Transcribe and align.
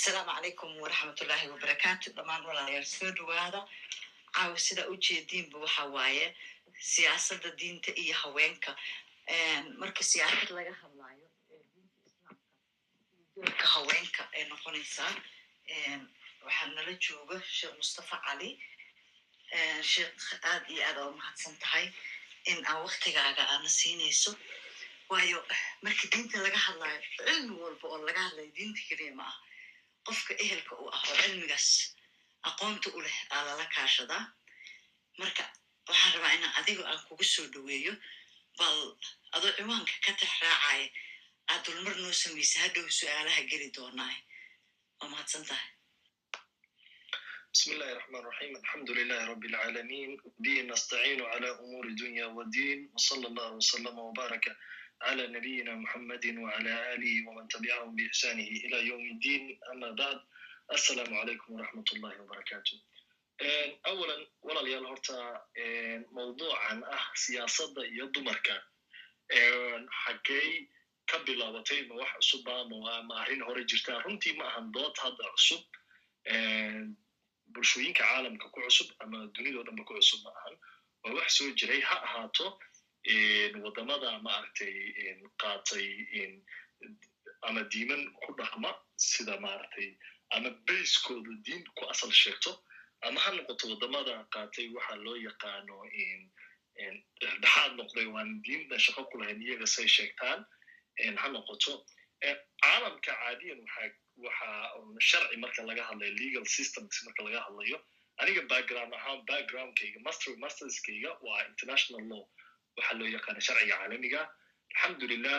asalaamu 0.00 0.30
calaykum 0.34 0.70
waraxmatullaahi 0.82 1.46
wabarakaatu 1.52 2.08
dhammaan 2.16 2.44
walaalayaal 2.48 2.84
soo 2.96 3.10
dhawaada. 3.18 3.60
Caawa 4.34 4.58
sidaa 4.66 4.86
u 4.92 4.96
jeediinba 5.06 5.58
waxa 5.64 5.84
waaye 5.94 6.26
siyaasadda 6.92 7.50
diinta 7.60 7.90
iyo 8.02 8.14
haweenka. 8.22 8.70
Marka 9.80 10.02
siyaasad 10.10 10.50
laga 10.56 10.72
hadlaayo 10.82 11.26
doorka 13.36 13.66
haweenka 13.74 14.22
ay 14.36 14.44
noqonaysaa 14.50 15.12
waxaa 16.44 16.68
nala 16.76 16.92
jooga 17.04 17.36
sheekh 17.56 17.74
mustafa 17.80 18.16
cali 18.26 18.50
sheekh 19.92 20.26
aad 20.50 20.64
iyo 20.72 20.82
aad 20.88 20.98
aa 20.98 21.08
u 21.10 21.12
mahadsan 21.20 21.54
tahay 21.62 21.86
in 22.50 22.58
aan 22.66 22.80
waktigaaga 22.86 23.42
aana 23.52 23.68
siinayso. 23.68 24.32
Waayo 25.10 25.38
marka 25.84 26.04
diinta 26.12 26.36
laga 26.44 26.58
hadlaayo 26.66 27.00
cilmi 27.16 27.54
walba 27.64 27.86
oo 27.92 27.98
laga 28.08 28.20
hadlayo 28.26 28.50
diinta 28.56 28.80
keliya 28.88 29.14
ma 29.20 29.26
ah 29.32 29.36
qofka 30.06 30.32
ehelka 30.44 30.72
u 30.82 30.84
ah 30.96 31.02
oo 31.08 31.16
cilmigaas 31.22 31.68
aqoonta 32.48 32.88
u 32.96 33.00
leh 33.06 33.18
aa 33.34 33.42
lala 33.46 33.64
kaashadaa 33.74 34.24
marka 35.20 35.44
waxaan 35.88 36.12
rabaa 36.14 36.32
inaan 36.36 36.54
adiga 36.60 36.82
aan 36.90 37.00
kugu 37.08 37.24
soo 37.34 37.46
dhoweeyo 37.54 37.92
bal 38.58 38.78
adoo 39.36 39.52
ciwaanka 39.56 39.94
ka 40.04 40.12
tax 40.20 40.32
raacaya 40.44 40.86
aad 41.50 41.60
dulmar 41.66 41.96
noo 42.02 42.12
samaysa 42.22 42.56
hadhow 42.64 42.86
su'aalaha 42.98 43.42
geli 43.50 43.68
doonaae 43.76 44.18
waa 44.98 45.08
mahadsan 45.12 45.44
tahay. 45.50 45.68
Bismi 47.52 47.72
illahi 47.74 47.94
raxmaan 47.98 48.24
raxiim 48.28 48.52
alxamdu 48.60 48.90
lilahi 48.98 49.24
rabi 49.32 49.46
alcaalamiin 49.48 50.12
bihi 50.42 50.62
nastaciinu 50.70 51.24
cala 51.32 51.48
umuuri 51.62 51.92
dunya 52.02 52.26
wadiin 52.38 52.80
wsala 52.96 53.26
allahu 53.30 53.54
wsalama 53.62 54.02
wbaraka 54.10 54.50
cla 55.00 55.26
nabiyina 55.34 55.72
muxamadi 55.82 56.28
wcla 56.36 56.74
alih 56.92 57.26
wman 57.26 57.48
tabicahum 57.48 57.96
biixsanih 57.96 58.48
ila 58.66 58.78
ywm 58.88 59.02
اddin 59.14 59.44
ama 59.72 59.88
bacd 60.00 60.20
assalaamu 60.76 61.14
calaykum 61.20 61.56
wraxmat 61.58 61.88
ullahi 61.94 62.18
wbarakatu 62.24 62.74
awalan 63.90 64.22
walaalayaal 64.46 64.86
horta 64.92 65.16
mawduucan 66.16 66.78
ah 66.96 67.04
siyaasadda 67.22 67.82
iyo 67.94 68.06
dumarka 68.14 68.56
xaggey 70.04 70.68
ka 71.10 71.18
bilaabatay 71.26 71.80
ma 71.88 71.94
wax 72.02 72.12
cusuba 72.20 72.54
ma 73.08 73.14
arrin 73.22 73.42
hore 73.48 73.64
jirta 73.64 74.02
runtii 74.04 74.36
ma 74.38 74.44
ahan 74.50 74.72
dood 74.72 74.94
hadda 75.04 75.24
cusub 75.34 75.62
bulshooyinka 77.52 78.02
caalamka 78.04 78.46
ku 78.52 78.60
cusub 78.66 78.88
ama 79.00 79.18
dunidao 79.34 79.64
dhanba 79.66 79.82
ku 79.88 79.94
cusub 79.98 80.20
ma 80.24 80.30
ahan 80.38 80.54
waa 81.04 81.14
wax 81.18 81.28
soo 81.38 81.50
jiray 81.58 81.80
ha 81.80 81.96
ahaato 82.06 82.46
waddamada 83.64 84.18
maaragtay 84.20 84.74
qaatay 85.40 85.88
ama 87.42 87.62
diiman 87.72 88.02
ku 88.22 88.34
dhaqma 88.36 88.70
sida 88.96 89.40
maaragtay 89.40 89.96
ama 90.36 90.50
bayskooda 90.66 91.32
diin 91.44 91.64
ku 91.76 91.84
asal 91.88 92.10
sheegto 92.12 92.52
ama 93.02 93.20
ha 93.20 93.30
noqoto 93.32 93.68
waddamada 93.72 94.26
qaatay 94.34 94.68
waxa 94.76 94.94
loo 95.04 95.16
yaqaano 95.16 95.76
dhexdhexaad 97.20 97.72
noqday 97.76 98.06
waan 98.06 98.42
diinna 98.44 98.76
shaqo 98.78 99.04
ku 99.10 99.18
lahayn 99.18 99.42
iyaga 99.42 99.66
say 99.66 99.86
sheegtaan. 99.86 100.44
Ha 101.16 101.28
noqoto 101.28 101.84
caalamka 102.62 103.12
caadiyan 103.12 103.60
waxa 104.16 104.48
sharci 105.00 105.36
marka 105.36 105.62
laga 105.64 105.82
hadlayo 105.88 106.12
legal 106.20 106.44
systems 106.46 107.02
marka 107.04 107.22
laga 107.24 107.40
hadlayo 107.48 107.80
aniga 108.20 108.42
background 108.52 108.92
ahaan 108.92 109.24
backgroundkayga 109.24 110.00
master 110.04 110.36
masterskayga 110.36 111.10
waa 111.24 111.40
international 111.48 112.04
law 112.12 112.24
waxa 112.76 112.94
loo 113.00 113.08
yaqaana 113.16 113.40
sharciga 113.46 113.74
caalamiga 113.80 114.20
alxamdulilah 114.72 115.38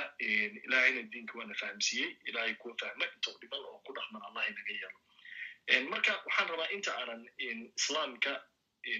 ilahayna 0.65 1.01
diinka 1.11 1.33
waana 1.39 1.55
fahamsiiyey 1.61 2.09
ilahay 2.29 2.53
kuwa 2.61 2.73
fahma 2.81 3.05
intoo 3.15 3.35
dhiman 3.41 3.61
oo 3.69 3.79
ku 3.85 3.91
dhaqman 3.97 4.21
allah 4.27 4.43
inaga 4.51 4.73
yeelo 4.79 4.99
marka 5.93 6.11
waxaan 6.27 6.47
rabaa 6.53 6.69
inta 6.77 6.91
aanan 6.99 7.21
islaamka 7.79 8.31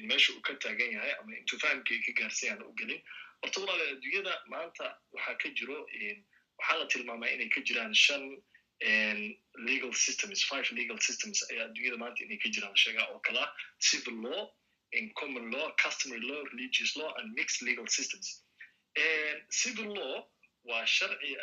meesha 0.09 0.33
uu 0.33 0.41
ka 0.47 0.53
taagan 0.63 0.91
yahay 0.97 1.13
ama 1.19 1.31
intuu 1.41 1.59
fahamkayga 1.63 2.05
ka 2.07 2.13
gaarsan 2.21 2.49
aan 2.53 2.61
u 2.69 2.73
gelin 2.81 3.02
horta 3.41 3.58
walaale 3.64 3.86
adduunyada 3.95 4.33
maanta 4.53 4.86
waxaa 5.15 5.36
ka 5.43 5.49
jiro 5.59 5.77
waxaa 6.59 6.77
la 6.81 6.86
tilmaamaa 6.93 7.33
inay 7.36 7.49
ka 7.55 7.61
jiraan 7.70 7.93
shan 8.05 8.23
legal 9.70 9.93
systems 10.05 10.43
five 10.49 10.67
legal 10.80 10.97
systems. 11.08 11.37
ayaa 11.52 11.65
adduunyada 11.70 11.97
maanta 12.03 12.23
inay 12.25 12.37
ka 12.43 12.49
jiraan 12.55 12.75
sheegaa 12.83 13.08
oo 13.14 13.20
kala 13.27 13.43
civil 13.89 14.17
law 14.25 14.41
in 14.93 15.11
common 15.19 15.52
law 15.52 15.71
customary 15.83 16.21
law 16.29 16.41
religious 16.52 16.95
law 16.97 17.13
and 17.17 17.33
mixed 17.33 17.61
legal 17.61 17.87
systems. 17.87 18.41
Civil 19.49 19.93
law 19.95 20.27
waa 20.63 20.85
sharci 20.85 21.35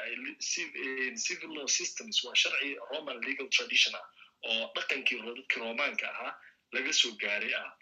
civil 1.26 1.50
law 1.56 1.66
systems 1.66 2.22
waa 2.24 2.34
sharci 2.34 2.76
roman 2.92 3.20
legal 3.28 3.48
tradition 3.56 3.94
ah 4.00 4.06
oo 4.48 4.70
dhaqankii 4.76 5.20
dadkii 5.26 5.60
romaanka 5.64 6.06
ahaa 6.12 6.32
laga 6.72 6.92
soo 6.92 7.12
gaaray 7.22 7.54
ah. 7.62 7.72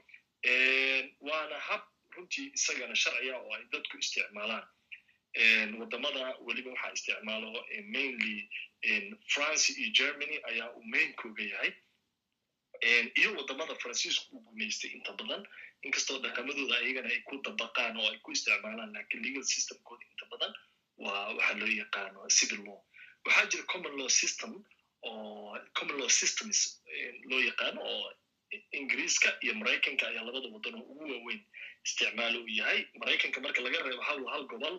Waana 1.20 1.58
hab 1.68 1.82
runtii 2.16 2.46
isagana 2.54 2.94
sharciga 3.02 3.36
oo 3.42 3.52
ay 3.56 3.64
dadku 3.72 3.98
isticmaalaan. 3.98 4.64
Wadamada 5.80 6.22
weliba 6.46 6.70
waxaa 6.70 6.92
isticmaalo 6.96 7.50
mainly 7.94 8.48
france 9.34 9.72
iyo 9.80 9.90
germany 9.98 10.36
ayaa 10.50 10.70
uu 10.76 10.82
mainkooga 10.94 11.42
yahay 11.52 11.72
iyo 13.20 13.28
waddamada 13.38 13.74
faransiisku 13.82 14.36
uu 14.36 14.40
gumaystay 14.46 14.90
inta 14.96 15.12
badan 15.20 15.42
inkastoo 15.86 16.18
dhaqamadooda 16.24 16.74
ayagana 16.80 17.08
ay 17.14 17.20
ku 17.28 17.34
dabaqaan 17.46 17.96
oo 18.00 18.08
ay 18.12 18.18
ku 18.24 18.32
isticmaalaan 18.36 18.92
laakiin 18.96 19.22
legal 19.26 19.44
systemkooda 19.54 20.04
inta 20.12 20.26
badan 20.32 20.52
waa 21.04 21.34
waxa 21.38 21.54
loo 21.60 21.72
yaqaano 21.82 22.28
civil 22.38 22.60
law 22.66 22.78
waxaa 23.26 23.46
jira 23.50 23.64
common 23.72 23.94
law 24.00 24.08
system 24.20 24.52
oo 25.02 25.58
common 25.78 25.96
law 26.00 26.08
systems 26.20 26.58
loo 27.30 27.40
yaqaano 27.48 27.80
oo 27.92 28.12
ingiriiska 28.78 29.28
iyo 29.44 29.54
maraykanka 29.60 30.04
ayaa 30.08 30.24
labada 30.28 30.48
wadan 30.54 30.74
oo 30.80 30.84
ugu 30.92 31.04
waaweyn 31.12 31.42
isticmaalo 31.86 32.38
u 32.46 32.48
yahay. 32.58 32.80
Maraykanka 33.00 33.40
marka 33.44 33.60
laga 33.64 33.78
reebo 33.86 34.02
hal 34.08 34.20
hal 34.32 34.44
gobol 34.52 34.76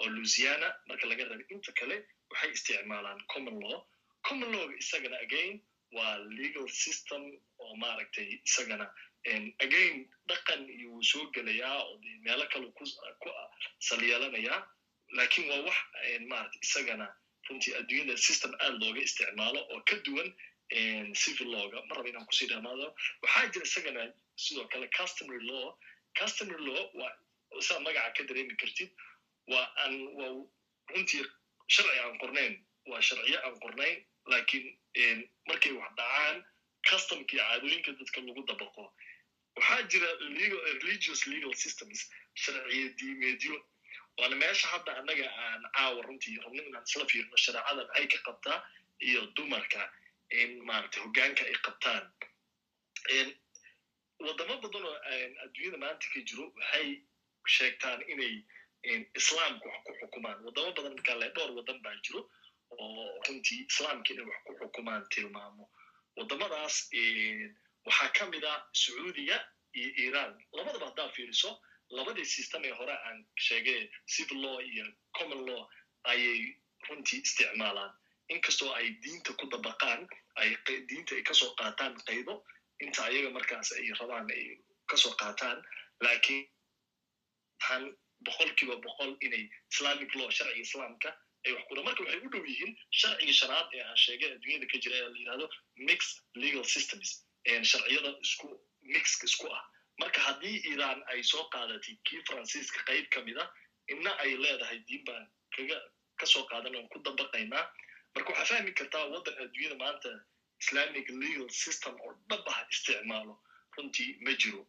oo 0.00 0.08
louisiana 0.14 0.68
marka 0.88 1.06
laga 1.10 1.24
reebo 1.30 1.44
inta 1.54 1.72
kale 1.80 1.96
waxay 2.30 2.50
isticmaalaan 2.56 3.20
common 3.32 3.56
law. 3.64 3.78
Common 4.28 4.50
lawga 4.54 4.74
isagana 4.82 5.16
again 5.26 5.60
waa 5.96 6.16
legal 6.38 6.68
system 6.68 7.22
oo 7.58 7.74
maaragtay 7.82 8.28
isagana 8.48 8.86
again 9.64 9.96
dhaqan 10.28 10.60
iyo 10.76 10.88
wuu 10.92 11.02
soo 11.10 11.24
gelayaa 11.34 11.78
oo 11.84 11.96
de 12.02 12.08
meelo 12.26 12.44
kale 12.52 12.66
ku 12.76 12.84
salyeelanayaa 13.88 14.60
laakiin 15.16 15.50
waa 15.50 15.60
wax 15.68 15.78
maaragtay 16.30 16.60
isagana 16.68 17.06
runtii 17.48 17.74
adduunyada 17.80 18.16
system 18.26 18.52
aad 18.64 18.74
looga 18.82 19.00
isticmaalo 19.08 19.60
oo 19.72 19.80
ka 19.88 19.96
duwan 20.06 20.30
civil 21.22 21.48
lawga 21.54 21.78
mar 21.88 21.96
raba 21.98 22.08
inaan 22.10 22.26
ku 22.26 22.34
sii 22.38 22.46
dhamaado 22.52 22.86
waxaa 23.22 23.46
jira 23.52 23.64
isagana 23.70 24.02
sidoo 24.44 24.66
kale 24.72 24.86
customary 24.98 25.44
law. 25.50 25.74
Customary 26.18 26.62
law 26.66 26.82
waa 27.00 27.12
saa 27.68 27.80
magaca 27.86 28.12
ka 28.16 28.22
dareemi 28.28 28.54
kartid 28.62 28.90
waa 29.52 29.66
aan 29.82 29.94
waa 30.18 30.30
runtii 30.92 31.24
sharci 31.74 31.98
aan 32.04 32.18
qornayn 32.22 32.54
waa 32.90 33.02
sharciyo 33.08 33.38
aan 33.46 33.56
qornayn 33.64 33.96
laakiin 34.32 34.66
markay 35.48 35.72
wax 35.80 35.92
dhacaan 35.98 36.36
customkii 36.88 37.38
caadooyinka 37.42 37.90
dadka 38.00 38.20
lagu 38.28 38.42
dabaqo 38.50 38.84
waxaa 39.56 39.82
jira 39.92 40.08
religious 40.82 41.20
legal 41.32 41.54
systems 41.64 42.00
sharciyo 42.42 42.88
diimeedyo 42.98 43.56
waana 44.18 44.36
meesha 44.42 44.66
hadda 44.74 44.92
annaga 45.00 45.26
aan 45.44 45.62
caawa 45.76 46.02
runtii 46.06 46.36
rabno 46.44 46.62
inaan 46.68 46.84
isla 46.90 47.04
fiirno 47.12 47.36
shareecada 47.44 47.82
maxay 47.88 48.06
ka 48.14 48.18
qabtaa 48.28 48.58
iyo 49.08 49.20
dumarka 49.36 49.82
in 50.40 50.50
maaragtay 50.68 51.00
hoggaanka 51.04 51.42
ay 51.50 51.56
qabtaan 51.66 52.04
wadamo 54.26 54.54
badan 54.62 54.84
oo 54.88 54.96
adduunyada 55.44 55.78
maanta 55.84 56.06
ka 56.14 56.20
jiro 56.28 56.44
waxay 56.58 56.88
sheegtaan 57.56 58.00
inay 58.12 58.34
islaamka 59.20 59.66
wax 59.72 59.80
ku 59.86 59.92
xukumaan 60.00 60.38
wadamo 60.46 60.70
badan 60.76 60.92
markaa 60.96 61.16
le 61.22 61.28
dhowr 61.36 61.50
wadan 61.58 61.78
baa 61.84 61.96
jiro 62.04 62.20
oo 62.78 63.22
runtii 63.26 63.60
islaamka 63.70 64.12
inay 64.14 64.26
wax 64.30 64.40
ku 64.46 64.52
xukumaan 64.60 65.02
tilmaamo 65.14 65.64
wadamadaas 66.16 66.76
waxaa 67.86 68.10
ka 68.18 68.24
mid 68.32 68.44
a 68.44 68.54
sacuudiya 68.82 69.36
iyo 69.80 69.90
iran 70.06 70.32
labadaba 70.56 70.86
haddaa 70.90 71.08
fiiriso 71.16 71.50
labadii 71.98 72.24
system 72.36 72.64
ee 72.64 72.74
hore 72.80 72.92
aan 73.06 73.18
sheegay 73.46 73.80
civil 74.14 74.38
law 74.44 74.56
iyo 74.72 74.84
common 75.18 75.40
law 75.48 75.62
ayay 76.12 76.40
runtii 76.88 77.20
isticmaalaan 77.26 77.92
inkastoo 78.34 78.70
ay 78.78 78.86
diinta 79.04 79.32
ku 79.40 79.46
dabaqaan 79.54 80.02
ay 80.42 80.50
diinta 80.88 81.14
ay 81.18 81.22
ka 81.22 81.34
soo 81.40 81.50
qaataan 81.60 81.94
qaybo 82.08 82.34
inta 82.84 83.00
ayaga 83.08 83.30
markaas 83.36 83.72
ay 83.78 83.88
rabaan 84.00 84.30
ay 84.36 84.44
ka 84.90 84.96
soo 84.96 85.14
qaataan 85.22 85.58
lakiin 86.06 86.44
waxaan 87.60 87.84
boqol 88.26 88.50
kiiba 88.58 88.76
boqol 88.86 89.12
inay 89.26 89.44
islamic 89.72 90.14
law 90.20 90.30
sharciga 90.38 90.62
islaamka 90.66 91.10
ay 91.46 91.52
wax 91.56 91.64
kura 91.68 91.82
marka 91.88 92.02
waxay 92.04 92.20
u 92.26 92.30
dhow 92.34 92.44
yihiin 92.50 92.72
sharcigii 93.00 93.36
shanaad 93.40 93.66
ee 93.76 93.82
aan 93.88 93.96
sheegay 94.04 94.30
adduunyada 94.36 94.66
ka 94.72 94.78
jira 94.84 94.96
ee 95.00 95.08
la 95.12 95.18
yihahdo 95.22 95.46
mixed 95.88 96.16
legal 96.44 96.64
systems 96.74 97.10
sharciyada 97.72 98.10
isku 98.26 98.48
mixka 98.94 99.24
isku 99.30 99.46
ah. 99.58 99.62
Marka 100.00 100.20
haddii 100.26 100.56
iran 100.72 100.98
ay 101.12 101.22
soo 101.30 101.44
qaadatay 101.54 101.94
kii 102.08 102.20
faransiiska 102.28 102.80
qayb 102.88 103.06
ka 103.14 103.20
mid 103.26 103.38
a 103.42 103.44
inna 103.92 104.10
ay 104.24 104.30
leedahay 104.42 104.78
diin 104.88 105.02
baan 105.08 105.24
kaga 105.56 105.76
ka 106.20 106.26
soo 106.32 106.44
qaadan 106.50 106.76
oon 106.76 106.88
ku 106.92 106.98
dabaqaynaa. 107.08 107.64
Marka 108.14 108.32
waxaa 108.32 108.48
fahmi 108.50 108.72
kartaa 108.80 109.04
waddan 109.12 109.36
adduunyada 109.44 109.76
maanta 109.82 110.10
islamic 110.62 111.06
legal 111.22 111.48
system 111.64 111.94
oo 112.06 112.12
dhab 112.30 112.48
ah 112.52 112.58
isticmaalo. 112.72 113.34
Runtii 113.76 114.08
ma 114.24 114.32
jiro. 114.42 114.62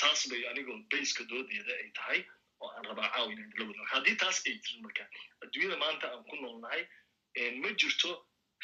Taas 0.00 0.20
bay 0.30 0.42
anigoo 0.50 0.78
bayska 0.92 1.24
doodeeda 1.30 1.72
ay 1.82 1.88
tahay 1.98 2.20
oo 2.60 2.70
aan 2.76 2.84
rabaa 2.90 3.08
caawi 3.14 3.32
inaan 3.34 3.52
la 3.58 3.64
wadno 3.68 3.84
haddii 3.92 4.16
taas 4.22 4.38
ay 4.46 4.54
jirin 4.64 4.82
marka 4.86 5.04
adduunyada 5.42 5.76
maanta 5.84 6.06
aan 6.12 6.24
ku 6.30 6.36
noolnahay 6.36 6.82
ma 7.62 7.68
jirto 7.80 8.10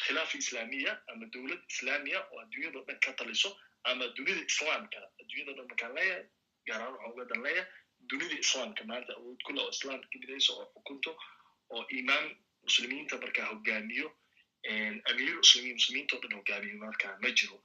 khilaaf 0.05 0.35
islaamiya 0.35 0.93
ama 1.13 1.27
dowlad 1.35 1.63
islaamiya 1.73 2.19
oo 2.33 2.39
adduunyado 2.45 2.85
dhan 2.89 2.99
ka 3.07 3.13
taliso 3.13 3.51
ama 3.91 4.05
dunida 4.17 4.43
islaamka. 4.51 4.99
Adduunyado 5.21 5.53
dhan 5.57 5.67
markaan 5.71 5.95
leeyahay 5.97 6.25
gaaraan 6.69 6.93
waxaan 6.95 7.13
uga 7.13 7.25
dan 7.31 7.43
leeyahay 7.47 7.67
dunida 8.11 8.37
islaamka 8.45 8.83
maanta 8.91 9.13
awood 9.19 9.41
kule 9.47 9.61
oo 9.63 9.71
islaamka 9.77 10.19
midayso 10.23 10.53
oo 10.61 10.67
xukunto 10.75 11.13
oo 11.75 11.83
imaam 12.01 12.27
muslimiinta 12.67 13.15
markaa 13.25 13.47
hogaamiyo 13.53 14.09
amiir 15.11 15.35
muslimiin 15.43 15.77
muslimiinta 15.81 16.17
o 16.17 16.21
dhan 16.23 16.35
hogaamiyo 16.39 16.77
markaa 16.85 17.15
ma 17.23 17.31
jiro. 17.39 17.59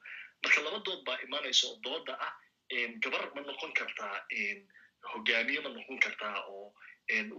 Marka 0.44 0.62
laba 0.66 0.80
dood 0.86 1.02
baa 1.08 1.18
imaanaysa 1.26 1.68
oo 1.68 1.78
dooda 1.86 2.14
ah 2.28 2.34
gabar 3.04 3.24
ma 3.36 3.42
noqon 3.50 3.74
kartaa 3.80 4.16
hogaamiye 5.14 5.60
ma 5.66 5.70
noqon 5.70 6.00
kartaa 6.00 6.38
oo 6.48 6.74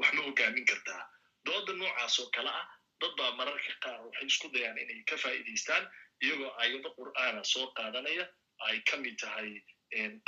wax 0.00 0.12
ma 0.14 0.22
hogaamin 0.28 0.64
kartaa. 0.70 1.02
Dooda 1.46 1.72
noocaas 1.72 2.18
oo 2.20 2.30
kale 2.36 2.50
ah 2.50 2.66
dad 3.00 3.12
baa 3.18 3.30
mararka 3.38 3.72
qaar 3.84 4.00
waxay 4.06 4.26
isku 4.26 4.48
dayaan 4.54 4.78
inay 4.78 5.02
ka 5.10 5.16
faa'iidaystaan 5.16 5.84
iyagoo 6.22 6.50
ayado 6.62 6.90
qur'aana 6.98 7.44
soo 7.44 7.66
qaadanaya 7.78 8.24
ay 8.68 8.78
ka 8.90 8.96
mid 8.96 9.16
tahay 9.22 9.50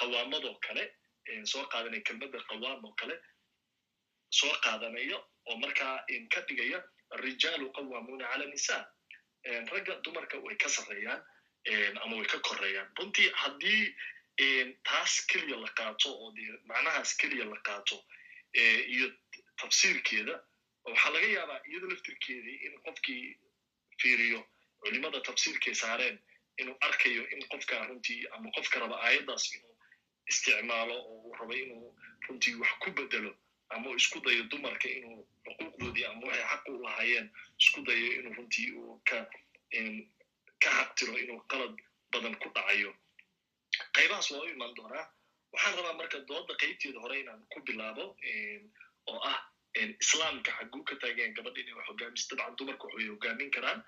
qawaamadoo 0.00 0.56
kale 0.66 0.84
soo 1.52 1.64
qaadanaya 1.72 2.02
kelmadda 2.08 2.38
qawaam 2.50 2.84
oo 2.84 2.94
kale 3.00 3.16
soo 4.38 4.54
qaadanaya 4.64 5.18
oo 5.48 5.56
markaa 5.62 5.94
ka 6.34 6.40
dhigaya 6.48 6.78
arijaalu 7.14 7.70
qawaamuuna 7.76 8.26
cala 8.32 8.46
nisa 8.52 8.76
ragga 9.72 9.94
dumarka 10.04 10.36
way 10.44 10.56
ka 10.56 10.68
sarreeyaan 10.68 11.22
ama 12.02 12.16
way 12.16 12.26
ka 12.26 12.38
koreeyaan 12.48 12.88
runtii 12.98 13.30
haddii 13.42 13.82
taas 14.82 15.26
keliya 15.26 15.56
la 15.56 15.68
qaato 15.78 16.08
oo 16.22 16.32
dee 16.36 16.52
macnahaas 16.64 17.16
keliya 17.16 17.44
la 17.44 17.58
qaato 17.68 18.04
iyo 18.94 19.12
tafsiirkeeda 19.56 20.34
waxaa 20.84 21.10
laga 21.14 21.26
yaabaa 21.36 21.60
iyado 21.68 21.86
laftirkeedii 21.90 22.56
in 22.66 22.74
qofkii 22.86 23.38
fiiriyo 24.00 24.40
culimada 24.80 25.20
tafsiirkay 25.20 25.74
saareen 25.74 26.18
inuu 26.58 26.76
arkayo 26.80 27.22
in 27.30 27.48
qofka 27.48 27.86
runtii 27.86 28.26
ama 28.34 28.50
qofka 28.50 28.80
raba 28.80 28.96
aayaddaas 29.06 29.54
inuu 29.54 29.74
isticmaalo 30.30 30.94
oo 30.94 31.16
uu 31.24 31.34
raba 31.40 31.54
inuu 31.54 31.96
runtii 32.28 32.54
wax 32.54 32.72
ku 32.78 32.90
bedelo 32.90 33.32
ama 33.68 33.90
uu 33.90 33.96
isku 33.96 34.20
dayo 34.20 34.42
dumarka 34.42 34.88
inuu 34.88 35.28
xuquuqdoodii 35.44 36.04
ama 36.10 36.26
waxay 36.26 36.44
xaq 36.50 36.68
u 36.68 36.82
lahaayeen 36.82 37.30
isku 37.60 37.80
dayo 37.82 38.06
inuu 38.18 38.34
runtii 38.34 38.70
uu 38.72 39.00
ka 39.08 39.18
ka 40.62 40.70
xaqtiro 40.78 41.18
inuu 41.18 41.40
qalad 41.50 41.74
badan 42.12 42.34
ku 42.42 42.48
dhacayo 42.54 42.94
qaybahaas 43.96 44.30
waa 44.30 44.42
u 44.44 44.48
imaan 44.54 44.74
doonaa 44.78 45.04
waxaan 45.52 45.76
rabaa 45.78 45.96
marka 46.00 46.18
dooda 46.30 46.54
qaybteeda 46.62 46.98
hore 47.04 47.16
inaan 47.22 47.42
ku 47.52 47.60
bilaabo 47.66 48.04
oo 49.10 49.20
ah 49.32 49.38
islaamka 50.04 50.50
xagguu 50.58 50.82
ka 50.88 50.94
taageen 51.02 51.34
gabadha 51.36 51.60
inay 51.62 51.74
wax 51.78 51.86
hogaamiso 51.90 52.36
dabcan 52.36 52.56
dumarka 52.58 52.84
waxay 52.88 53.08
hogaamin 53.14 53.50
karaan. 53.56 53.80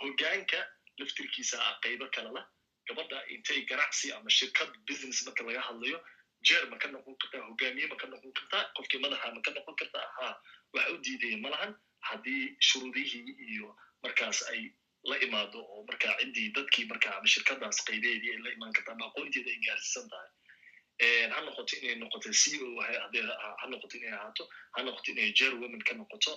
Hogaanka 0.00 0.58
laftirkiisa 0.98 1.56
ah 1.66 1.74
qaybo 1.82 2.06
kale 2.14 2.30
lah 2.36 2.44
gabadha 2.88 3.18
intay 3.34 3.60
ganacsi 3.70 4.12
ama 4.12 4.30
shirkad 4.30 4.70
business 4.88 5.24
marka 5.26 5.42
laga 5.48 5.60
hadlayo 5.68 5.98
jeer 6.46 6.64
ma 6.70 6.76
ka 6.78 6.88
noqon 6.88 7.16
kartaa 7.22 7.42
hogaamiye 7.48 7.86
ma 7.92 7.96
ka 7.96 8.06
noqon 8.06 8.32
kartaa 8.38 8.62
qofkii 8.76 9.00
madaxa 9.04 9.34
ma 9.34 9.40
ka 9.46 9.50
noqon 9.56 9.76
kartaa 9.80 10.06
ha 10.18 10.28
wax 10.74 10.86
u 10.94 10.96
diidaya 11.04 11.38
ma 11.44 11.48
lahan. 11.54 11.72
Haddii 12.08 12.56
shuruudihii 12.68 13.34
iyo 13.52 13.68
markaas 14.02 14.42
ay 14.50 14.60
la 15.10 15.16
imaado 15.26 15.58
oo 15.74 15.82
markaa 15.88 16.14
ciddii 16.20 16.48
dadkii 16.56 16.84
markaa 16.92 17.14
ama 17.18 17.28
shirkadaas 17.34 17.78
qaybeedii 17.88 18.30
ay 18.34 18.38
la 18.44 18.50
imaan 18.56 18.72
kartaa 18.76 18.94
ama 18.98 19.06
aqoonteeda 19.10 19.50
ay 19.54 19.60
gaarsiisan 19.66 20.08
tahay. 20.12 20.30
Ha 21.34 21.40
noqoto 21.46 21.76
inay 21.82 21.96
noqoto 22.02 22.32
c 22.42 22.44
o 22.66 22.68
ha 23.60 23.66
noqoto 23.72 23.94
inay 23.98 24.12
ahaato 24.18 24.44
ha 24.76 24.82
noqoto 24.86 25.08
inay 25.12 25.32
jer 25.38 25.52
women 25.62 25.82
ka 25.88 25.94
noqoto 26.00 26.32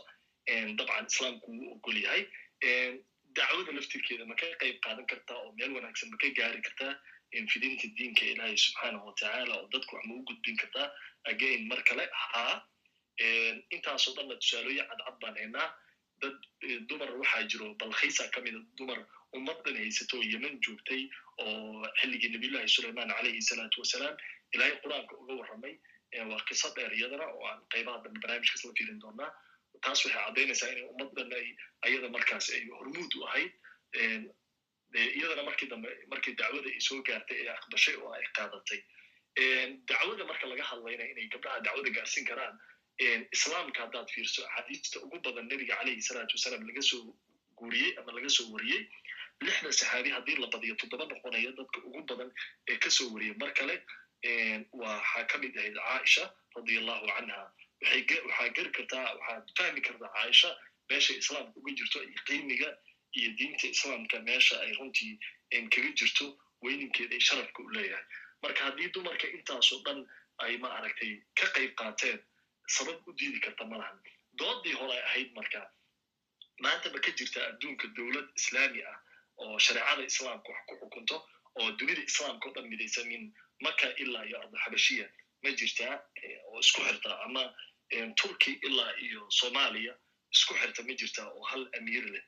dabcan 0.79 1.05
islaamku 1.11 1.47
wuu 1.59 1.71
ogol 1.75 1.97
yahay. 2.05 2.23
Dacwada 3.37 3.71
laftirkeeda 3.77 4.25
ma 4.25 4.35
ka 4.41 4.47
qayb 4.61 4.77
qaadan 4.85 5.05
kartaa 5.11 5.37
oo 5.45 5.51
meel 5.57 5.71
wanaagsan 5.77 6.09
ma 6.11 6.17
ka 6.21 6.27
gaari 6.39 6.61
kartaa 6.67 6.93
fidinta 7.53 7.87
diinka 7.97 8.25
ilaahay 8.33 8.57
subxaanahu 8.65 9.07
watacaala 9.09 9.53
oo 9.59 9.67
dadku 9.73 9.95
wax 9.95 10.05
ma 10.09 10.13
u 10.19 10.23
gudbin 10.29 10.57
kartaa 10.61 10.87
again 11.31 11.67
mar 11.71 11.81
kale 11.89 12.05
haa 12.23 12.55
intaasoo 13.75 14.13
dhanna 14.17 14.35
tusaalooyin 14.41 14.87
cadcad 14.89 15.15
baan 15.21 15.35
haynaa 15.41 15.67
dad 16.21 16.37
dumar 16.89 17.09
waxaa 17.21 17.43
jiro 17.51 17.67
balkhiisa 17.83 18.27
ka 18.35 18.41
mida 18.45 18.59
dumar 18.81 18.99
ummadan 19.37 19.75
haysato 19.81 20.17
oo 20.19 20.23
yemen 20.33 20.59
joogtay 20.67 21.01
oo 21.43 21.85
xilligii 22.01 22.31
nabiyullahi 22.35 22.69
sulayman 22.75 23.09
calayhi 23.17 23.41
salaatu 23.51 23.81
wasalaam 23.83 24.15
ilaahay 24.53 24.75
qur'aanka 24.83 25.13
uga 25.23 25.33
warramay 25.41 25.75
waa 26.31 26.41
qiso 26.49 26.69
dheer 26.77 26.91
iyadana 26.99 27.25
oo 27.35 27.45
aan 27.51 27.61
qaybaha 27.75 28.03
dambe 28.05 28.19
barnaamijkaas 28.23 28.63
la 28.65 28.73
fiirin 28.79 28.99
doonaa. 29.03 29.31
Taas 29.85 29.99
waxay 30.05 30.21
caddaynaysaa 30.25 30.69
inay 30.73 30.85
ummaddan 30.93 31.33
ay 31.39 31.47
ayada 31.87 32.07
markaas 32.15 32.49
ay 32.55 32.63
hormuud 32.79 33.11
u 33.19 33.25
ahayd 33.27 33.51
iyadana 35.19 35.43
markii 35.49 35.69
dambe 35.73 35.89
markii 36.11 36.33
dacwada 36.41 36.69
ay 36.73 36.79
soo 36.87 37.01
gaartay 37.09 37.37
ee 37.45 37.51
aqbashay 37.57 37.95
oo 38.01 38.11
ay 38.17 38.25
qaadatay. 38.37 38.81
Dacwada 39.91 40.25
marka 40.31 40.47
laga 40.51 40.63
hadlayna 40.71 41.05
inay 41.13 41.27
gabdhaha 41.33 41.61
dacwada 41.67 41.89
gaarsin 41.97 42.25
karaan 42.31 42.55
islaamka 43.31 43.81
haddaad 43.83 44.09
fiirso 44.15 44.41
axaadiista 44.47 44.99
ugu 45.05 45.19
badan 45.25 45.45
nebiga 45.51 45.75
calayhi 45.79 46.01
salaatu 46.09 46.35
wasalaam 46.37 46.67
laga 46.69 46.81
soo 46.81 47.03
guuriyey 47.59 47.91
ama 47.99 48.11
laga 48.17 48.29
soo 48.37 48.47
wariyey 48.55 48.81
lixda 49.41 49.71
saxaabi 49.79 50.09
haddii 50.15 50.35
la 50.43 50.47
badiyo 50.55 50.75
toddoba 50.81 51.05
noqonaya 51.11 51.51
dadka 51.59 51.79
ugu 51.87 52.01
badan 52.11 52.29
ee 52.71 52.77
ka 52.77 52.89
soo 52.97 53.07
wariyey. 53.13 53.35
Mar 53.41 53.51
kale 53.59 53.75
waxaa 54.81 55.23
ka 55.31 55.37
mid 55.43 55.55
ahayd 55.57 55.75
caaisha 55.87 56.25
radia 56.55 56.79
allahu 56.81 57.07
canha 57.15 57.39
waxaa 57.81 58.49
geri 58.57 58.71
kartaa 58.77 59.05
waxaad 59.19 59.45
fahmi 59.59 59.81
kartaa 59.87 60.11
caaisha 60.17 60.49
meesha 60.89 61.13
islaamka 61.21 61.55
uga 61.59 61.71
jirto 61.79 61.99
iyo 62.03 62.19
qiimiga 62.27 62.69
iyo 63.19 63.29
diinta 63.39 63.67
islaamka 63.75 64.19
meesha 64.29 64.55
ay 64.65 64.71
runtii 64.79 65.13
kaga 65.75 65.91
jirto 66.01 66.25
weyninkeeda 66.63 67.15
ay 67.15 67.23
sharafka 67.29 67.63
u 67.63 67.69
leeyahay. 67.75 68.05
Marka 68.43 68.61
haddii 68.67 68.89
dumarka 68.95 69.27
intaasoo 69.37 69.79
dhan 69.87 69.99
ay 70.45 70.57
ma 70.63 70.69
aragtay 70.79 71.11
ka 71.39 71.47
qayb 71.55 71.71
qaateen 71.81 72.19
sabab 72.75 73.07
u 73.07 73.13
diidi 73.19 73.39
karta 73.45 73.65
malahan 73.71 73.99
doodii 74.41 74.73
hore 74.79 74.93
ay 74.97 75.03
ahayd 75.09 75.29
marka 75.39 75.61
maanta 76.65 76.91
ma 76.93 76.99
ka 77.05 77.11
jirta 77.19 77.39
adduunka 77.49 77.87
dowlad 77.97 78.27
islaami 78.39 78.81
ah 78.91 78.97
oo 79.43 79.59
shareecada 79.65 80.03
islaamka 80.11 80.49
wax 80.53 80.61
ku 80.69 80.75
xukunto 80.81 81.17
oo 81.59 81.71
dunida 81.79 82.01
islaamka 82.11 82.49
o 82.49 82.53
dhan 82.55 82.67
midaysa 82.73 83.03
min 83.11 83.23
maka 83.65 83.87
ilaa 84.03 84.25
iyo 84.29 84.37
arda 84.43 84.57
xabashiya 84.65 85.07
ma 85.43 85.49
jirtaa 85.59 85.95
oo 86.49 86.59
isku 86.65 86.81
xirta 86.87 87.11
ama 87.25 87.43
turkey 88.21 88.53
ilaa 88.67 88.91
iyo 89.05 89.21
soomaaliya 89.39 89.93
isku 90.35 90.53
xirta 90.61 90.83
ma 90.87 90.93
jirtaa 91.01 91.27
oo 91.37 91.43
hal 91.51 91.63
amiir 91.77 92.05
leh. 92.13 92.23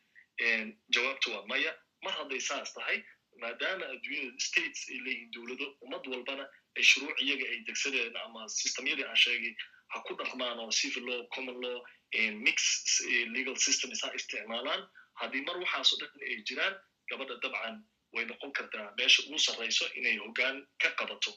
Jawaabtu 0.95 1.27
waa 1.33 1.45
maya. 1.51 1.71
Mar 2.03 2.13
hadday 2.17 2.39
saas 2.50 2.74
tahay 2.74 2.98
maadaama 3.41 3.86
adduunyada 3.93 4.39
states 4.48 4.79
ay 4.89 4.98
leeyihiin 5.05 5.31
dowlado 5.36 5.65
ummad 5.86 6.07
walbana 6.13 6.45
ay 6.77 6.83
shuruuc 6.91 7.17
iyaga 7.25 7.45
ay 7.53 7.60
degsadeen 7.67 8.15
ama 8.25 8.48
systemyadii 8.50 9.05
aan 9.10 9.15
sheegay 9.25 9.53
ha 9.93 9.98
ku 10.07 10.13
dhaqmaan 10.19 10.60
oo 10.63 10.71
civil 10.79 11.05
law 11.10 11.21
common 11.36 11.57
law 11.63 11.77
mix 12.45 12.57
legal 13.36 13.55
systems 13.65 14.01
ha 14.03 14.10
isticmaalaan. 14.19 14.81
Haddii 15.21 15.43
mar 15.48 15.57
waxaasoo 15.63 15.98
dhan 16.01 16.12
ay 16.29 16.38
jiraan 16.50 16.75
gabadha 17.10 17.36
dabcan 17.43 17.75
way 18.13 18.25
noqon 18.25 18.51
kartaa 18.57 18.88
meesha 18.98 19.24
ugu 19.27 19.39
sarrayso 19.48 19.86
inay 20.00 20.15
hoggaan 20.24 20.57
ka 20.81 20.89
qabato 21.00 21.31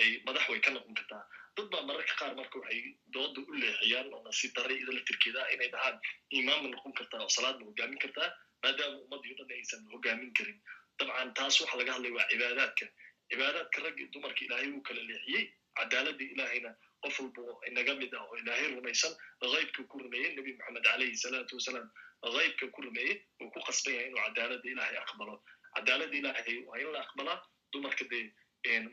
ay 0.00 0.08
madax 0.26 0.44
way 0.50 0.60
ka 0.60 0.70
noqon 0.76 0.94
kartaa. 0.98 1.22
Dad 1.56 1.66
baa 1.72 1.82
mararka 1.88 2.14
qaar 2.20 2.32
marka 2.40 2.58
waxay 2.60 2.80
dooda 3.14 3.40
u 3.48 3.52
leexiyaan 3.62 4.06
oo 4.14 4.22
nasiib 4.28 4.52
darre 4.56 4.74
ida 4.82 4.92
laftirkeeda 4.96 5.40
ah 5.44 5.52
inay 5.54 5.68
dhahaan 5.74 5.96
imaamma 6.40 6.68
noqon 6.74 6.92
kartaa 6.98 7.20
oo 7.24 7.30
salaadma 7.36 7.64
hogaamin 7.70 7.98
kartaa 8.04 8.28
maadaama 8.62 8.96
o 9.14 9.18
dhan 9.38 9.50
aysan 9.58 9.82
hogaamin 9.92 10.32
karin. 10.38 10.58
Dabcan 10.98 11.30
taas 11.38 11.60
waxa 11.60 11.76
laga 11.80 11.92
hadlaya 11.96 12.14
waa 12.18 12.26
cibaadaadka. 12.32 12.86
Cibaadaadka 13.30 13.78
raggi 13.86 14.04
dumarka 14.14 14.40
ilaahay 14.46 14.68
wuu 14.74 14.82
kala 14.88 15.02
leexiyey 15.10 15.44
cadaaladii 15.78 16.28
ilaahayna 16.34 16.70
qof 17.04 17.16
walba 17.20 17.42
inaga 17.70 17.94
mid 18.02 18.14
ah 18.18 18.22
oo 18.28 18.36
ilaahay 18.42 18.68
rumaysan 18.76 19.12
haybka 19.54 19.82
ku 19.92 19.98
rumeeyey 20.04 20.30
nebi 20.38 20.52
moxamed 20.58 20.84
calayhi 20.88 21.16
salaatu 21.24 21.56
wasalaam 21.60 21.88
haybka 22.36 22.66
ku 22.76 22.82
rumeeyey 22.86 23.14
uu 23.42 23.50
ku 23.54 23.60
qasban 23.68 23.94
yahay 23.96 24.08
inuu 24.10 24.22
cadaaladda 24.26 24.68
ilaahay 24.74 24.98
aqbalo 25.04 25.34
cadaaladda 25.76 26.16
ilaahay 26.22 26.56
waa 26.68 26.78
in 26.84 26.90
la 26.96 27.00
aqbalaa 27.06 27.38
dumarka 27.72 28.04
dee 28.12 28.24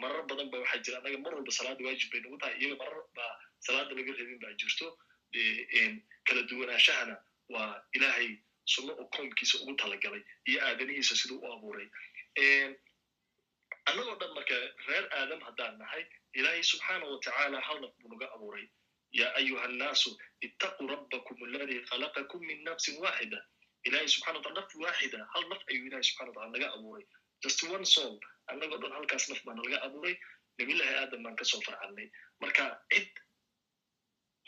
marar 0.04 0.24
badan 0.30 0.50
ba 0.54 0.58
waxaa 0.64 0.84
jira 0.86 0.98
annaga 1.02 1.18
mar 1.26 1.34
walba 1.38 1.52
salaada 1.60 1.82
waajib 1.88 2.10
bay 2.14 2.22
nagu 2.26 2.38
tahay 2.44 2.56
iyaga 2.62 2.76
marar 2.84 3.04
baa 3.20 3.32
salaada 3.68 3.94
laga 4.00 4.12
rabin 4.20 4.40
baa 4.46 4.54
jirto 4.62 4.88
kala 6.28 6.42
duwanaashahana 6.52 7.16
waa 7.56 7.70
ilaahay 7.98 8.30
sunno 8.74 8.92
oo 9.02 9.08
koomkiisa 9.16 9.56
ugu 9.64 9.74
talagalay 9.84 10.24
iyo 10.50 10.60
aadanihiisa 10.68 11.16
siduu 11.22 11.40
u 11.46 11.48
abuuray 11.54 11.88
annagoo 13.90 14.16
dhan 14.22 14.32
marka 14.38 14.56
reer 14.88 15.06
aadam 15.20 15.42
haddaan 15.48 15.78
nahay 15.82 16.04
ilaahay 16.34 16.64
subxaana 16.64 17.06
wa 17.06 17.20
tacaala 17.20 17.60
naf 17.82 17.94
buu 18.00 18.10
naga 18.14 18.28
abuuray? 18.36 18.68
Ya 19.12 19.28
ayuha 19.36 19.64
annaasu 19.68 20.18
ittaquu 20.42 20.88
rabbakum 20.88 21.38
alladii 21.48 21.82
khalaqakum 21.90 22.42
min 22.48 22.64
nafsin 22.64 22.96
waaxida 23.04 23.40
ilahay 23.84 24.08
subxana 24.08 24.38
wataala 24.40 24.62
naf 24.62 24.76
waaxida 24.76 25.20
hal 25.34 25.44
naf 25.50 25.62
ayuu 25.70 25.86
ilahay 25.88 26.04
subxana 26.04 26.30
wataala 26.32 26.52
naga 26.58 26.68
abuuray? 26.78 27.06
Just 27.44 27.64
one 27.70 27.86
soul. 27.86 28.20
Annagoo 28.52 28.78
dhan 28.82 28.92
halkaas 28.98 29.30
naf 29.30 29.42
baa 29.46 29.56
nalaga 29.60 29.82
abuuray. 29.88 30.16
Nabilahi 30.60 30.94
aadam 31.02 31.24
baan 31.24 31.36
ka 31.36 31.44
soo 31.52 31.62
farcannay 31.68 32.08
marka 32.42 32.66
cid 32.94 33.10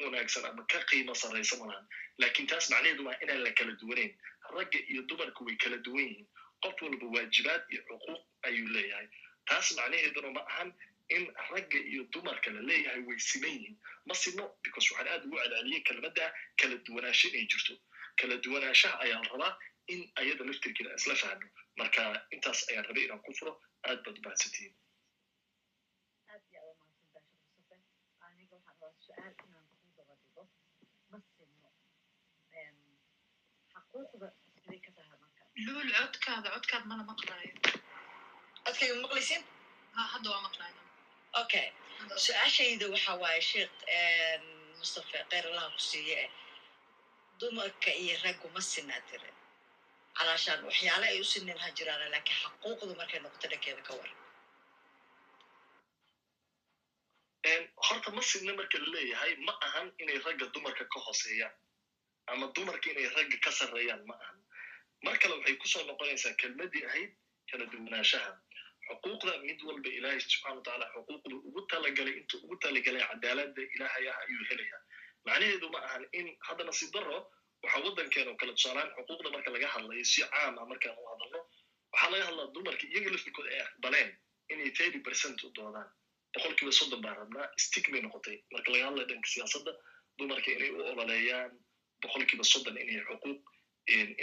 wanaagsan 0.04 0.46
ama 0.46 0.64
ka 0.72 0.80
qiimo 0.90 1.14
sarraysa 1.16 1.58
malahan 1.62 1.86
laakiin 2.20 2.48
taas 2.48 2.70
macnaheedu 2.72 3.06
waa 3.06 3.18
inaan 3.24 3.44
la 3.44 3.52
kala 3.52 3.74
duwanayn. 3.82 4.14
Ragga 4.56 4.80
iyo 4.92 5.02
dumarku 5.10 5.46
way 5.46 5.56
kala 5.56 5.78
duwan 5.78 6.04
yihiin. 6.08 6.28
Qof 6.64 6.82
walba 6.82 7.06
waajibaad 7.16 7.64
iyo 7.72 7.82
xuquuq 7.90 8.22
ayuu 8.48 8.68
leeyahay. 8.76 9.08
Taas 9.50 9.72
macnaheeduna 9.78 10.32
ma 10.38 10.42
ahan 10.52 10.74
in 11.10 11.24
ragga 11.52 11.80
iyo 11.92 12.04
dumarka 12.14 12.52
la 12.52 12.62
leeyahay 12.62 13.02
way 13.08 13.20
siman 13.20 13.50
yihiin. 13.52 13.76
Ma 14.06 14.14
sino 14.14 14.44
because 14.64 14.88
waxaan 14.92 15.08
aad 15.14 15.26
ugu 15.26 15.38
celceliyey 15.42 15.82
kelmadda 15.88 16.26
kala 16.60 16.76
duwanaansho 16.86 17.28
inay 17.30 17.46
jirto. 17.52 17.74
Kala 18.20 18.38
duwanaanshaha 18.44 19.00
ayaan 19.04 19.26
rabaa 19.32 19.54
in 19.88 20.02
ayada 20.22 20.44
laftirkeeda 20.48 20.96
isla 21.00 21.16
fahno 21.22 21.48
marka 21.78 22.02
intaas 22.36 22.60
ayaan 22.70 22.86
rabay 22.90 23.04
inaan 23.06 23.22
ku 23.26 23.32
furo 23.40 23.54
aad 23.88 24.00
baad 24.06 24.18
u 24.18 24.22
mahadsantihiin. 24.26 24.74
Aad 26.32 26.42
iyo 26.52 26.60
aad 26.62 26.70
umahadsantahay 26.74 27.36
sheekh 27.42 27.52
mustafe 27.58 27.88
aniga 28.28 28.56
waxaan 28.56 28.76
rabaa 28.82 28.92
su'aal 29.06 29.34
inaan 29.48 29.68
ku 29.82 29.88
daba 29.98 30.14
dhigo 30.22 30.44
ma 31.12 31.18
sino 31.36 31.70
xaquuqda 33.74 34.28
siday 34.62 34.80
ka 34.86 34.92
tahay 34.98 35.18
marka. 35.24 35.42
Luul 35.66 35.90
codkaada 36.00 36.48
codkaad 36.56 36.84
mana 36.92 37.04
maqlaayo 37.12 37.54
codkayga 38.66 38.96
maqlaysin 39.06 39.42
ha 39.96 40.02
hadda 40.14 40.30
waa 40.34 40.42
maqlaaya 40.48 40.82
okay. 41.42 41.68
Su'aashayda 42.26 42.86
waxa 42.94 43.14
waaye 43.22 43.42
sheekh 43.42 43.76
mustafe 44.80 45.18
kheyr 45.32 45.46
allaha 45.50 45.70
ku 45.76 45.80
siiye 45.90 46.16
eh 46.26 46.30
dumarka 47.40 47.92
iyo 48.04 48.16
raggu 48.24 48.48
ma 48.56 48.62
sinaa 48.72 49.02
tire 49.10 49.30
calaashaan 50.18 50.62
waxyaale 50.68 51.06
ay 51.12 51.20
u 51.24 51.24
sineen 51.34 51.58
ha 51.64 51.70
jiraan 51.78 52.12
laakiin 52.14 52.40
xaquuqdu 52.44 52.94
markay 53.00 53.20
noqoto 53.24 53.48
dhankeeda 53.52 53.82
ka 53.88 53.94
waran 54.00 54.20
horta 57.86 58.10
ma 58.16 58.22
sidna 58.22 58.54
marka 58.60 58.78
la 58.84 58.88
leeyahay 58.96 59.34
ma 59.48 59.54
ahan 59.68 59.88
inay 60.02 60.18
ragga 60.26 60.46
dumarka 60.54 60.84
ka 60.94 61.00
hooseeyaan 61.06 61.56
ama 62.32 62.46
dumarka 62.56 62.88
inay 62.92 63.08
ragga 63.18 63.38
ka 63.46 63.52
sarreeyaan 63.52 64.04
ma 64.10 64.14
ahan. 64.24 64.38
Mar 65.04 65.16
kale 65.22 65.34
waxay 65.40 65.56
ku 65.62 65.68
soo 65.68 65.84
noqonaysaa 65.90 66.34
kelmaddii 66.42 66.86
ahayd 66.90 67.12
kala 67.52 67.66
duwanaanshaha 67.72 68.32
xuquuqda 68.88 69.34
mid 69.48 69.60
walba 69.68 69.90
ilaahay 69.98 70.20
subxana 70.26 70.56
watacaala 70.60 70.86
xuquuqdu 70.96 71.36
ugu 71.48 71.62
talagalay 71.72 72.16
intuu 72.22 72.40
ugu 72.46 72.56
talagalay 72.66 73.04
cadaaladda 73.12 73.62
ilaahay 73.76 74.06
ah 74.12 74.18
ayuu 74.26 74.44
helayaa. 74.50 74.82
Macnaheedu 75.28 75.68
ma 75.74 75.80
ahan 75.88 76.04
in 76.20 76.28
hadda 76.48 76.64
nasiib 76.70 76.92
daro 76.96 77.18
waxaa 77.64 77.82
waddankeena 77.86 78.30
oo 78.32 78.38
kale 78.42 78.52
tusaalaan 78.58 78.90
xuquuqda 78.98 79.30
marka 79.36 79.50
laga 79.56 79.68
hadlayo 79.76 80.04
si 80.14 80.22
caam 80.34 80.56
ah 80.62 80.66
markaan 80.72 80.96
u 81.02 81.06
hadalno 81.12 81.40
waxaa 81.94 82.10
laga 82.14 82.26
hadlaa 82.30 82.48
dumarka 82.56 82.86
iyaga 82.92 83.10
laftirkooda 83.16 83.50
ay 83.56 83.62
aqbaleen 83.68 84.10
inay 84.54 84.70
thirty 84.78 85.00
percent 85.08 85.38
u 85.44 85.50
doodaan. 85.58 85.90
Boqol 86.36 86.54
kiiba 86.60 86.72
soddon 86.80 87.02
baan 87.06 87.16
rabnaa 87.22 87.48
stig 87.66 87.86
bay 87.94 88.02
noqotay. 88.06 88.38
Marka 88.54 88.70
laga 88.74 88.86
hadlayo 88.90 89.08
dhanka 89.12 89.28
siyaasadda 89.34 89.72
dumarka 90.20 90.50
inay 90.58 90.70
u 90.76 90.80
ololeeyaan 90.92 91.52
boqol 92.04 92.24
kiiba 92.30 92.44
soddon 92.54 92.76
inay 92.84 93.00
xuquuq 93.10 93.40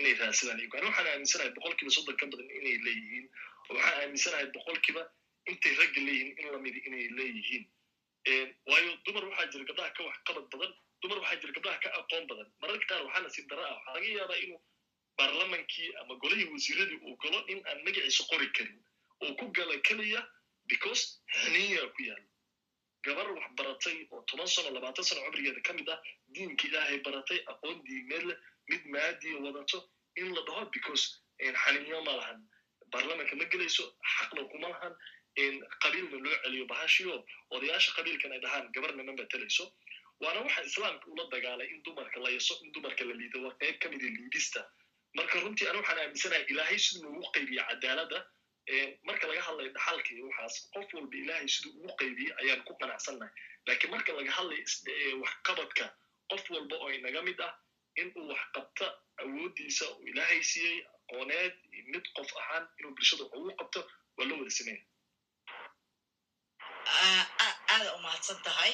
inay 0.00 0.14
raadsadaan 0.20 0.58
iyagu 0.60 0.76
ani 0.78 0.86
waxaan 0.90 1.08
aaminsanahay 1.12 1.52
boqol 1.58 1.74
kiiba 1.78 1.92
soddon 1.96 2.16
ka 2.20 2.26
badan 2.32 2.48
inay 2.58 2.76
leeyihiin 2.86 3.26
oo 3.70 3.74
waxaan 3.76 4.00
aaminsanahay 4.04 4.46
boqol 4.56 4.78
kiiba 4.86 5.02
intay 5.50 5.74
ragga 5.80 6.00
leeyihiin 6.06 6.38
in 6.40 6.48
lamidi 6.54 6.80
inay 6.88 7.06
leeyihiin. 7.18 7.64
Waayo 8.70 8.90
dumar 9.04 9.24
waxaa 9.30 9.50
jira 9.52 9.64
gabdhaha 9.70 9.90
ka 9.96 10.02
wax 10.08 10.16
qabad 10.28 10.46
badan 10.52 10.72
dumar 11.02 11.18
waxaa 11.22 11.40
jira 11.40 11.52
gabdhaha 11.56 11.78
ka 11.84 11.88
aqoon 12.00 12.26
badan. 12.30 12.48
Mararka 12.60 12.86
qaar 12.90 13.02
waxaa 13.06 13.22
nasiib 13.26 13.46
dara 13.50 13.64
ah 13.70 13.74
waxaa 13.76 13.94
laga 13.96 14.08
yaabaa 14.18 14.40
inuu 14.44 14.60
baarlamankii 15.18 15.88
ama 16.00 16.14
golihii 16.22 16.48
wasiiradii 16.54 16.98
uu 17.06 17.16
galo 17.22 17.38
in 17.52 17.60
aan 17.68 17.78
magaciisa 17.86 18.24
qori 18.30 18.48
karin. 18.56 18.78
Oo 19.22 19.34
ku 19.38 19.46
gala 19.56 19.76
keliya 19.88 20.20
because 20.66 21.02
haniya 21.40 21.82
ku 21.96 22.02
yaalo 22.08 22.26
gabar 23.04 23.26
wax 23.36 23.48
baratay 23.58 23.96
oo 24.12 24.22
toban 24.28 24.46
sano 24.46 24.70
labaatan 24.76 25.04
sano 25.04 25.20
cumrigeeda 25.26 25.60
ka 25.66 25.72
mid 25.72 25.88
ah 25.88 25.98
diinka 26.34 26.64
ilaahay 26.68 26.98
baratay 27.06 27.38
aqoon 27.52 27.82
diimeed 27.84 28.24
leh 28.30 28.38
mid 28.70 28.82
maadiya 28.94 29.36
wadato 29.44 29.78
in 30.20 30.28
la 30.36 30.42
dhaho 30.48 30.64
because 30.76 31.04
xaniinyo 31.40 32.00
ma 32.08 32.12
lahan 32.20 32.38
baarlamanka 32.92 33.36
ma 33.40 33.44
gelayso 33.52 33.84
xaqna 34.16 34.44
kuma 34.52 34.68
lahan 34.74 34.94
qabiilna 35.82 36.18
loo 36.24 36.36
celiyo 36.44 36.64
bahashiyo 36.72 37.14
odayaasha 37.50 37.92
qabiilkan 37.98 38.32
ay 38.32 38.40
dhahaan 38.44 38.66
gabarna 38.74 39.02
ma 39.08 39.12
matalayso 39.20 39.64
waana 40.20 40.40
waxa 40.46 40.62
islaamka 40.70 41.06
ula 41.14 41.24
dagaalay 41.34 41.68
in 41.74 41.82
dumarka 41.82 42.20
la 42.24 42.30
yaso 42.36 42.54
in 42.64 42.72
dumarka 42.72 43.04
la 43.04 43.14
liido 43.20 43.38
waa 43.46 43.54
qayb 43.62 43.78
ka 43.82 43.88
mida 43.88 44.06
liidista. 44.16 44.60
Marka 45.18 45.40
runtii 45.44 45.66
ani 45.68 45.78
waxaan 45.80 45.98
aaminsanahay 46.02 46.44
ilaahay 46.52 46.78
siduu 46.78 47.10
ugu 47.18 47.30
qaybiye 47.36 47.62
cadaaladda 47.70 48.18
marka 49.08 49.26
laga 49.30 49.42
hadlayo 49.46 49.70
dhaxalka 49.76 50.10
iyo 50.14 50.24
waxaas 50.30 50.54
qof 50.74 50.88
walba 50.94 51.16
ilaahay 51.22 51.48
siduu 51.54 51.72
ugu 51.80 51.90
qaybiyey 52.00 52.32
ayaan 52.42 52.60
ku 52.68 52.72
qanacsannahay 52.82 53.32
laakiin 53.66 53.90
marka 53.94 54.12
laga 54.18 54.30
hadlayo 54.38 54.64
waxqabadka 55.24 55.84
qof 56.32 56.44
walba 56.54 56.76
oo 56.84 56.90
inaga 56.98 57.22
mid 57.28 57.40
ah 57.48 57.52
in 57.96 58.12
uu 58.16 58.28
wax 58.30 58.42
qabta 58.56 58.86
awooddiisa 59.24 59.84
uu 59.96 60.06
ilaahay 60.12 60.42
siiyey 60.52 60.76
aqooneed 61.10 61.54
mid 61.92 62.04
qof 62.16 62.30
ahaan 62.40 62.64
inuu 62.78 62.92
bulshada 62.96 63.24
ugu 63.36 63.50
qabto 63.60 63.80
waa 64.16 64.26
loo 64.28 64.38
wada 64.40 64.50
sameeya 64.58 64.82
aada 67.72 67.88
umahadsan 67.98 68.38
tahay 68.46 68.72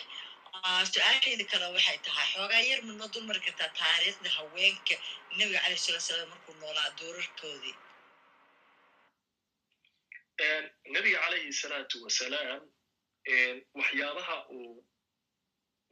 su'aashayda 0.92 1.44
kale 1.52 1.66
waxay 1.76 1.98
tahay 2.06 2.26
xoogaa 2.34 2.62
yar 2.70 2.80
midnoo 2.88 3.08
dulmari 3.14 3.40
kartaa 3.46 3.70
taariikhda 3.80 4.30
haweenka 4.36 4.94
nebiga 5.38 5.60
calayh 5.64 5.78
salatu 5.84 6.04
salaam 6.08 6.28
markuu 6.32 6.54
noolaa 6.60 6.88
doorarkoodii 7.00 7.74
nebiga 10.94 11.18
calayhi 11.24 11.52
salaatu 11.62 11.96
wasalaam 12.04 12.62
waxyaabaha 13.78 14.36
uu 14.56 14.72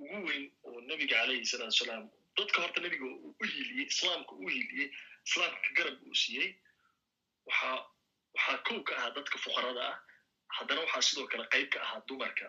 ugu 0.03 0.19
weyn 0.29 0.45
oo 0.69 0.81
nebiga 0.91 1.17
calayhi 1.21 1.47
salaatu 1.53 1.73
wasalaam 1.77 2.05
dadka 2.39 2.59
horta 2.63 2.81
nebiga 2.87 3.05
uu 3.13 3.31
u 3.41 3.45
hiiliyey 3.53 3.87
islaamka 3.93 4.33
u 4.43 4.49
hiiliyey 4.55 4.89
islaamka 5.26 5.69
garab 5.76 5.97
uu 6.07 6.14
siiyey. 6.14 6.50
Waxaa 7.47 8.59
kow 8.66 8.81
ka 8.83 8.95
ahaa 8.97 9.14
dadka 9.16 9.38
fuqarada 9.38 9.83
ah. 9.93 9.97
Haddana 10.57 10.81
waxaa 10.85 11.02
sidoo 11.09 11.26
kale 11.33 11.45
qayb 11.52 11.69
ka 11.71 11.81
ahaa 11.81 12.00
dumarka. 12.09 12.47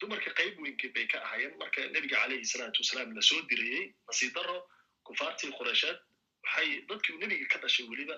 Dumarka 0.00 0.30
qayb 0.38 0.58
weynke 0.62 0.88
bay 0.94 1.06
ka 1.06 1.18
ahaayeen. 1.24 1.56
Marka 1.58 1.80
nebiga 1.94 2.16
calayhi 2.22 2.44
salaatu 2.52 2.82
wasalaam 2.82 3.14
la 3.14 3.22
soo 3.22 3.40
dirayey 3.50 3.94
nasiib 4.08 4.34
daro 4.34 4.56
kufaartii 5.06 5.52
qureysheed 5.58 5.98
waxay 6.44 6.68
dadkii 6.88 7.18
nebiga 7.22 7.46
ka 7.52 7.58
dhashay 7.64 7.86
weliba 7.90 8.16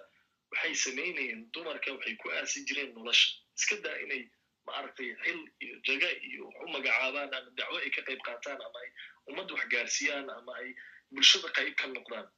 waxay 0.53 0.75
samaynayeen 0.85 1.41
dumarka 1.53 1.93
waxay 1.97 2.17
ku 2.23 2.31
aasi 2.31 2.65
jireen 2.69 2.95
nolosha. 2.95 3.31
Iska 3.59 3.77
daa 3.85 3.97
inay 4.05 4.23
maaragtay 4.67 5.11
xil 5.25 5.41
iyo 5.65 5.77
jaga 5.87 6.09
iyo 6.29 6.43
wax 6.49 6.57
u 6.65 6.69
magacaabaan 6.75 7.35
ama 7.39 7.51
dacwo 7.59 7.77
ay 7.85 7.91
ka 7.97 8.03
qayb 8.09 8.21
qaataan 8.27 8.61
ama 8.67 8.79
ay 8.85 8.91
ummadda 9.29 9.55
wax 9.55 9.67
gaarsiiyaan 9.75 10.31
ama 10.39 10.53
ay 10.61 10.69
bulshada 11.13 11.49
qayb 11.59 11.75
ka 11.81 11.87
noqdaan 11.87 12.29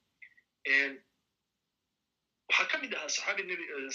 waxaa 2.49 2.67
ka 2.73 2.77
mid 2.83 2.93
ahaa 2.99 3.09
saxaabi 3.17 3.43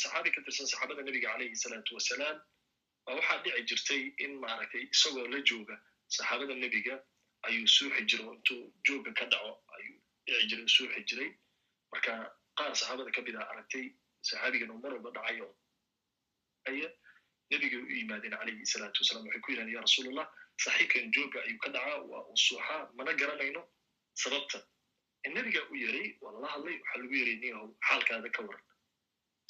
saxaabi 0.03 0.29
ka 0.35 0.41
tirsan 0.45 0.67
saxaabada 0.71 1.01
nebiga 1.07 1.27
calayhi 1.33 1.55
salaatu 1.63 1.95
wasalaam 1.97 2.37
baa 3.05 3.15
waxaa 3.19 3.37
dhici 3.45 3.63
jirtay 3.69 4.01
in 4.25 4.31
maaragtay 4.43 4.83
isagoo 4.95 5.27
la 5.33 5.39
jooga 5.51 5.75
saxaabada 6.17 6.55
nebiga 6.63 6.95
ayuu 7.47 7.67
suuxi 7.75 8.01
jiro 8.11 8.25
intuu 8.37 8.61
jooga 8.87 9.11
ka 9.19 9.25
dhaco 9.33 9.53
ayuu 9.77 9.97
dhici 10.27 10.47
jiray 10.49 10.67
suuxi 10.75 11.01
jiray. 11.09 11.29
Marka 11.93 12.13
qaar 12.57 12.71
saxaabada 12.81 13.11
ka 13.15 13.21
mid 13.27 13.35
ah 13.41 13.47
aragtay 13.53 13.85
saxaabigan 14.29 14.69
uu 14.73 14.81
mar 14.83 14.91
walba 14.95 15.11
dhacayo. 15.17 15.47
Aya 16.69 16.87
nebigay 17.51 17.79
u 17.83 17.87
yimaadeen 17.99 18.35
calayhi 18.41 18.65
salaatu 18.73 18.99
wasalam 19.03 19.25
waxay 19.27 19.41
ku 19.45 19.49
yidhahdeen 19.51 19.75
ya 19.77 19.81
rasuulallah 19.87 20.27
saxiibkan 20.65 21.11
jooga 21.15 21.39
ayuu 21.47 21.59
ka 21.63 21.69
dhacaa 21.75 21.97
waa 22.11 22.23
uu 22.29 22.37
suuxaa 22.47 22.81
mana 22.97 23.11
garanayno 23.21 23.61
sababta 24.23 24.59
nebigaa 25.29 25.65
u 25.69 25.75
yeray 25.75 26.15
waa 26.21 26.31
lala 26.33 26.47
hadlay 26.53 26.75
waxaa 26.81 27.01
lagu 27.01 27.15
yeray 27.15 27.35
niyahow 27.35 27.69
xaalkaada 27.87 28.29
ka 28.29 28.41
waran. 28.47 28.63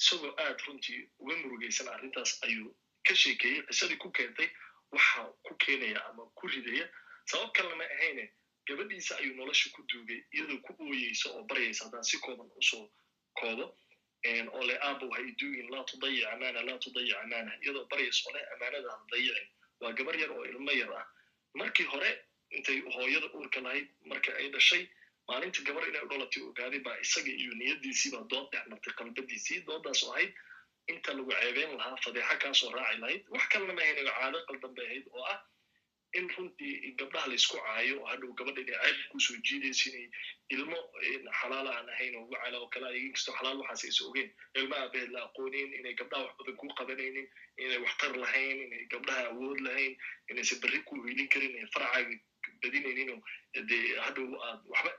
Isagoo 0.00 0.34
aad 0.44 0.58
runtii 0.66 1.00
uga 1.18 1.34
murugaysan 1.36 1.88
arrintaas 1.88 2.38
ayuu 2.44 2.76
ka 3.06 3.14
sheekeeyey 3.14 3.62
qisadii 3.68 3.96
ku 3.96 4.10
keentay 4.12 4.48
waxa 4.92 5.22
ku 5.42 5.54
keenaya 5.56 6.00
ama 6.10 6.26
ku 6.34 6.46
ridaya. 6.46 6.86
Sabab 7.30 7.52
kalena 7.56 7.84
ahayne 7.84 8.24
gabadhiisa 8.66 9.16
ayuu 9.18 9.34
nolosha 9.36 9.70
ku 9.72 9.82
duugay 9.88 10.20
iyadoo 10.34 10.60
ku 10.66 10.72
ooyeysa 10.84 11.30
oo 11.30 11.42
baryaysa 11.48 11.84
haddaan 11.84 12.04
si 12.04 12.18
kooban 12.18 12.50
u 12.56 12.62
soo 12.62 12.90
koobo. 13.40 13.66
Oo 14.52 14.62
le 14.68 14.74
aaba 14.78 15.06
waxay 15.06 15.32
duugin 15.40 15.70
laa 15.70 15.84
tudayic 15.84 16.26
amaana 16.32 16.62
laa 16.62 16.78
tudayic 16.78 17.14
amaana. 17.22 17.52
Iyadoo 17.62 17.86
baryaysa 17.90 18.22
oo 18.28 18.32
leh 18.36 18.44
amaanada 18.54 18.90
ha 18.92 18.98
dayicin 19.10 19.48
waa 19.80 19.92
gabar 19.92 20.16
yar 20.20 20.30
oo 20.30 20.44
ilmo 20.44 20.72
yar 20.72 20.92
ah. 21.00 21.06
Markii 21.54 21.84
hore 21.86 22.10
intay 22.50 22.80
hooyada 22.94 23.26
uurka 23.34 23.60
lahayd 23.60 23.88
marka 24.06 24.30
ay 24.36 24.48
dhashay 24.50 24.88
maalinta 25.32 25.62
gabar 25.68 25.84
inay 25.90 26.02
u 26.06 26.08
dhalatay 26.12 26.42
ogaaday 26.50 26.80
baa 26.88 26.96
isaga 27.06 27.32
iyo 27.42 27.52
niyadiisiibaa 27.60 28.24
dood 28.34 28.48
dhex 28.54 28.64
martay 28.72 28.94
qalbadiisii 29.00 29.60
doodaas 29.68 30.02
oo 30.08 30.12
ahayd 30.16 30.32
inta 30.92 31.10
lagu 31.18 31.30
ceebeyn 31.40 31.72
lahaa 31.80 31.96
fadeexa 32.04 32.36
kaasoo 32.44 32.70
raaci 32.76 32.98
lahayd 33.04 33.22
wax 33.36 33.44
kalena 33.52 33.72
ma 33.78 33.82
ahaynayo 33.86 34.12
caado 34.18 34.38
qaldan 34.50 34.78
ahayd 34.86 35.06
oo 35.16 35.24
ah 35.34 35.38
in 36.18 36.26
runtii 36.36 36.72
gabdhaha 37.00 37.28
la 37.30 37.34
isku 37.40 37.56
caayo 37.66 37.94
oo 38.00 38.08
hadhow 38.12 38.32
gabadha 38.40 38.60
inay 38.64 38.80
ceeb 38.86 38.98
ku 39.12 39.20
soo 39.26 39.36
jiidayso 39.48 39.84
inay 39.90 40.08
ilmo 40.56 40.78
xalaal 41.40 41.68
aan 41.74 41.88
ahayn 41.94 42.16
oo 42.18 42.24
wacala 42.32 42.58
oo 42.64 42.68
kale 42.74 42.88
inkastoo 43.04 43.34
xalaal 43.38 43.62
waxaas 43.62 43.84
aysa 43.88 44.02
ogeen 44.08 44.28
ilma 44.60 44.76
aabaheed 44.82 45.10
la 45.16 45.22
aqoonin 45.28 45.70
inay 45.78 45.94
gabdhaha 46.00 46.24
wax 46.26 46.34
badan 46.40 46.56
ku 46.62 46.66
qabanaynin 46.80 47.28
inay 47.64 47.78
waxtar 47.86 48.12
lahayn 48.24 48.58
inay 48.66 48.82
gabdhaha 48.94 49.22
awood 49.32 49.60
lahayn 49.68 49.94
inaysan 50.30 50.60
berri 50.64 50.82
ku 50.90 51.00
hiilin 51.06 51.28
karin 51.36 51.54
inay 51.56 51.70
farcaaga 51.76 52.14
badinaynin 52.62 53.22
dee 53.70 53.82
hadhow 54.06 54.28
aad 54.48 54.60
waxba 54.74 54.92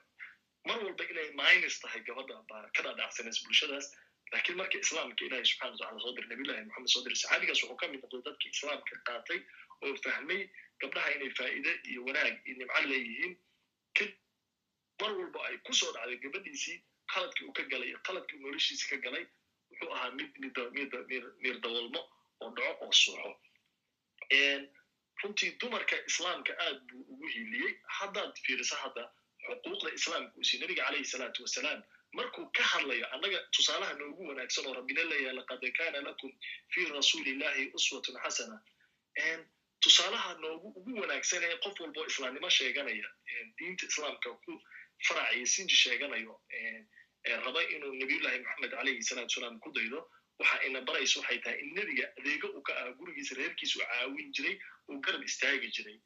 mar 0.68 0.78
walba 0.86 1.04
inay 1.12 1.30
minus 1.42 1.80
tahay 1.84 2.02
gabadha 2.10 2.38
baa 2.52 2.66
ka 2.76 2.82
dhaadhacsanaysa 2.88 3.46
bulshadaas 3.48 3.88
laakiin 4.34 4.58
marka 4.62 4.78
islaamka 4.86 5.26
ilahi 5.28 5.46
subxana 5.52 5.72
watacala 5.72 6.00
soo 6.06 6.14
diray 6.18 6.30
nabillahi 6.34 6.66
maxamed 6.70 6.90
soo 6.96 7.04
diray 7.06 7.20
saxaabigaas 7.24 7.62
wuxuu 7.64 7.78
ka 7.82 7.88
mid 7.94 8.02
noqday 8.06 8.22
dadkii 8.28 8.52
islaamka 8.58 8.96
qaatay 9.10 9.40
oo 9.86 9.94
fahmay 10.06 10.42
gabdhaha 10.84 11.10
inay 11.18 11.32
faa'iide 11.40 11.72
iyo 11.92 12.02
wanaag 12.08 12.36
iyo 12.48 12.56
nimco 12.62 12.82
leeyihiin 12.92 13.34
mar 15.02 15.12
walba 15.20 15.40
ay 15.50 15.56
ku 15.68 15.74
soo 15.82 15.92
dhacday 15.98 16.18
gabadhiisii 16.26 16.78
qaladkii 17.14 17.46
uu 17.50 17.54
ka 17.60 17.64
galay 17.74 17.90
iyo 17.92 18.00
qaladkii 18.08 18.38
uu 18.40 18.46
noloshiisi 18.48 18.86
ka 18.92 18.98
galay 19.06 19.24
wuxuu 19.72 19.92
ahaa 19.96 20.12
mid 20.20 20.32
miir 21.44 21.58
dawalmo 21.66 22.02
oo 22.44 22.50
dhaco 22.58 22.86
oo 22.86 22.92
suuxo 23.02 23.32
runtii 25.24 25.52
dumarka 25.62 25.96
islaamka 26.10 26.54
aad 26.66 26.80
buu 26.90 27.04
ugu 27.14 27.28
hiiliyey 27.34 27.74
haddaad 27.98 28.34
fiiriso 28.46 28.76
hadda 28.84 29.04
xuquuqda 29.48 29.90
islaamka 30.00 30.34
uu 30.38 30.44
siy 30.50 30.60
nabiga 30.64 30.84
calayhi 30.88 31.06
salaatu 31.14 31.44
wasalaam 31.48 31.82
markuu 32.18 32.46
ka 32.58 32.64
hadlayo 32.72 33.06
annaga 33.16 33.40
tusaalaha 33.56 33.94
noogu 34.02 34.28
wanaagsan 34.30 34.66
oo 34.70 34.74
rabbina 34.80 35.04
leeyahay 35.12 35.36
laqad 35.40 35.64
kana 35.80 36.02
lakum 36.08 36.32
fi 36.74 36.86
rasuulillahi 36.98 37.64
uswatun 37.80 38.16
xasana 38.26 38.58
tusaalaha 39.84 40.34
noogu 40.44 40.68
ugu 40.80 40.92
wanaagsan 41.02 41.44
ee 41.48 41.56
qof 41.64 41.80
walboo 41.84 42.06
islaamnimo 42.12 42.50
sheeganaya 42.58 43.10
diinta 43.58 43.86
islaamka 43.92 44.30
ku 44.46 44.52
farac 45.08 45.34
iyo 45.38 45.46
sinji 45.54 45.76
sheeganayo 45.84 46.34
raba 47.46 47.62
inuu 47.76 47.94
nabiyullahi 48.02 48.40
maxamed 48.46 48.72
calayhi 48.78 49.04
salaatu 49.10 49.32
wasalaam 49.34 49.60
ku 49.66 49.72
daydo 49.78 50.00
waxa 50.40 50.58
ina 50.68 50.82
baraysa 50.88 51.20
waxay 51.20 51.40
tahay 51.46 51.60
in 51.66 51.74
nebiga 51.78 52.06
adeego 52.20 52.48
uu 52.58 52.62
ka 52.68 52.74
ah 52.82 52.92
gurigiisa 53.00 53.36
reerkiisa 53.40 53.76
u 53.80 53.84
caawin 53.92 54.32
jiray 54.38 54.56
uu 54.90 55.00
garab 55.06 55.24
istaagi 55.30 55.68
jiray 55.78 55.98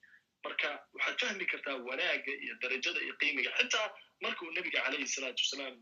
marka 0.48 0.70
waxaad 0.96 1.20
fahmi 1.22 1.46
kartaa 1.52 1.76
wanaagga 1.90 2.34
iyo 2.44 2.54
darajada 2.62 3.00
iyo 3.06 3.14
qiimiga. 3.22 3.52
Xitaa 3.60 3.88
markuu 4.24 4.52
nebiga 4.58 4.80
calayhi 4.86 5.08
salaatu 5.16 5.42
wasalaam 5.46 5.76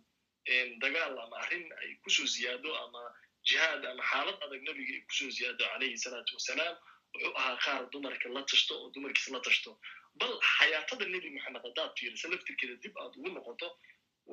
dagaal 0.84 1.15
ama 1.25 1.36
arrin 1.43 1.65
ay 1.81 1.89
ku 2.03 2.10
soo 2.10 2.25
ziyaado 2.36 2.72
ama 2.84 3.01
jihaad 3.50 3.86
ama 3.91 4.03
xaalad 4.12 4.38
adag 4.45 4.62
nebiga 4.69 4.93
ay 4.98 5.01
ku 5.10 5.13
soo 5.19 5.29
ziyaado 5.38 5.63
calayhi 5.74 5.98
salaatu 6.05 6.31
wasalaam 6.39 6.75
wuxuu 7.13 7.34
ahaa 7.41 7.57
qaar 7.65 7.84
dumarka 7.93 8.29
la 8.36 8.41
tashto 8.51 8.74
oo 8.81 8.89
dumarkiisa 8.95 9.31
la 9.36 9.39
tashto. 9.48 9.72
Bal 10.19 10.34
xayaatada 10.57 11.05
nebi 11.15 11.29
maxamed 11.36 11.62
haddaad 11.67 11.91
fiirisa 12.00 12.27
laftirkeeda 12.34 12.75
dib 12.84 12.93
aad 13.03 13.13
ugu 13.19 13.29
noqoto 13.38 13.67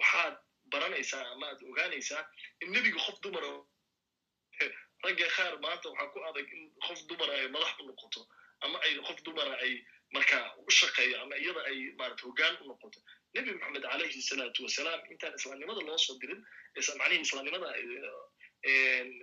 waxaad 0.00 0.34
baranaysaa 0.72 1.24
ama 1.34 1.46
aad 1.52 1.60
ogaanaysaa 1.70 2.22
in 2.62 2.68
nebiga 2.76 2.98
qof 3.06 3.16
dumara 3.24 3.50
ragga 5.04 5.26
qaar 5.36 5.54
maanta 5.64 5.86
waxaa 5.90 6.10
ku 6.14 6.18
adag 6.30 6.48
in 6.56 6.62
qof 6.86 7.00
dumara 7.10 7.32
ay 7.38 7.48
madax 7.54 7.72
u 7.80 7.86
noqoto 7.90 8.20
ama 8.64 8.78
ay 8.86 8.92
qof 9.08 9.18
dumara 9.26 9.54
ay 9.64 9.72
marka 10.16 10.38
u 10.68 10.70
shaqeeyo 10.80 11.16
ama 11.22 11.36
iyada 11.42 11.60
ay 11.70 11.78
maarata 11.98 12.22
hoggaan 12.26 12.54
u 12.62 12.64
noqoto. 12.70 12.98
Nebi 13.34 13.50
maxamed 13.54 13.82
calayhi 13.92 14.22
salaatu 14.30 14.64
wasalaam 14.66 15.00
intaan 15.12 15.34
islaamnimada 15.38 15.80
loo 15.88 15.98
soo 16.06 16.16
dirin 16.22 16.40
macnihii 17.00 17.24
islaamnimada 17.26 17.68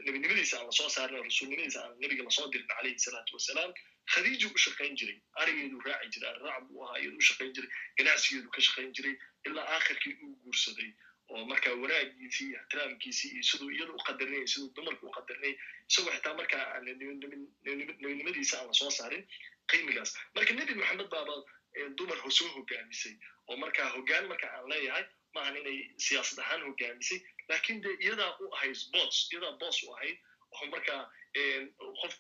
nebinimadiisa 0.06 0.58
aan 0.60 0.66
la 0.66 0.72
soo 0.72 0.90
saarin 0.90 1.24
rasuulnimadiisa 1.24 1.80
aan 1.84 1.94
nebiga 2.02 2.24
la 2.24 2.32
soo 2.38 2.48
dirin 2.52 2.68
calayhi 2.68 3.00
salaatu 3.00 3.36
wasalaam 3.38 3.72
khadiiju 4.14 4.48
u 4.56 4.58
shaqayn 4.66 4.96
jiray 5.00 5.18
arigeedu 5.42 5.80
raaci 5.88 6.10
jiray 6.16 6.30
arraac 6.34 6.64
buu 6.70 6.84
ahaa 6.86 7.00
iyadu 7.04 7.18
u 7.18 7.28
shaqayn 7.30 7.54
jiray 7.56 7.70
ganacsigeedu 7.98 8.50
ka 8.56 8.62
shaqayn 8.68 8.92
jiray 8.98 9.16
ilaa 9.48 9.68
aakhirkii 9.76 10.14
uu 10.26 10.34
guursaday 10.44 10.90
oo 11.34 11.46
marka 11.52 11.70
wanaagiisii 11.84 12.50
ixtiraamkiisii 12.60 13.30
iyo 13.36 13.44
siduu 13.50 13.70
iyada 13.76 13.94
u 13.98 14.02
qadarinay 14.08 14.48
siduu 14.54 14.70
dumarka 14.76 15.04
u 15.08 15.12
qadarinay 15.18 15.54
isagoo 15.90 16.12
xitaa 16.16 16.34
marka 16.42 16.58
nebinimadiisa 17.66 18.56
aan 18.60 18.68
la 18.68 18.74
soo 18.82 18.92
saarin 19.00 19.24
qiimigaas. 19.72 20.12
Marka 20.36 20.54
nebi 20.60 20.74
maxamed 20.82 21.10
baaba 21.14 21.36
dumar 21.98 22.18
soo 22.38 22.50
hogaamisay 22.56 23.16
oo 23.50 23.58
marka 23.64 23.90
hoggaan 23.96 24.26
marka 24.32 24.48
aan 24.56 24.70
leeyahay 24.72 25.06
maahan 25.36 25.58
inay 25.62 25.78
siyaasad 26.06 26.40
ahaan 26.44 26.62
hogaamisay 26.68 27.20
laakiin 27.50 27.82
de 27.84 27.90
iyadaa 28.06 28.32
u 28.44 28.54
ahayd 28.56 28.78
bos 28.94 29.16
iyadaa 29.32 29.54
boos 29.62 29.84
u 29.84 29.94
ahayd 29.96 30.18
oo 30.56 30.66
marka 30.74 30.96
qof 32.02 32.14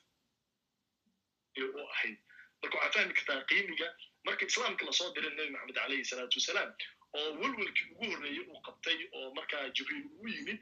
u 1.57 1.87
ahayd. 1.93 2.17
Marka 2.61 2.75
waxaad 2.77 2.93
fahmi 2.95 3.13
kartaa 3.17 3.41
qiimiga 3.49 3.87
marka 4.27 4.45
islaamka 4.45 4.85
la 4.85 4.91
soo 4.99 5.09
diray 5.15 5.33
nebi 5.35 5.51
maxamed 5.55 5.75
calayhi 5.79 6.05
salaatu 6.11 6.37
wasalaam 6.39 6.71
oo 7.17 7.29
welwelkii 7.41 7.87
ugu 7.93 8.05
horreeyey 8.11 8.43
uu 8.51 8.61
qabtay 8.67 8.99
oo 9.17 9.33
markaa 9.37 9.69
jibriil 9.75 10.05
ugu 10.05 10.27
yimid 10.35 10.59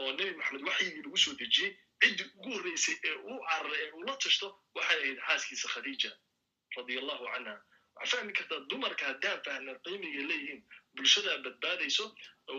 oo 0.00 0.12
nebi 0.18 0.32
maxamed 0.38 0.62
waxyigii 0.68 1.02
lagu 1.04 1.16
soo 1.24 1.34
dejiyey 1.40 1.72
ciddii 2.02 2.28
ugu 2.36 2.50
horreysay 2.56 2.96
ee 3.08 3.14
uu 3.30 3.38
cararay 3.48 3.80
ee 3.86 3.90
uu 3.96 4.02
la 4.08 4.16
tashto 4.24 4.46
waxay 4.74 4.98
ahayd 5.00 5.18
xaaskiisa 5.26 5.68
khadiija 5.74 6.10
radia 6.76 7.00
allahu 7.02 7.24
canha. 7.32 7.54
Waxaa 7.96 8.16
fahmi 8.18 8.32
kartaa 8.38 8.60
dumarka 8.70 9.04
haddaan 9.10 9.40
fahna 9.46 9.72
qiimigay 9.84 10.24
leeyihiin 10.30 10.62
bulshadaa 10.96 11.38
badbaadayso 11.44 12.04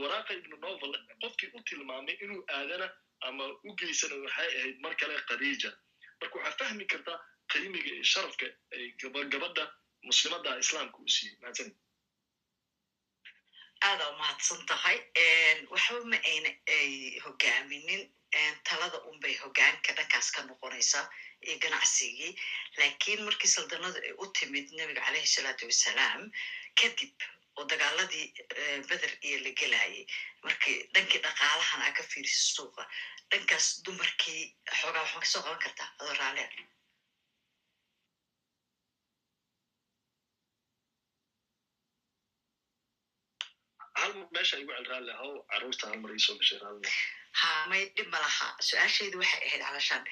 waraaqa 0.02 0.34
ibnu 0.40 0.56
novel 0.66 0.94
qofkii 1.24 1.50
u 1.58 1.62
tilmaamay 1.70 2.16
inuu 2.24 2.44
aadana 2.58 2.88
ama 3.28 3.46
u 3.68 3.76
geysana 3.80 4.16
waxay 4.26 4.50
ahayd 4.60 4.78
mar 4.86 4.94
kale 5.02 5.16
khadiija. 5.30 5.72
Marka 6.22 6.36
waxaa 6.40 6.58
fahmi 6.62 6.86
kartaa 6.94 7.18
qiimiga 7.52 7.90
iyo 7.96 8.04
sharafka 8.12 8.46
ay 8.76 8.86
gabadha 9.34 9.66
muslimada 10.10 10.60
islaamka 10.64 10.98
uu 11.04 11.08
siiyey 11.16 11.38
mahadsan 11.42 11.70
aada 13.88 14.06
umahadsan 14.14 14.62
tahay. 14.70 14.98
Waxba 15.74 16.00
ma 16.12 16.18
ayna 16.32 16.50
ay 16.78 17.20
hogaaminin. 17.26 18.04
Talada 18.68 18.98
unbay 19.10 19.36
hogaanka 19.44 19.92
dhankaas 19.98 20.28
ka 20.36 20.42
noqonaysaa 20.50 21.06
iyo 21.48 21.56
ganacsigii. 21.64 22.32
Lakiin 22.80 23.22
markii 23.28 23.48
saldanadu 23.56 24.00
ay 24.08 24.14
u 24.18 24.26
timid 24.38 24.68
nebiga 24.78 25.02
calayhi 25.06 25.28
salaatu 25.36 25.66
wasalaam 25.70 26.22
kadib 26.80 27.14
oo 27.58 27.64
dagaaladii 27.72 28.26
beder 28.90 29.12
iyo 29.28 29.38
la 29.46 29.52
gelayay 29.60 30.06
markii 30.44 30.78
dhankii 30.94 31.22
dhaqaalahan 31.26 31.82
aa 31.86 31.94
ka 31.98 32.04
fiirisa 32.12 32.42
suuqa 32.56 32.84
dhankaas 33.32 33.68
dumarkii 33.86 34.42
xoogaa 34.80 35.04
waxma 35.06 35.20
ka 35.22 35.28
soo 35.34 35.42
qaban 35.46 35.60
kartaa? 35.66 35.90
Adoo 36.00 36.16
raale 36.20 36.44
meesha 44.36 44.58
igu 44.64 44.72
celraan 44.78 45.06
lahow 45.10 45.32
carruurta 45.52 45.88
hal 45.90 46.00
mar 46.04 46.12
iisoo 46.16 46.38
ha 47.42 47.50
may 47.72 47.84
dhib 47.98 48.08
ma 48.14 48.20
laha 48.26 48.48
su'aashaydu 48.70 49.18
waxay 49.22 49.42
ahayd 49.48 49.62
calashaan 49.68 50.04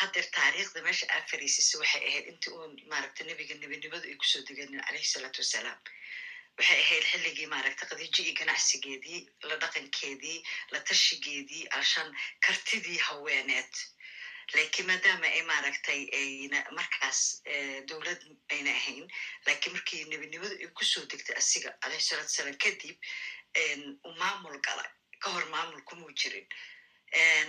haddeer 0.00 0.26
taariikhda 0.36 0.82
meesha 0.88 1.06
aad 1.16 1.24
fariisisa 1.32 1.78
waxay 1.82 2.02
ahayd 2.10 2.26
intii 2.32 2.52
uun 2.58 2.72
maaragta 2.92 3.24
nebiga 3.30 3.54
nebinimadu 3.62 4.06
ay 4.10 4.16
ku 4.20 4.26
soo 4.32 4.42
deganin 4.48 4.80
calayhi 4.86 5.08
salaatu 5.14 5.42
wasalaam 5.44 5.78
waxay 6.58 6.80
ahayd 6.84 7.04
xilligii 7.10 7.48
maaragta 7.54 7.84
iyo 8.00 8.34
ganacsigeedii 8.40 9.20
la 9.48 9.56
dhaqankeedii 9.62 10.38
la 10.72 10.80
tashigeedii 10.88 11.62
calashaan 11.72 12.10
kartidii 12.46 12.98
haweeneed 13.06 13.72
lakiin 14.56 14.86
maadaama 14.90 15.26
ay 15.36 15.42
maaragtay 15.50 16.00
ayna 16.20 16.58
markaas 16.78 17.20
dowlad 17.88 18.20
ayna 18.54 18.70
ahayn 18.78 19.06
lakiin 19.46 19.72
markii 19.76 20.04
nebinimadu 20.10 20.54
ay 20.64 20.68
ku 20.78 20.84
soo 20.84 21.04
degtay 21.10 21.36
asiga 21.42 21.70
calayhi 21.82 22.02
salaatu 22.08 22.30
wasalaam 22.32 22.58
kadib 22.64 22.96
uu 24.06 24.14
maamul 24.22 24.58
gala 24.66 24.84
ka 25.22 25.28
hor 25.34 25.44
maamul 25.54 25.82
kumuu 25.88 26.12
jirin 26.20 26.46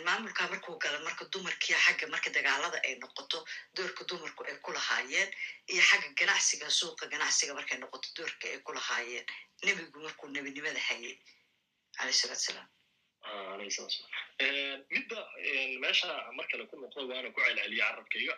maamulkaa 0.06 0.48
markuu 0.54 0.78
gala 0.84 1.00
marka 1.08 1.26
dumarkii 1.34 1.76
xagga 1.86 2.08
marka 2.14 2.30
dagaalada 2.38 2.78
ay 2.88 2.96
noqoto 3.02 3.46
doorka 3.76 4.04
dumarku 4.10 4.42
ay 4.50 4.56
ku 4.66 4.72
lahaayeen 4.78 5.30
iyo 5.72 5.82
xagga 5.90 6.10
ganacsiga 6.20 6.70
suuqa 6.80 7.06
ganacsiga 7.14 7.54
markay 7.54 7.78
noqoto 7.78 8.08
doorka 8.18 8.46
ay 8.54 8.60
ku 8.66 8.72
lahaayeen 8.78 9.26
nebigu 9.66 10.00
markuu 10.06 10.28
nebinimada 10.36 10.80
hayay 10.88 11.16
calayhi 11.98 12.18
salatu 12.22 12.44
salaam 12.48 12.68
midda 14.89 15.19
meesha 15.84 16.10
mar 16.38 16.45
kale 16.51 16.65
ku 16.69 16.75
noqdo 16.81 17.07
waana 17.12 17.29
ku 17.36 17.39
celceliya 17.41 17.86
carabkayga 17.91 18.34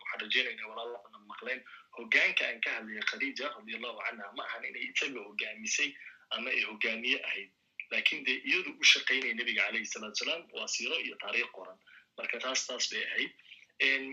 waxaan 0.00 0.20
rajeynayna 0.22 0.64
walaalana 0.70 1.18
maqleen 1.32 1.60
hogaanka 1.98 2.42
aan 2.48 2.60
ka 2.64 2.70
hadlaya 2.76 3.02
khadiija 3.10 3.46
radiallahu 3.58 3.98
canha 4.06 4.26
ma 4.38 4.42
ahan 4.48 4.64
inay 4.70 4.84
isaga 4.90 5.20
hogaamisay 5.28 5.90
ama 6.36 6.50
ay 6.50 6.62
hogaamiye 6.70 7.18
ahayd 7.28 7.50
laakiin 7.92 8.24
de 8.28 8.32
iyadu 8.50 8.70
u 8.80 8.84
shaqaynaya 8.92 9.34
nebiga 9.40 9.62
calayhi 9.68 9.86
salatu 9.94 10.16
salaam 10.24 10.42
waa 10.56 10.68
siiro 10.74 10.96
iyo 11.06 11.16
taariikh 11.24 11.52
qoran 11.58 11.78
marka 12.18 12.38
taas 12.44 12.66
taas 12.66 12.88
bay 12.92 13.04
ahayd 13.10 13.32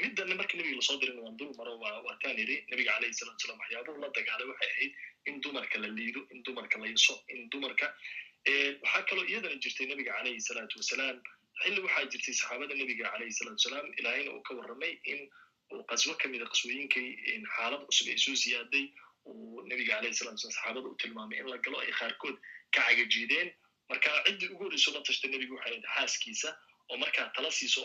middana 0.04 0.36
marka 0.42 0.58
nebiga 0.60 0.76
la 0.76 0.82
soo 0.90 0.98
dirin 1.04 1.20
waan 1.24 1.38
dul 1.40 1.52
maro 1.60 1.74
waa 1.84 2.16
taan 2.24 2.38
yiri 2.42 2.58
nebiga 2.72 2.92
calayhi 2.98 3.16
salatu 3.22 3.40
salam 3.48 3.60
waxyaabuhu 3.64 3.98
la 4.04 4.10
dagaalay 4.20 4.48
waxay 4.52 4.70
ahayd 4.76 4.92
in 5.32 5.42
dumarka 5.46 5.78
la 5.84 5.88
liido 6.00 6.22
in 6.36 6.44
dumarka 6.44 6.76
la 6.84 6.88
yaso 6.94 7.16
in 7.36 7.50
dumarka 7.56 7.88
waxaa 8.48 9.04
kaloo 9.10 9.26
iyadana 9.32 9.56
jirtay 9.64 9.86
nebiga 9.92 10.14
calayhi 10.18 10.42
salaatu 10.42 10.80
wasalaam 10.82 11.18
xilli 11.64 11.80
waxaa 11.86 12.06
jirtay 12.14 12.34
saxaabada 12.40 12.74
nebiga 12.82 13.06
calayhi 13.14 13.34
salatu 13.40 13.58
wasalaam 13.62 13.88
ilaahayna 14.00 14.32
uu 14.36 14.42
ka 14.48 14.54
warramay 14.60 14.94
in 15.14 15.20
oo 15.74 15.84
qaswo 15.92 16.14
ka 16.22 16.28
mida 16.34 16.46
qaswooyinkay 16.54 17.08
xaalad 17.56 17.82
cusub 17.90 18.08
ay 18.14 18.18
soo 18.26 18.36
siyaaday 18.44 18.86
uu 19.26 19.62
nebiga 19.72 19.98
alayhi 20.00 20.16
salatu 20.20 20.36
wasalam 20.38 20.56
saxaabada 20.58 20.88
u 20.94 20.96
tilmaamay 21.04 21.40
in 21.44 21.48
la 21.54 21.58
galo 21.66 21.78
ay 21.84 21.92
qaarkood 22.00 22.38
ka 22.76 22.82
cagajiideen. 22.88 23.50
Marka 23.90 24.10
ciddii 24.26 24.50
ugu 24.54 24.64
horreyso 24.64 24.92
la 24.96 25.02
tashta 25.08 25.28
nebigu 25.34 25.56
waxay 25.58 25.72
ahayd 25.74 25.86
xaaskiisa 25.96 26.50
oo 26.90 26.98
markaa 27.04 27.28
tala 27.36 27.52
siiso 27.60 27.82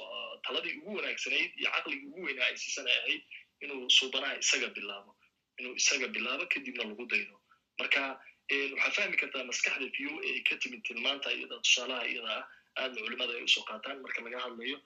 taladii 0.47 0.75
ugu 0.81 0.97
wanaagsanayd 0.99 1.51
iyo 1.61 1.69
caqligii 1.77 2.07
ugu 2.11 2.21
weynaa 2.29 2.47
ay 2.51 2.57
siisan 2.63 2.87
ay 2.93 2.97
ahayd 3.03 3.23
inuu 3.65 3.91
suubanaha 3.99 4.35
isaga 4.45 4.69
bilaabo 4.77 5.13
inuu 5.59 5.75
isaga 5.81 6.09
bilaabo 6.17 6.45
kadibna 6.55 6.85
lagu 6.91 7.05
daydo 7.13 7.37
marka 7.81 8.03
waxaa 8.51 8.91
fahmi 8.97 9.17
kartaa 9.17 9.45
maskaxda 9.51 9.87
view 9.97 10.13
ee 10.29 10.41
ka 10.49 10.57
timid 10.63 10.83
tilmaanta 10.85 11.33
iyada 11.33 11.57
tusaalaha 11.65 12.07
iyada 12.13 12.31
ah 12.39 12.45
aadna 12.83 13.01
culimada 13.05 13.33
ay 13.39 13.43
u 13.43 13.49
soo 13.49 13.65
qaataan. 13.71 14.03
Marka 14.05 14.21
laga 14.27 14.39
hadlayo 14.45 14.79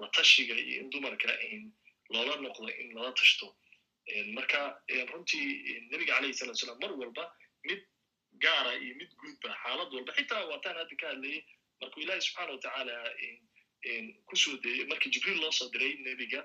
la 0.00 0.08
tashiga 0.16 0.54
iyo 0.54 0.80
in 0.82 0.90
dumarka 0.90 1.28
loola 2.10 2.34
noqdo 2.44 2.68
in 2.80 2.88
lala 2.94 3.12
tashto. 3.12 3.46
Marka 4.36 4.60
runtii 5.12 5.88
nebiga 5.90 6.14
calayhi 6.16 6.34
salatu 6.34 6.58
salam 6.62 6.78
mar 6.82 6.92
walba 7.00 7.24
mid 7.64 7.80
gaara 8.44 8.72
iyo 8.76 8.94
mid 9.00 9.10
guudba 9.20 9.48
xaalad 9.62 9.88
walba 9.96 10.12
xitaa 10.18 10.44
waataan 10.50 10.76
hadda 10.80 10.96
ka 11.00 11.06
hadlayay 11.12 11.40
markuu 11.80 12.00
ilaahi 12.04 12.20
subxaana 12.26 12.52
watacaala 12.52 12.94
ku 14.28 14.36
soo 14.36 14.56
dayey 14.64 14.84
markii 14.90 15.10
jibriil 15.14 15.40
loo 15.40 15.52
soo 15.52 15.68
diray 15.72 15.94
nebiga 16.06 16.40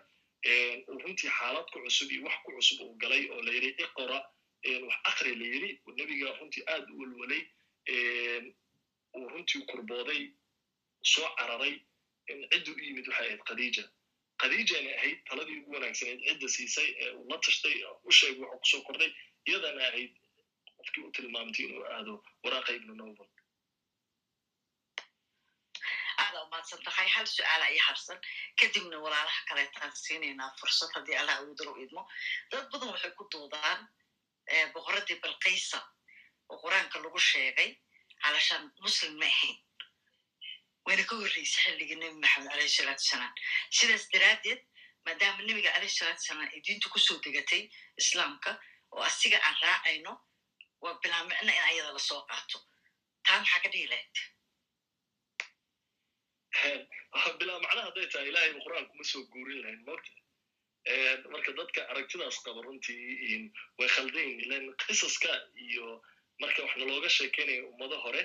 uu 0.87 0.97
runtii 1.03 1.29
xaalad 1.39 1.67
ku 1.73 1.79
cusub 1.85 2.11
iyo 2.11 2.23
wax 2.27 2.35
ku 2.45 2.51
cusub 2.57 2.79
uu 2.85 2.95
galay 3.03 3.23
oo 3.33 3.41
la 3.41 3.51
yidhi 3.57 3.71
iqora 3.83 4.19
wax 4.87 4.95
akri 5.09 5.35
la 5.39 5.45
yidhi 5.53 5.71
nebiga 5.99 6.29
runtii 6.39 6.63
aad 6.73 6.85
u 6.91 6.99
welwelay 6.99 7.41
uu 9.17 9.27
runtii 9.33 9.61
kurbooday 9.71 10.21
soo 11.13 11.29
cararay 11.37 11.75
cidda 12.27 12.71
u 12.71 12.79
yimid 12.85 13.07
waxay 13.07 13.27
ahayd 13.27 13.43
khadiija. 13.49 13.83
Khadiijana 14.41 14.89
ahayd 14.97 15.17
taladii 15.29 15.57
ugu 15.59 15.71
wanaagsanayd 15.75 16.19
cidda 16.27 16.47
siisay 16.55 16.89
ee 17.03 17.11
uu 17.17 17.25
la 17.29 17.37
tashtay 17.45 17.75
u 18.03 18.11
sheegay 18.11 18.41
waxuu 18.43 18.59
ku 18.61 18.65
soo 18.71 18.81
kordhay 18.87 19.11
iyadana 19.49 19.81
ahayd 19.89 20.11
qofkii 20.77 21.03
u 21.07 21.11
tilmaamtay 21.11 21.65
inuu 21.65 21.83
aado 21.95 22.13
waraaqa 22.43 22.71
ibnu 22.79 22.93
nowbal 23.01 23.29
aada 26.23 26.39
umaadsan 26.45 26.79
tahay 26.87 27.07
hal 27.15 27.25
su'aala 27.35 27.65
iyo 27.73 27.81
harsan. 27.87 28.19
Kadibna 28.59 28.97
walaalaha 29.05 29.41
kaleetaan 29.49 29.91
siinaynaa 30.03 30.51
fursad 30.59 30.89
haddii 30.95 31.15
allah 31.21 31.35
awoodan 31.39 31.67
u 31.73 31.75
idmo. 31.85 32.01
Dad 32.51 32.65
badan 32.71 32.89
waxay 32.93 33.11
ku 33.17 33.23
doodaan 33.33 33.79
boqoradii 34.73 35.19
balkaysa 35.23 35.79
oo 36.49 36.57
qur'aanka 36.63 36.97
lagu 37.03 37.19
sheegay 37.31 37.69
calashaan 38.23 38.63
muslim 38.85 39.13
ma 39.21 39.25
ahayn 39.33 39.57
wayna 40.85 41.03
ka 41.09 41.15
horreysa 41.21 41.57
xilligii 41.65 41.97
nebi 42.01 42.17
maxamed 42.23 42.51
alayhi 42.55 42.69
salaatu 42.77 43.03
salaam 43.11 43.33
sidaas 43.77 44.05
daraaddeed 44.13 44.61
maadaama 45.05 45.41
nebiga 45.47 45.69
alayhi 45.77 45.95
salaatu 45.99 46.21
salaam 46.27 46.47
ay 46.53 46.61
diintu 46.65 46.87
ku 46.93 46.99
soo 47.07 47.17
degatay 47.25 47.63
islaamka 48.01 48.51
oo 48.93 49.03
asiga 49.09 49.37
aan 49.47 49.57
raacayno 49.63 50.13
waa 50.83 50.93
bilaa 51.01 51.23
micno 51.29 51.51
in 51.53 51.63
ayada 51.69 51.91
la 51.97 52.01
soo 52.09 52.21
qaato 52.29 52.57
taa 53.25 53.37
maxaa 53.41 53.61
ka 53.63 53.69
dhihi 53.73 53.87
lahayd 53.91 54.15
bilaa 57.39 57.59
macnaha 57.63 57.85
hadday 57.87 58.07
tahay 58.11 58.27
ilaahay 58.31 58.51
qur'aan 58.65 58.85
kuma 58.89 59.03
soo 59.11 59.23
guurin 59.33 59.59
lahayn 59.63 59.81
mogta 59.87 60.11
marka 61.31 61.51
dadka 61.59 61.81
aragtidaas 61.91 62.37
qaba 62.45 62.61
runtii 62.61 63.51
way 63.79 63.87
khaldayn 63.95 64.39
ilan 64.43 64.65
qisaska 64.87 65.31
iyo 65.55 66.01
marka 66.39 66.63
wax 66.63 66.75
nalooga 66.77 67.09
sheekeynaya 67.09 67.63
ummado 67.71 67.97
hore 68.05 68.23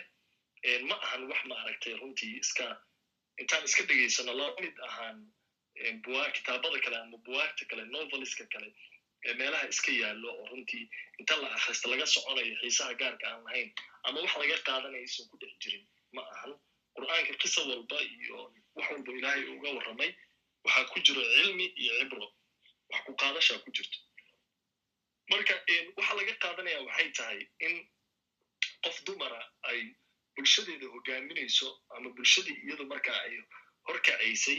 ma 0.88 0.97
ahan 1.07 1.23
wax 1.31 1.40
ma 1.51 1.55
aragtay 1.62 1.94
runtii 2.03 2.38
iska 2.42 2.66
intaan 3.38 3.64
iska 3.64 3.83
dhegaysano 3.88 4.33
la 4.35 4.47
mid 4.61 4.75
ahaan 4.88 5.18
kitaabada 6.37 6.79
kale 6.85 6.97
ama 6.97 7.16
buwaagta 7.27 7.64
kale 7.71 7.85
noveliska 7.85 8.44
kale 8.53 8.75
ee 9.25 9.35
meelaha 9.35 9.68
iska 9.68 9.92
yaallo 9.92 10.29
oo 10.40 10.47
runtii 10.51 10.85
inta 11.18 11.37
la 11.42 11.49
akrista 11.55 11.88
laga 11.90 12.07
soconayo 12.07 12.57
xiisaha 12.61 12.94
gaarka 12.94 13.27
aan 13.31 13.44
lahayn 13.44 13.71
ama 14.03 14.21
wax 14.21 14.35
laga 14.42 14.59
qaadanaya 14.68 15.03
isan 15.09 15.29
ku 15.31 15.37
dhex 15.38 15.53
jirin 15.62 15.87
ma 16.12 16.23
ahan. 16.35 16.53
Qur'aanka 16.97 17.35
qisa 17.42 17.62
walba 17.71 17.99
iyo 18.03 18.53
wax 18.75 18.87
walba 18.90 19.12
ilaahay 19.18 19.44
uga 19.55 19.71
warramay 19.77 20.11
waxaa 20.64 20.85
ku 20.92 20.99
jiro 21.07 21.23
cilmi 21.35 21.66
iyo 21.83 21.92
cibro 22.01 22.27
wax 22.92 23.01
ku 23.07 23.12
qaadashaa 23.22 23.59
ku 23.64 23.70
jirto. 23.77 23.98
Marka 25.31 25.55
waxa 25.98 26.14
laga 26.18 26.35
qaadanaya 26.44 26.81
waxay 26.88 27.09
tahay 27.18 27.40
in 27.66 27.74
qof 28.85 28.96
dumara 29.07 29.40
ay 29.70 29.81
bulshadeeda 30.37 30.87
hogaaminayso 30.94 31.68
ama 31.96 32.09
bulshadii 32.16 32.57
iyadu 32.66 32.85
marka 32.92 33.12
ay 33.24 33.35
horkacaysay 33.88 34.59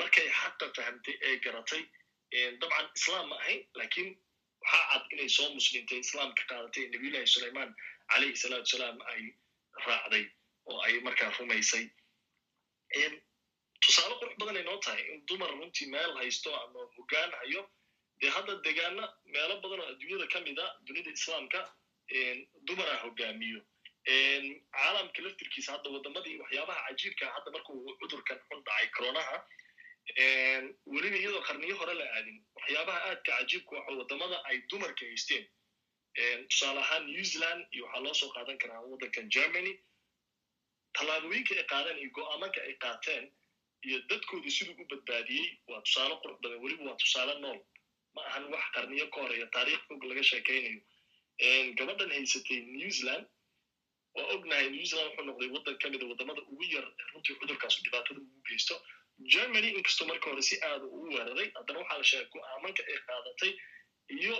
markay 0.00 0.26
xaqa 0.40 0.66
fahamtay 0.76 1.14
ee 1.28 1.36
garatay 1.44 1.82
dabcan 2.60 2.86
islaam 2.98 3.26
ma 3.30 3.36
ahayn 3.42 3.60
lakiin 3.80 4.08
waxaa 4.62 4.86
cad 4.92 5.04
inay 5.14 5.28
soo 5.36 5.48
muslimtay 5.58 5.98
islaamka 6.06 6.42
qaadatay 6.50 6.84
nabiyullahi 6.94 7.26
sulayman 7.34 7.70
calayhi 8.12 8.36
salaatu 8.42 8.70
salaam 8.74 8.96
ay 9.12 9.22
raacday 9.86 10.24
oo 10.70 10.78
ay 10.86 10.94
markaa 11.06 11.30
rumaysay 11.38 11.84
tusaale 13.80 14.14
qurux 14.20 14.34
badanay 14.40 14.62
noo 14.68 14.78
tahay 14.86 15.02
in 15.14 15.26
dumar 15.26 15.50
runtii 15.58 15.86
meel 15.94 16.12
haysto 16.20 16.50
ama 16.62 16.80
hoggaan 16.96 17.30
hayo 17.40 17.62
dee 18.20 18.30
hadda 18.36 18.54
degaana 18.66 19.04
meelo 19.34 19.54
badan 19.64 19.80
oo 19.80 19.88
adduunyada 19.92 20.26
ka 20.32 20.40
mid 20.46 20.58
a 20.58 20.66
dunida 20.86 21.10
islaamka 21.10 21.60
dumara 22.68 22.94
hogaamiyo. 23.04 23.60
Caalamka 24.74 25.22
laftirkiisa 25.24 25.72
hadda 25.74 25.90
waddamadii 25.94 26.36
waxyaabaha 26.42 26.80
cajiibka 26.88 27.24
hadda 27.34 27.50
markuu 27.56 27.96
cudurkan 28.00 28.38
xun 28.48 28.60
dhacay 28.66 28.88
coronaha 28.96 29.36
weliba 30.92 31.16
iyadoo 31.22 31.42
qarniyo 31.48 31.76
hore 31.80 31.94
la 32.00 32.04
aadin 32.16 32.38
waxyaabaha 32.56 33.00
aadka 33.10 33.30
cajiibka 33.38 33.72
waxa 33.76 33.92
waddamada 34.00 34.36
ay 34.50 34.56
dumarka 34.70 35.04
haysteen 35.10 35.44
tusaale 36.50 36.80
ahaan 36.84 37.04
new 37.12 37.24
zealand 37.32 37.60
iyo 37.74 37.84
waxaa 37.86 38.02
loo 38.06 38.14
soo 38.20 38.30
qaadan 38.36 38.58
karaa 38.62 38.80
waddankan 38.90 39.28
germany 39.36 39.72
tallaabooyinka 40.96 41.52
ay 41.60 41.64
qaadeen 41.72 41.98
iyo 42.02 42.10
go'aamanka 42.18 42.60
ay 42.68 42.74
qaateen 42.84 43.24
iyo 43.86 43.98
dadkooda 44.10 44.50
siduu 44.56 44.74
u 44.82 44.86
badbaadiyey 44.92 45.48
waa 45.68 45.80
tusaale 45.86 46.14
qurux 46.22 46.38
badan. 46.42 46.60
Weliba 46.64 46.84
waa 46.90 46.96
tusaale 47.02 47.34
nool. 47.40 47.58
Ma 48.14 48.20
ahan 48.28 48.44
wax 48.52 48.64
qarniyo 48.74 49.06
ka 49.14 49.20
horreeya 49.22 49.46
taariikh 49.56 49.82
fog 49.88 50.04
laga 50.10 50.22
sheekaynayo. 50.30 50.80
Gabadhan 51.78 52.10
haysatay 52.16 52.60
new 52.76 52.90
zealand 52.98 53.26
waa 54.16 54.26
ognahay 54.34 54.68
new 54.76 54.84
zealand 54.90 55.10
wuxuu 55.10 55.26
noqday 55.30 55.48
waddan 55.56 55.76
ka 55.82 55.88
mida 55.92 56.06
waddamada 56.10 56.42
ugu 56.52 56.64
yar 56.74 56.86
runtii 57.12 57.36
cudurkaas 57.40 57.76
dhibaatada 57.84 58.20
ugu 58.20 58.40
geysto 58.48 58.74
germany 59.34 59.68
inkastoo 59.78 60.06
marka 60.10 60.30
hore 60.30 60.42
si 60.48 60.56
aada 60.68 60.84
ugu 60.84 61.06
weeraray 61.14 61.48
haddana 61.58 61.78
waxaa 61.82 61.98
la 62.00 62.04
sheegay 62.10 62.28
go'aamanka 62.34 62.82
ay 62.90 62.98
qaadatay 63.08 63.52
iyo 64.18 64.34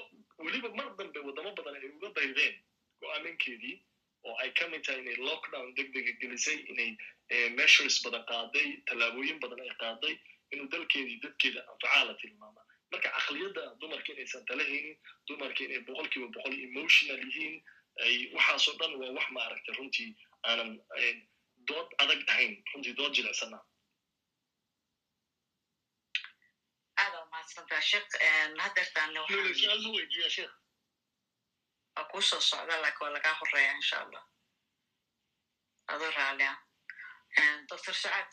weliba 0.45 0.69
mar 0.79 0.89
dambe 0.99 1.19
waddamo 1.29 1.51
badan 1.59 1.75
ay 1.79 1.89
uga 1.97 2.09
daydeen 2.19 2.55
go'aamankeedii 3.03 3.75
oo 4.27 4.35
ay 4.43 4.51
ka 4.59 4.67
mid 4.73 4.83
tahay 4.87 5.01
inay 5.05 5.17
lockdown 5.29 5.75
deg 5.79 5.89
dega 5.97 6.13
gelisay 6.23 6.59
inay 6.73 6.91
measures 7.59 7.97
badan 8.05 8.25
qaaday 8.33 8.69
tallaabooyin 8.91 9.39
badan 9.45 9.61
ay 9.67 9.73
qaaday 9.85 10.15
inuu 10.53 10.69
dalkeedii 10.75 11.19
dadkeeda 11.25 11.61
anfacaa 11.73 12.05
la 12.09 12.15
tilmaama. 12.23 12.63
Marka 12.93 13.09
caqliyadda 13.17 13.63
dumarka 13.81 14.13
inaysan 14.13 14.45
tala 14.49 14.65
haynin 14.71 14.97
dumarka 15.29 15.65
inay 15.65 15.81
boqol 15.89 16.09
kiiba 16.13 16.29
boqol 16.37 16.55
emotional 16.69 17.21
yihiin 17.27 17.57
ay 18.05 18.15
waxaasoo 18.37 18.77
dhan 18.81 18.93
waa 19.01 19.11
wax 19.19 19.27
ma 19.37 19.41
aragtay 19.47 19.75
runtii 19.79 20.11
aanan 20.51 20.71
dood 21.69 21.89
adag 22.03 22.21
ahayn 22.33 22.55
runtii 22.73 22.95
dood 23.01 23.13
jilicsanaa 23.19 23.65
aada 27.03 27.19
umahadsantaa 27.27 27.81
sheekh 27.91 28.09
weydiiya 29.97 30.31
sheekh 30.37 30.55
waa 31.99 32.05
kuu 32.11 32.23
soo 32.23 32.41
socda 32.41 32.77
laakiin 32.83 33.05
waa 33.07 33.15
lagaa 33.17 33.35
horreeya 33.41 33.73
insha 33.79 33.97
allah 34.05 34.25
adoo 35.93 36.11
raalia 36.19 36.53
doctor 37.71 37.95
sacaad 37.95 38.33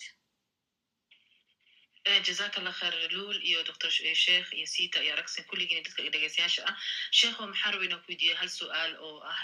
jazaak 2.06 2.58
allah 2.58 2.72
khair 2.72 2.94
luul 3.12 3.36
iyo 3.42 3.64
doctor 3.64 3.90
sheekh 3.90 4.54
iyo 4.54 4.66
sita 4.66 5.02
iyo 5.04 5.14
aragsan 5.14 5.44
kulligiin 5.50 5.82
dadka 5.84 6.04
dhegeystayaasha 6.06 6.62
ah 6.70 6.76
sheekho 7.12 7.48
maxaa 7.50 7.72
raba 7.74 7.86
inaan 7.86 8.02
ku 8.06 8.12
weydiiya 8.14 8.36
hal 8.38 8.50
su'aal 8.50 8.94
oo 9.02 9.20
ah 9.26 9.40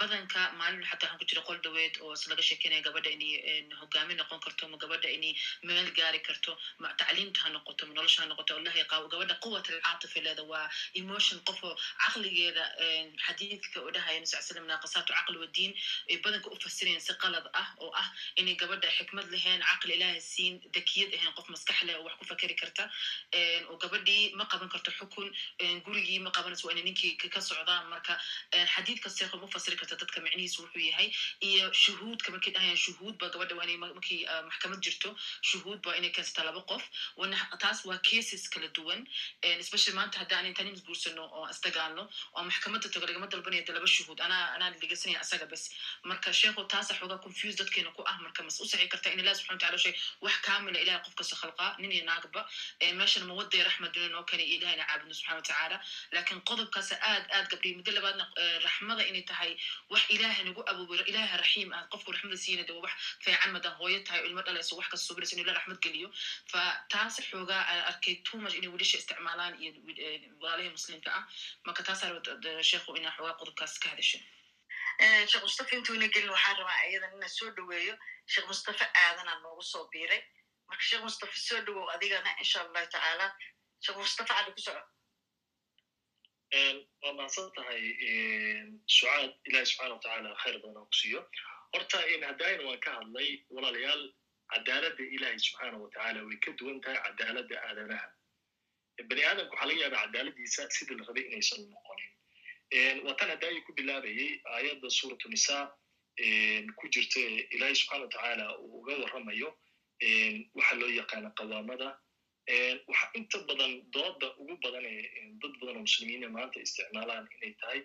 badanka 0.00 0.40
maalin 0.56 0.80
xataa 0.88 1.12
waxaan 1.12 1.18
ku 1.20 1.24
jira 1.28 1.42
qol 1.44 1.58
dhaweed 1.60 1.94
oo 2.00 2.14
laga 2.32 2.42
sheekeynaya 2.48 2.80
gabadha 2.86 3.10
inay 3.12 3.68
hogaami 3.80 4.14
noqon 4.16 4.40
karto 4.40 4.68
ma 4.72 4.76
gabadha 4.80 5.08
inay 5.16 5.34
meel 5.68 5.88
gaari 5.98 6.20
karto 6.24 6.56
ma 6.80 6.88
tacliimta 6.96 7.40
ha 7.44 7.48
noqoto 7.52 7.86
ma 7.86 7.92
nolosha 7.94 8.22
ha 8.22 8.26
noqoto 8.32 8.56
allah 8.56 8.72
yaqaawo 8.82 9.08
gabadha 9.12 9.36
quwat 9.44 9.68
alcaatifa 9.68 10.20
leeda 10.24 10.42
waa 10.52 10.64
emotion 10.94 11.38
qofo 11.44 11.76
caqligeeda 12.00 12.64
xadiidka 13.26 13.80
oo 13.84 13.90
dhahaya 13.92 14.16
nabi 14.24 14.26
sal 14.32 14.64
naaqasaatu 14.64 15.12
caqli 15.12 15.38
wadiin 15.44 15.72
ay 16.10 16.16
badanka 16.24 16.48
u 16.48 16.56
fasirayaan 16.64 17.04
si 17.04 17.12
qalad 17.22 17.44
ah 17.52 17.68
oo 17.84 17.92
ah 18.02 18.08
inay 18.40 18.56
gabadha 18.64 18.88
xikmad 18.96 19.28
lahayn 19.36 19.60
caqli 19.70 19.92
ilaahay 20.00 20.20
siin 20.32 20.54
dakiyad 20.72 21.12
ahayn 21.20 21.34
qof 21.36 21.48
mas 21.52 21.64
maskax 21.66 21.82
leh 21.86 21.94
oo 21.98 22.04
wax 22.04 22.14
ku 22.18 22.24
fakeri 22.24 22.54
karta 22.54 22.88
oo 23.70 23.76
gabadhii 23.76 24.34
ma 24.34 24.44
qaban 24.46 24.68
karto 24.68 24.90
xukun 24.90 25.30
gurigii 25.84 26.18
ma 26.20 26.30
qabanayso 26.30 26.66
waa 26.68 26.72
ina 26.74 26.82
ninkii 26.82 27.16
ka 27.16 27.40
socdaa 27.40 27.84
marka 27.90 28.18
xadiidka 28.74 29.10
seekho 29.10 29.36
ma 29.38 29.46
fasiri 29.46 29.76
karta 29.76 29.96
dadka 29.96 30.20
micnihiisu 30.20 30.62
wuxuu 30.62 30.80
yahay 30.90 31.10
iyo 31.40 31.72
shuhuudka 31.72 32.30
markay 32.32 32.52
dhahayaan 32.52 32.76
shuhuud 32.76 33.18
ba 33.18 33.28
gabadha 33.30 33.54
waa 33.56 33.66
markii 33.94 34.24
maxkamad 34.48 34.80
jirto 34.82 35.14
shuhuud 35.42 35.82
ba 35.82 35.96
inay 35.96 36.10
keensataa 36.10 36.44
laba 36.44 36.62
qof 36.62 36.82
taas 37.58 37.84
waa 37.84 37.98
cases 37.98 38.48
kala 38.48 38.68
duwan 38.68 39.04
especially 39.42 39.96
maanta 39.96 40.18
hadda 40.22 40.36
aan 40.38 40.46
intaan 40.46 40.68
isguursano 40.74 41.24
oo 41.36 41.46
isdagaalno 41.50 42.08
oo 42.36 42.42
maxkamadda 42.42 42.88
tago 42.88 43.06
lagama 43.06 43.26
dalbanaya 43.26 43.64
laba 43.74 43.86
shuhuud 43.86 44.20
anaa 44.20 44.54
anaa 44.56 44.70
asaga 45.20 45.46
bas. 45.46 45.70
Marka 46.04 46.32
sheekhu 46.32 46.64
taasa 46.68 46.94
xoogaa 46.98 47.18
confuse 47.24 47.56
dadkeena 47.58 47.90
ku 47.96 48.02
ah 48.06 48.18
marka 48.22 48.42
mas 48.42 48.60
u 48.60 48.64
saxi 48.66 48.88
karta 48.88 49.10
in 49.10 49.20
ilahi 49.20 49.34
subxana 49.38 49.56
wataala 49.58 49.78
shay 49.78 49.94
wax 50.20 50.36
kaamila 50.46 50.78
ilahay 50.78 51.00
qof 51.04 51.14
kasta 51.18 51.36
khalqaa 51.56 51.76
nin 51.82 51.92
iyo 51.92 52.04
naagba 52.04 52.40
meeshana 52.98 53.26
mawadday 53.30 53.62
raxmad 53.68 53.92
dunya 53.94 54.08
noo 54.14 54.24
keenay 54.28 54.46
iyo 54.46 54.56
ilahayna 54.60 54.84
caabudno 54.88 55.14
subxana 55.14 55.36
watacaala 55.40 55.76
laakiin 56.14 56.40
qodobkaas 56.50 56.90
aad 57.10 57.24
aad 57.36 57.46
gabdhiy 57.52 57.74
muddo 57.78 57.90
labaadna 57.96 58.24
raxmada 58.66 59.02
inay 59.10 59.22
tahay 59.30 59.52
wax 59.92 60.02
ilaaha 60.14 60.42
nagu 60.48 60.62
abuubay 60.70 61.00
ilaaha 61.10 61.36
raxiim 61.42 61.72
ah 61.78 61.82
qofku 61.92 62.12
raxmada 62.14 62.36
siina 62.44 62.62
de 62.68 62.72
wax 62.84 62.92
fiican 63.24 63.50
madan 63.56 63.74
hooyo 63.80 63.98
tahay 64.06 64.22
ilmo 64.28 64.42
dhalayso 64.46 64.76
wax 64.78 64.86
kasta 64.92 65.06
subirayso 65.08 65.34
in 65.36 65.42
ila 65.44 65.52
raxmad 65.58 65.78
geliyo 65.86 66.08
fa 66.52 66.60
taas 66.92 67.14
xoogaa 67.30 67.62
arkay 67.90 68.14
much 68.42 68.54
inay 68.58 68.70
wiilasha 68.74 68.96
isticmaalaan 69.02 69.54
iyo 69.62 69.70
walaalihii 70.42 70.74
muslimka 70.78 71.10
ah 71.18 71.22
marka 71.66 71.82
taasaa 71.88 72.10
sheekhu 72.70 72.96
inaa 73.00 73.14
xoogaa 73.16 73.36
qodobkaas 73.40 73.74
ka 73.82 73.88
hadasho 73.92 74.18
sheekh 75.30 75.42
mustafa 75.46 75.72
intuuna 75.78 76.06
gelin 76.14 76.30
waxaan 76.36 76.56
rabaa 76.60 76.78
iyadan 76.90 77.12
inaan 77.16 77.32
soo 77.38 77.50
dhoweeyo 77.56 77.94
sheekh 78.32 78.46
mustafa 78.52 78.84
aadanaa 79.04 79.38
noogu 79.44 79.62
soo 79.72 79.84
biiray 79.92 80.22
marka 80.68 80.82
sheekh 80.88 81.02
mustafa 81.08 81.36
soo 81.46 81.60
dhowow 81.66 81.86
adigana 81.94 82.30
insha 82.42 82.58
allahu 82.64 82.86
tacaala 82.94 83.26
sheekh 83.84 83.98
mustafa 84.02 84.32
cali 84.34 84.52
ku 84.56 84.60
soco 84.66 84.82
waa 87.02 87.12
mahadsan 87.18 87.48
tahay 87.56 87.82
sucaad 88.96 89.30
ilahi 89.48 89.66
subxana 89.70 89.94
watacaala 89.94 90.30
khayr 90.42 90.56
badan 90.62 90.76
oo 90.82 90.86
ku 90.90 90.96
siiyo 91.00 91.20
horta 91.72 91.98
haddayna 92.28 92.62
waan 92.68 92.80
ka 92.86 92.90
hadlay 92.98 93.28
walaalayaal 93.54 94.02
cadaaladda 94.52 95.04
ilahi 95.16 95.38
subxaana 95.46 95.76
watacaala 95.84 96.20
way 96.28 96.38
ka 96.44 96.50
duwan 96.58 96.78
tahay 96.84 96.98
cadaaladda 97.06 97.56
aadanaha 97.68 98.08
bani 99.10 99.22
aadamka 99.30 99.52
waxaa 99.54 99.68
laga 99.70 99.82
yaaba 99.84 99.98
cadaaladiisa 100.04 100.62
sidii 100.76 100.96
la 101.00 101.04
rabay 101.08 101.24
inaysan 101.30 101.60
noqonin 101.72 102.12
waa 103.06 103.16
tan 103.20 103.28
hadda 103.34 103.46
ayuu 103.50 103.64
ku 103.68 103.72
bilaabayey 103.80 104.30
aayadda 104.54 104.88
suuratu 104.98 105.28
nisa 105.34 105.56
ku 106.78 106.84
jirta 106.94 107.20
ilahi 107.56 107.74
subxana 107.80 108.02
watacaala 108.06 108.46
uu 108.62 108.80
uga 108.80 108.94
warramayo 109.02 109.48
waxa 110.54 110.74
loo 110.80 110.90
yaqaana 111.00 111.30
qawaamada 111.38 111.88
waxa 112.88 113.06
inta 113.18 113.38
badan 113.48 113.72
dooda 113.94 114.28
ugu 114.40 114.54
badan 114.64 114.84
ee 114.84 115.30
dad 115.42 115.52
badan 115.60 115.76
oo 115.76 115.84
muslimiina 115.88 116.28
maanta 116.36 116.60
isticmaalaan 116.66 117.24
inay 117.36 117.52
tahay 117.60 117.80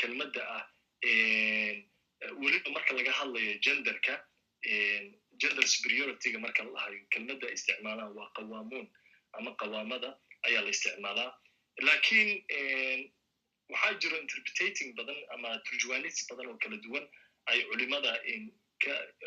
kelmadda 0.00 0.42
ah. 0.56 0.64
Weliba 2.42 2.70
marka 2.76 2.92
laga 2.98 3.12
hadlayo 3.18 3.52
genderka 3.64 4.14
gender 5.40 5.66
superiorityga 5.74 6.38
marka 6.44 6.64
la 6.64 6.70
dhahayo 6.76 7.00
kelmadda 7.12 7.46
isticmaalaan 7.56 8.12
waa 8.18 8.30
qawaamuun 8.36 8.86
ama 9.38 9.50
qawaamada 9.60 10.08
ayaa 10.46 10.62
la 10.66 10.70
isticmaalaa. 10.76 11.30
Lakiin 11.88 12.30
waxaa 13.72 13.94
jiro 14.00 14.16
interpretating 14.24 14.94
badan 14.98 15.18
ama 15.34 15.48
turjuwanis 15.68 16.16
badan 16.30 16.46
oo 16.52 16.58
kala 16.62 16.76
duwan 16.84 17.04
ay 17.50 17.58
culimada 17.70 18.12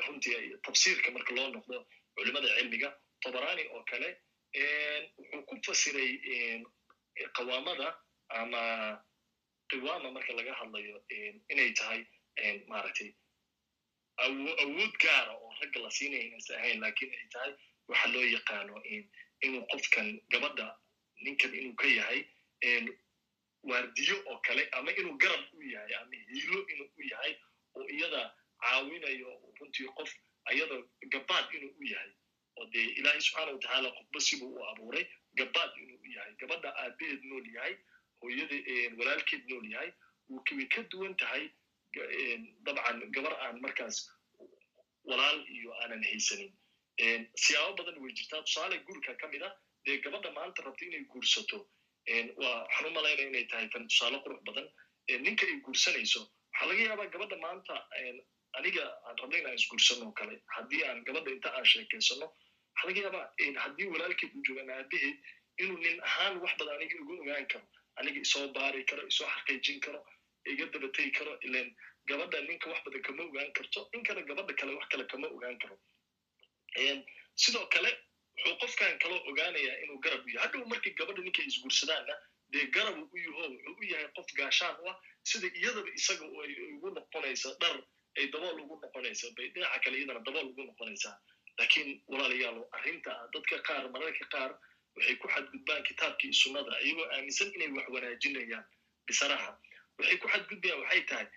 runtii 0.05 0.57
tafsiirka 0.65 1.11
marka 1.11 1.31
loo 1.37 1.47
noqdo 1.55 1.77
culimada 2.19 2.47
cilmiga 2.57 2.89
tobarani 3.23 3.63
oo 3.75 3.83
kale 3.91 4.09
wuxuu 5.17 5.41
ku 5.49 5.55
fasiray 5.65 6.11
qawaamada 7.37 7.87
ama 8.39 8.61
qiwaama 9.69 10.11
marka 10.15 10.33
laga 10.33 10.53
hadlayo 10.59 10.95
inay 11.51 11.71
tahay 11.79 12.01
maaragtay 12.71 13.09
awood 14.23 14.93
gaara 15.03 15.33
oo 15.43 15.51
ragga 15.61 15.79
la 15.85 15.89
siinaya 15.97 16.23
inaysan 16.27 16.57
ahayn 16.59 16.79
laakiin 16.83 17.11
ay 17.17 17.27
tahay 17.35 17.51
waxa 17.87 18.07
loo 18.13 18.25
yaqaano 18.35 18.75
inuu 19.45 19.63
qofkan 19.71 20.07
gabadha 20.31 20.67
ninkan 21.23 21.53
inuu 21.59 21.75
ka 21.81 21.87
yahay 21.87 22.21
waardiyo 23.69 24.15
oo 24.31 24.37
kale 24.47 24.63
ama 24.71 24.91
inuu 24.91 25.17
garab 25.17 25.43
u 25.53 25.61
yahay 25.63 25.93
ama 26.01 26.15
hiilo 26.31 26.59
inuu 26.73 26.89
u 26.97 27.01
yahay 27.11 27.33
oo 27.75 27.85
iyada 27.95 28.21
caawinayo 28.61 29.29
runtii 29.59 29.87
qof 29.97 30.11
ayada 30.51 30.75
gabaad 31.15 31.47
inuu 31.57 31.73
u 31.81 31.83
yahay 31.93 32.11
oo 32.59 32.65
dee 32.73 32.85
ilaahay 32.99 33.21
subxaana 33.27 33.51
watacaala 33.55 33.89
qofba 33.97 34.19
sibuu 34.27 34.51
u 34.59 34.65
abuuray 34.71 35.05
gabaad 35.41 35.71
inuu 35.83 35.99
u 36.05 36.11
yahay 36.17 36.33
gabadha 36.41 36.69
aabaheed 36.83 37.21
nool 37.31 37.47
yahay 37.57 37.75
hooyada 38.21 38.57
walaalkeed 38.99 39.43
nool 39.53 39.65
yahay 39.75 39.91
way 40.57 40.65
ka 40.75 40.81
duwan 40.93 41.15
tahay 41.23 41.43
dabcan 42.65 42.99
gabar 43.17 43.33
aan 43.45 43.57
markaas 43.65 43.97
walaal 45.09 45.39
iyo 45.57 45.71
aanan 45.81 46.03
haysanin. 46.09 46.51
Siyaabo 47.43 47.73
badan 47.79 47.97
way 48.03 48.11
jirtaa. 48.17 48.41
Tusaale 48.47 48.77
gurika 48.87 49.13
ka 49.21 49.27
mid 49.33 49.41
a 49.47 49.49
dee 49.85 49.97
gabadha 50.05 50.31
maanta 50.37 50.63
rabta 50.65 50.85
inay 50.85 51.03
guursato 51.13 51.59
waa 52.41 52.57
waxaan 52.61 52.87
u 52.89 52.91
malaynaya 52.97 53.27
inay 53.31 53.45
tahay 53.53 53.67
tan 53.73 53.87
tusaale 53.91 54.17
qurux 54.25 54.41
badan. 54.49 54.67
Ninka 55.25 55.45
ay 55.49 55.57
guursanayso 55.67 56.21
waxaa 56.27 56.67
laga 56.69 56.83
yaabaa 56.89 57.09
gabadha 57.15 57.37
maanta 57.45 57.73
aniga 58.57 58.85
aan 59.07 59.15
rabna 59.21 59.37
inaan 59.41 59.57
isguursano 59.59 60.11
kale 60.19 60.35
haddii 60.55 60.83
aan 60.89 61.03
gabadha 61.07 61.31
inta 61.35 61.49
aan 61.57 61.65
sheekaysano 61.71 62.27
waxaa 62.29 62.87
laga 62.89 63.01
yaabaa 63.05 63.25
haddii 63.65 63.87
walaalkeed 63.93 64.31
u 64.37 64.41
joogaan 64.47 64.69
aabaheed 64.77 65.17
inuu 65.63 65.77
nin 65.85 65.97
ahaan 66.09 66.37
wax 66.43 66.53
badan 66.59 66.75
aniga 66.77 66.95
igu 67.01 67.13
ogaan 67.23 67.45
karo 67.53 67.65
aniga 67.99 68.19
isoo 68.27 68.47
baari 68.57 68.83
karo 68.91 69.03
isoo 69.11 69.27
xaqiijin 69.35 69.79
karo 69.85 69.99
iga 70.51 70.65
dabategi 70.73 71.11
karo 71.19 71.33
ilan 71.47 71.67
gabadha 72.09 72.41
ninka 72.49 72.69
wax 72.73 72.79
badan 72.85 73.01
kama 73.07 73.23
ogaan 73.29 73.51
karto 73.57 73.79
ninkana 73.93 74.21
gabadha 74.29 74.53
kale 74.61 74.71
wax 74.79 74.87
kale 74.93 75.05
kama 75.13 75.27
ogaan 75.35 75.57
karo. 75.63 75.75
Sidoo 77.43 77.65
kale 77.73 77.89
wuxuu 78.37 78.55
qofkan 78.61 78.97
kaloo 79.03 79.19
ogaanayaa 79.29 79.77
inuu 79.83 79.99
garab 80.05 80.25
u 80.25 80.29
yahay. 80.29 80.43
Hadhow 80.47 80.65
markii 80.71 80.93
gabadha 80.99 81.21
ninkay 81.25 81.45
isguursadaanna 81.51 82.15
dee 82.53 82.65
garabu 82.75 83.03
u 83.13 83.17
yaho 83.25 83.43
wuxuu 83.53 83.75
u 83.81 83.83
yahay 83.91 84.07
qof 84.17 84.27
gaashaan 84.39 84.75
u 84.83 84.89
ah 84.91 84.97
sida 85.29 85.47
iyadaba 85.59 85.89
isaga 85.99 86.25
ugu 86.75 86.89
noqonaysa 86.97 87.49
dhar 87.61 87.75
ay 88.19 88.27
dabool 88.33 88.59
ugu 88.63 88.75
noqonaysa 88.83 89.27
bay 89.37 89.47
dhinaca 89.55 89.79
kale 89.83 89.95
iyadana 89.99 90.21
dabool 90.27 90.47
ugu 90.51 90.63
noqonaysaa 90.69 91.15
lakiin 91.61 91.89
walaalayaalo 92.11 92.61
arrinta 92.77 93.11
dadka 93.33 93.55
qaar 93.69 93.83
mararka 93.95 94.25
qaar 94.35 94.51
waxay 94.97 95.15
ku 95.21 95.27
xadgudbaan 95.35 95.83
kitaabkii 95.89 96.33
sunnada 96.41 96.73
iyagoo 96.85 97.07
aaminsan 97.15 97.49
inay 97.55 97.69
wax 97.77 97.87
wanaajinayaan 97.95 98.65
bisaraha 99.07 99.49
waxay 99.99 100.17
ku 100.23 100.27
xadgudbayaan 100.33 100.81
waxay 100.85 101.01
tahay 101.11 101.27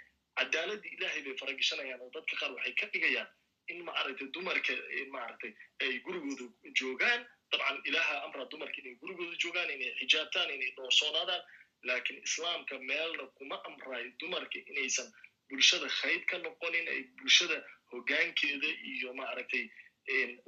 cadaaladii 0.40 0.92
ilaahay 0.97 1.23
bay 1.27 1.35
faragashanayaan 1.42 2.01
oo 2.07 2.11
dadka 2.18 2.35
qaar 2.42 2.51
waxay 2.59 2.75
ka 2.81 2.87
dhigayaan 2.95 3.31
in 3.73 3.79
maaragtay 3.88 4.29
dumarka 4.37 4.75
maaragtay 5.16 5.53
ay 5.85 5.92
gurigooda 6.07 6.47
joogaan 6.81 7.21
dabcan 7.53 7.79
ilaaha 7.90 8.14
amra 8.27 8.45
dumarka 8.55 8.79
inay 8.83 8.95
gurigooda 9.03 9.37
joogaan 9.45 9.71
inay 9.77 9.90
xijaabtaan 10.01 10.51
inay 10.57 10.71
doorsoonaadaan 10.79 11.42
lakiin 11.90 12.18
islaamka 12.29 12.79
meelna 12.90 13.25
kuma 13.38 13.57
amrayo 13.68 14.11
dumarka 14.23 14.59
inaysan 14.73 15.09
bulshada 15.53 15.88
khayb 16.01 16.23
ka 16.31 16.38
noqonin 16.47 16.88
ay 16.95 17.01
bulshada 17.21 17.57
hoggaankeeda 17.93 18.69
iyo 18.93 19.12
maaragtay 19.21 19.65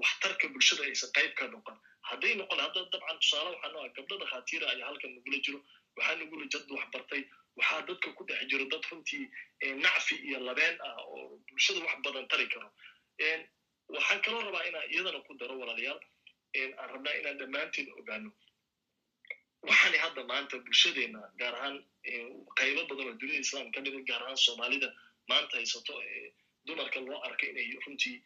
waxtarka 0.02 0.48
bulshada 0.54 0.82
aysan 0.88 1.10
qayb 1.18 1.32
ka 1.40 1.46
noqon. 1.54 1.76
Hadday 2.10 2.34
noqon 2.40 2.58
hadda 2.64 2.80
dabcan 2.92 3.18
tusaale 3.22 3.50
waxaa 3.54 3.72
noo 3.74 3.84
gabdho 3.96 4.16
dhakhaatiira 4.22 4.66
ayaa 4.72 4.86
halkan 4.90 5.12
nagula 5.16 5.38
jiro 5.46 5.60
waxaa 5.96 6.16
nagula 6.20 6.44
jad 6.54 6.70
wax 6.76 6.86
bartay 6.94 7.22
waxaa 7.58 7.80
dadka 7.88 8.08
ku 8.18 8.22
dhex 8.28 8.40
jiro 8.50 8.64
dad 8.72 8.84
runtii 8.90 9.24
nacfi 9.84 10.14
iyo 10.28 10.38
labeen 10.48 10.76
ah 10.88 10.96
oo 11.12 11.38
bulshada 11.50 11.80
wax 11.86 11.96
badan 12.04 12.26
tari 12.32 12.46
karo. 12.54 12.68
Waxaan 13.94 14.20
kaloo 14.24 14.42
rabaa 14.48 14.64
inaan 14.68 14.88
iyadana 14.92 15.20
ku 15.28 15.32
daro 15.40 15.54
walaalayaal 15.60 16.00
aan 16.60 16.88
rabnaa 16.94 17.14
inaan 17.20 17.38
dhammaanteen 17.40 17.88
ogaano. 18.00 18.30
Waxaani 19.68 19.98
hadda 20.04 20.22
maanta 20.30 20.56
bulshadeena 20.66 21.20
gaar 21.40 21.54
ahaan 21.58 21.76
qaybo 22.60 22.82
badan 22.90 23.06
oo 23.10 23.16
dunida 23.20 23.38
islam 23.46 23.70
ka 23.74 23.80
mida 23.80 24.00
gaar 24.10 24.22
ahaan 24.22 24.36
soomaalida 24.46 24.88
maanta 25.30 25.56
haysato 25.60 25.94
dumarka 26.66 27.00
loo 27.08 27.20
arkay 27.28 27.50
inay 27.52 27.68
runtii 27.86 28.16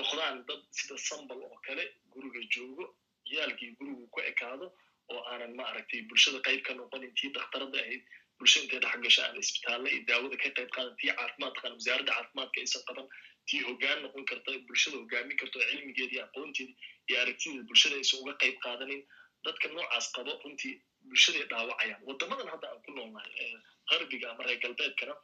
noqdaan 0.00 0.44
dad 0.48 0.62
sida 0.78 0.96
sambal 1.08 1.38
oo 1.48 1.58
kale 1.66 1.84
guriga 2.14 2.40
joogo 2.54 2.84
ciyaalkii 3.28 3.70
gurigu 3.78 4.06
ku 4.14 4.20
ekaado 4.30 4.66
oo 5.12 5.20
aanan 5.32 5.54
maaragtay 5.60 6.02
bulshada 6.10 6.38
qayb 6.48 6.60
ka 6.66 6.74
noqonin 6.80 7.12
tii 7.20 7.30
dakhtarada 7.38 7.78
ahayd 7.84 8.02
bulshada 8.38 8.64
intay 8.66 8.80
dhex 8.84 8.98
gasho 9.06 9.22
aan 9.26 9.38
isbitaalla 9.42 9.88
iyo 9.94 10.02
daawada 10.10 10.36
ka 10.42 10.48
qayb 10.58 10.70
qaadan 10.76 10.94
tii 11.00 11.12
caafimaad 11.18 11.54
taqaan 11.56 11.74
wasaaradda 11.78 12.12
caafimaadka 12.18 12.60
aysan 12.64 12.82
qaban 12.90 13.06
tii 13.50 13.62
hoggaan 13.68 13.98
noqon 14.06 14.24
karta 14.30 14.58
bulshada 14.68 14.96
hoggaamin 15.02 15.36
karta 15.42 15.56
oo 15.62 15.68
cilmigeeda 15.70 16.12
iyo 16.16 16.22
aqoonteeda 16.28 16.72
iyo 17.10 17.16
aragtideeda 17.24 17.66
bulshada 17.70 17.96
aysan 18.02 18.20
uga 18.24 18.34
qayb 18.44 18.56
qaadanin 18.66 19.02
dadka 19.48 19.66
noocaas 19.74 20.06
qabo 20.18 20.32
runtii 20.44 20.74
bulshaday 21.10 21.44
dhaawacayaan. 21.52 22.02
Waddamadan 22.08 22.48
hadda 22.54 22.66
aan 22.72 22.80
ku 22.86 22.90
noolnahay 22.96 23.52
qarbiga 23.90 24.26
ama 24.32 24.42
reer 24.48 24.58
galbeedkana 24.64 25.14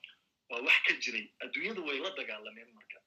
waa 0.51 0.61
wax 0.69 0.79
ka 0.87 0.93
jiray. 1.05 1.25
Adduunyada 1.45 1.81
way 1.89 1.99
la 2.05 2.11
dagaalameen 2.21 2.71
marka. 2.79 2.99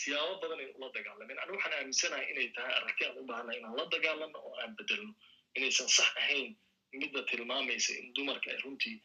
Siyaabo 0.00 0.34
badan 0.42 0.60
ay 0.64 0.68
ula 0.78 0.88
dagaalamen 0.96 1.38
anigu 1.42 1.56
waxaan 1.58 1.74
aaminsanahay 1.78 2.26
inay 2.32 2.48
tahay 2.56 2.72
aragti 2.80 3.04
aan 3.06 3.18
u 3.20 3.24
baahana 3.30 3.52
inaan 3.58 3.76
la 3.78 3.84
dagaalano 3.94 4.38
oo 4.48 4.54
aan 4.62 4.72
bedelno 4.78 5.12
inaysan 5.56 5.88
sax 5.96 6.10
ahayn 6.22 6.56
midda 7.00 7.20
tilmaamaysa 7.30 7.92
in 8.00 8.08
dumarka 8.16 8.50
ay 8.50 8.58
runtii 8.64 8.96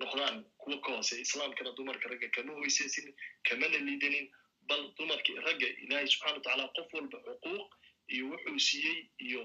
noqdaan 0.00 0.36
kuwa 0.62 0.76
ka 0.84 0.90
hoose. 0.96 1.14
Islaamkana 1.26 1.72
dumarka 1.78 2.08
ragga 2.12 2.28
kama 2.36 2.52
hoysaysanin 2.60 3.14
kamana 3.48 3.78
liidanin 3.86 4.26
bal 4.68 4.82
dumarkii 4.98 5.36
ragga 5.46 5.68
ilaahay 5.84 6.06
subxana 6.12 6.32
watacaala 6.38 6.64
qof 6.76 6.88
walba 6.96 7.18
xuquuq 7.26 7.68
iyo 8.14 8.24
wuxuu 8.32 8.58
siiyey 8.68 8.98
iyo 9.26 9.42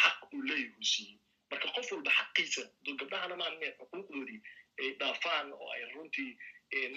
xaq 0.00 0.18
uu 0.34 0.42
leeyahuu 0.48 0.84
siiyey 0.92 1.18
marka 1.50 1.68
qof 1.76 1.88
walba 1.92 2.10
xaqiisa 2.18 2.62
gabdhahana 3.00 3.36
maan 3.40 3.54
inay 3.58 3.72
xuquuqdoodii 3.78 4.40
ay 4.80 4.88
dhaafaan 5.00 5.46
oo 5.52 5.68
ay 5.76 5.82
runtii 5.94 6.30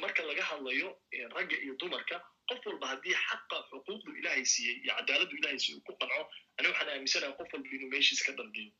marka 0.03 0.21
laga 0.29 0.43
hadlayo 0.51 0.89
ragga 1.35 1.57
iyo 1.65 1.73
dumarka 1.81 2.17
qof 2.49 2.61
walba 2.69 2.85
haddii 2.91 3.15
xaqa 3.27 3.57
xuquuqdu 3.71 4.09
ilaahay 4.19 4.45
siiyey 4.53 4.75
iyo 4.83 4.91
cadaaladdu 4.99 5.35
ilahay 5.39 5.59
siiyey 5.63 5.77
uu 5.79 5.85
ku 5.87 5.93
qanco 6.01 6.21
ani 6.57 6.67
waxaan 6.71 6.89
aaminsanahay 6.93 7.33
qof 7.39 7.49
walba 7.53 7.69
inuu 7.75 7.89
meeshiis 7.95 8.21
ka 8.27 8.31
dhargeyo 8.39 8.71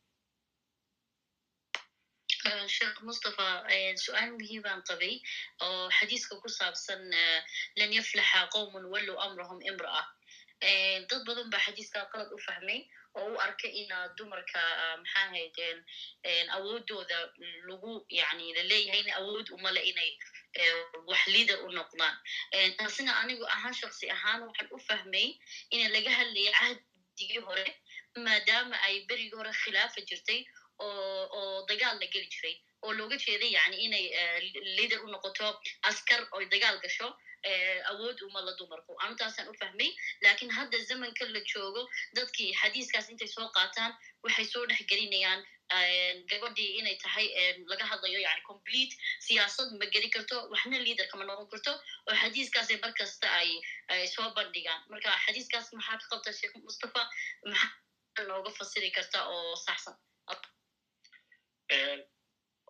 sheekh 2.75 2.97
mustafa 3.07 3.47
su'aal 4.05 4.31
muhiimaan 4.39 4.81
qabay 4.89 5.13
oo 5.65 5.89
xadiiska 5.97 6.33
ku 6.43 6.49
saabsan 6.59 7.01
lan 7.79 7.89
yaflaxa 7.97 8.39
qowmun 8.55 8.85
wallow 8.93 9.17
amrahum 9.25 9.59
imra'a 9.71 10.01
dad 11.09 11.21
badan 11.27 11.49
baa 11.53 11.59
xadiiskaa 11.65 12.05
qalad 12.11 12.31
u 12.35 12.39
fahmay 12.47 12.79
oo 13.19 13.27
u 13.33 13.37
arkay 13.45 13.71
ina 13.81 13.97
dumarka 14.17 14.61
maxaa 15.01 15.27
haydeen 15.35 16.49
awoodooda 16.57 17.17
lagu 17.69 17.91
yani 18.19 18.53
la 18.57 18.63
leeyahay 18.71 18.99
in 19.05 19.11
awood 19.19 19.47
umale 19.57 19.81
inay 19.91 20.11
wax 21.09 21.21
liader 21.33 21.59
u 21.65 21.69
noqdaan 21.79 22.15
taasina 22.77 23.11
anigu 23.21 23.45
ahaan 23.55 23.73
shaksi 23.81 24.05
ahaan 24.15 24.41
waxaan 24.47 24.69
u 24.75 24.79
fahmay 24.87 25.27
ina 25.73 25.85
laga 25.95 26.11
hadlaya 26.19 26.51
cahdigii 26.59 27.41
hore 27.47 27.67
maadaama 28.25 28.75
ay 28.87 28.95
berigii 29.09 29.37
hore 29.39 29.51
khilaafa 29.61 30.01
jirtay 30.09 30.41
oo 30.85 31.65
dagaal 31.69 31.95
la 32.01 32.07
geli 32.13 32.27
jiray 32.35 32.55
oo 32.83 32.93
looga 32.99 33.15
jeeday 33.25 33.51
yani 33.57 33.77
inay 33.85 34.05
liader 34.77 34.99
u 35.05 35.07
noqoto 35.13 35.47
askar 35.89 36.21
oy 36.35 36.45
dagaal 36.53 36.77
gasho 36.83 37.07
awood 37.91 38.17
uma 38.27 38.41
la 38.47 38.53
dumarku 38.59 38.93
antaasaan 39.07 39.47
u 39.51 39.53
fahmay 39.61 39.89
laakiin 40.23 40.51
hadda 40.57 40.77
zamanka 40.89 41.25
la 41.35 41.41
joogo 41.53 41.81
dadkii 42.17 42.51
xadiiskaas 42.61 43.09
intay 43.13 43.27
soo 43.35 43.47
qaataan 43.57 43.91
waxay 44.23 44.45
soo 44.53 44.65
dhex 44.69 44.81
gelinayaan 44.91 45.41
gabadhii 46.31 46.69
inay 46.79 46.95
tahay 47.03 47.25
laga 47.71 47.85
hadlayo 47.91 48.19
yani 48.27 48.41
complete 48.49 48.93
siyaasad 49.27 49.69
ma 49.79 49.85
geli 49.95 50.09
karto 50.15 50.37
waxna 50.53 50.77
liaderka 50.85 51.17
ma 51.17 51.25
noqon 51.29 51.49
karto 51.53 51.71
oo 52.07 52.15
xadiiskaasay 52.21 52.77
mar 52.83 52.93
kasta 52.99 53.27
ay 53.39 53.49
ay 53.93 54.07
soo 54.15 54.27
bandhigaan 54.37 54.81
marka 54.93 55.09
xadiiskaas 55.25 55.67
maxaa 55.77 55.97
ka 56.01 56.05
qabta 56.13 56.33
sheekh 56.39 56.55
mustafa 56.67 57.01
maxaa 57.51 58.25
nooga 58.29 58.51
fasiri 58.59 58.89
karta 58.97 59.19
oo 59.33 59.55
saxsan 59.65 59.95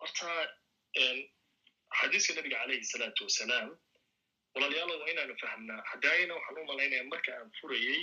horta 0.00 0.28
xadiiska 2.00 2.32
nabiga 2.36 2.56
calayhi 2.62 2.84
salaatu 2.92 3.24
wasalaam 3.28 3.68
walaalayaalo 4.54 4.94
waa 5.00 5.10
inaanu 5.12 5.34
fahmnaa 5.42 5.82
haddaayana 5.90 6.34
waxaan 6.38 6.58
u 6.62 6.64
malaynaya 6.70 7.04
marka 7.12 7.30
aan 7.38 7.50
furayey 7.60 8.02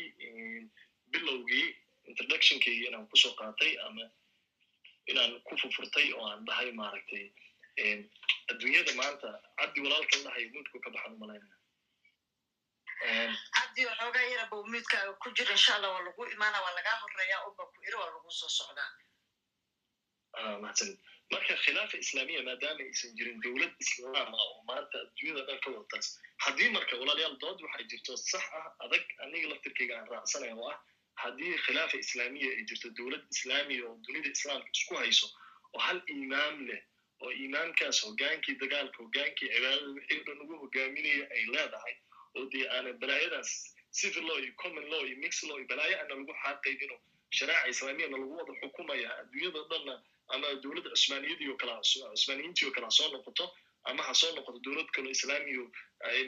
bilowgii 1.12 1.68
introductionkaygi 2.12 2.86
inaan 2.88 3.08
ku 3.12 3.18
soo 3.24 3.34
qaatay 3.42 3.72
ama 3.88 4.06
inaan 5.12 5.34
ku 5.48 5.54
furfurtay 5.62 6.08
oo 6.18 6.26
aan 6.32 6.46
dhahay 6.48 6.72
maaragtay 6.80 7.26
adduunyada 8.52 8.94
maanta 9.02 9.30
cabdi 9.60 9.80
walaalkan 9.86 10.22
dhahay 10.28 10.46
mudku 10.56 10.80
ka 10.84 10.90
baxan 10.96 11.14
u 11.16 11.20
malaynaya. 11.24 11.56
Cabdi 13.58 13.82
waxoogaa 13.90 14.26
yara 14.32 14.46
bow 14.52 14.64
miidkaaga 14.74 15.14
ku 15.24 15.28
jira 15.38 15.52
insha 15.58 15.76
allah 15.76 15.92
waa 15.96 16.04
lagu 16.08 16.22
imaana 16.36 16.58
waa 16.66 16.74
lagaa 16.80 16.98
horreeya 17.02 17.38
uba 17.50 17.64
ku 17.72 17.78
iri 17.88 17.96
waa 18.02 18.10
lagu 18.16 18.32
soo 18.40 18.50
socdaa. 18.60 18.92
Mahadsanid 20.64 20.98
marka 21.32 21.56
khilaafa 21.64 21.98
islaamiya 22.04 22.42
maadaama 22.48 22.82
aysan 22.88 23.16
jirin 23.18 23.40
dowlad 23.46 23.74
islaam 23.86 24.30
ah 24.36 24.44
oo 24.48 24.64
maanta 24.70 24.96
adduunyada 25.04 25.44
dhan 25.50 25.60
ka 25.66 25.70
wadatas 25.76 26.08
haddii 26.46 26.70
marka 26.78 26.94
walaalayaal 27.02 27.38
dood 27.44 27.62
waxay 27.66 27.86
jirto 27.94 28.18
sax 28.18 28.44
ah 28.60 28.68
adag 28.86 29.04
aniga 29.26 29.48
laftirkayga 29.54 29.94
aan 30.00 30.08
raacsanaya 30.14 30.56
oo 30.62 30.70
ah 30.74 30.78
haddii 31.24 31.54
khilaafa 31.66 31.98
islaamiya 32.06 32.50
ay 32.58 32.64
jirto 32.72 32.90
dowlad 33.00 33.24
islaamiya 33.36 33.84
oo 33.90 33.96
dunida 34.08 34.30
islaamka 34.38 34.70
isku 34.80 34.94
hayso 35.02 35.28
oo 35.74 35.80
hal 35.88 36.00
imaam 36.18 36.56
leh 36.70 36.82
oo 37.26 37.32
imaamkaas 37.46 37.98
hogaankii 38.08 38.56
dagaalka 38.64 38.98
hogaankii 39.04 39.50
cibaadada 39.54 39.88
wixii 39.98 40.20
o 40.22 40.24
dhan 40.28 40.40
ugu 40.46 40.56
hogaaminaya 40.64 41.24
ay 41.38 41.44
leedahay 41.56 41.96
oo 42.38 42.46
dee 42.54 42.66
aana 42.76 42.94
balaayadaas 43.04 43.52
civil 44.00 44.26
law 44.30 44.40
iyo 44.44 44.54
common 44.64 44.86
law 44.94 45.04
iyo 45.10 45.18
mix 45.26 45.44
law 45.50 45.58
iyo 45.60 45.68
balaayo 45.74 45.96
aana 46.02 46.16
lagu 46.20 46.34
xaaqaydino 46.44 46.98
shareeca 47.38 47.68
islaamiyana 47.74 48.18
lagu 48.22 48.34
wada 48.40 48.54
xukumaya 48.62 49.10
adduunyada 49.22 49.62
dhanna 49.72 49.96
ama 50.34 50.48
dowladda 50.64 50.90
cusmaaniyadii 50.96 51.50
oo 51.54 51.58
kala 51.62 51.74
cusmaaniyiintii 52.16 52.66
oo 52.68 52.72
kale 52.76 52.86
ha 52.86 52.92
soo 53.00 53.10
noqoto 53.16 53.46
ama 53.90 54.04
ha 54.08 54.14
soo 54.22 54.32
noqoto 54.38 54.60
dowlad 54.66 54.90
kaloo 54.96 55.12
islaamiyo 55.18 55.64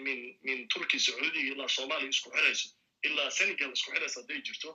min 0.06 0.20
min 0.48 0.68
turki 0.74 1.00
sacuudiga 1.06 1.50
ilaa 1.54 1.68
soomaaliya 1.78 2.10
isku 2.16 2.30
xirayso 2.36 2.68
ilaa 3.08 3.30
senegal 3.40 3.72
isku 3.78 3.92
xirayso 3.96 4.18
hadday 4.22 4.42
jirto 4.48 4.70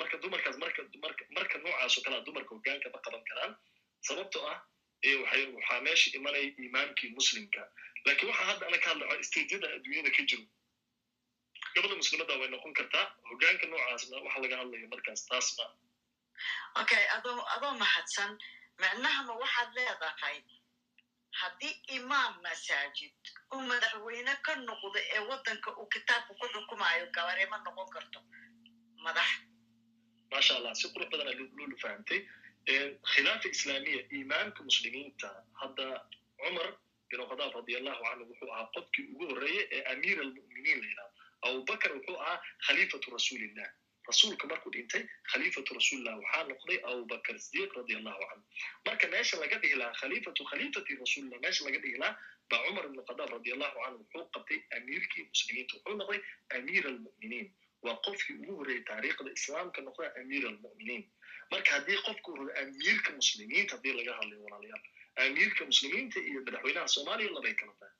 marka 0.00 0.16
dumarkaas 0.22 0.56
marka 0.64 0.82
marka 1.04 1.24
marka 1.38 1.56
noocaas 1.64 1.94
oo 1.98 2.02
kalea 2.06 2.20
dumarka 2.28 2.50
hogaanka 2.56 2.88
ma 2.94 2.98
qaban 3.06 3.24
karaan 3.30 3.52
sababtoo 4.08 4.44
ah 4.52 4.58
waxaa 5.24 5.80
meesha 5.86 6.08
imanaya 6.18 6.48
imaamkii 6.68 7.10
muslimka. 7.18 7.62
Lakin 8.06 8.28
waxaa 8.30 8.46
hadda 8.50 8.66
ana 8.68 8.78
ka 8.84 8.88
hadlaco 8.90 9.22
stageyada 9.28 9.68
adduunyada 9.76 10.10
ka 10.16 10.22
jiro. 10.30 10.44
Gabadha 11.74 11.96
muslimadda 12.00 12.34
way 12.40 12.48
noqon 12.54 12.72
kartaa 12.78 13.04
hogaanka 13.30 13.66
noocaasna 13.72 14.16
waxa 14.26 14.40
laga 14.44 14.56
hadlaya 14.60 14.88
markaas 14.94 15.22
taas 15.30 15.48
ma 15.58 15.64
okay 16.80 17.04
adoo 17.16 17.38
adoo 17.56 17.74
mahadsan 17.82 18.38
micnahama 18.82 19.32
waxaad 19.42 19.70
leedahay? 19.76 20.38
Haddii 21.40 21.74
imaam 21.96 22.32
masaajid 22.42 23.14
uu 23.54 23.62
madaxweyne 23.70 24.34
ka 24.46 24.52
noqdo 24.68 24.98
ee 25.14 25.22
waddanka 25.30 25.70
uu 25.78 25.86
kitaabka 25.94 26.32
ku 26.40 26.46
xukumayo 26.54 27.06
gabare 27.16 27.46
ma 27.50 27.58
noqon 27.64 27.88
karto 27.94 28.20
madax. 29.04 29.28
Maasha 30.30 30.56
allah 30.56 30.74
si 30.74 30.88
qurux 30.92 31.08
badana 31.12 31.32
lulu 31.38 31.76
fahamtay. 31.82 32.20
Khilaafa 33.12 33.48
islaamiya 33.48 34.00
imaamka 34.20 34.60
muslimiinta 34.68 35.28
hadda 35.60 35.86
cumar 36.40 36.68
bin 37.10 37.20
khadaab 37.30 37.52
radi 37.58 37.76
allahu 37.80 38.02
canhu 38.04 38.24
wuxuu 38.30 38.50
ahaa 38.54 38.68
qodkii 38.74 39.06
ugu 39.12 39.24
horreeyey 39.30 39.64
ee 39.76 39.82
amiir 39.92 40.18
almu'miniin 40.24 40.78
la 40.82 40.86
yidhahdo 40.90 41.14
abubakar 41.46 41.90
wuxuu 41.96 42.18
ahaa 42.24 42.38
khaliifatu 42.66 43.10
rasuulillah 43.16 43.68
rasuulka 44.08 44.46
markuu 44.52 44.70
dhintay 44.76 45.02
khaliifatu 45.32 45.74
rasuulillah 45.78 46.14
waxaa 46.22 46.44
noqday 46.50 46.78
abubakar 46.90 47.36
sidiiq 47.46 47.72
radi 47.78 47.94
allahu 48.00 48.20
canhu 48.30 48.44
marka 48.86 49.06
meesha 49.14 49.36
laga 49.42 49.58
dhihi 49.64 49.74
lahaa 49.82 49.98
khaliifatu 50.02 50.44
khaliifati 50.50 50.96
rasuulillah 51.04 51.40
meesha 51.44 51.64
laga 51.68 51.78
dhihi 51.84 51.98
lahaa 52.02 52.18
baa 52.50 52.60
cumar 52.66 52.84
ibn 52.90 53.00
khadaab 53.10 53.30
radi 53.36 53.52
allahu 53.56 53.76
canhu 53.84 53.98
wuxuu 54.02 54.26
qabtay 54.36 54.58
amiirkii 54.78 55.24
muslimiinta 55.32 55.74
wuxuu 55.76 55.96
noqday 56.02 56.20
amiir 56.58 56.84
almu'miniin 56.92 57.48
waa 57.86 57.96
qofkii 58.06 58.36
ugu 58.42 58.56
horreeyey 58.60 58.84
taariikhda 58.90 59.30
islaamka 59.38 59.80
noqda 59.88 60.08
amiir 60.22 60.44
almu'miniin 60.52 61.04
marka 61.52 61.70
haddii 61.76 62.00
qofku 62.08 62.36
rabo 62.38 62.50
amiirka 62.62 63.10
muslimiinta 63.20 63.76
haddii 63.76 63.94
laga 64.00 64.12
hadlayo 64.18 64.42
walaalayaal 64.46 64.84
amiirka 65.26 65.62
muslimiinta 65.70 66.18
iyo 66.30 66.40
madaxweynaha 66.46 66.88
soomaaliya 66.96 67.30
labay 67.36 67.54
kala 67.60 67.72
tahay 67.80 67.96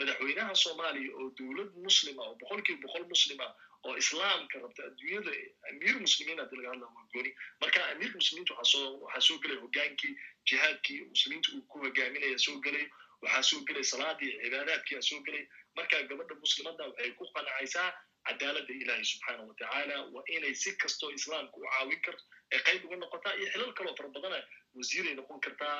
madaxweynaha 0.00 0.54
soomaaliya 0.64 1.10
oo 1.20 1.26
dowlad 1.40 1.70
muslima 1.86 2.22
oo 2.28 2.34
boqolkiiba 2.42 2.80
boqol 2.86 3.04
muslima 3.14 3.46
oo 3.84 3.94
islaamka 4.02 4.58
rabta 4.64 4.82
adduunyada 4.88 5.32
amiir 5.70 5.96
muslimiin 6.06 6.38
haddii 6.42 6.56
laga 6.60 6.70
hadlaya 6.72 6.92
waa 6.96 7.06
gooni. 7.14 7.30
Marka 7.60 7.80
amiirka 7.92 8.16
muslimiinta 8.22 8.54
waxaa 8.60 9.20
soo 9.28 9.38
gelaya 9.42 9.60
hogaankii 9.64 10.12
jihaadkii 10.50 11.00
muslimiinta 11.14 11.48
uu 11.56 11.62
ku 11.72 11.78
hogaaminaya 11.84 12.38
soo 12.46 12.56
gelay 12.66 12.86
waxaa 13.22 13.42
soo 13.50 13.60
gelay 13.68 13.84
salaadii 13.92 14.32
cibaadaadkii 14.44 14.96
aa 15.00 15.06
soo 15.10 15.20
gelay 15.28 15.44
marka 15.76 16.02
gabadha 16.10 16.34
muslimadda 16.44 16.88
waxay 16.90 17.10
ku 17.20 17.24
qanacaysaa 17.36 17.88
cadaaladda 18.28 18.74
ilaahi 18.82 19.04
subxaana 19.12 19.42
watacaala 19.50 19.96
waa 20.14 20.24
inay 20.36 20.54
si 20.64 20.70
kastoo 20.82 21.10
islaamka 21.18 21.56
u 21.56 21.64
caawin 21.72 22.00
karto 22.06 22.24
ee 22.54 22.60
qayb 22.68 22.84
uga 22.88 22.96
noqotaa 23.02 23.34
iyo 23.40 23.48
xilal 23.52 23.72
kaloo 23.78 23.94
fara 23.98 24.08
badana 24.16 24.38
wasiiray 24.78 25.14
noqon 25.20 25.40
kartaa 25.46 25.76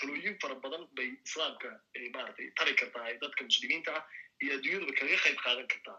talooyin 0.00 0.36
fara 0.42 0.54
badan 0.64 0.86
bay 0.96 1.08
islaamka 1.28 1.68
maratay 2.16 2.46
tari 2.58 2.74
kartaa 2.80 3.06
dadka 3.24 3.44
muslimiinta 3.50 3.92
ah 3.98 4.04
iyo 4.42 4.52
adduunyaduba 4.56 4.92
kaga 5.00 5.16
qayb 5.24 5.38
qaadan 5.46 5.66
kartaa 5.72 5.98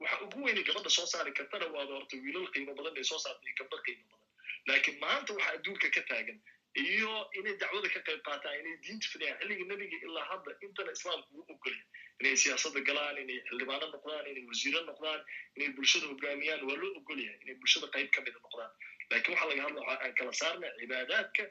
waxa 0.00 0.16
ugu 0.24 0.38
weynay 0.46 0.64
gabadha 0.68 0.90
soo 0.98 1.06
saari 1.12 1.32
kartana 1.38 1.66
waaba 1.76 1.92
horta 1.98 2.16
wiilal 2.24 2.46
qiimo 2.54 2.74
badan 2.78 2.94
bay 2.98 3.04
soo 3.10 3.18
saartay 3.24 3.52
gabdho 3.60 3.78
qiimo 3.86 4.04
badan. 4.12 4.26
Laakiin 4.68 4.98
maanta 5.04 5.34
waxa 5.38 5.50
adduunka 5.56 5.88
ka 5.96 6.02
taagan 6.10 6.38
iyo 6.84 7.12
inay 7.38 7.54
dacwada 7.60 7.88
ka 7.94 8.00
qayb 8.08 8.20
qaataan 8.28 8.54
inay 8.60 8.76
diinta 8.84 9.06
fidiyaan 9.12 9.38
xilliga 9.40 9.64
nebiga 9.70 9.96
ilaa 10.06 10.26
hadda 10.30 10.50
intana 10.66 10.92
islaamku 10.96 11.30
uu 11.38 11.44
ogolya 11.54 11.84
inay 12.20 12.36
siyaasadda 12.42 12.80
galaan 12.88 13.16
inay 13.24 13.38
xildhibaano 13.48 13.86
noqdaan 13.94 14.26
inay 14.32 14.44
wasiiro 14.50 14.80
noqdaan 14.90 15.20
inay 15.56 15.68
bulshada 15.78 16.06
hogaamiyaan 16.12 16.62
waa 16.68 16.76
loo 16.82 16.92
ogolyahay 17.00 17.38
inay 17.44 17.56
bulshada 17.62 17.86
qayb 17.96 18.08
ka 18.14 18.20
mida 18.26 18.38
noqdaan. 18.46 18.70
Lakin 19.10 19.30
waxaa 19.34 19.48
laga 19.50 19.62
hadla 19.66 19.80
aan 20.04 20.12
kala 20.20 20.32
saarna 20.42 20.68
cibaadaadka 20.80 21.44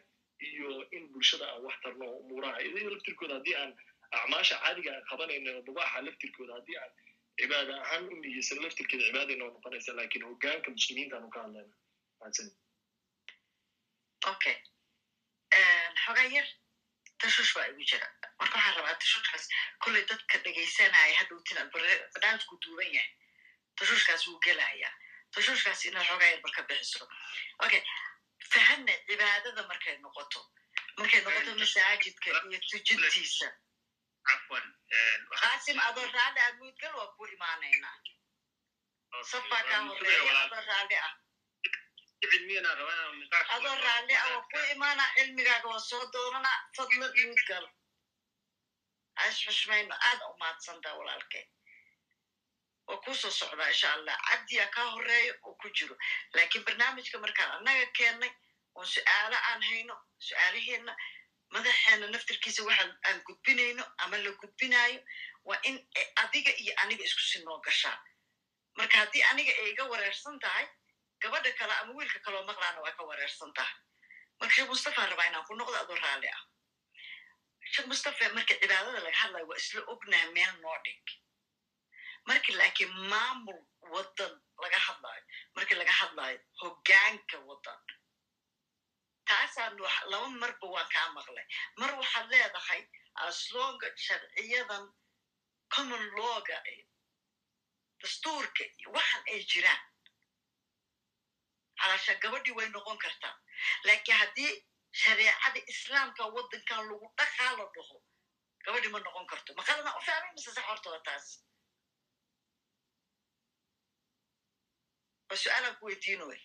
iyo 0.49 0.69
in 0.97 1.03
bulshada 1.13 1.45
aan 1.51 1.61
wax 1.67 1.75
tarno 1.83 2.05
umuuraha 2.21 2.61
iyo 2.69 2.89
laftirkooda 2.95 3.33
haddii 3.39 3.55
aan 3.61 3.71
acmaasha 4.19 4.55
caadiga 4.63 4.91
aan 4.95 5.03
qabanayno 5.11 5.51
mubaaxa 5.67 6.01
laftirkooda 6.07 6.53
haddii 6.59 6.77
aan 6.83 6.91
cibaada 7.39 7.73
ahaan 7.83 8.05
u 8.13 8.15
niyeysan 8.21 8.61
laftirkeeda 8.63 9.03
cibaadayna 9.09 9.43
oo 9.45 9.51
noqonaysa 9.55 9.91
laakiin 9.99 10.25
hogaanka 10.29 10.69
muslimiintaanu 10.77 11.29
ka 11.35 11.39
hadlayna 11.43 11.73
okay 14.31 14.55
xogaa 16.05 16.27
yar 16.35 16.47
tashush 17.21 17.53
baa 17.57 17.67
igu 17.71 17.83
jira 17.91 18.07
marka 18.39 18.55
waxaan 18.57 18.75
rabaa 18.77 18.95
tashushkaas 19.03 19.45
kolley 19.83 20.03
dadka 20.11 20.35
dhegaysanaya 20.45 21.15
hadhowtina 21.19 21.61
barnaamijku 21.73 22.55
duuban 22.65 22.91
yahay 22.95 23.11
tashushkaas 23.79 24.27
wuu 24.27 24.39
gelayaa 24.45 24.93
tashushkaas 25.35 25.85
inaad 25.89 26.07
xogaa 26.09 26.29
yar 26.33 26.41
marka 26.45 26.61
bixiso 26.69 27.05
okay 27.65 27.81
fahamna 28.53 28.93
cibaadada 29.07 29.63
markay 29.71 29.95
noqoto 30.05 30.41
markay 30.99 31.21
noqoto 31.27 31.55
masaajidka 31.63 32.27
iyo 32.49 32.59
tujintiisa 32.69 33.47
cafwan 34.27 34.65
qaasim 35.41 35.79
adoo 35.87 36.07
raalli 36.15 36.39
ah 36.47 36.53
muudgal 36.59 36.93
waa 36.99 37.07
ku 37.17 37.23
imaanaynaa 37.35 37.97
safaa 39.31 39.63
kaa 39.69 39.81
horreeya 39.87 40.41
adoo 40.43 40.61
raalli 40.69 40.95
ah 41.07 41.13
adoo 43.55 43.75
raalli 43.85 44.13
ah 44.21 44.27
waa 44.33 44.45
ku 44.51 44.57
imaanaa 44.75 45.09
cilmigaaga 45.17 45.67
waa 45.73 45.79
soo 45.89 46.03
doonanaa 46.13 46.57
fadlan 46.77 47.13
muudgal 47.25 47.65
ashfashmayno 49.25 49.95
aad 50.09 50.19
u 50.31 50.33
mahadsantaa 50.41 50.95
walaalkay 50.99 51.45
waa 52.87 52.97
kuu 53.03 53.15
soo 53.21 53.31
socdaa 53.39 53.69
insha 53.73 53.93
allah 53.93 54.17
cabdiyaa 54.29 54.67
kaa 54.75 54.87
horeeyo 54.95 55.33
oo 55.43 55.53
ku 55.61 55.67
jiro 55.77 55.95
laakiin 56.33 56.65
barnaamijka 56.65 57.17
markaan 57.25 57.51
annaga 57.57 57.85
keennay 57.97 58.31
oon 58.75 58.87
su'aalo 58.95 59.37
aan 59.49 59.61
hayno 59.69 59.95
su'aalaheenna 60.27 60.93
madaxeena 61.53 62.07
naftirkiisa 62.13 62.61
waxaan 62.67 62.91
aan 63.07 63.17
gudbinayno 63.27 63.83
ama 64.03 64.17
la 64.17 64.31
gudbinaayo 64.41 64.99
waa 65.47 65.59
in 65.69 65.75
adiga 66.23 66.51
iyo 66.61 66.73
aniga 66.81 67.03
isku 67.03 67.21
si 67.29 67.37
noo 67.45 67.59
gashaa 67.65 67.97
marka 68.77 68.97
haddii 69.01 69.23
aniga 69.31 69.51
ay 69.61 69.69
iga 69.71 69.83
wareersan 69.91 70.39
tahay 70.39 70.67
gabadha 71.21 71.51
kale 71.59 71.73
ama 71.81 71.91
wiilka 71.97 72.19
kaloo 72.25 72.43
maqlaana 72.49 72.79
waa 72.83 72.91
ka 72.97 73.03
wareersan 73.09 73.53
tahay. 73.57 73.75
Marka 74.39 74.53
sheekh 74.55 74.69
mustafa 74.69 75.05
rabaa 75.09 75.27
inaan 75.29 75.45
ku 75.47 75.53
noqdo 75.55 75.77
adoo 75.81 75.95
raalli 76.03 76.27
ah. 76.29 76.43
Sheekh 77.73 77.87
mustafa 77.91 78.29
marka 78.37 78.53
cibaadada 78.61 78.99
laga 79.05 79.17
hadlayo 79.21 79.45
waa 79.49 79.57
isla 79.61 79.81
ognaha 79.93 80.27
meel 80.35 80.53
noo 80.61 80.77
dhig. 80.85 81.05
Marki 82.27 82.51
laakiin 82.59 82.91
maamul 83.11 83.59
waddan 83.93 84.33
laga 84.63 84.79
hadlayo 84.87 85.23
marki 85.55 85.73
laga 85.79 85.93
hadlayo 86.01 86.37
hoggaanka 86.61 87.37
waddan 87.49 87.79
taasaan 89.29 89.73
laba 90.11 90.27
marba 90.41 90.67
waan 90.75 90.89
kaa 90.93 91.07
maqlay. 91.17 91.45
Mar 91.79 91.91
waxaad 91.99 92.27
leedahay 92.31 92.81
aslonga 93.27 93.87
sharciyadan 94.05 94.85
common 95.75 96.03
lawga 96.17 96.57
dastuurka 98.01 98.63
waxan 98.95 99.23
ay 99.33 99.39
jiraan. 99.51 99.81
Calaasha 101.79 102.13
gabadhii 102.23 102.55
way 102.57 102.67
noqon 102.69 102.97
kartaa. 103.03 103.35
Laakiin 103.85 104.17
haddii 104.21 104.53
shareecada 105.01 105.59
islaamka 105.73 106.23
waddankan 106.35 106.81
lagu 106.89 107.07
dhaqaa 107.17 107.51
la 107.57 107.65
dhaho 107.75 107.97
gabadhii 108.65 108.91
ma 108.93 108.99
noqon 108.99 109.25
karto. 109.31 109.53
Maqalana 109.59 109.91
u 109.97 110.01
fahmay 110.07 110.31
mise 110.35 110.51
sax 110.55 110.65
hortooda 110.69 110.99
taas? 111.07 111.27
Su'aalaan 115.43 115.75
ku 115.79 115.85
weydiinoy 115.89 116.39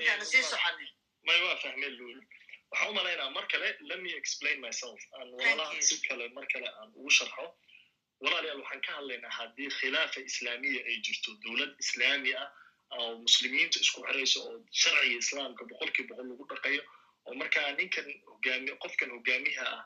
intaana 0.00 0.24
sii 0.24 0.42
soconin 0.50 0.90
may 1.26 1.40
waa 1.46 1.56
fahmeen 1.64 1.94
lul 2.00 2.18
waxaan 2.70 2.90
u 2.90 2.94
malaynaa 2.98 3.30
mar 3.36 3.46
kale 3.52 3.68
let 3.90 4.00
me 4.04 4.10
explain 4.20 4.60
myself. 4.66 5.00
aan 5.18 5.28
walaalaha 5.38 5.82
si 5.88 5.96
kale 6.08 6.28
mar 6.36 6.46
kale 6.52 6.68
aan 6.80 6.90
ugu 6.98 7.10
sharxo 7.18 7.46
walaalayaal 8.20 8.60
waxaan 8.62 8.80
ka 8.86 8.92
hadlaynaa 8.98 9.30
haddii 9.38 9.70
khilaafa 9.78 10.20
islaamiya 10.30 10.80
ay 10.90 10.96
jirto 11.06 11.30
dowlad 11.44 11.72
islaami 11.84 12.34
ah 12.42 12.48
oo 12.98 13.18
muslimiinta 13.26 13.78
isku 13.84 14.00
xirayso 14.08 14.38
oo 14.48 14.56
sharciga 14.82 15.16
islaamka 15.24 15.64
boqolkii 15.70 16.06
boqol 16.10 16.28
lagu 16.30 16.44
dhaqayo 16.52 16.82
oo 17.26 17.34
markaa 17.42 17.68
ninkan 17.80 18.08
hogaami 18.30 18.70
qofkan 18.84 19.10
hogaamiha 19.16 19.64
ah 19.76 19.82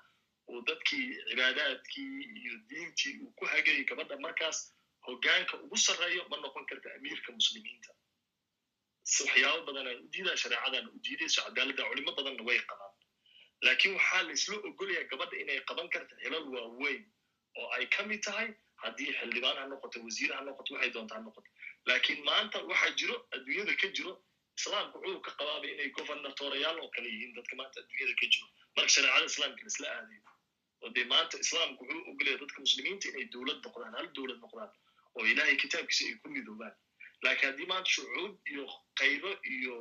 uu 0.51 0.61
dadkii 0.69 1.07
cibaadaadkii 1.29 2.15
iyo 2.41 2.55
diintii 2.71 3.15
uu 3.25 3.33
ku 3.39 3.45
hagayo 3.53 3.85
gabadha 3.91 4.17
markaas 4.27 4.59
hogaanka 5.07 5.55
ugu 5.65 5.77
sarreeyo 5.87 6.23
ma 6.31 6.37
noqon 6.45 6.67
karta 6.71 6.89
amiirka 6.97 7.33
muslimiinta 7.39 7.91
waxyaabo 9.19 9.63
badanaa 9.69 9.95
u 10.05 10.09
diidaa 10.15 10.37
shareecadan 10.43 10.87
u 10.95 10.99
diidayso 11.05 11.41
cadaaladda 11.47 11.83
culimo 11.91 12.13
badanna 12.19 12.43
way 12.49 12.59
qabaan. 12.71 12.93
Laakiin 13.67 13.95
waxaa 13.99 14.23
la 14.29 14.33
isla 14.39 14.57
ogolayaa 14.69 15.05
gabadha 15.13 15.37
inay 15.43 15.59
qaban 15.71 15.89
karta 15.95 16.15
xilal 16.23 16.47
waaweyn 16.55 17.03
oo 17.61 17.69
ay 17.77 17.87
ka 17.95 18.03
mid 18.11 18.23
tahay 18.27 18.49
haddii 18.83 19.13
xildhibaan 19.21 19.57
ha 19.61 19.65
noqoto 19.73 19.99
wasiir 20.07 20.33
ha 20.37 20.41
noqoto 20.49 20.71
waxay 20.75 20.91
doonta 20.95 21.15
ha 21.17 21.21
noqoto. 21.27 21.51
Laakiin 21.89 22.21
maanta 22.29 22.59
waxaa 22.71 22.93
jiro 23.01 23.17
adduunyada 23.35 23.75
ka 23.83 23.89
jiro 23.97 24.13
islaamka 24.59 24.97
wuxuu 25.03 25.21
ka 25.27 25.31
qabaaba 25.41 25.67
inay 25.75 25.89
gofernatorayaal 25.99 26.79
oo 26.85 26.89
kale 26.95 27.09
yihiin. 27.15 27.35
Dadka 27.39 27.55
maanta 27.61 27.77
adduunyada 27.83 28.15
ka 28.21 28.27
jiro 28.33 28.47
marka 28.77 28.91
shareecada 28.95 29.27
islaamka 29.33 29.63
laisla 29.67 29.87
aadayo 29.97 30.23
oo 30.83 30.89
dee 30.97 31.05
maanta 31.13 31.37
islaamku 31.45 31.83
wuxuu 31.85 32.03
ogolaya 32.13 32.37
dadka 32.43 32.59
muslimiinta 32.67 33.07
inay 33.13 33.25
dowlad 33.35 33.59
noqdaan 33.67 33.95
hal 33.99 34.09
dowlad 34.19 34.39
noqdaan 34.45 34.71
oo 35.17 35.25
ilaahay 35.33 35.57
kitaabkiisa 35.65 36.05
ay 36.11 36.15
ku 36.23 36.29
midoobaan 36.37 36.75
laakiin 37.25 37.51
haddii 37.51 37.69
maanta 37.73 37.91
shucuub 37.95 38.33
iyo 38.53 38.65
qaybo 39.01 39.31
iyo 39.57 39.77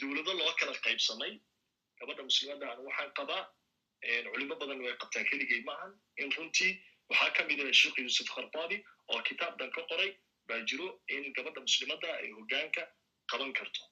dowlado 0.00 0.32
loo 0.40 0.52
kala 0.60 0.72
qaybsamay 0.86 1.32
gabadha 1.98 2.22
muslimadda 2.30 2.66
an 2.72 2.78
waxaan 2.88 3.12
qabaa 3.18 3.42
culimo 4.32 4.54
badan 4.62 4.80
way 4.84 4.94
qabtaa 5.02 5.24
keligay 5.30 5.60
maahan 5.68 5.92
in 6.22 6.30
runtii 6.36 6.72
waxaa 7.10 7.30
ka 7.36 7.42
mid 7.50 7.60
ah 7.66 7.72
sheekh 7.80 7.98
yuusuf 8.04 8.28
khartabi 8.36 8.76
oo 9.12 9.20
kitaab 9.28 9.58
dhan 9.58 9.70
ka 9.76 9.82
qoray 9.90 10.10
baa 10.48 10.60
jiro 10.70 10.86
in 11.16 11.32
gabadha 11.36 11.60
muslimadda 11.68 12.08
ay 12.20 12.30
hoggaanka 12.38 12.82
qaban 13.32 13.52
karto 13.58 13.82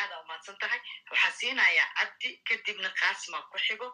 aada 0.00 0.14
umahadsan 0.22 0.56
tahay 0.62 0.80
waxaa 1.10 1.32
siinayaa 1.40 1.88
cabdi 1.98 2.28
kadibna 2.48 2.90
qaasima 3.00 3.38
ku 3.50 3.58
xigo 3.66 3.88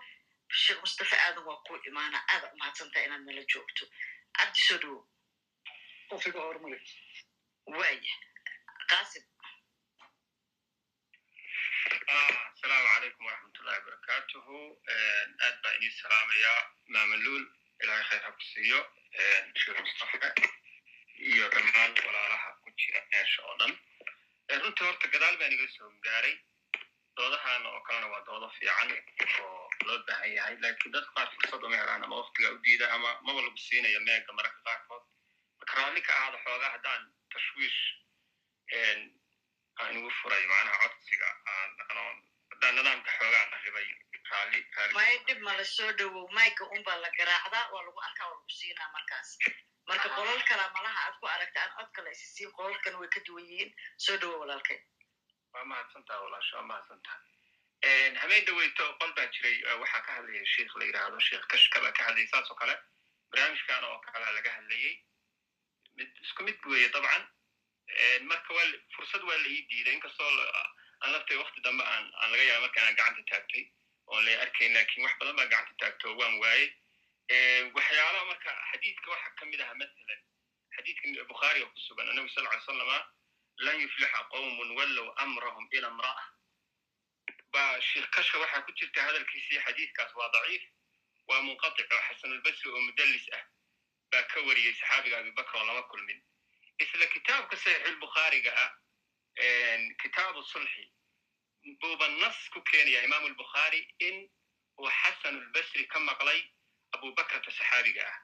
sheekh 0.62 0.80
mustafa 0.84 1.16
aadan 1.26 1.44
waa 1.48 1.60
ku 1.66 1.72
imaana 1.90 2.18
aada 2.32 2.46
umahadsan 2.54 2.90
tahay 2.92 3.06
inaad 3.08 3.22
nala 3.28 3.42
joogto 3.52 3.84
cabdi 4.38 4.60
soo 4.68 4.78
dhowo 4.84 5.00
qofiga 6.10 6.40
horumari 6.46 6.78
waaya 7.78 8.14
qaasim 8.90 9.24
asalaamu 12.52 12.88
calaykum 12.94 13.24
waraxmatullahi 13.28 13.78
wabarakatuhu 13.80 14.56
aad 15.46 15.56
baa 15.64 15.74
inii 15.78 15.92
salaamayaa 16.00 16.60
maamaluul 16.94 17.44
ilaahay 17.82 18.04
khayr 18.10 18.22
ha 18.26 18.30
ku 18.38 18.42
siiyo 18.52 18.80
sheekh 19.62 19.80
mustafa 19.84 20.28
iyo 21.30 21.44
dhammaan 21.54 21.92
walaalaha 22.06 22.48
ku 22.62 22.68
jira 22.82 23.00
meesha 23.12 23.40
oo 23.48 23.56
dhan 23.60 23.72
runtii 24.62 24.86
horta 24.88 25.06
gadaal 25.14 25.36
baan 25.40 25.52
iga 25.56 25.66
soo 25.76 25.90
gaaray. 26.06 26.34
Doodahan 27.16 27.66
oo 27.70 27.80
kalena 27.86 28.06
waa 28.12 28.22
doodo 28.28 28.48
fiican 28.58 28.90
oo 29.44 29.70
loo 29.86 29.98
baahan 30.08 30.32
yahay. 30.36 30.54
Laakiin 30.62 30.92
dadka 30.94 31.10
qaar 31.16 31.28
fursad 31.34 31.62
uma 31.68 31.76
helaan 31.80 32.04
ama 32.06 32.16
waktiga 32.22 32.50
u 32.54 32.58
diida 32.64 32.86
ama 32.96 33.10
maba 33.26 33.40
lagu 33.46 33.58
siinayo 33.66 34.00
meega 34.08 34.32
mararka 34.38 34.60
qaarkood 34.66 35.04
marka 35.70 35.82
raalli 35.82 36.02
ka 36.02 36.12
ahaada 36.14 36.38
xoogaa 36.44 36.70
haddaan 36.74 37.02
tashwiish 37.32 37.80
aan 39.80 39.96
igu 39.96 40.10
furay 40.22 40.44
macnaha 40.46 40.78
codsiga 40.82 41.28
aan 41.54 41.70
haddaan 42.50 42.74
nidaamka 42.76 43.10
xoogaa 43.18 43.44
qaribay 43.52 43.88
raalli 44.30 44.64
maya 44.94 45.18
dhib 45.26 45.40
ma 45.46 45.52
la 45.58 45.64
soo 45.64 45.92
dhowow 45.92 46.26
mayga 46.38 46.64
unbaa 46.76 46.96
la 47.04 47.10
garaacdaa 47.18 47.64
waa 47.72 47.82
lagu 47.86 48.00
arkaa 48.08 48.26
waa 48.30 48.34
lagu 48.36 48.50
siinaa 48.58 48.90
markaas. 48.96 49.30
Marka 49.88 50.08
qolol 50.16 50.42
kala 50.48 50.66
malaha 50.76 51.00
aad 51.06 51.14
ku 51.20 51.26
aragta 51.26 51.60
aan 51.62 51.72
cod 51.78 51.90
kale 51.96 52.10
isisiin 52.10 52.52
qololkan 52.58 52.94
way 53.00 53.08
ka 53.08 53.20
duwan 53.26 53.44
yihiin 53.50 53.70
soo 53.96 54.16
dhowow 54.16 54.40
walaalkay. 54.42 54.78
Waa 55.54 55.64
mahadsantaha 55.64 56.20
walaasho 56.24 56.56
waa 56.56 56.66
mahadsantaha 56.72 57.18
hameen 58.22 58.44
dhaweyto 58.46 58.84
qol 59.00 59.12
baa 59.18 59.26
jiray 59.34 59.56
waxaa 59.82 60.02
ka 60.06 60.12
hadlaya 60.18 60.44
sheikh 60.54 60.74
la 60.78 60.84
yidhaahdo 60.84 61.20
sheikh 61.28 61.44
kashka 61.52 61.80
baa 61.84 61.92
ka 61.98 62.04
hadlayay 62.08 62.28
saas 62.32 62.50
oo 62.50 62.58
kale 62.62 62.74
barnaamijkan 63.30 63.84
oo 63.84 63.98
kalea 64.06 64.32
laga 64.38 64.50
hadlayey 64.58 64.94
mid 65.96 66.10
isku 66.24 66.42
mid 66.48 66.58
weeye 66.72 66.88
dabcan 66.94 67.22
marka 68.30 68.54
fursad 68.96 69.22
waa 69.28 69.38
la 69.44 69.48
ii 69.48 69.62
diiday 69.70 69.94
inkastoo 69.94 70.30
aan 71.02 71.12
laftay 71.12 71.36
wakti 71.42 71.60
dambe 71.60 71.84
aan 71.84 72.30
laga 72.32 72.42
yaaba 72.50 72.60
marka 72.66 72.80
aan 72.86 72.94
gacanta 73.00 73.22
taagtay 73.30 73.64
oon 74.06 74.24
la 74.24 74.32
arkayn 74.44 74.72
laakiin 74.74 75.04
wax 75.06 75.14
badan 75.20 75.36
baan 75.36 75.48
gacanta 75.48 75.74
taagto 75.82 76.16
waan 76.20 76.34
waayey 76.42 76.68
waxyaalaha 77.76 78.24
marka 78.32 78.50
xadiidka 78.72 79.10
waxa 79.10 79.30
ka 79.38 79.44
mid 79.52 79.60
aha 79.60 79.74
masalan 79.82 80.20
xadiidka 80.76 81.24
bukhaariga 81.32 81.66
ku 81.66 81.78
sugan 81.86 82.08
annabi 82.10 82.28
sal 82.34 82.44
ly 82.44 82.60
slama 82.66 82.98
lan 83.66 83.80
yuflixa 83.84 84.20
qowmun 84.32 84.70
wallow 84.78 85.06
amrahum 85.24 85.66
ila 85.76 85.88
imra'a 85.94 86.24
ba 87.52 87.62
sheikh 87.90 88.10
kashka 88.14 88.38
waxaa 88.38 88.62
ku 88.66 88.72
jirta 88.78 89.02
hadalkiisii 89.06 89.60
xadiidkaas 89.66 90.14
waa 90.18 90.28
daciif 90.34 90.62
waa 91.28 91.40
munqatic 91.48 91.92
oo 91.94 92.02
xasanulbasri 92.08 92.70
oo 92.70 92.80
mudallis 92.88 93.26
ah 93.38 93.42
baa 94.10 94.22
ka 94.22 94.40
wariyey 94.40 94.74
saxaabiga 94.74 95.18
abibakr 95.18 95.56
oo 95.56 95.64
lama 95.64 95.82
kulmin. 95.82 96.20
Isla 96.78 97.06
kitaabka 97.06 97.56
saxiixulbukhaariga 97.56 98.52
ah 98.64 98.70
kitaabu 100.02 100.42
sulxi 100.42 100.84
buuba 101.80 102.08
nas 102.08 102.48
ku 102.52 102.60
keenaya 102.62 103.04
imaamu 103.04 103.26
albukhaari 103.26 103.80
in 103.98 104.28
uu 104.80 104.90
xasanulbasri 104.90 105.84
ka 105.88 105.98
maqlay 106.00 106.40
abubakrata 106.92 107.50
saxaabiga 107.50 108.02
ah. 108.12 108.18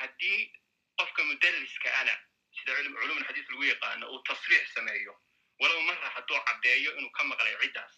Haddii 0.00 0.52
qofka 0.98 1.24
mudalliska 1.24 1.88
ana 2.00 2.14
sida 2.56 2.74
culum 2.76 2.94
culumul 3.00 3.24
xadiis 3.24 3.48
lagu 3.50 3.64
yaqaano 3.64 4.04
uu 4.12 4.22
tasriix 4.28 4.72
sameeyo 4.74 5.14
walow 5.60 5.80
marra 5.82 6.08
hadduu 6.16 6.40
caddeeyo 6.46 6.96
inuu 6.98 7.10
ka 7.10 7.24
maqlay 7.24 7.54
ciddaas 7.60 7.94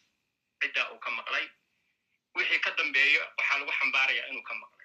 ciddaa 0.62 0.90
uu 0.92 0.98
ka 0.98 1.10
maqlay 1.10 1.46
wixii 2.34 2.60
ka 2.60 2.70
dambeeyo 2.70 3.20
waxaa 3.38 3.58
lagu 3.58 3.72
xambaarayaa 3.78 4.26
inuu 4.30 4.42
ka 4.42 4.54
maqlay 4.54 4.81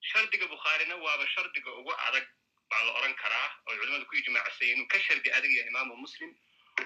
shardiga 0.00 0.46
bukhaarina 0.46 0.94
waaba 0.96 1.26
shardiga 1.34 1.70
ugu 1.80 1.92
adag 2.06 2.26
baa 2.70 2.82
la 2.86 2.92
oran 2.98 3.14
karaa 3.14 3.48
oo 3.68 3.76
culimadu 3.78 4.06
ku 4.06 4.14
ijmaacsan 4.16 4.68
inuu 4.68 4.86
ka 4.86 4.98
shardi 5.00 5.30
adag 5.32 5.50
yahay 5.52 5.68
imaamu 5.72 5.96
muslim 5.96 6.30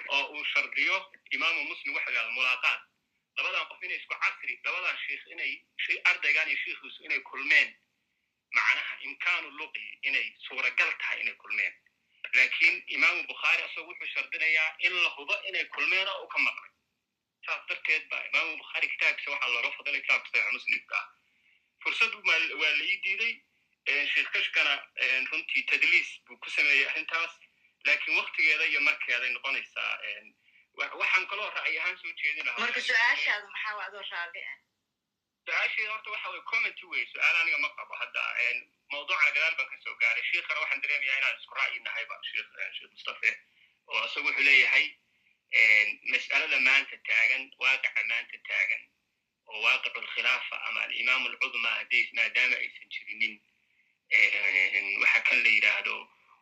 oo 0.08 0.24
uu 0.34 0.44
shardiyo 0.54 0.96
imaamu 1.30 1.64
muslim 1.70 1.94
waxa 1.94 2.10
yahada 2.12 2.30
mulaaqaad. 2.30 2.80
Labadan 3.36 3.66
qof 3.68 3.82
inay 3.82 3.96
isku 3.98 4.14
casri 4.22 4.54
labadan 4.64 4.96
sheikh 5.06 5.22
inay 5.32 5.52
ardaygan 6.10 6.48
iyo 6.48 6.58
shiikhiisu 6.64 7.04
inay 7.06 7.20
kulmeen 7.30 7.68
macnaha 8.56 8.94
imkaanu 9.06 9.48
luqi 9.58 9.86
inay 10.08 10.26
suuragal 10.46 10.90
tahay 11.00 11.20
inay 11.20 11.34
kulmeen. 11.42 11.74
Laakiin 12.34 12.76
imaamu 12.96 13.22
bukhaari 13.30 13.62
asagoo 13.62 13.88
wuxuu 13.90 14.06
shardinayaa 14.14 14.70
in 14.86 14.94
la 15.04 15.10
hubo 15.16 15.34
inay 15.48 15.64
kulmeen 15.74 16.08
oo 16.08 16.22
uu 16.22 16.28
ka 16.34 16.38
maqlay. 16.38 16.70
Saas 17.46 17.62
darteed 17.68 18.08
ba 18.10 18.18
imaamu 18.28 18.56
bukhaari 18.62 18.88
kitaabkiisa 18.88 19.30
waxaa 19.30 19.52
looga 19.54 19.70
fadilay 19.78 20.00
kitaabka 20.00 20.28
saxiix 20.32 20.52
muslimka. 20.58 20.96
ah 20.98 21.06
fursad 21.85 22.12
waa 22.24 22.39
la 22.78 22.85
ii 22.91 22.97
diiday 23.05 23.35
sheikh 24.12 24.28
kashkana 24.35 24.74
runtii 25.30 25.62
tadliis 25.70 26.11
buu 26.26 26.37
ku 26.45 26.51
sameeyey 26.51 26.87
arrintaas 26.91 27.32
laakiin 27.87 28.16
waktigeeda 28.18 28.64
iyo 28.72 28.80
markeeday 28.80 29.30
noqonaysaa 29.32 29.93
waxaan 31.01 31.26
kaloo 31.32 31.51
ra'yi 31.57 31.78
ahaan 31.80 31.99
soo 32.03 32.12
jeedin 32.20 32.47
lahaa. 32.47 32.61
Marka 32.66 32.80
su'aashaadu 32.80 33.47
maxaa 33.55 33.74
waa 33.78 33.87
adoo 33.91 34.05
raalli 34.11 34.41
ah? 34.53 34.57
Su'aasheeda 35.47 35.91
horta 35.93 36.11
waxa 36.14 36.30
weye 36.35 36.43
commenty 36.53 36.87
wey 36.93 37.05
su'aal 37.12 37.37
aniga 37.43 37.59
ma 37.64 37.68
qabo. 37.76 37.95
Hadda 38.01 38.22
mawduucana 38.93 39.30
gadaal 39.37 39.55
baan 39.59 39.68
ka 39.72 39.76
soo 39.85 39.95
gaaray. 40.03 40.24
Sheikhana 40.30 40.61
waxaan 40.64 40.82
dareemayaa 40.87 41.18
inaan 41.20 41.39
isku 41.41 41.55
ra'yi 41.61 41.80
nahayba 41.87 42.18
sheikh 42.30 42.91
mustafe 42.95 43.30
oo 43.87 44.05
isagu 44.07 44.26
wuxuu 44.28 44.45
leeyahay 44.49 44.87
mas'alada 46.12 46.59
maanta 46.68 46.97
taagan 47.09 47.43
waaqica 47.62 48.03
maanta 48.11 48.39
taagan 48.49 48.82
oo 49.47 49.61
waaqicu 49.66 49.99
alkhilaafa 50.01 50.57
ama 50.68 50.80
alimaam 50.86 51.26
alcudma 51.26 51.68
haddays 51.78 52.09
maadaama 52.18 52.57
aysan 52.57 52.88
jirinin 52.95 53.34
waxa 55.03 55.20
kan 55.28 55.42
la 55.45 55.51
yidhaahdo 55.57 55.97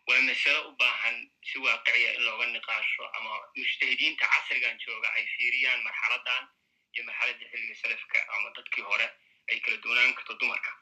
waa 0.09 0.21
masalo 0.29 0.61
u 0.69 0.73
baahan 0.77 1.17
si 1.49 1.59
waaqiciya 1.59 2.15
in 2.17 2.23
looga 2.29 2.47
niqaasho 2.47 3.05
ama 3.19 3.33
mujtahidiinta 3.57 4.27
casrigan 4.33 4.79
jooga 4.87 5.09
ay 5.19 5.27
fiiriyaan 5.35 5.83
marxaladan 5.83 6.49
iyo 6.95 7.05
marxaladda 7.09 7.45
xilliga 7.51 7.75
salafka 7.83 8.19
ama 8.37 8.51
dadkii 8.57 8.85
hore 8.91 9.07
ay 9.51 9.61
kala 9.61 9.77
duwanaan 9.85 10.15
karto 10.15 10.35
dumarka 10.41 10.73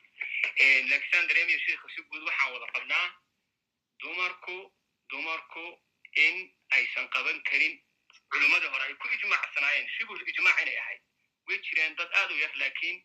laakiin 0.91 1.11
saan 1.11 1.29
sheikha 1.66 1.89
si 1.95 2.03
guud 2.09 2.23
waxaan 2.29 2.53
wada 2.55 2.66
qabnaa 2.75 3.07
dumarku 4.03 4.57
dumarku 5.11 5.64
in 6.27 6.37
aysan 6.79 7.09
qaban 7.14 7.43
karin 7.51 7.75
culimmadii 8.33 8.68
hore 8.75 8.85
ay 8.89 8.95
ku 8.95 9.09
ijmaacsanaayeen 9.16 9.89
shibul 9.99 10.21
ijmaac 10.33 10.61
inay 10.62 10.79
ahayd 10.83 11.03
way 11.51 11.59
jireen 11.66 11.94
dad 12.01 12.11
aad 12.20 12.30
u 12.34 12.38
yar 12.42 12.55
laakiin 12.62 12.98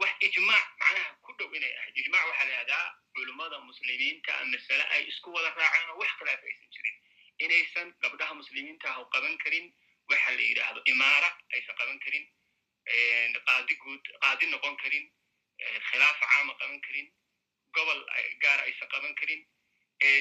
wax 0.00 0.12
ijmaac 0.28 0.66
macnaha 0.80 1.10
ku 1.24 1.32
dhow 1.38 1.50
inay 1.56 1.72
ahayd. 1.78 1.96
Ijmaac 2.02 2.24
waxaa 2.30 2.44
la 2.48 2.52
yihahdaa 2.54 2.86
culimmada 3.14 3.58
muslimiinta 3.70 4.32
masale 4.52 4.84
ay 4.94 5.02
isku 5.12 5.28
wada 5.36 5.50
raaceen 5.58 5.90
oo 5.90 5.98
wax 6.02 6.10
khilaaf 6.18 6.42
aysan 6.48 6.68
jirin. 6.76 6.96
Inaysan 7.44 7.88
gabdhaha 8.02 8.34
muslimiinta 8.40 8.86
ah 8.94 9.04
qaban 9.14 9.36
karin 9.44 9.66
waxa 10.10 10.30
la 10.38 10.42
yidhaahdo 10.48 10.80
imaara 10.92 11.30
aysan 11.54 11.76
qaban 11.80 11.98
karin 12.04 12.24
qaadi 13.48 13.74
guud 13.82 14.04
qaadi 14.24 14.46
noqon 14.54 14.76
karin 14.82 15.04
khilaafa 15.90 16.26
caama 16.32 16.52
qaban 16.60 16.80
karin 16.86 17.06
gobol 17.76 18.00
gaar 18.42 18.60
aysan 18.66 18.88
qaban 18.94 19.14
karin. 19.20 19.46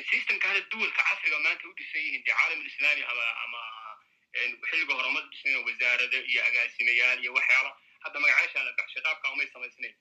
Systemka 0.10 0.48
hadda 0.50 0.62
duwalka 0.72 1.02
casriga 1.08 1.40
maanta 1.40 1.68
u 1.70 1.74
dhisan 1.80 2.02
yihiin 2.06 2.24
dee 2.26 2.34
caalam 2.40 2.60
alislaami 2.62 3.04
ama 3.12 3.26
ama 3.46 3.62
xilliga 4.70 4.94
u 4.96 5.22
dhisan 5.32 5.64
wasaarado 5.68 6.18
iyo 6.32 6.42
agaasimayaal 6.50 7.20
iyo 7.24 7.32
waxyaala 7.38 7.72
hadda 8.04 8.20
magacaashaan 8.20 8.66
la 8.66 8.74
baxshay 8.80 9.02
qaabkan 9.08 9.32
umay 9.34 9.48
samaysnayn 9.54 9.96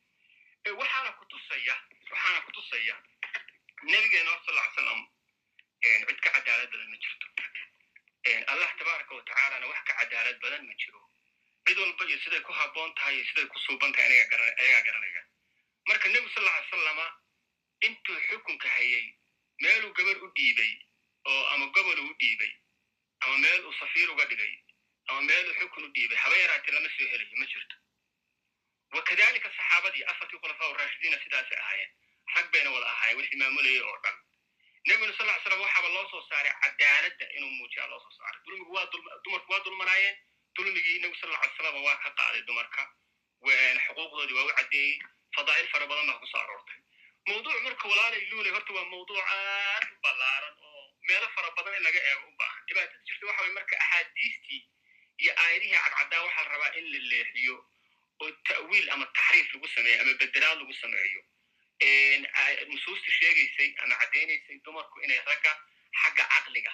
waxaana 0.80 1.11
kutusaya 1.18 1.74
waxaana 2.11 2.41
kutusaya 2.47 2.95
nabigeena 3.82 4.30
hor 4.30 4.41
sal 4.47 4.59
salam 4.76 5.01
cid 5.82 6.18
ka 6.24 6.30
cadaalad 6.37 6.70
badan 6.72 6.89
ma 6.91 6.97
jirto. 7.03 7.26
Allah 8.53 8.70
tabaaraka 8.78 9.14
wa 9.14 9.22
tacaalana 9.28 9.66
wax 9.70 9.80
ka 9.89 9.93
cadaalad 10.01 10.39
badan 10.43 10.62
ma 10.66 10.74
jiro. 10.80 11.01
Cid 11.66 11.78
walba 11.78 12.05
iyo 12.09 12.18
siday 12.24 12.41
ku 12.47 12.53
habboon 12.53 12.95
tahay 12.95 13.14
iyo 13.16 13.24
siday 13.30 13.47
ku 13.47 13.59
suuban 13.66 13.93
tahay 13.93 14.09
ayagaa 14.09 14.82
garanaya. 14.87 15.22
Marka 15.89 16.09
nebigu 16.09 16.30
sal 16.34 16.43
ly 16.45 16.64
salama 16.70 17.07
intuu 17.87 18.18
xukunka 18.28 18.68
hayay 18.68 19.07
meeluu 19.62 19.93
gabar 19.95 20.16
u 20.24 20.28
dhiibay 20.37 20.72
oo 21.30 21.45
ama 21.55 21.66
gobol 21.74 22.01
u 22.01 22.14
dhiibay 22.20 22.53
ama 23.21 23.37
meel 23.45 23.61
uu 23.67 23.75
safiir 23.81 24.11
uga 24.14 24.25
dhigay 24.31 24.53
ama 25.09 25.21
meel 25.29 25.47
uu 25.51 25.57
xukun 25.61 25.85
u 25.85 25.89
dhiibay 25.97 26.19
haba 26.25 26.37
yaraatee 26.43 26.75
lama 26.77 26.89
soo 26.97 27.09
helayo 27.12 27.37
ma 27.43 27.47
jirto 27.53 27.77
wakadalika 28.97 29.49
saxaabadii 29.57 30.05
afartii 30.12 30.39
khulafaa 30.43 30.69
urashidiina 30.75 31.19
sidaasay 31.25 31.59
ahaayeen 31.64 31.91
rag 32.35 32.47
bayna 32.53 32.71
wada 32.77 32.87
ahaayeen 32.95 33.19
wixii 33.21 33.39
maamulayay 33.43 33.81
oo 33.91 33.97
dhan 34.05 34.17
nebiguna 34.89 35.17
sal 35.19 35.27
ly 35.31 35.39
slam 35.45 35.61
waxaaba 35.64 35.89
loo 35.97 36.05
soo 36.11 36.23
saaray 36.29 36.53
cadaaladda 36.64 37.27
inuu 37.37 37.51
muujiyaa 37.59 37.89
loo 37.93 38.01
soo 38.05 38.14
saaray 38.19 38.41
dulmigu 38.47 38.73
waa 38.77 38.87
dumarku 39.25 39.53
waa 39.53 39.64
dulmanaayeen 39.67 40.17
dulmigii 40.57 40.99
nebigu 41.03 41.21
sal 41.21 41.31
ly 41.35 41.51
slam 41.57 41.77
waa 41.87 41.97
ka 42.05 42.11
qaaday 42.21 42.43
dumarka 42.51 42.83
xuquuqdoodii 43.87 44.37
waa 44.39 44.47
u 44.51 44.55
caddeeyey 44.59 44.95
fadaa'il 45.37 45.69
fara 45.73 45.87
badan 45.91 46.07
baa 46.11 46.19
ku 46.23 46.27
soo 46.33 46.41
aroortay 46.45 46.79
mawduuc 47.29 47.62
marka 47.67 47.89
walaalay 47.93 48.23
luulay 48.31 48.53
horta 48.57 48.73
waa 48.79 48.85
mawduuc 48.93 49.21
aad 49.37 49.85
u 49.95 49.97
ballaaran 50.07 50.55
oo 50.71 50.76
meelo 51.09 51.29
fara 51.35 51.51
badan 51.57 51.75
in 51.79 51.83
laga 51.89 52.01
eego 52.11 52.25
u 52.29 52.35
baahan. 52.41 52.63
Dhibaatada 52.69 52.99
jirta 53.07 53.27
waxa 53.27 53.43
way 53.43 53.53
marka 53.59 53.75
axaadiistii 53.85 54.63
iyo 55.23 55.33
aayadihii 55.43 55.79
cadcaddaa 55.85 56.23
waxaa 56.27 56.45
la 56.45 56.51
rabaa 56.55 56.73
in 56.79 56.87
la 56.93 56.99
leexiyo 57.13 57.57
oo 58.23 58.31
ta'wiil 58.49 58.91
ama 58.95 59.07
taxriif 59.17 59.49
lagu 59.55 59.69
sameeyo 59.77 60.01
ama 60.03 60.15
bedelaad 60.21 60.59
lagu 60.59 60.75
sameeyo. 60.83 61.23
Nusuusta 62.73 63.11
sheegaysay 63.19 63.71
ama 63.83 63.95
caddaynaysay 64.01 64.59
dumarku 64.65 65.01
inay 65.05 65.21
ragga 65.27 65.53
xagga 66.03 66.25
caqliga 66.33 66.73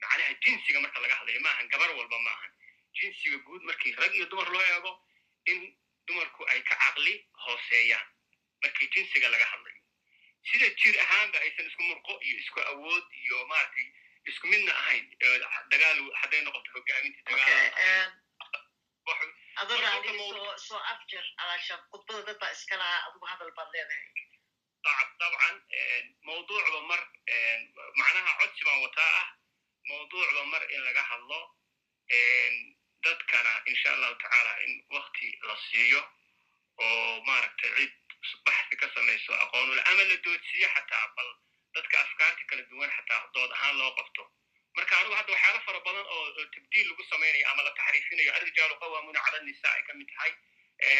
macnaha 0.00 0.34
jinsiga 0.44 0.80
marka 0.84 1.00
laga 1.00 1.14
hadlayo 1.20 1.40
maahan 1.46 1.68
gabar 1.72 1.90
walba 1.98 2.18
maahan 2.26 2.52
jinsiga 2.98 3.38
guud 3.46 3.62
markii 3.68 3.92
rag 4.02 4.12
iyo 4.14 4.26
dumar 4.32 4.48
loo 4.54 4.62
eego 4.74 4.92
in 5.52 5.60
dumarku 6.06 6.42
ay 6.52 6.60
ka 6.62 6.74
caqli 6.82 7.14
hooseeyaan. 7.44 8.06
Markii 8.62 8.88
jinsiga 8.94 9.28
laga 9.28 9.44
hadlayo 9.52 9.73
sida 10.50 10.68
jir 10.80 10.96
ahaanba 11.04 11.38
aysan 11.44 11.66
isku 11.70 11.82
murqo 11.88 12.12
iyo 12.26 12.36
isku 12.42 12.60
awood 12.72 13.04
iyo 13.24 13.36
maaragtay 13.52 13.86
isku 14.30 14.46
midna 14.52 14.72
ahayn 14.82 15.04
dagaal 15.72 15.98
hadday 16.20 16.40
noqoto 16.44 16.70
hogaaminta 16.74 17.20
dagaal. 17.30 18.12
adoo 19.62 19.78
raali 19.84 20.08
soo 20.18 20.56
soo 20.66 20.80
afjar 20.92 21.24
alaashan 21.42 21.80
khudbada 21.90 22.22
dad 22.28 22.38
baa 22.42 22.52
iska 22.56 22.76
lahaa 22.82 23.00
adigu 23.08 23.26
hadal 23.32 23.50
baad 23.58 23.68
leedahay. 23.74 24.08
Dabcan 25.20 25.56
mawduucba 26.28 26.80
mar 26.90 27.00
macnaha 28.00 28.32
codsi 28.40 28.64
baan 28.68 28.80
wataa 28.86 29.12
ah 29.22 29.28
mawduucba 29.90 30.42
mar 30.52 30.62
in 30.74 30.80
laga 30.88 31.02
hadlo 31.10 31.40
dadkana 33.04 33.52
insha 33.70 33.88
allahu 33.94 34.14
tacaala 34.22 34.52
in 34.64 34.72
wakti 34.96 35.28
la 35.48 35.56
siiyo 35.68 36.00
oo 36.84 37.20
maaragtay 37.28 37.70
cid 37.78 37.94
baxsi 38.46 38.76
ka 38.76 38.86
samayso 38.94 39.32
aqoonule 39.44 39.82
ama 39.90 40.02
la 40.10 40.16
doodsiiyo 40.24 40.68
xataa 40.76 41.06
bal 41.16 41.30
dadka 41.74 42.00
afkaarta 42.04 42.44
kala 42.50 42.62
duwan 42.70 42.90
xataa 42.96 43.22
dood 43.34 43.50
ahaan 43.52 43.78
loo 43.78 43.92
qabto. 43.98 44.24
Marka 44.76 44.94
anigu 45.00 45.14
hadda 45.14 45.32
waxyaala 45.32 45.60
fara 45.66 45.80
badan 45.86 46.06
oo 46.14 46.44
tabdiil 46.54 46.86
lagu 46.90 47.04
samaynayo 47.10 47.46
ama 47.52 47.62
la 47.62 47.70
taxriifinayo 47.78 48.30
arrijaalu 48.38 48.74
qawamuna 48.82 49.20
cala 49.26 49.38
nisa 49.48 49.68
ay 49.76 49.82
ka 49.88 49.92
mid 49.94 50.08
tahay 50.14 50.32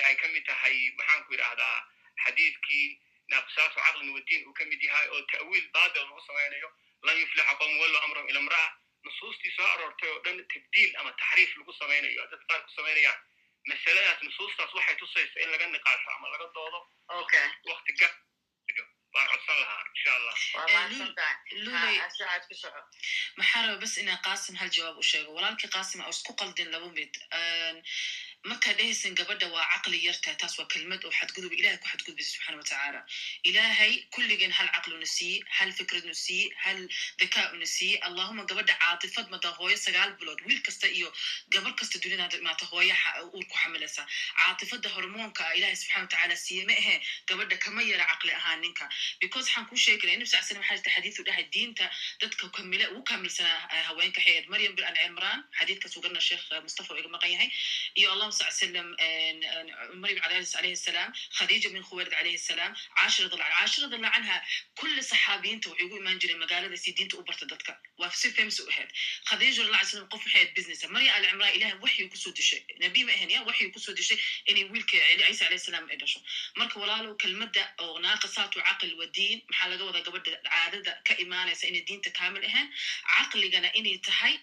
ay 0.09 0.15
ka 0.23 0.29
mid 0.35 0.45
tahay 0.47 0.77
maxaanku 0.99 1.33
yidhaahdaa 1.35 1.79
xadiidkii 2.25 2.87
naaqisaatu 3.33 3.75
caqlin 3.81 4.11
wadiin 4.17 4.47
uu 4.49 4.53
ka 4.59 4.65
mid 4.73 4.83
yahay 4.89 5.07
oo 5.09 5.23
ta'wiil 5.33 5.67
baadil 5.77 6.03
lagu 6.07 6.23
samaynayo 6.27 6.69
lan 7.07 7.17
yuflixa 7.23 7.55
qowm 7.61 7.79
wallow 7.81 8.01
amrahum 8.07 8.29
ila 8.31 8.41
imra'a 8.45 8.69
nusuustii 9.05 9.53
soo 9.57 9.67
aroortay 9.75 10.11
oo 10.11 10.21
dhan 10.25 10.39
tabdiil 10.55 10.91
ama 11.01 11.13
taxriif 11.23 11.57
lagu 11.59 11.73
samaynayo 11.81 12.27
dadka 12.31 12.47
qaar 12.53 12.61
ku 12.67 12.71
samaynayaan 12.79 13.19
masaladaas 13.71 14.21
nusuustaas 14.27 14.75
waxay 14.79 14.97
tusaysa 15.03 15.37
in 15.45 15.49
laga 15.55 15.67
niqaasho 15.75 16.09
ama 16.17 16.27
laga 16.35 16.47
doodo 16.57 16.79
wakti 17.71 17.93
ga 18.01 18.09
waan 19.15 19.27
codsan 19.33 19.57
lahaa 19.63 19.83
insha 19.95 20.11
allah 20.19 20.35
maxaa 23.39 23.63
raba 23.67 23.77
bas 23.83 23.95
inaan 24.03 24.21
qaasim 24.27 24.55
hal 24.61 24.71
jawaab 24.77 24.97
u 25.03 25.05
sheego 25.11 25.31
walaalkii 25.37 25.71
qaasim 25.77 26.01
oo 26.07 26.11
isku 26.17 26.33
qaldin 26.41 26.69
laba 26.75 26.89
mid 26.99 27.13
markaad 28.51 28.77
dhehaysan 28.79 29.15
gabadha 29.19 29.47
waa 29.55 29.65
caqli 29.73 29.99
yartaa 30.07 30.35
taas 30.41 30.55
waa 30.59 30.67
kelmad 30.73 31.05
oo 31.09 31.13
xadguduba 31.19 31.55
ilahay 31.61 31.79
ku 31.83 31.89
xadgudbaysa 31.93 32.31
subxana 32.35 32.57
watacaala 32.61 33.01
ilaahay 33.51 33.93
kulligeen 34.15 34.53
hal 34.59 34.69
caqluna 34.75 35.07
siiye 35.17 35.39
hal 35.59 35.71
fikradnu 35.79 36.15
siiye 36.25 36.51
hal 36.65 36.81
dhakaa'una 37.23 37.67
siiye 37.77 37.97
allahuma 38.09 38.45
gabadha 38.51 38.75
caatifad 38.83 39.31
mada 39.35 39.49
hooyo 39.59 39.77
sagaal 39.85 40.13
bilood 40.21 40.41
wiil 40.47 40.61
kasta 40.67 40.87
iyo 40.99 41.09
gabar 41.55 41.73
kasta 41.81 42.03
duniyada 42.05 42.37
imaata 42.43 42.69
hooyo 42.73 42.95
uur 43.37 43.45
ku 43.51 43.57
xamilaysa 43.63 44.03
caatifada 44.41 44.89
hormoonka 44.97 45.43
ah 45.49 45.57
ilahay 45.59 45.77
subxana 45.83 46.05
watacaala 46.07 46.37
siiye 46.45 46.65
ma 46.71 46.77
ahe 46.83 46.95
gabadha 47.33 47.57
kama 47.65 47.81
yara 47.93 48.05
caqli 48.13 48.33
ahaan 48.41 48.61
ninka. 48.65 48.85
Because 49.23 49.47
waxaan 49.49 49.67
kuu 49.71 49.81
sheegi 49.85 50.01
karaa 50.03 50.17
nabi 50.21 50.29
sal 50.35 50.45
slam 50.49 50.61
waxaa 50.63 50.77
jirta 50.77 50.91
xadiisu 50.97 51.25
dhahay 51.29 51.47
diinta 51.55 51.87
dadka 52.21 52.53
kamile 52.57 52.85
ugu 52.93 53.03
kamilsanaa 53.11 53.85
haweenka 53.89 54.21
xeed 54.27 54.45
maryam 54.53 54.77
bin 54.77 54.85
an 54.85 55.43
xadiidkaas 55.59 55.97
uu 55.97 56.21
sheekh 56.29 56.45
mustafa 56.67 56.91
oo 56.95 57.01
iga 57.01 57.11
maqan 57.17 57.31
yahay. 57.35 57.51
Iyo 57.99 58.09
allahuma 58.34 58.34
sal 58.34 58.52
slam 58.52 58.96
maryam 60.02 60.20
cadalis 60.24 60.56
alayhi 60.56 60.80
السلام 60.80 61.14
خديجة 61.32 61.70
من 61.70 61.84
خويلد 61.84 62.14
عليه 62.14 62.34
السلام 62.34 62.76
عاشر 62.98 63.28
ضل 63.28 63.42
عاشر 63.42 63.86
ضل 63.86 64.06
عنها 64.06 64.46
كل 64.76 65.04
صحابين 65.04 65.62
تو 65.62 65.76
يقول 65.76 66.04
ما 66.04 66.14
نجري 66.14 66.34
مقالة 66.34 66.76
سي 66.76 66.92
دين 66.92 67.08
تؤبرت 67.08 67.44
دتك 67.44 67.80
وفي 67.98 68.32
فيمس 68.32 68.62
وهاد 68.62 68.92
خديجة 69.26 69.60
رضي 69.60 69.68
الله 69.68 69.78
عنها 69.78 69.90
سلم 69.90 70.06
قف 70.06 70.28
حياة 70.28 70.54
بزنس 70.58 70.86
مريم 70.86 71.10
آل 71.16 71.26
عمران 71.26 71.50
إله 71.50 71.76
وحي 71.84 72.04
يكسود 72.04 72.40
شيء 72.40 72.64
نبي 72.82 73.04
ما 73.04 73.14
هنيا 73.14 73.42
وحي 73.42 73.66
يكسود 73.66 74.00
شيء 74.00 74.20
إني 74.50 74.64
ويلك 74.64 74.96
عيسى 74.96 75.46
عليه 75.46 75.56
السلام 75.56 75.92
إدشو 75.92 76.20
مرك 76.58 76.78
ولا 76.78 77.04
له 77.04 77.14
كلمة 77.14 77.52
أو 77.80 78.00
ناقصات 78.00 78.58
وعقل 78.58 78.94
ودين 78.94 79.42
محل 79.50 79.78
جوده 79.78 80.00
قبل 80.00 80.38
عادة 80.46 81.02
كإيمان 81.06 81.48
إن 81.48 81.76
الدين 81.76 82.02
تكامل 82.02 82.46
إهن 82.46 82.70
عقل 83.06 83.52
جنا 83.52 83.76
إني 83.76 83.98
تهي 83.98 84.40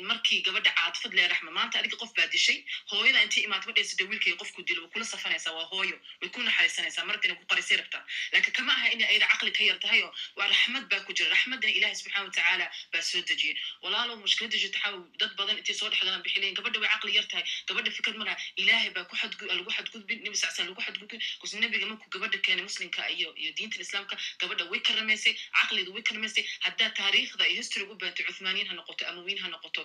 مركي 0.00 0.42
قبل 0.42 0.68
عاطفة 0.68 1.10
لا 1.10 1.26
رحمة 1.26 1.50
ما 1.50 1.64
أنت 1.64 1.76
أديك 1.76 1.94
قف 1.94 2.12
بعد 2.16 2.36
شيء 2.36 2.64
hooyada 3.13 3.23
inta 3.29 3.41
imaad 3.47 3.63
kudhaysada 3.65 4.05
wiilkay 4.09 4.33
qofku 4.41 4.63
dilo 4.67 4.81
way 4.83 4.89
kula 4.93 5.05
safanaysaa 5.05 5.53
waa 5.53 5.65
hooyo 5.71 5.97
way 6.21 6.29
ku 6.29 6.41
naxariisanaysaa 6.41 7.05
marta 7.05 7.35
ku 7.35 7.45
qarisay 7.45 7.77
rabtaa 7.77 8.03
laakiin 8.33 8.53
kama 8.57 8.71
aha 8.73 8.87
inay 8.93 9.07
ayda 9.13 9.27
caqli 9.31 9.51
ka 9.51 9.63
yar 9.63 9.79
tahay 9.79 10.01
waa 10.37 10.47
raxmad 10.53 10.85
baa 10.89 10.99
ku 11.05 11.13
jira 11.13 11.29
raxmaddana 11.35 11.73
ilaahay 11.77 11.95
subxaana 11.95 12.25
watacaala 12.27 12.65
baa 12.93 13.01
soo 13.01 13.21
dejiyey 13.29 13.55
walaalow 13.83 14.17
mushkilada 14.23 14.57
jirtaxaa 14.63 14.91
dad 15.21 15.31
badan 15.37 15.57
intay 15.61 15.75
soo 15.75 15.89
dhexgalaan 15.89 16.23
bixilayin 16.25 16.55
gabadha 16.59 16.79
way 16.83 16.89
caqli 16.95 17.15
yar 17.17 17.27
tahay 17.33 17.45
gabadha 17.69 17.91
fikad 17.97 18.15
malaha 18.21 18.37
ilaahay 18.63 18.89
baa 18.97 19.05
ku 19.05 19.15
lagu 19.59 19.71
xadgudbin 19.77 20.19
nabi 20.25 20.37
sacsan 20.43 20.67
lagu 20.69 20.81
xadgudbin 20.87 21.21
kus 21.41 21.53
nabiga 21.63 21.85
markuu 21.91 22.09
gabadha 22.17 22.37
keenay 22.45 22.65
muslimka 22.69 23.01
iyo 23.17 23.29
iyo 23.41 23.51
diinta 23.57 23.77
islaamka 23.85 24.15
gabadha 24.41 24.63
way 24.71 24.79
karamaysay 24.89 25.33
caqliga 25.59 25.91
way 25.95 26.03
karamaysay 26.09 26.43
haddaa 26.65 26.89
taariikhda 26.99 27.43
iyo 27.51 27.61
historyga 27.61 27.93
u 27.93 27.99
baantay 28.03 28.25
cuthmaaniyin 28.29 28.67
ha 28.67 28.73
noqoto 28.79 29.03
amawiin 29.11 29.39
ha 29.43 29.47
noqoto 29.55 29.81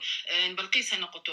balqiis 0.58 0.90
ha 0.92 0.98
noqoto 1.04 1.32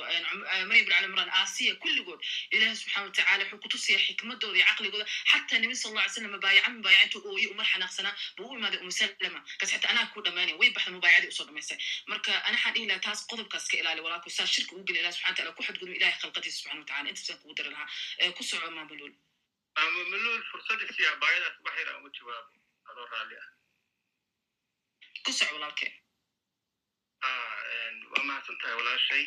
maryam 0.70 0.86
bin 0.86 0.93
cali 0.93 1.08
imran 1.12 1.30
aasiya 1.39 1.74
kulligood 1.86 2.21
ilaahi 2.55 2.75
subxaana 2.81 3.05
watacaala 3.09 3.43
wuxuu 3.43 3.61
kutusaya 3.65 3.99
xikmadooda 4.07 4.57
iyo 4.59 4.65
caqligooda 4.71 5.05
xataa 5.31 5.59
nabi 5.63 5.75
sal 5.81 5.91
alla 5.97 6.09
slam 6.15 6.31
mubaayaca 6.36 6.69
mubaayaca 6.77 7.05
intuu 7.07 7.21
ooye 7.33 7.47
umar 7.53 7.67
xanaaqsanaa 7.73 8.13
buu 8.38 8.49
u 8.51 8.55
imaaday 8.59 8.79
umu 8.83 8.93
salama 8.99 9.39
kas 9.59 9.69
xataa 9.75 9.91
anaa 9.93 10.07
ku 10.13 10.21
dhamaanaya 10.27 10.57
way 10.61 10.69
baxda 10.77 10.91
mubaayacadii 10.97 11.31
u 11.33 11.38
soo 11.39 11.47
dhamaysay 11.49 11.77
marka 12.11 12.31
ana 12.47 12.55
waxaan 12.57 12.73
dhihi 12.75 12.88
lahaa 12.91 13.03
taas 13.07 13.19
qodobkaas 13.31 13.65
ka 13.71 13.75
ilaali 13.81 14.01
walaalku 14.05 14.29
saa 14.38 14.47
shirka 14.55 14.71
ugu 14.75 14.83
geli 14.88 14.99
ilahi 15.01 15.13
subxana 15.17 15.31
wataala 15.33 15.51
ku 15.57 15.63
xadgudum 15.67 15.95
ilahay 15.99 16.15
khalqadiisa 16.23 16.57
subxana 16.61 16.81
wataala 16.83 17.09
intaasaan 17.11 17.39
kugu 17.41 17.53
dari 17.59 17.69
lahaa 17.75 18.31
ku 18.38 18.43
soco 18.51 18.69
maamuluul 18.77 20.43
fursadda 20.51 20.86
si 20.97 21.01
abaayadaas 21.13 21.55
wax 21.65 21.75
yar 21.79 21.89
aan 21.91 21.99
ugu 22.01 22.09
jawaabo 22.17 22.51
adoo 22.91 23.07
raalli 23.13 23.36
ah 23.43 23.49
ku 25.25 25.31
soco 25.39 25.53
walaalkeen 25.57 25.93
waa 28.11 28.23
mahadsan 28.29 28.57
tahay 28.61 28.75
walaashay 28.81 29.23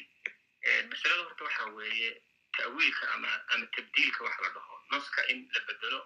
masalada 0.91 1.23
horta 1.27 1.45
waxa 1.49 1.65
weeye 1.79 2.11
ta'wiilka 2.59 3.05
ama 3.15 3.31
ama 3.53 3.67
tabdiilka 3.77 4.21
wax 4.25 4.37
la 4.45 4.49
dhaho. 4.57 4.75
Naska 4.91 5.21
in 5.33 5.39
la 5.55 5.61
bedelo. 5.69 6.01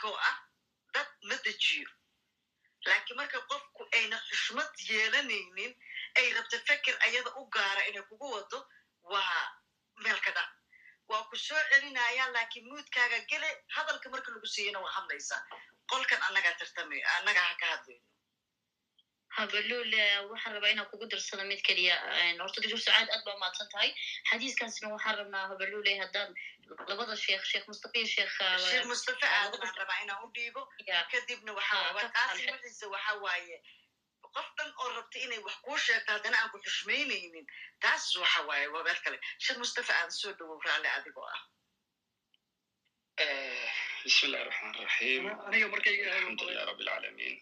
Koo 0.00 0.16
ah 0.30 0.36
dad 0.94 1.08
ma 1.28 1.36
dejiyo. 1.44 1.88
Laakiin 2.86 3.16
marka 3.16 3.38
qofku 3.50 3.82
ayna 3.98 4.16
xushmad 4.28 4.70
yeelanaynin 4.88 5.72
ay 6.18 6.26
rabto 6.36 6.58
feker 6.68 6.96
ayada 7.06 7.30
u 7.40 7.46
gaara 7.54 7.82
inay 7.88 8.02
kugu 8.08 8.26
wado 8.34 8.58
waa 9.12 9.42
meel 10.02 10.20
ka 10.24 10.30
dhac 10.36 10.50
waa 11.08 11.22
ku 11.30 11.36
soo 11.36 11.62
celinayaan 11.70 12.32
laakiin 12.36 12.66
muudkaaga 12.70 13.18
gele 13.30 13.48
hadalka 13.76 14.08
marka 14.14 14.28
lagu 14.34 14.46
siiyana 14.54 14.80
waa 14.84 14.92
hadlaysaa 14.98 15.40
qolkan 15.90 16.20
annagaa 16.28 16.54
tartamay 16.60 17.00
annagaa 17.16 17.46
ha 17.48 17.54
ka 17.60 17.66
hadlayno 17.72 18.04
habaloole 19.36 20.02
waxaan 20.30 20.54
rabaa 20.56 20.70
inaan 20.74 20.90
kugu 20.90 21.06
darsada 21.12 21.44
mid 21.50 21.60
keliya 21.68 21.96
horta 22.42 22.60
doctor 22.62 22.80
sacaad 22.86 23.08
aad 23.14 23.22
baa 23.28 23.36
mahadsan 23.42 23.68
tahay 23.74 23.90
xadiiskaasna 24.30 24.88
waxaan 24.94 25.16
rabnaa 25.20 25.44
habaloole 25.52 25.92
haddaan 26.02 26.30
labada 26.90 27.14
sheekh 27.24 27.44
sheekh 27.50 27.66
mustafa 27.70 27.96
iyo 27.98 28.08
sheekh 28.16 28.34
sheekh 28.70 28.86
mustafa 28.92 29.26
aad 29.38 29.52
baan 29.62 29.74
rabaa 29.82 29.98
inaan 30.04 30.24
u 30.26 30.28
dhiibo 30.36 30.62
kadibna 31.12 31.52
waxaa 31.58 31.80
waxa 32.94 33.14
waaye 33.24 33.56
qof 34.36 34.48
dhan 34.58 34.70
oo 34.82 34.88
rabta 34.98 35.18
inay 35.24 35.40
wax 35.46 35.56
kuu 35.64 35.78
sheegto 35.86 36.10
haddana 36.16 36.36
aan 36.40 36.50
ku 36.52 36.58
xushmaynaynin 36.66 37.46
taas 37.84 38.04
waxa 38.22 38.40
waaye 38.50 38.66
waa 38.74 38.94
kale 39.04 39.18
sheekh 39.44 39.58
mustafa 39.64 39.92
aad 40.00 40.10
soo 40.20 40.32
dhowow 40.38 40.60
raalle 40.68 40.88
adigoo 40.98 41.26
ah 41.34 41.40
bismi 44.04 44.36
raxmaan 44.48 44.74
raxiim 44.84 45.24
aniga 45.46 45.66
markay 45.74 45.94
alxamdulilah 46.14 46.64
rabbi 46.70 46.82
alcaalamiin 46.84 47.36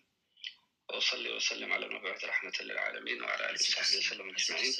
وأصلي 0.91 1.29
وسلم 1.29 1.73
على 1.73 1.85
المبعوث 1.85 2.23
رحمة 2.25 2.53
للعالمين 2.59 3.21
وعلى 3.23 3.43
آله 3.49 3.53
وصحبه 3.53 3.97
وسلم 3.97 4.27
أجمعين 4.35 4.73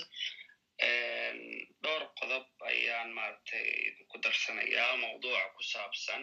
dhowr 1.83 2.03
qodob 2.19 2.45
ayaan 2.69 3.09
maaragtay 3.17 3.65
idinku 3.89 4.17
darsanayaa 4.21 4.93
mawduuca 5.01 5.45
ku 5.57 5.63
saabsan 5.73 6.21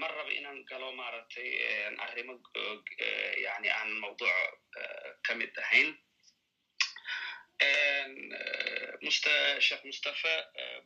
mar 0.00 0.10
raba 0.18 0.30
inaan 0.38 0.62
galo 0.70 0.88
maaragtay 1.00 1.48
arrimo 2.06 2.34
yani 3.46 3.68
aan 3.78 3.90
mawduuca 4.02 4.38
ka 5.26 5.32
mid 5.40 5.50
ahayn 5.64 5.88
musta 9.06 9.32
sheekh 9.66 9.82
mustafa 9.90 10.34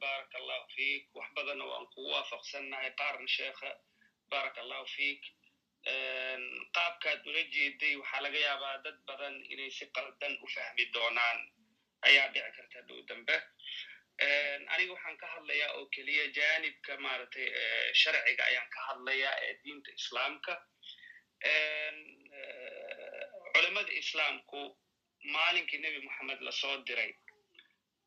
baaraka 0.01 0.35
allahu 0.41 0.65
fiik 0.77 1.05
wax 1.17 1.29
badanna 1.37 1.65
waan 1.73 1.87
kugu 1.93 2.11
waafaqsannahay 2.17 2.91
qaarna 3.01 3.29
sheekha 3.39 3.71
baaraka 4.33 4.59
allahu 4.65 4.87
fiik 4.97 5.23
qaabkaad 6.76 7.22
ula 7.30 7.44
jeeday 7.54 7.96
waxaa 8.02 8.22
laga 8.26 8.40
yaabaa 8.48 8.78
dad 8.84 8.98
badan 9.08 9.36
inay 9.54 9.72
si 9.72 9.86
qaldan 9.96 10.34
u 10.44 10.48
fahmi 10.56 10.86
doonaan. 10.94 11.40
Ayaa 12.08 12.28
dhici 12.34 12.52
karta 12.58 12.82
dhow 12.88 13.00
dambe. 13.10 13.36
Aniga 14.74 14.94
waxaan 14.94 15.18
ka 15.18 15.28
hadlayaa 15.36 15.72
oo 15.78 15.86
keliya 15.96 16.26
janibka 16.38 16.98
maaragtay 16.98 17.48
sharciga 18.02 18.44
ayaan 18.50 18.70
ka 18.76 18.80
hadlayaa 18.88 19.36
ee 19.46 19.54
diinta 19.64 19.92
islaamka. 20.00 20.54
Culamada 23.54 23.92
islaamku 24.02 24.60
maalinkii 25.34 25.80
nebi 25.84 26.00
moxamed 26.06 26.42
la 26.42 26.52
soo 26.52 26.78
diray 26.88 27.12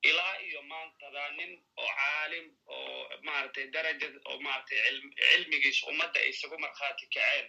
ilaa 0.02 0.36
iyo 0.46 0.62
maantada 0.62 1.30
nin 1.38 1.52
oo 1.76 1.88
caalim 1.98 2.46
oo 2.66 3.18
maaragtay 3.26 3.66
darajad 3.74 4.14
oo 4.28 4.38
maaragtay 4.40 4.78
cilmigiis 5.18 5.82
ummadda 5.90 6.20
ay 6.20 6.28
isagu 6.34 6.58
markhaati 6.64 7.06
kaceen 7.14 7.46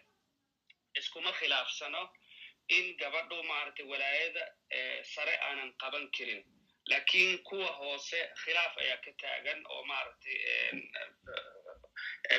iskuma 1.00 1.32
khilaafsano 1.40 2.04
in 2.78 2.86
gabadhu 3.02 3.44
maaragtay 3.44 3.86
walaayada 3.92 4.44
sare 5.14 5.36
aanan 5.48 5.72
qaban 5.82 6.06
karin. 6.18 6.44
Lakin 6.92 7.38
kuwa 7.48 7.68
hoose 7.80 8.20
khilaaf 8.44 8.78
ayaa 8.78 8.98
ka 9.06 9.12
taagan 9.22 9.60
oo 9.74 9.84
maaragtay 9.92 10.38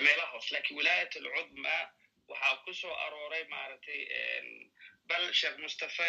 meelaha 0.04 0.30
hoose 0.32 0.50
laakiin 0.54 0.76
wilaayat 0.78 1.16
alcudma 1.16 1.74
waxaa 2.28 2.56
ku 2.64 2.72
soo 2.74 2.94
arooray 3.04 3.44
maaragtay 3.44 4.00
bal 5.08 5.24
sheekh 5.32 5.58
mustafa 5.62 6.06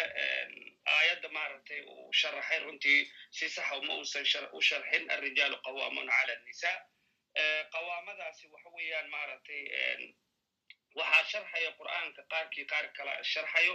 aayadda 0.94 1.28
maaragtay 1.28 1.80
uu 1.94 2.12
sharaxay 2.12 2.58
runtii 2.64 3.00
si 3.30 3.48
saxa 3.48 3.76
uma 3.78 3.94
uusan 3.94 4.24
u 4.52 4.60
sharxin 4.68 5.10
alrijaalu 5.10 5.56
qawaamun 5.66 6.08
cala 6.16 6.32
annisa 6.36 6.72
qawaamadaasi 7.74 8.46
waxa 8.52 8.68
weeyaan 8.76 9.08
maaragtay 9.10 9.62
waxaa 10.98 11.24
sharxaya 11.32 11.70
qur'aanka 11.80 12.22
qaarkii 12.32 12.66
qaar 12.72 12.86
kala 12.96 13.14
sharxayo 13.32 13.74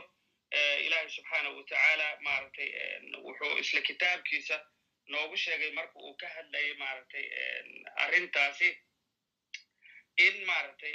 ilahi 0.86 1.10
subxaanahu 1.16 1.58
watacaala 1.60 2.08
maaragtay 2.28 2.70
wuxuu 3.26 3.58
isla 3.64 3.82
kitaabkiisa 3.90 4.58
noogu 5.14 5.38
sheegay 5.44 5.72
marka 5.80 6.00
uu 6.08 6.16
ka 6.22 6.28
hadlayay 6.36 6.74
maaragtay 6.84 7.26
arrintaasi 8.06 8.70
in 10.26 10.36
maaragtay 10.50 10.94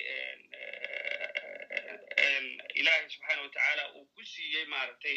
ilahi 2.80 3.10
subxaana 3.14 3.42
watacaala 3.42 3.84
uu 3.96 4.04
ku 4.14 4.22
siiyey 4.32 4.64
maaragtay 4.74 5.16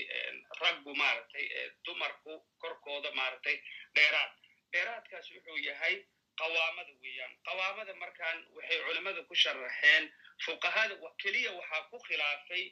raggu 0.61 0.91
maaragtay 1.01 1.45
dumarku 1.85 2.33
korkooda 2.61 3.11
maaragtay 3.19 3.57
dheeraad. 3.95 4.31
Dheeraadkaas 4.73 5.27
wuxuu 5.35 5.57
yahay 5.67 5.95
qawaamada 6.39 6.93
weeyaan. 7.03 7.33
Qawaamada 7.47 7.93
markaan 8.03 8.37
waxay 8.55 8.79
culimmada 8.85 9.21
ku 9.29 9.35
sharaxeen 9.43 10.03
fuqahada 10.45 10.95
keliya 11.21 11.51
waxaa 11.59 11.81
ku 11.91 11.97
khilaafay 12.07 12.63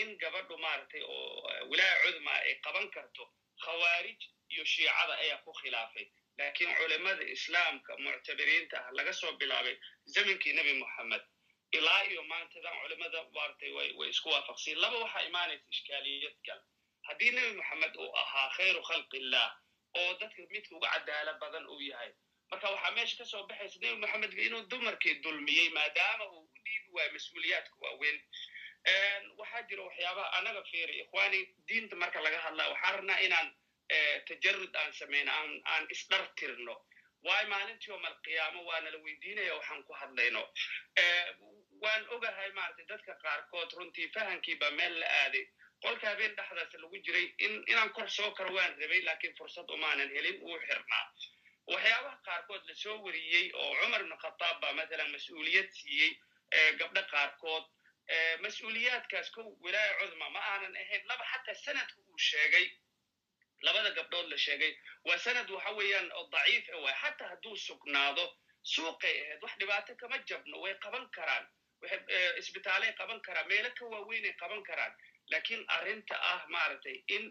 in 0.00 0.16
gabadhu 0.18 0.56
maaragtay 0.64 1.02
oo 1.02 1.48
wilaaya 1.70 1.96
cudma 2.04 2.32
ay 2.46 2.54
qaban 2.64 2.90
karto 2.90 3.24
khawaarij 3.64 4.20
iyo 4.52 4.64
shiicada 4.64 5.14
ayaa 5.22 5.42
ku 5.44 5.52
khilaafay. 5.52 6.06
Laakiin 6.38 6.74
culimada 6.78 7.22
islaamka 7.36 7.96
muctabiriinta 8.04 8.76
ah 8.86 8.90
laga 8.96 9.12
soo 9.12 9.32
bilaabay 9.40 9.76
zamankii 10.14 10.52
nebi 10.52 10.72
moxamed 10.82 11.22
ilaa 11.72 12.02
iyo 12.10 12.22
maantadan 12.22 12.74
culimada 12.82 13.18
maaragtay 13.34 13.70
way 13.72 14.08
isku 14.10 14.28
waafaqsiin. 14.34 14.78
Laba 14.78 14.98
waxaa 15.04 15.22
imaanaysa 15.28 15.66
ishkaaliyad 15.74 16.36
gal 16.46 16.60
haddii 17.08 17.30
nebi 17.30 17.52
moxamed 17.60 17.92
uu 17.96 18.10
ahaa 18.22 18.48
khayru 18.56 18.82
khalqi 18.88 19.16
illah 19.16 19.48
oo 19.98 20.14
dadka 20.20 20.42
midka 20.50 20.76
uga 20.76 20.88
cadaalo 20.94 21.32
badan 21.42 21.64
uu 21.66 21.80
yahay 21.90 22.12
marka 22.50 22.70
waxaa 22.70 22.90
meesha 22.96 23.16
ka 23.18 23.24
soo 23.24 23.46
baxaysa 23.46 23.78
nebi 23.82 23.96
moxamed 24.02 24.32
inuu 24.46 24.62
dumarkii 24.70 25.14
dulmiyey 25.22 25.68
maadaama 25.76 26.24
uu 26.32 26.42
u 26.44 26.58
dhiibi 26.64 26.88
waayo 26.94 27.12
mas'uuliyaadka 27.12 27.74
waaweyn. 27.84 28.18
Waxaa 29.38 29.62
jira 29.68 29.82
waxyaabaha 29.88 30.32
anaga 30.38 30.62
fiiri 30.70 30.94
ikhwani 31.02 31.40
diinta 31.68 31.96
marka 31.96 32.20
laga 32.22 32.38
hadlaa 32.46 32.68
waxaan 32.72 32.94
rabnaa 32.96 33.18
inaan 33.26 33.48
tajarud 34.28 34.74
aan 34.76 34.92
samayno 34.92 35.32
aan 35.64 35.86
isdhar 35.90 36.24
tirno 36.38 36.74
waayo 37.26 37.48
maalintii 37.48 37.90
yowm 37.90 38.04
alqiyaamo 38.04 38.64
waana 38.68 38.90
la 38.90 38.98
weydiinaya 38.98 39.54
waxaan 39.54 39.82
ku 39.84 39.92
hadlayno. 39.92 40.42
Waan 41.82 42.02
ogahay 42.14 42.50
maaragtay 42.52 42.86
dadka 42.88 43.14
qaarkood 43.22 43.70
runtii 43.78 44.08
fahankiiba 44.14 44.70
meel 44.70 44.98
la 45.00 45.06
aaday. 45.22 45.46
Qolka 45.82 46.06
habeen 46.08 46.34
dhexdaas 46.36 46.74
lagu 46.82 46.96
jiray 47.04 47.26
in 47.38 47.64
inaan 47.72 47.90
kor 47.92 48.08
soo 48.10 48.30
karo 48.32 48.52
waan 48.54 48.74
rabay 48.80 49.00
laakiin 49.02 49.34
fursad 49.38 49.70
umaanan 49.70 50.10
helin 50.16 50.40
wuu 50.42 50.58
xirnaa 50.66 51.06
waxyaabaha 51.72 52.16
qaarkood 52.28 52.62
la 52.68 52.74
soo 52.82 52.96
wariyey 53.06 53.46
oo 53.62 53.70
cumar 53.80 54.00
ibn 54.04 54.16
khataab 54.24 54.60
baa 54.62 54.72
mathalan 54.80 55.10
mas'uuliyad 55.16 55.68
siiyey 55.78 56.10
gabdho 56.80 57.02
qaarkood 57.14 57.64
mas'uuliyaadkaas 58.44 59.30
kow 59.36 59.46
wilaaya 59.64 59.92
cudma 60.00 60.28
ma 60.36 60.40
aanan 60.52 60.76
ahayn 60.82 61.02
laba 61.10 61.24
xataa 61.32 61.54
sanadka 61.64 61.98
uu 62.10 62.18
sheegay 62.28 62.66
labada 63.66 63.90
gabdhood 63.98 64.28
la 64.32 64.38
sheegay 64.46 64.72
waa 65.08 65.18
sanad 65.26 65.50
waxa 65.56 65.70
weeyaan 65.78 66.08
oo 66.18 66.24
daciif 66.34 66.68
e 66.68 66.76
waay 66.84 66.96
xataa 67.02 67.28
hadduu 67.32 67.56
sugnaado 67.66 68.24
suuqay 68.74 69.16
ahayd 69.24 69.42
wax 69.42 69.52
dhibaato 69.60 69.94
kama 70.02 70.18
jabno 70.30 70.60
way 70.64 70.74
qaban 70.84 71.06
karaan 71.16 71.46
isbitaalay 72.40 72.92
qaban 73.00 73.20
karaan 73.26 73.48
meelo 73.52 73.70
ka 73.78 73.84
waaweynay 73.94 74.32
qaban 74.42 74.62
karaan 74.70 74.94
laakiin 75.32 75.64
arrinta 75.76 76.16
ah 76.32 76.40
maaragtay 76.54 76.96
in 77.16 77.24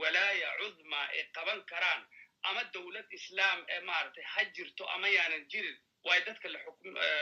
walaaya 0.00 0.50
cudma 0.60 1.00
ay 1.08 1.24
qaban 1.38 1.60
karaan 1.72 2.02
ama 2.50 2.62
dowlad 2.74 3.06
islaam 3.18 3.64
ee 3.68 3.80
maaragtay 3.88 4.24
ha 4.32 4.44
jirto 4.56 4.84
ama 4.94 5.08
yaanan 5.16 5.44
jirin 5.52 5.76
waayo 6.04 6.24
dadka 6.28 6.48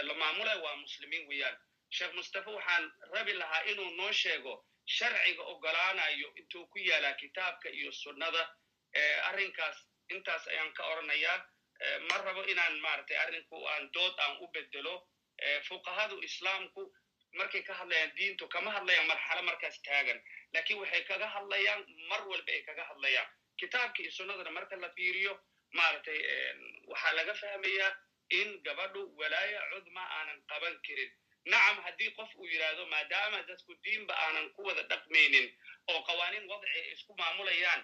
la 0.09 0.15
maamulay 0.23 0.59
waa 0.65 0.77
muslimiin 0.77 1.29
weeyaan. 1.29 1.57
Sheekh 1.97 2.13
mustafa 2.19 2.51
waxaan 2.51 2.85
rabi 3.15 3.33
lahaa 3.33 3.63
inuu 3.71 3.91
noo 3.99 4.13
sheego 4.13 4.55
sharciga 4.97 5.43
ogolaanayo 5.53 6.29
intuu 6.41 6.67
ku 6.73 6.79
yaalaa 6.79 7.13
kitaabka 7.23 7.69
iyo 7.79 7.93
sunnada 7.93 8.43
arrinkaas 9.29 9.77
intaas 10.15 10.47
ayaan 10.49 10.73
ka 10.75 10.83
oranayaa. 10.93 11.39
Ma 12.09 12.17
rabo 12.27 12.43
inaan 12.53 12.75
maaragtay 12.81 13.17
arrinku 13.17 13.67
aan 13.69 13.91
dood 13.95 14.15
aan 14.25 14.37
u 14.43 14.47
bedelo 14.55 14.95
fuqahadu 15.69 16.17
islaamku 16.29 16.83
markay 17.39 17.63
ka 17.63 17.75
hadlayaan 17.75 18.13
diintu 18.17 18.49
kama 18.49 18.71
hadlayaan 18.71 19.07
marxalo 19.07 19.43
markaas 19.43 19.81
taagan. 19.83 20.21
Laakiin 20.55 20.79
waxay 20.81 21.03
kaga 21.05 21.27
hadlayaan 21.35 21.81
mar 22.11 22.23
walba 22.29 22.53
ay 22.53 22.63
kaga 22.63 22.85
hadlayaan 22.91 23.29
kitaabka 23.61 24.03
iyo 24.03 24.11
sunnadana 24.13 24.51
marka 24.51 24.77
la 24.77 24.91
fiiriyo 24.97 25.33
maaragtay 25.73 26.19
waxaa 26.91 27.13
laga 27.19 27.35
fahmayaa 27.35 27.91
in 28.31 28.63
gabadhu 28.67 29.01
walaaya 29.19 29.61
cudma 29.73 30.01
aanan 30.17 30.41
qaban 30.51 30.77
karin. 30.87 31.11
Nacam 31.53 31.83
haddii 31.85 32.11
qof 32.17 32.31
uu 32.37 32.47
yidhaahdo 32.47 32.87
maadaama 32.87 33.43
dadku 33.49 33.75
diinba 33.85 34.15
aanan 34.25 34.47
ku 34.55 34.63
wada 34.65 34.83
dhaqmaynin 34.83 35.49
oo 35.93 36.01
qawaaniin 36.09 36.49
wadci 36.51 36.69
ay 36.79 36.93
isku 36.93 37.13
maamulayaan 37.19 37.83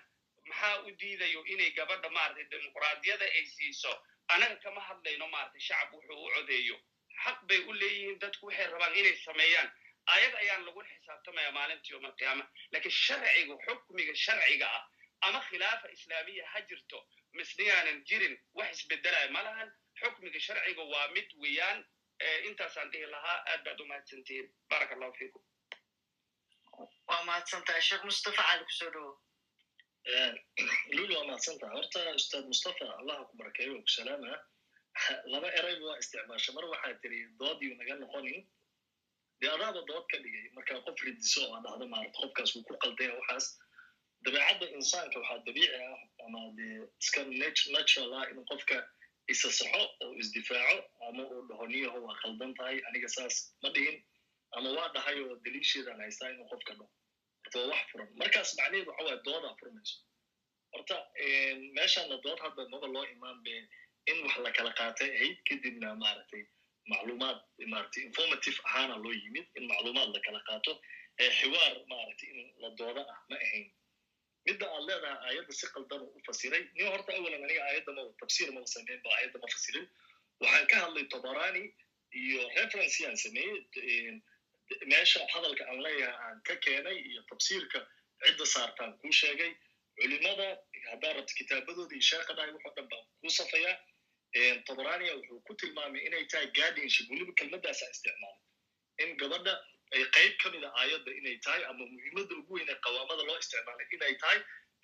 maxaa 0.49 0.81
u 0.87 0.91
diidayo 1.01 1.45
inay 1.47 1.71
gabadha 1.71 2.09
maaragtay 2.11 2.47
dimuqraadiyada 2.51 3.25
ay 3.25 3.45
siiso? 3.47 3.93
Anaga 4.29 4.57
kama 4.65 4.81
hadlayno 4.81 5.29
maaragtay 5.29 5.61
shacab 5.61 5.93
wuxuu 5.95 6.25
u 6.27 6.31
codeeyo. 6.35 6.77
Xaq 7.25 7.39
bay 7.49 7.59
u 7.69 7.73
leeyihiin 7.73 8.19
dadku 8.19 8.47
waxay 8.47 8.67
rabaan 8.67 8.95
inay 8.97 9.17
sameeyaan. 9.27 9.69
Ayag 10.07 10.35
ayaan 10.35 10.65
lagu 10.67 10.81
xisaabtamaya 10.89 11.53
maalinta 11.53 11.93
yowm 11.93 12.05
alqiyaama. 12.05 12.45
Laakiin 12.73 12.93
sharciga 13.05 13.55
xukmiga 13.67 14.15
sharciga 14.25 14.67
ah 14.79 14.85
ama 15.27 15.41
khilaafa 15.49 15.89
islaamiya 15.97 16.45
ha 16.53 16.61
jirto 16.71 16.99
misniyaanan 17.39 17.99
jirin 18.09 18.35
wax 18.59 18.71
isbedelaya 18.81 19.29
ma 19.37 19.43
lahan 19.49 19.69
xukmiga 20.01 20.41
sharciga 20.47 20.83
waa 20.93 21.07
mid 21.17 21.29
weeyaan 21.43 21.81
intaasaan 22.49 22.91
dhihi 22.93 23.07
lahaa 23.15 23.39
aad 23.53 23.61
baad 23.67 23.81
u 23.81 23.87
mahadsantihiin 23.91 24.49
baaraka 24.71 24.95
allahu 24.97 25.15
fiikum 25.21 25.43
waa 27.11 27.23
mahadsantahay 27.31 27.83
sheekh 27.89 28.05
mustafa 28.11 28.43
cali 28.49 28.65
ku 28.69 28.73
soo 28.81 28.91
dhowo 28.95 29.13
lulu 30.97 31.13
waa 31.19 31.27
mahadsantaha 31.31 31.73
horta 31.79 32.01
ustaad 32.21 32.45
mustafa 32.53 32.85
allaha 33.01 33.25
ku 33.29 33.35
barakeeyo 33.41 33.73
oo 33.77 33.83
ku 33.87 33.93
salaama 33.99 34.33
laba 35.33 35.49
erayba 35.59 35.85
waa 35.91 35.99
isticmaasha 36.03 36.53
mar 36.57 36.65
waxaa 36.73 36.95
tiri 37.03 37.19
doodiyu 37.41 37.75
naga 37.81 37.95
noqonin 38.03 38.41
dee 39.41 39.51
adaaba 39.57 39.81
dood 39.91 40.05
ka 40.13 40.17
dhigay 40.25 40.47
markaa 40.57 40.81
qof 40.87 40.99
ridiso 41.09 41.41
oo 41.51 41.61
dhahdo 41.67 41.85
maarata 41.93 42.17
qofkaas 42.23 42.51
wuu 42.57 42.65
ku 42.69 42.75
qaldaya 42.85 43.13
waxaas 43.21 43.47
dabeecadda 44.25 44.67
insaanka 44.79 45.19
waxaa 45.21 45.39
dabiici 45.47 45.75
ah 45.87 45.99
ama 46.27 46.41
dee 46.57 46.77
iska 47.03 47.21
natural 47.77 48.13
ah 48.21 48.25
in 48.33 48.45
qofka 48.51 48.77
isa 49.33 49.49
saxo 49.59 49.83
oo 50.05 50.13
isdifaaco 50.23 50.79
ama 51.09 51.23
uu 51.33 51.43
dhaho 51.49 51.67
niyaho 51.73 51.99
waa 52.07 52.17
khaldan 52.23 52.53
tahay 52.59 52.77
aniga 52.89 53.09
saas 53.17 53.37
ma 53.63 53.69
dhihin 53.77 53.97
ama 54.57 54.69
waa 54.79 54.89
dhahay 54.97 55.17
oo 55.25 55.35
daliisheedaan 55.45 56.01
haystaa 56.05 56.31
inuu 56.35 56.49
qofka 56.53 56.73
dhaho. 56.79 56.91
Horta 57.45 57.59
waa 57.61 57.69
wax 57.73 57.83
furan. 57.93 58.09
Markaas 58.21 58.51
macnaheedu 58.59 58.91
waxa 58.91 59.05
waaya 59.05 59.21
doodaa 59.27 59.55
furmayso 59.61 59.97
horta 60.75 60.97
meeshaana 61.77 62.17
dood 62.25 62.39
hadda 62.45 62.63
maba 62.73 62.87
loo 62.95 63.05
imaan 63.15 63.39
be 63.45 63.55
in 64.11 64.19
wax 64.27 64.37
la 64.47 64.51
kala 64.59 64.73
qaatay 64.81 65.11
ahayd 65.17 65.37
kadibna 65.49 65.89
maaragtay 66.03 66.43
macluumaad 66.93 67.39
maaragtay 67.73 68.03
informative 68.11 68.59
ahaana 68.69 68.97
loo 69.05 69.13
yimid 69.23 69.47
in 69.59 69.65
macluumaad 69.73 70.09
la 70.17 70.21
kala 70.27 70.41
qaato 70.51 70.73
ee 71.25 71.31
xiwaar 71.39 71.75
maaragtay 71.93 72.29
in 72.35 72.41
la 72.63 72.69
dooda 72.81 73.03
ah 73.15 73.19
ma 73.31 73.37
ahayn 73.47 73.67
midda 74.51 74.67
aad 74.77 74.85
leedahay 74.91 75.19
aayadda 75.29 75.53
si 75.61 75.67
qaldan 75.77 76.03
u 76.17 76.21
fasiray 76.29 76.63
nin 76.79 76.87
horta 76.95 77.11
awalan 77.19 77.45
aniga 77.49 77.63
aayadda 77.69 77.93
ma 77.99 78.03
tafsiir 78.23 78.51
ma 78.57 78.61
sameyn 78.75 79.01
ba 79.07 79.11
aayadda 79.17 79.39
ma 79.45 79.49
fasirin 79.55 79.87
waxaan 80.45 80.67
ka 80.73 80.77
hadlay 80.85 81.05
tobarani 81.15 81.65
iyo 82.25 82.43
reference 82.59 82.99
aan 83.09 83.17
sameeyey 83.25 84.21
meesha 84.93 85.21
hadalka 85.35 85.65
aan 85.71 85.81
leeyahay 85.87 86.17
aan 86.27 86.39
ka 86.49 86.55
keenay 86.67 86.99
iyo 87.11 87.23
tafsiirka 87.33 87.79
cidda 88.25 88.47
saartaan 88.55 88.93
kuu 89.03 89.13
sheegay 89.21 89.53
culimada 90.01 90.47
haddaa 90.91 91.13
rabto 91.19 91.35
kitaabadooda 91.41 91.95
iyo 91.99 92.05
sheekha 92.11 92.33
dhahay 92.39 92.53
wuxuu 92.57 92.75
dhan 92.77 92.89
baan 92.93 93.05
kuu 93.21 93.33
safayaa 93.39 93.77
tobarania 94.69 95.15
wuxuu 95.19 95.41
ku 95.49 95.55
tilmaamay 95.63 96.03
inay 96.09 96.25
tahay 96.33 96.47
guardianship 96.59 97.07
weliba 97.13 97.33
kelmaddaasa 97.41 97.91
isticmaalay 97.95 98.41
in 99.05 99.11
gabadha 99.23 99.55
ay 99.95 100.05
qayb 100.17 100.35
ka 100.43 100.51
mida 100.55 100.69
aayadda 100.81 101.11
inay 101.21 101.37
tahay 101.47 101.63
ama 101.71 101.85
muhiimadda 101.95 102.35
ugu 102.41 102.55
weyn 102.59 102.69
ee 102.75 102.79
qawaamada 102.87 103.23
loo 103.31 103.39
isticmaalay 103.45 103.87
inay 103.97 104.15
tahay 104.25 104.41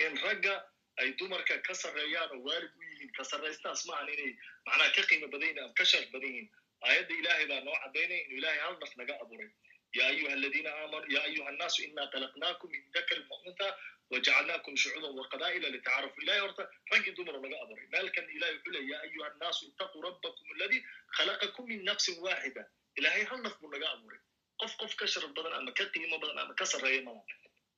in 0.07 0.17
ragga 0.27 0.55
ay 1.03 1.09
dumarka 1.21 1.55
ka 1.69 1.75
sarreeyaan 1.83 2.31
oo 2.37 2.41
waalid 2.49 2.73
u 2.79 2.83
yihiin 2.91 3.13
ka 3.19 3.25
sarraystaas 3.31 3.87
maahan 3.91 4.09
inay 4.15 4.31
macnaha 4.69 4.91
ka 4.97 5.03
qiimo 5.11 5.27
badan 5.35 5.49
yihiin 5.49 5.63
ama 5.65 5.75
ka 5.81 5.85
sharaf 5.93 6.11
badan 6.15 6.31
yihiin 6.35 6.49
aayadda 6.89 7.15
ilaahay 7.21 7.47
baa 7.53 7.61
noo 7.69 7.77
caddaynaya 7.85 8.23
inuu 8.27 8.39
ilaahay 8.43 8.61
hal 8.67 8.77
naf 8.85 8.93
naga 9.01 9.15
abuuray. 9.25 9.51
Ya 9.97 10.07
ayuha 10.13 10.33
aladiina 10.37 10.71
aamanuu 10.79 11.13
ya 11.17 11.21
ayuha 11.29 11.49
annaasu 11.53 11.83
inaa 11.85 12.07
khalaqnaakum 12.15 12.71
min 12.75 12.83
dakari 12.97 13.23
mu'minta 13.31 13.67
wajacalnaakum 14.13 14.75
shucuuban 14.83 15.15
waqabaa'ila 15.21 15.69
litacarafu 15.75 16.21
ilahay 16.25 16.41
horta 16.45 16.65
raggii 16.93 17.15
dumar 17.19 17.37
naga 17.45 17.57
abuuray. 17.65 17.87
Meelkan 17.95 18.27
ilahay 18.37 18.55
wuxuu 18.57 18.73
leey 18.77 18.87
ya 18.93 18.99
ayuha 19.07 19.27
annaasu 19.33 19.63
ittaquu 19.71 20.03
rabbakum 20.09 20.47
alladii 20.55 20.83
khalaqakum 21.19 21.65
min 21.73 21.81
nafsin 21.91 22.19
waaxida 22.27 22.63
ilaahay 23.01 23.25
hal 23.31 23.41
naf 23.47 23.57
buu 23.63 23.71
naga 23.77 23.89
abuuray 23.95 24.21
qof 24.61 24.73
qof 24.81 24.93
ka 25.01 25.07
sharaf 25.15 25.33
badan 25.39 25.53
ama 25.59 25.73
ka 25.79 25.85
qiimo 25.95 26.19
badan 26.23 26.39
ama 26.45 26.55
ka 26.61 26.65
sarreeya 26.73 27.03
malan 27.09 27.27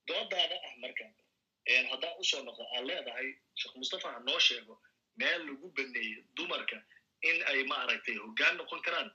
doodaada 0.08 0.56
ah 0.68 0.74
marka 0.84 1.04
haddaan 1.92 2.14
u 2.20 2.24
soo 2.30 2.42
noqdo 2.48 2.64
aan 2.74 2.84
leedahay 2.90 3.28
sheekh 3.60 3.74
mustafa 3.82 4.12
ha 4.14 4.18
noo 4.28 4.38
sheego 4.48 4.74
meel 5.22 5.42
lagu 5.48 5.68
baneeyey 5.78 6.22
dumarka 6.36 6.78
in 7.30 7.38
ay 7.52 7.60
maaragtay 7.72 8.16
hoggaan 8.24 8.56
noqon 8.60 8.80
karaan 8.86 9.08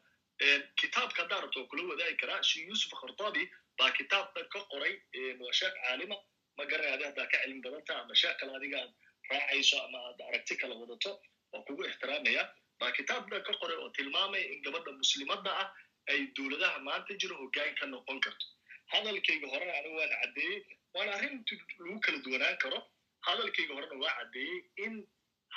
kitaabka 0.82 1.22
haddaa 1.24 1.42
rabto 1.46 1.66
kula 1.72 1.84
wadaagi 1.92 2.18
karaa 2.24 2.42
sheekh 2.50 2.68
yuusuf 2.70 2.92
khartabi 3.02 3.44
baa 3.80 3.92
kitaabkan 4.00 4.46
ka 4.54 4.60
qoray 4.74 4.94
waa 5.42 5.54
sheekh 5.60 5.76
caalima 5.86 6.18
ma 6.58 6.64
garanay 6.72 6.94
adi 6.98 7.04
haddaa 7.10 7.28
ka 7.34 7.38
cilmi 7.44 7.62
badanta 7.68 7.94
ama 8.02 8.16
sheekh 8.22 8.36
kale 8.42 8.52
adiga 8.60 8.78
aad 8.84 8.92
raacayso 9.32 9.78
ama 9.86 9.98
aad 10.10 10.20
aragti 10.28 10.56
kala 10.64 10.76
wadato 10.82 11.12
waa 11.54 11.64
kugu 11.70 11.84
ixtiraamaya 11.92 12.44
baa 12.82 12.92
kitaabkan 13.00 13.42
ka 13.48 13.54
qoray 13.62 13.78
oo 13.84 13.90
tilmaamaya 13.98 14.46
in 14.54 14.62
gabadha 14.68 14.92
muslimadda 15.02 15.52
ah 15.64 15.70
ay 16.12 16.20
dowladaha 16.38 16.80
maanta 16.88 17.14
jiro 17.22 17.36
hoggaan 17.42 17.76
ka 17.80 17.86
noqon 17.94 18.20
karto. 18.26 18.46
Hadalkayga 18.94 19.48
horena 19.54 19.74
anigu 19.80 19.96
waana 20.02 20.16
caddeeyey 20.24 20.60
waana 20.96 21.12
arrin 21.18 21.36
lagu 21.80 22.00
kala 22.06 22.18
duwanaan 22.26 22.58
karo. 22.64 22.80
Hadalkayga 23.28 23.74
horena 23.78 23.96
waa 24.04 24.14
caddeeyey 24.20 24.58
in 24.86 24.94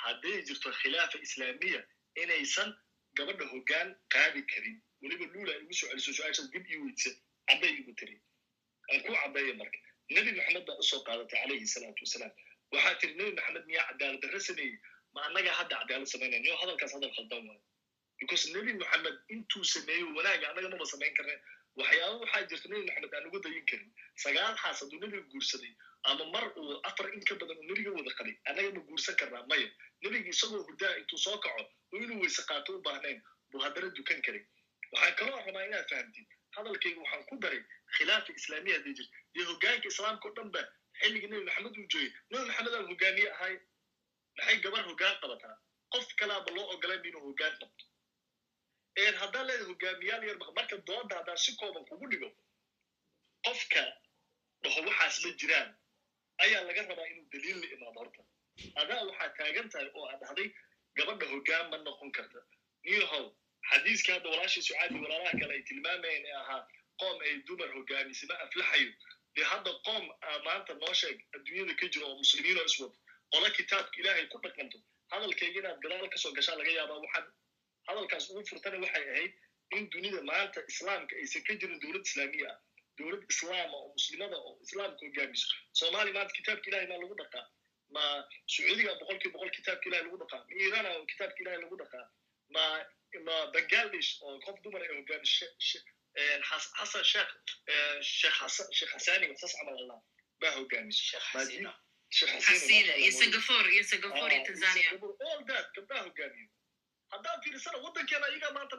hadday 0.03 0.35
jirto 0.47 0.69
khilaafa 0.81 1.17
islaamiya 1.27 1.81
inaysan 2.23 2.69
gabadha 3.17 3.45
hoggaan 3.53 3.89
qaadi 4.15 4.41
karin. 4.53 4.77
Weliba 5.01 5.25
luula 5.33 5.51
ay 5.55 5.61
igu 5.63 5.73
soo 5.79 5.87
celiso 5.91 6.11
su'aashaas 6.17 6.49
dib 6.53 6.65
ii 6.73 6.79
weydsa 6.83 7.09
cadday 7.49 7.71
igu 7.81 7.93
tiri. 7.99 8.15
Aan 8.91 8.99
ku 9.05 9.13
caddeeya 9.21 9.53
marka. 9.61 9.77
Nebi 10.15 10.31
maxamed 10.39 10.65
baa 10.69 10.77
u 10.81 10.83
soo 10.91 11.01
qaadatay 11.07 11.39
calayhi 11.43 11.67
salaatu 11.75 12.01
wasalaam. 12.05 12.33
Waxaa 12.73 12.95
tiri 13.01 13.13
nebi 13.19 13.31
maxamed 13.39 13.65
miyaa 13.69 13.85
cadaalad 13.91 14.21
darre 14.23 14.39
sameeyey? 14.49 14.75
Ma 15.13 15.19
annaga 15.27 15.51
hadda 15.59 15.75
cadaalad 15.81 16.09
samaynaya 16.13 16.41
niyo 16.45 16.55
hadalkaas 16.61 16.93
hadal 16.97 17.13
khaldan 17.17 17.43
waayo 17.49 17.61
because 18.19 18.43
nebi 18.55 18.73
moxamed 18.81 19.17
intuu 19.35 19.63
sameeyo 19.73 20.05
wanaaga 20.17 20.49
annaga 20.49 20.69
maba 20.73 20.85
samayn 20.93 21.13
karne 21.17 21.35
waxyaaba 21.79 22.15
waxaa 22.23 22.43
jirta 22.51 22.67
nebi 22.73 22.83
moxamed 22.87 23.13
aan 23.17 23.25
uga 23.29 23.39
dayin 23.45 23.65
karin. 23.71 23.89
Sagaal 24.23 24.55
xaas 24.61 24.79
hadduu 24.81 24.99
nebiga 25.03 25.23
guursaday 25.33 25.73
ama 26.09 26.25
mar 26.33 26.45
uu 26.59 26.79
afar 26.89 27.07
in 27.13 27.21
ka 27.29 27.35
badan 27.41 27.57
uu 27.61 27.67
nebiga 27.71 27.91
wada 27.97 28.11
qabay 28.19 28.35
annaga 28.49 28.69
ma 28.77 28.81
guursan 28.89 29.15
karnaa 29.21 29.43
maya 29.51 29.67
nebiga 30.03 30.29
isagoo 30.35 30.63
hurdaa 30.67 30.93
intuu 31.01 31.17
soo 31.25 31.37
kaco 31.45 31.63
oo 31.93 31.97
inuu 32.03 32.19
weyse 32.23 32.41
qaato 32.51 32.77
u 32.77 32.81
baahnayn 32.87 33.21
buu 33.51 33.61
haddana 33.65 33.89
dukan 33.99 34.21
karay. 34.25 34.43
Waxaan 34.93 35.15
kaloo 35.19 35.39
rabaa 35.47 35.65
inaad 35.69 35.87
fahamtid 35.91 36.27
hadalkayga 36.57 36.99
waxaan 37.05 37.23
ku 37.29 37.35
daray 37.45 37.61
khilaafa 37.97 38.31
islaamiya 38.39 38.75
hadday 38.77 38.93
jirta. 38.99 39.17
Dee 39.35 39.45
hoggaanka 39.51 39.87
islaamka 39.93 40.27
o 40.29 40.31
dhan 40.37 40.49
ba 40.55 40.61
xilligii 41.01 41.29
nebi 41.33 41.43
maxamed 41.49 41.77
uu 41.81 41.87
joogay 41.93 42.11
nebi 42.31 42.45
maxamed 42.49 42.73
aan 42.79 42.87
hogaamiye 42.91 43.29
ahay 43.35 43.55
maxay 44.37 44.57
gabar 44.65 44.83
hoggaan 44.89 45.15
qabataa? 45.21 45.55
Qof 45.93 46.07
kalaaba 46.19 46.51
loo 46.57 46.65
ogolan 46.75 47.05
inuu 47.09 47.23
hoggaan 47.27 47.53
qabto 47.61 47.85
haddaan 49.05 49.47
leedahay 49.47 49.67
hogaamiyaal 49.71 50.23
yar 50.27 50.37
marka 50.55 50.77
dooda 50.87 51.15
haddaan 51.17 51.37
si 51.37 51.55
kooban 51.55 51.85
kugu 51.85 52.07
dhigo 52.11 52.29
qofka 53.45 53.83
dhaho 54.63 54.81
waxaas 54.87 55.19
ma 55.25 55.31
jiraan 55.41 55.69
ayaa 56.43 56.61
laga 56.67 56.81
rabaa 56.89 57.07
inuu 57.11 57.27
daliil 57.31 57.57
la 57.61 57.67
imaado 57.75 57.99
horta 57.99 58.23
adaa 58.81 59.03
waxaa 59.09 59.29
taagan 59.37 59.69
tahay 59.69 59.89
oo 59.95 60.05
aad 60.09 60.19
dhahday 60.23 60.49
gabadha 60.97 61.25
hoggaan 61.33 61.69
ma 61.71 61.77
noqon 61.77 62.11
karta 62.11 62.39
niyahow 62.83 63.25
xadiiska 63.69 64.13
hadda 64.13 64.29
walaashii 64.33 64.61
sucaadi 64.67 64.99
walaalaha 65.03 65.39
kale 65.41 65.53
ay 65.57 65.61
tilmaamayeen 65.69 66.25
ee 66.25 66.35
ahaa 66.43 66.61
qoom 67.01 67.17
ay 67.21 67.33
dumar 67.47 67.69
hogaamisa 67.77 68.25
ma 68.31 68.35
aflaxayo 68.45 68.91
dee 69.35 69.43
hadda 69.53 69.71
qoom 69.87 70.03
maanta 70.47 70.73
noo 70.83 70.93
sheeg 71.01 71.17
adduunyada 71.35 71.73
ka 71.81 71.87
jiro 71.93 72.05
oo 72.09 72.17
muslimiin 72.23 72.57
oo 72.61 72.65
iswad 72.71 72.93
qola 73.33 73.49
kitaabka 73.57 73.95
ilaahay 74.01 74.25
ku 74.33 74.37
dhaqanto 74.45 74.77
hadalkayga 75.11 75.59
inaad 75.61 75.79
gadaal 75.85 76.09
ka 76.13 76.17
soo 76.23 76.31
gashaa 76.37 76.55
laga 76.61 76.71
yaabaa 76.79 76.99
waxaan 77.05 77.27
hadalkaas 77.87 78.29
ugu 78.31 78.41
furtana 78.51 78.77
waxay 78.85 79.05
ahayd 79.13 79.33
in 79.77 79.89
dunida 79.93 80.21
maanta 80.31 80.59
islaamka 80.71 81.13
aysan 81.21 81.43
ka 81.47 81.53
jirin 81.61 81.79
dowlad 81.83 82.05
islaamiya 82.09 82.49
ah 82.53 82.57
dowlad 82.99 83.23
islaama 83.33 83.77
oo 83.83 83.89
muslimada 83.97 84.37
oo 84.47 84.53
islaamka 84.67 85.01
hogaamiso 85.07 85.47
soomaaliya 85.79 86.15
maanta 86.17 86.33
kitaabka 86.39 86.67
ilahay 86.71 86.87
maa 86.91 87.01
lagu 87.03 87.15
dhaqaa 87.21 87.45
ma 87.95 88.03
sacuudiga 88.53 88.93
boqolkii 89.01 89.31
boqol 89.35 89.51
kitaabka 89.57 89.85
ilahay 89.89 90.03
lagu 90.07 90.17
dhaqaa 90.23 90.41
ma 90.47 90.53
iirana 90.63 90.89
oo 90.97 91.05
kitaabka 91.11 91.39
ilahay 91.43 91.59
lagu 91.65 91.75
dhaqaa 91.83 92.05
ma 92.55 92.63
ma 93.27 93.35
bangladesh 93.55 94.09
oo 94.25 94.35
qof 94.47 94.57
dumar 94.65 94.81
ay 94.87 94.91
hogaamiso 94.99 95.45
xasan 96.49 97.03
sheekh 97.11 97.31
sheekh 98.01 98.37
xasan 98.41 98.67
sheekh 98.77 98.91
xasani 98.95 99.27
saas 99.41 99.53
camal 99.59 99.75
allah 99.81 99.99
baa 100.41 100.53
hogaamiso 100.57 101.03
sheekh 101.09 102.35
xasiina 102.47 102.93
iyo 103.03 103.11
singapore 103.21 103.69
iyo 103.75 103.83
singapore 103.91 104.33
iyo 104.35 104.43
tanzania. 104.49 104.89
All 105.29 105.41
that 105.51 105.65
gabdhaha 105.75 106.03
hogaamiyo 106.07 106.47
haddaan 107.13 107.41
fiirisana 107.43 107.77
waddankeena 107.85 108.25
ayagaa 108.29 108.51
maanta 108.57 108.75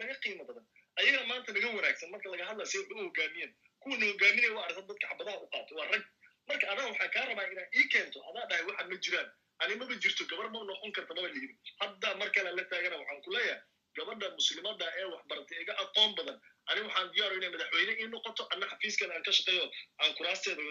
naga 0.00 0.14
qiimo 0.24 0.44
badan. 0.48 0.64
Ayagaa 1.00 1.24
maanta 1.30 1.52
naga 1.56 1.68
wanaagsan. 1.76 2.10
Marka 2.14 2.28
laga 2.34 2.44
hadlaya 2.50 2.66
say 2.72 2.80
u 2.92 2.94
hogaamiyeen 3.02 3.52
kuwana 3.82 4.06
hogaaminaya 4.12 4.52
waa 4.56 4.64
aragta 4.66 4.82
dadka 4.90 5.06
xabadaha 5.10 5.38
u 5.44 5.48
qaato 5.54 5.72
waa 5.80 5.88
rag. 5.92 6.04
Marka 6.48 6.64
adaa 6.72 6.86
waxaan 6.90 7.10
kaa 7.16 7.24
rabaa 7.30 7.46
inaa 7.52 7.68
ii 7.78 7.86
keento 7.94 8.18
adaa 8.30 8.46
dhahay 8.50 8.64
waxaan 8.70 8.88
ma 8.92 8.96
jiraan. 9.06 9.28
Ani 9.62 9.74
maba 9.80 9.94
jirto 10.02 10.24
gabar 10.30 10.48
ma 10.54 10.58
noqon 10.70 10.92
karta 10.96 11.14
maba 11.18 11.28
lihibi 11.34 11.54
hadda 11.80 12.08
mar 12.20 12.28
kale 12.36 12.50
la 12.58 12.64
taagana 12.72 12.96
waxaan 13.02 13.20
ku 13.26 13.30
leeyahay 13.36 13.62
gabadha 13.96 14.26
muslimada 14.38 14.86
ee 15.00 15.06
waxbaratay 15.14 15.58
iga 15.62 15.74
aqoon 15.84 16.14
badan 16.18 16.36
ani 16.70 16.80
waxaan 16.86 17.08
diyaaro 17.14 17.34
inay 17.40 17.50
madaxweyne 17.54 17.92
ii 18.02 18.08
noqoto 18.14 18.42
anna 18.54 18.66
xafiiskan 18.72 19.10
aan 19.14 19.22
ka 19.28 19.32
shaqeeyo 19.38 19.64
aan 20.02 20.12
kuraasteeda 20.18 20.62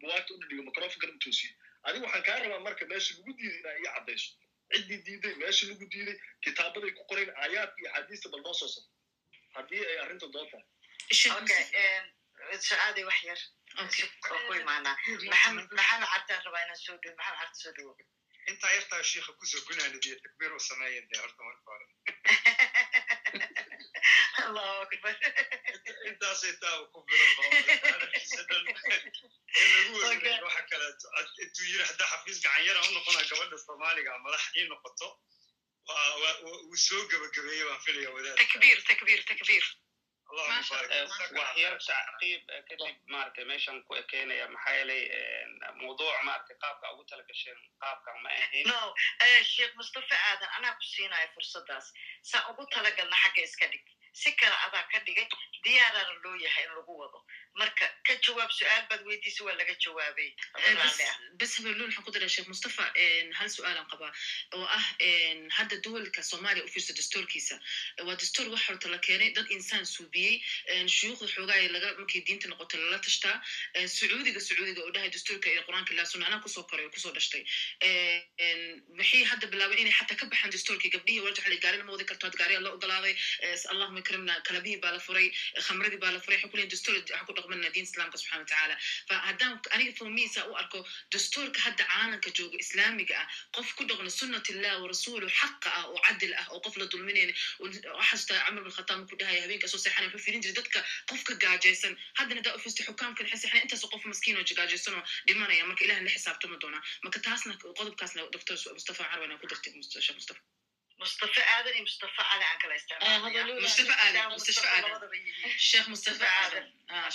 buwaagta 0.00 0.34
u 0.34 0.38
dhidhigo 0.42 0.62
microfonkan 0.68 1.10
u 1.16 1.18
toosiyo 1.24 1.52
adiga 1.88 2.04
waxaan 2.06 2.24
kaa 2.28 2.38
rabaa 2.44 2.60
marka 2.68 2.84
meesha 2.92 3.14
lagu 3.18 3.32
diiday 3.40 3.58
inaa 3.60 3.74
ii 3.80 3.88
caddayso 3.96 4.28
ciddii 4.74 5.00
diiday 5.06 5.34
meesha 5.42 5.64
lagu 5.70 5.84
diiday 5.94 6.16
kitaabaday 6.44 6.92
ku 6.98 7.02
qoreen 7.10 7.30
aayaad 7.42 7.72
iyo 7.80 7.88
axaadiista 7.90 8.28
bal 8.34 8.42
noo 8.46 8.54
soo 8.60 8.70
sar 8.74 8.84
haddii 9.56 9.82
ay 9.90 9.98
arrinta 10.04 10.26
doon 10.34 10.48
tahay 10.50 10.66
sucaadi 12.68 13.02
wax 13.08 13.20
yar 13.30 13.40
ku 14.48 14.52
imaanaa 14.62 14.96
maxamed 15.30 15.68
cabtaan 16.12 16.42
rabaa 16.46 16.62
inaan 16.66 16.80
soo 16.86 16.96
dhowo 17.02 17.16
maxamed 17.20 17.38
cabdi 17.40 17.58
soo 17.62 17.72
dhowo 17.78 17.92
intaa 18.50 18.72
yartaa 18.76 19.02
shiika 19.10 19.32
ku 19.38 19.44
soo 19.52 19.62
gunaanadiyo 19.68 20.16
takbiir 20.24 20.52
u 20.58 20.60
sameeyen 20.68 21.08
dee 21.10 21.20
horta 21.22 21.42
marka 21.48 21.68
hore 21.72 21.86
allahu 24.44 24.76
akbar 24.86 25.14
intaasay 26.10 26.52
taa 26.62 26.76
ku 26.92 26.98
weyneyn 30.02 30.42
waxa 30.46 30.62
kaleeto 30.70 31.06
intuu 31.44 31.66
yiri 31.70 31.84
haddaa 31.90 32.08
xafiis 32.12 32.38
gacanyara 32.44 32.80
u 32.88 32.90
noqona 32.96 33.22
gabadha 33.30 33.58
soomaaliga 33.64 34.18
madax 34.26 34.44
ii 34.60 34.66
noqoto 34.72 35.08
wuu 36.44 36.76
soo 36.86 37.02
gebagabeeye 37.10 37.64
waan 37.70 37.80
filaya 37.86 38.10
wadaad 38.16 38.38
takbiir 38.42 38.78
takbiir 38.90 39.20
takbiir 39.32 39.66
wax 40.36 41.56
yar 41.62 41.74
tacqiib 41.88 42.42
kadib 42.68 42.96
maaragtay 43.14 43.44
meeshan 43.50 43.82
ku 43.88 43.94
ekeynaya 44.02 44.48
maxaa 44.54 44.74
yeelay 44.78 45.02
mawduuc 45.80 46.16
maaragtay 46.28 46.56
qaabka 46.64 46.92
ugu 46.94 47.04
tala 47.10 47.22
gasheen 47.30 47.58
qaabka 47.84 48.10
ma 48.22 48.30
ahayn 48.38 48.66
no 48.72 48.78
sheekh 49.52 49.74
mustafa 49.80 50.16
aadan 50.30 50.50
anaa 50.58 50.74
ku 50.78 50.84
siinaya 50.94 51.28
fursaddaas 51.34 51.86
saa 52.30 52.42
ugu 52.50 52.66
talagalna 52.74 53.16
xagga 53.22 53.42
iska 53.50 53.66
dhig 53.74 53.86
si 54.20 54.30
kale 54.40 54.56
adaa 54.66 54.84
ka 54.92 54.98
dhigay 55.06 55.26
diyaarana 55.64 56.14
loo 56.24 56.36
yahay 56.44 56.64
in 56.66 56.72
lagu 56.78 56.92
wado. 57.00 57.18
Marka 57.60 57.86
ka 58.06 58.14
jawaab 58.24 58.50
su'aal 58.58 58.84
baad 58.90 59.02
weydiisa 59.08 59.44
waa 59.46 59.54
laga 59.60 59.74
jawaabay. 59.84 60.28
Bas 61.40 61.54
waxaan 61.64 62.04
ku 62.06 62.10
daraa 62.14 62.28
sheekh 62.34 62.48
mustafa 62.52 62.84
hal 63.38 63.48
su'aalan 63.56 63.86
qabaa 63.92 64.12
oo 64.56 64.64
ah 64.76 64.84
hadda 65.58 65.76
duwalka 65.84 66.22
soomaaliya 66.30 66.64
u 66.64 66.68
fiirsa 66.74 66.92
dastuurkiisa. 67.00 67.56
Waa 68.06 68.16
dastuur 68.22 68.46
wax 68.54 68.62
horta 68.68 68.88
la 68.94 68.98
keenay 69.06 69.30
dad 69.38 69.48
insaan 69.56 69.84
suubiyey 69.94 70.34
shuyuukhda 70.96 71.26
xoogaaya 71.34 71.68
laga 71.76 71.88
markay 72.00 72.20
diinta 72.28 72.48
noqoto 72.52 72.76
lala 72.82 72.98
tashtaa. 73.06 73.36
Sacuudiga 73.96 74.40
sacuudiga 74.48 74.80
oo 74.86 74.92
dhahay 74.96 75.10
dastuurka 75.16 75.48
iyo 75.54 75.62
qur'aanka 75.68 75.92
ilaa 75.96 76.08
sunna 76.12 76.26
anaa 76.30 76.42
ku 76.44 76.48
soo 76.56 76.64
koray 76.70 76.84
oo 76.86 76.92
ku 76.94 77.00
soo 77.04 77.12
dhashtay. 77.16 77.42
Maxay 78.98 79.24
hadda 79.32 79.46
bilaabeen 79.52 79.80
inay 79.84 79.96
xataa 79.98 80.16
ka 80.20 80.26
baxaan 80.32 80.52
dastuurkii 80.54 80.92
gabdhihii 80.94 81.24
warta 81.24 81.40
waxaa 81.42 81.62
gaari 81.64 81.78
lama 81.80 81.92
wadi 81.96 82.04
karto 82.10 82.26
had 82.28 82.36
gaariya 82.40 82.60
la 82.64 82.70
ogolaaday 82.76 83.14
allahuma 83.72 84.02
akrimna 84.06 84.34
kalabihii 84.46 84.80
baa 84.84 84.92
la 84.96 85.00
furay 85.06 85.26
khamradii 85.66 85.98
baa 86.04 86.12
la 86.14 86.20
furay 86.24 86.36
waxay 86.38 86.50
kuleeyihin 86.50 86.70
dastuur 86.74 86.94
waxa 86.98 87.24
ku 87.26 87.32
dhaqmana 87.38 87.70
diin 87.74 87.86
islaamka 87.90 88.16
subxana 88.22 88.42
watacaala 88.44 88.76
fa 89.08 89.14
haddaan 89.28 89.54
aniga 89.74 89.92
fomiisa 90.00 90.40
u 90.50 90.52
arko 90.62 90.78
dastuurka 91.14 91.60
hadda 91.66 91.84
caalamka 91.92 92.30
jooga 92.38 92.56
islaamiga 92.64 93.14
ah 93.22 93.26
qof 93.56 93.68
ku 93.78 93.82
dhaqno 93.90 94.10
sunnat 94.20 94.46
illah 94.52 94.74
warasuulu 94.82 95.26
xaqa 95.40 95.68
ah 95.78 95.84
oo 95.92 96.00
cadil 96.06 96.32
ah 96.40 96.46
oo 96.54 96.60
qof 96.66 96.74
la 96.80 96.86
dulminayn 96.92 97.30
xasusta 98.08 98.34
camar 98.46 98.62
bin 98.66 98.74
khataab 98.78 99.00
ku 99.10 99.14
dhahaya 99.20 99.40
habeenka 99.44 99.66
soo 99.72 99.80
seexanay 99.84 100.08
wuxuu 100.10 100.24
fiirin 100.26 100.42
jiray 100.44 100.56
dadka 100.60 100.78
qofka 101.10 101.32
gaajaysan 101.44 101.94
haddana 102.18 102.40
daa 102.46 102.54
ufista 102.58 102.80
xukaamkan 102.88 103.26
xisixna 103.32 103.64
intaasoo 103.64 103.90
qof 103.94 104.04
maskiin 104.12 104.36
oo 104.40 105.02
dhimanaya 105.28 105.64
marka 105.70 105.82
ilahan 105.86 106.04
la 106.06 106.12
xisaabtama 106.16 106.56
doonaa 106.62 106.82
marka 107.04 107.18
taasna 107.26 107.52
qodobkaasna 107.78 108.20
doctor 108.34 108.56
mustafa 108.78 109.02
carwan 109.10 109.38
ku 109.40 109.46
dartay 109.50 109.72
sheekh 110.06 110.18
mustafa 110.20 110.42
mustafa 111.02 111.42
aadan 111.54 111.74
iyo 111.76 111.84
mustafa 111.88 112.22
cali 112.30 112.44
aan 112.50 112.58
kala 112.62 112.74
isticmaalnaya 112.80 113.44
mustafa 113.66 113.94
aadan 114.04 114.26
mustafa 114.36 114.68
aadan 114.76 114.92
sheekh 115.68 115.88
mustafa 115.94 116.26
aadan 116.42 116.64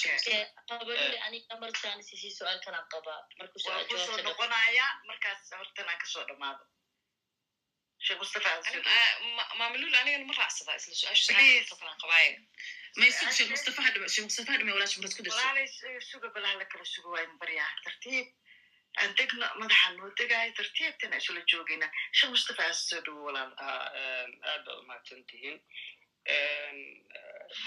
sheekh 0.02 0.14
mustafa 0.18 0.66
qabaluli 0.70 1.18
aniga 1.28 1.56
markaan 1.64 2.00
sisi 2.10 2.30
su'aalkanaan 2.38 2.88
qabaa 2.94 3.20
markuu 3.40 3.60
waa 3.66 3.80
su'aal 3.80 3.86
ku 3.90 3.98
soo 3.98 4.06
jawaabta 4.06 4.30
noqonaya 4.30 4.88
markaas 5.10 5.42
hortan 5.60 5.88
aan 5.94 6.00
ka 6.04 6.08
soo 6.14 6.24
dhamaado 6.30 6.64
sheekh 8.06 8.20
mustafa 8.24 8.48
aadan 8.52 8.64
soo 8.74 8.82
dhowo 8.86 9.58
maamulul 9.62 9.96
anigana 10.02 10.26
ma 10.30 10.36
raacsadaa 10.42 10.76
isla 10.80 10.92
Please. 10.92 11.02
su'aashaakalan 11.02 11.98
qabaaye 12.04 12.30
maysu 13.02 13.26
sheekh 13.38 13.52
mustafa 13.56 13.80
hadhama 13.88 14.08
sheekh 14.14 14.26
mustafa 14.30 14.50
hadhama 14.56 14.72
walaash 14.78 14.96
murad 15.00 15.14
ku 15.18 15.22
darso 15.28 15.42
walaalay 15.42 15.68
suga 16.12 16.28
balaha 16.38 16.56
la 16.62 16.66
kala 16.72 16.86
suga 16.96 17.10
waa 17.16 17.24
in 17.28 17.34
baryaa 17.44 17.70
tartiib 17.86 18.28
aan 18.28 18.51
degno 19.18 19.46
madaxaan 19.60 19.98
noo 19.98 20.10
degaayo 20.20 20.52
tartiibtana 20.58 21.18
isula 21.18 21.42
joogayna 21.52 21.88
sheekh 22.18 22.30
mustafa 22.34 22.62
aadan 22.64 22.74
soo 22.90 23.02
dhowo 23.06 23.24
walaal 23.28 23.54
aad 23.58 24.34
baad 24.44 24.68
umahadsan 24.82 25.24
tihiin 25.30 25.58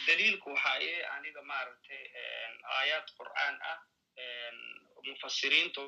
daliilku 0.06 0.50
waxa 0.54 0.72
i 0.80 0.90
aniga 1.16 1.42
maaragtay 1.42 2.04
aayaad 2.76 3.08
qur'aan 3.18 3.56
ah 3.72 3.78
mufasiriintu 5.08 5.82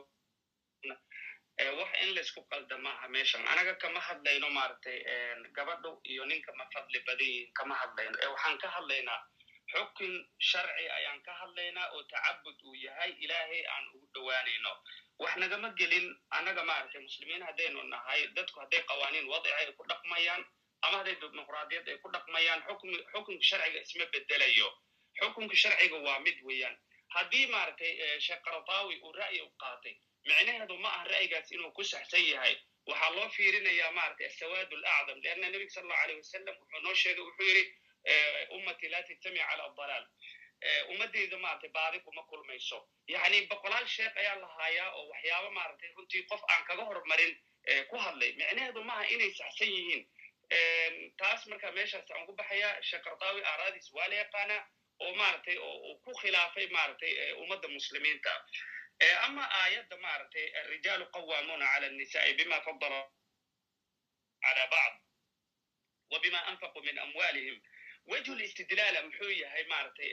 wax 1.78 1.90
in 2.02 2.10
laysku 2.16 2.40
qalda 2.50 2.76
maaha 2.86 3.08
meeshan 3.08 3.46
anaga 3.52 3.74
kama 3.82 4.00
hadlayno 4.08 4.50
maaragtay 4.58 4.98
gabadhu 5.56 6.00
iyo 6.10 6.24
ninka 6.26 6.52
ma 6.58 6.64
fadli 6.74 7.00
badan 7.06 7.26
yihiin 7.28 7.52
kama 7.58 7.74
hadlayno 7.82 8.16
ee 8.22 8.26
waxaan 8.34 8.58
ka 8.62 8.68
hadlaynaa 8.76 9.20
xukun 9.72 10.12
sharci 10.48 10.84
ayaan 10.98 11.20
ka 11.26 11.32
hadlaynaa 11.40 11.88
oo 11.94 12.02
tacabud 12.12 12.56
uu 12.68 12.74
yahay 12.86 13.10
ilaahay 13.24 13.62
aan 13.74 13.84
ugu 13.94 14.06
dhowaanayno 14.14 14.72
wax 15.18 15.36
nagama 15.42 15.68
gelin 15.78 16.06
annaga 16.30 16.62
maaragtay 16.64 17.00
muslimiin 17.02 17.42
haddaynu 17.48 17.82
nahay 17.92 18.26
dadku 18.36 18.60
hadday 18.60 18.82
qawaaniin 18.90 19.26
wadici 19.32 19.54
ay 19.60 19.72
ku 19.72 19.84
dhaqmayaan 19.92 20.42
ama 20.82 20.96
hadday 21.00 21.16
dimuqraadiyad 21.20 21.88
ay 21.88 21.98
ku 22.02 22.08
dhaqmayaan 22.16 22.60
xukmi 22.68 22.96
xukunka 23.12 23.44
sharciga 23.50 23.80
isma 23.86 24.06
bedelayo. 24.12 24.68
Xukunka 25.20 25.56
sharciga 25.62 25.96
waa 26.06 26.18
mid 26.26 26.38
weeyaan. 26.44 26.76
Haddii 27.14 27.46
maaragtay 27.46 27.92
sheekh 28.20 28.42
qaradawi 28.44 29.00
uu 29.04 29.12
ra'yi 29.12 29.40
u 29.40 29.50
qaatay 29.62 29.94
micnaheedu 30.26 30.76
ma 30.84 30.88
aha 30.88 31.04
ra'yigaas 31.12 31.50
inuu 31.52 31.72
ku 31.72 31.82
saxsan 31.84 32.24
yahay. 32.32 32.54
Waxaa 32.86 33.10
loo 33.16 33.28
fiirinayaa 33.36 33.90
maaragtay 33.98 34.26
asawaad 34.26 34.72
alacdam 34.72 35.18
lianna 35.24 35.48
nebiga 35.50 35.70
sala 35.70 35.84
allahu 35.86 36.04
alayh 36.04 36.16
wasalam 36.22 36.56
wuxuu 36.60 36.80
noo 36.84 36.94
sheegay 36.94 37.24
wuxuu 37.28 37.46
yidhi 37.50 37.64
ummatii 38.56 38.88
laa 38.92 39.02
tajtamic 39.08 39.42
cala 39.48 39.64
dalaal 39.78 40.04
umadeeda 40.92 41.38
maaragtay 41.38 41.70
baadi 41.70 42.00
kuma 42.00 42.22
kulmayso. 42.22 42.88
Yacni 43.08 43.46
boqolaal 43.50 43.86
sheekh 43.86 44.16
ayaa 44.16 44.36
lahaayaa 44.40 44.90
oo 44.98 45.08
waxyaaba 45.12 45.50
maaragtay 45.50 45.90
runtii 45.96 46.22
qof 46.30 46.42
aan 46.52 46.64
kaga 46.64 46.84
hormarin 46.84 47.34
ku 47.90 47.96
hadlay. 47.98 48.32
Micneheedu 48.32 48.84
maaha 48.84 49.04
inay 49.14 49.30
saxsan 49.34 49.68
yihiin. 49.68 50.02
Taas 51.16 51.46
markaa 51.46 51.72
meeshaas 51.72 52.10
aan 52.10 52.26
ku 52.26 52.32
baxayaa 52.32 52.82
sheekh 52.82 53.02
kardaawi 53.04 53.42
aaraadiis 53.44 53.92
waa 53.92 54.08
la 54.08 54.14
yaqaana 54.22 54.56
oo 55.04 55.14
maaragtay 55.14 55.56
oo 55.58 55.94
ku 56.04 56.12
khilaafay 56.20 56.66
maaragtay 56.66 57.32
ummadda 57.42 57.68
muslimiinta. 57.68 58.32
Ama 59.26 59.44
aayadda 59.60 59.96
maaragtay 59.96 60.46
arijaalu 60.60 61.06
qawaamuna 61.14 61.66
cala 61.72 61.86
annisaai 61.86 62.32
bima 62.38 62.60
fadala 62.66 63.00
cala 64.42 64.64
bacd 64.72 65.00
wa 66.10 66.18
bima 66.20 66.40
anfaquu 66.50 66.80
min 66.82 66.98
amwaalihim 66.98 67.58
wejhul 68.12 68.40
istidlaala 68.48 69.02
muxuu 69.06 69.30
yahay 69.42 69.64
maaragtay 69.72 70.10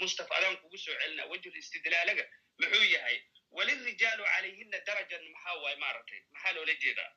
mustaf 0.00 0.30
adaan 0.38 0.56
kugu 0.62 0.78
soo 0.78 0.94
celina 1.00 1.24
wejhul 1.32 1.56
istidlaalaga 1.62 2.24
muxuu 2.62 2.84
yahay 2.94 3.16
walirijaalu 3.56 4.24
calayhina 4.32 4.78
darajan 4.88 5.24
maxaa 5.34 5.54
waay 5.64 5.76
maaragtay 5.84 6.20
maxaa 6.32 6.52
loola 6.56 6.74
jeedaa 6.84 7.10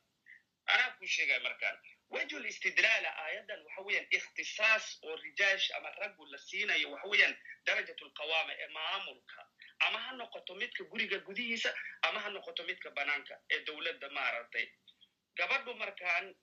anaa 0.74 0.89
kuu 0.97 1.07
sheegay 1.16 1.39
markaan 1.47 1.78
wejhul 2.16 2.45
istidlaala 2.51 3.10
aayaddan 3.24 3.62
waxa 3.66 3.82
weeyaan 3.88 4.07
ikhtisaas 4.18 4.86
oo 5.07 5.16
rijaash 5.26 5.68
ama 5.78 5.89
raggu 6.01 6.26
la 6.32 6.38
siinayo 6.47 6.91
waxa 6.91 7.07
weeyaan 7.14 7.36
darajat 7.66 8.01
lqawaama 8.07 8.53
ee 8.64 8.68
maamulka 8.78 9.41
ama 9.88 9.99
ha 10.05 10.12
noqoto 10.22 10.55
midka 10.62 10.84
guriga 10.91 11.18
gudihiisa 11.28 11.72
ama 12.01 12.20
ha 12.24 12.30
noqoto 12.30 12.64
midka 12.70 12.89
banaanka 12.97 13.36
ee 13.53 13.60
dowladda 13.68 14.10
maaragtay 14.10 14.66
gabadhu 15.39 15.74
markaan 15.84 16.36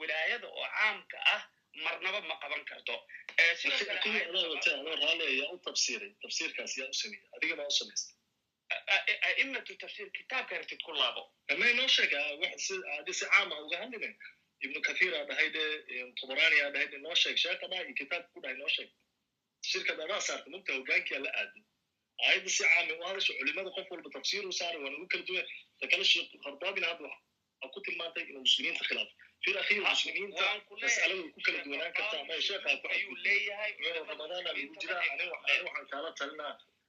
wilaayada 0.00 0.48
oo 0.48 0.66
caamka 0.76 1.18
ah 1.34 1.42
marnaba 1.74 2.20
ma 2.28 2.34
qaban 2.42 2.64
karto. 2.64 2.94
Yaa 5.38 5.52
u 5.52 5.58
tafsiiray 5.66 6.12
tafsiirkaas 6.22 6.76
yaa 6.78 6.88
u 6.88 6.94
sameeyey 6.94 7.28
adigana 7.36 7.66
u 7.66 7.70
samaystay 7.70 8.14
aimatu 9.28 9.76
tafsiir 9.82 10.10
kitaabka 10.12 10.54
aragtid 10.56 10.82
ku 10.82 10.92
laabo. 10.92 11.22
Ama 11.48 11.66
inoo 11.70 11.88
sheeg 11.88 12.12
adi 12.98 13.12
si 13.14 13.24
caam 13.32 13.52
ah 13.52 13.60
uga 13.64 13.76
hadlina 13.82 14.08
ibnu 14.64 14.80
noo 17.04 17.14
sheeg. 17.14 17.36
Sheekada 17.36 17.76
iyo 17.84 17.94
kitaabka 17.94 18.28
ku 18.34 18.40
dhahay 18.40 18.56
noo 18.58 18.68
sheeg. 18.68 18.90
Tafsiirka 19.62 19.92
saarta 20.20 20.50
mugta 20.50 20.72
hogaankiyaa 20.72 21.22
la 21.24 21.30
aayadda 21.38 22.50
si 22.50 22.62
caami 22.64 22.92
u 22.92 23.02
culimada 23.38 23.70
qof 23.76 23.86
walba 23.90 24.10
tafsiir 24.16 24.44
u 24.46 24.52
saaray 24.52 24.80
waa 24.82 24.90
nagu 24.90 25.06
kala 25.12 25.22
duwan. 25.28 25.46
Ta 25.80 25.86
kale 25.90 26.04
sheekh 26.04 26.30
khardaabina 26.44 26.86
hadda 26.90 27.04
waxaa 27.08 27.70
ku 27.74 27.80
tilmaantay 27.86 28.24
inuu 28.30 28.42
muslimiinta 28.46 28.84
khilaafo 28.88 29.12
i 29.46 29.80
muslimiinta 29.80 30.44
masaladooda 30.82 31.30
ku 31.34 31.40
kala 31.46 31.58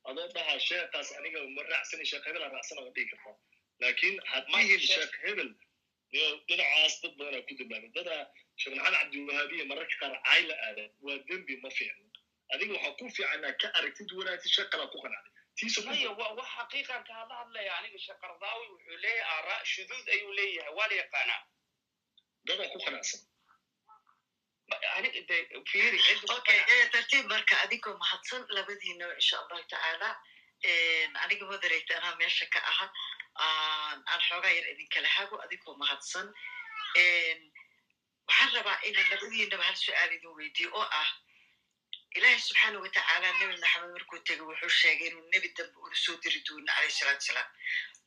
adoo 0.09 0.27
dhaha 0.35 0.55
sheekaas 0.67 1.09
aniga 1.19 1.39
ma 1.55 1.61
raacsana 1.71 2.05
sheekh 2.11 2.25
hebel 2.27 2.43
aan 2.45 2.51
raacsana 2.57 2.81
ma 2.85 2.91
dhihi 2.95 3.07
kartaa 3.11 3.35
laakiin 3.83 4.15
haddihil 4.31 4.83
sheekh 4.93 5.15
hebel 5.25 5.49
dhinacaas 6.47 6.93
dad 7.03 7.13
badanaa 7.19 7.43
ku 7.47 7.53
dambaabay 7.59 7.91
dadaa 7.97 8.23
sheekh 8.61 8.75
waa 11.05 11.17
dembi 11.29 11.53
ma 11.63 11.69
fiicno 11.77 12.05
adiga 12.53 12.73
waxaa 12.75 12.95
ku 12.99 13.09
fiicnaa 13.17 13.53
ka 13.61 13.67
aragtid 13.79 14.09
wanaagsi 14.19 14.49
sheekh 14.55 14.69
hadla 17.19 17.35
hadlaya 17.41 17.71
aniga 17.79 17.99
sheekh 18.05 18.19
wuxuu 18.73 18.97
leeyahay 19.05 19.37
aaraa 19.37 19.59
shuduud 19.73 20.05
ayuu 20.15 20.31
leeyahay 20.39 20.73
waa 20.79 20.87
la 20.91 20.95
yaqaanaa 21.03 21.41
dada 22.47 22.63
ku 22.71 22.77
qanacsan 22.85 23.21
tartiib 26.93 27.25
marka 27.33 27.55
adigoo 27.65 27.95
mahadsan 28.03 28.41
labadiinaba 28.57 29.13
insha 29.21 29.35
allahu 29.41 29.63
tacaala 29.73 30.09
aniga 31.23 31.45
moderate 31.51 31.91
anaa 31.99 32.15
meesha 32.21 32.45
ka 32.53 32.59
aha 32.71 32.85
aan 33.45 34.21
xoogaa 34.27 34.53
yar 34.57 34.67
idinkala 34.73 35.09
hago 35.17 35.35
adigoo 35.45 35.75
mahadsan 35.81 36.27
waxaan 38.27 38.49
rabaa 38.57 38.77
inaan 38.87 39.09
labadiinaba 39.13 39.63
hal 39.69 39.77
su'aal 39.85 40.11
idin 40.17 40.33
weydiyo 40.39 40.69
oo 40.79 40.87
ah 41.01 41.09
ilaahay 42.17 42.39
subxaana 42.47 42.77
watacaala 42.85 43.27
nebi 43.39 43.55
maxamed 43.63 43.91
markuu 43.95 44.19
tegey 44.27 44.45
wuxuu 44.49 44.69
sheegay 44.81 45.07
inuu 45.11 45.25
nebi 45.33 45.47
dambe 45.57 45.77
una 45.85 45.95
soo 46.03 46.15
diri 46.23 46.39
doona 46.47 46.71
alayh 46.77 46.91
salaatu 46.99 47.25
salaam 47.29 47.49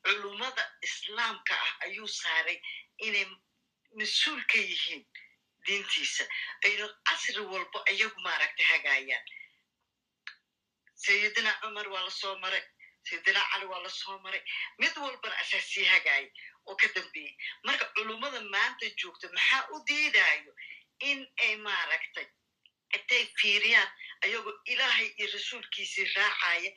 culummada 0.05 0.63
islaamka 0.89 1.55
ah 1.67 1.73
ayuu 1.87 2.09
saaray 2.21 2.59
inay 3.07 3.27
mas'uul 3.99 4.43
ka 4.51 4.59
yihiin 4.59 5.03
diintiisa 5.67 6.25
ayna 6.65 6.87
casri 7.09 7.41
walbo 7.53 7.79
iyagu 7.93 8.19
maaragta 8.27 8.63
hagaayaan. 8.71 9.25
Sayidina 11.05 11.53
cumar 11.61 11.87
waa 11.93 12.05
la 12.07 12.11
soo 12.11 12.37
maray. 12.43 12.63
Sayidina 13.07 13.41
cali 13.53 13.67
waa 13.67 13.83
la 13.83 13.89
soo 13.91 14.19
maray. 14.25 14.43
Mid 14.79 14.95
walbana 15.03 15.37
asaasii 15.43 15.85
hagaaya 15.93 16.29
oo 16.69 16.77
ka 16.81 16.89
dambeeyey 16.95 17.35
marka 17.67 17.85
culummada 17.95 18.41
maanta 18.55 18.87
joogta 19.01 19.27
maxaa 19.37 19.63
u 19.75 19.77
diidayo 19.89 20.53
in 21.11 21.21
ay 21.45 21.57
maaragtay 21.67 22.27
intay 22.97 23.25
fiiriyaan 23.39 23.91
ayagoo 24.25 24.55
ilaahay 24.73 25.09
iyo 25.19 25.27
rasuulkiisii 25.35 26.07
raacaya 26.17 26.71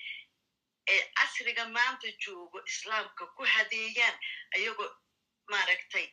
ee 0.94 1.02
casriga 1.18 1.64
maanta 1.76 2.08
joogo 2.24 2.58
islaamka 2.72 3.24
ku 3.36 3.44
hadeeyaan 3.54 4.16
ayagoo 4.56 4.90
maaragtay 5.54 6.06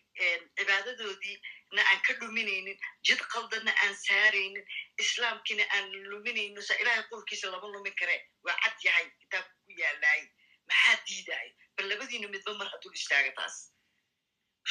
cibaadadoodiina 0.57 1.83
aan 1.91 2.01
ka 2.07 2.13
dhuminaynin 2.21 2.79
jid 3.09 3.21
qaldanna 3.35 3.73
aan 3.85 3.95
saaraynin 4.07 4.67
islaamkiina 5.05 5.65
aan 5.77 5.93
luminaynin 6.13 6.63
sa 6.69 6.75
ilahay 6.83 7.05
qolkiisa 7.11 7.51
lama 7.55 7.69
lumin 7.75 7.95
karee 8.01 8.21
waa 8.45 8.57
cad 8.65 8.77
yahay 8.89 9.07
kitaabka 9.21 9.55
ku 9.67 9.71
yaalaayay 9.83 10.27
maxaa 10.69 10.97
diidaayo 11.07 11.53
bal 11.77 11.89
labadiina 11.93 12.29
midba 12.35 12.55
mar 12.61 12.69
hadduu 12.73 12.93
istaaga 13.01 13.33
taas 13.39 13.57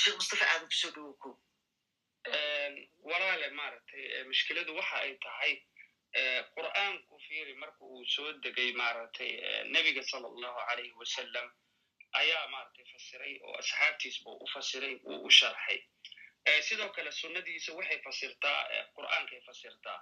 sheekh 0.02 0.16
mustafa 0.22 0.46
aadan 0.52 0.68
ku 0.72 0.76
soo 0.82 0.92
dhowo 0.98 1.14
ko 1.24 1.30
walaale 3.10 3.50
maaragtay 3.60 4.24
mushkiladu 4.30 4.76
waxa 4.80 4.98
ay 5.06 5.14
tahay 5.26 5.54
qur'aanku 6.56 7.20
fiiri 7.28 7.54
marka 7.64 7.82
uu 7.86 8.06
soo 8.16 8.32
degay 8.44 8.72
maaragtay 8.82 9.32
nebiga 9.74 10.04
sala 10.12 10.28
allahu 10.34 10.60
alayhi 10.72 10.94
wasalam 11.02 11.48
ayaa 12.14 12.48
maaragtay 12.54 12.86
fasiray 12.94 13.34
oo 13.44 13.56
asxaabtiis 13.62 14.24
buu 14.24 14.38
u 14.44 14.48
fasiray 14.54 14.96
wuu 15.04 15.24
u 15.26 15.32
sharxay. 15.32 15.80
Sidoo 16.68 16.90
kale 16.90 17.12
sunnadiisa 17.12 17.74
waxay 17.74 18.00
fasirtaa 18.02 18.60
qur'aankay 18.96 19.42
fasirtaa. 19.46 20.00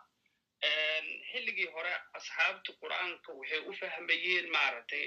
Xilligii 1.32 1.70
hore 1.76 1.94
asxaabtu 2.20 2.74
qur'aanka 2.82 3.34
waxay 3.40 3.60
u 3.70 3.74
fahmayeen 3.82 4.50
maaragtay 4.52 5.04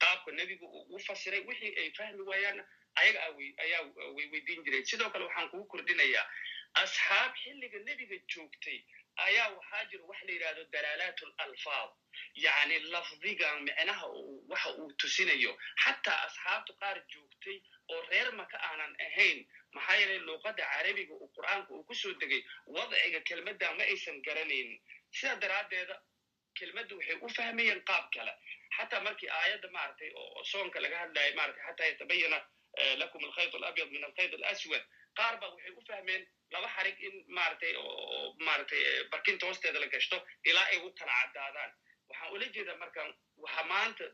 qaabka 0.00 0.32
nebigu 0.32 0.66
uu 0.66 0.96
u 0.96 0.98
fasiray. 1.06 1.40
Wixii 1.48 1.74
ay 1.78 1.90
fahmi 1.98 2.22
waayaanna 2.30 2.64
ayaga 2.94 3.20
ayaa 3.64 3.82
way 4.16 4.26
weydiin 4.32 4.64
jiray 4.64 4.84
sidoo 4.84 5.10
kale 5.10 5.24
waxaan 5.24 5.48
kugu 5.50 5.64
kordhinayaa 5.72 6.26
asxaab 6.82 7.32
xilliga 7.42 7.78
nebiga 7.88 8.16
joogtay 8.34 8.78
ayaa 9.16 9.48
waxaa 9.56 9.84
jira 9.90 10.04
wax 10.10 10.20
la 10.26 10.32
yidhahdo 10.32 10.64
dalaalaat 10.72 11.18
alalfaad 11.38 11.90
yacni 12.44 12.78
lafdiga 12.94 13.48
micnaha 13.60 14.06
waxa 14.48 14.70
uu 14.78 14.92
tusinayo. 15.00 15.52
Xataa 15.84 16.18
asxaabtu 16.26 16.72
qaar 16.80 16.96
joogtay 17.12 17.58
oo 17.92 18.00
reer 18.10 18.32
maka 18.32 18.56
aanan 18.68 18.96
ahayn 19.06 19.46
maxaa 19.72 19.96
yeelay 20.00 20.18
luuqadda 20.18 20.64
carabiga 20.72 21.14
uu 21.14 21.28
qur'aanka 21.36 21.70
uu 21.74 21.84
ku 21.84 21.94
soo 21.94 22.12
degay 22.20 22.42
wadciga 22.66 23.20
kelmadda 23.28 23.72
ma 23.78 23.84
aysan 23.84 24.22
garanaynin 24.26 24.80
sidaa 25.18 25.36
daraaddeeda 25.42 25.96
kelmadda 26.58 26.94
waxay 26.96 27.16
u 27.22 27.28
fahmayeen 27.28 27.80
qaab 27.90 28.10
kale. 28.14 28.32
Xataa 28.76 29.00
markii 29.00 29.28
aayadda 29.28 29.68
maaragtay 29.70 30.10
oo 30.14 30.44
soonka 30.44 30.80
laga 30.80 30.98
hadlayo 30.98 31.34
maratay 31.36 31.62
xataa 31.66 31.86
yatabayana 31.86 32.38
lakum 33.02 33.24
alkhayt 33.24 33.54
alabyad 33.54 33.90
min 33.90 34.04
alkhayt 34.04 34.34
alaswad. 34.34 34.84
Qaar 35.18 35.34
ba 35.40 35.46
waxay 35.50 35.70
u 35.78 35.82
fahmeen 35.88 36.22
laba 36.54 36.68
xarig 36.76 36.98
in 37.08 37.14
maaragtay 37.36 37.72
oo 37.76 38.34
maaragtay 38.46 38.82
barkinta 39.12 39.46
hoosteeda 39.46 39.78
la 39.80 39.86
gashto 39.94 40.16
ilaa 40.50 40.66
ay 40.72 40.78
u 40.86 40.90
kala 40.98 41.12
caddaadaan 41.22 41.72
waxaan 42.08 42.32
ula 42.34 42.46
jeedaa 42.56 42.76
markaan 42.84 43.10
waxa 43.44 43.62
maanta 43.72 44.04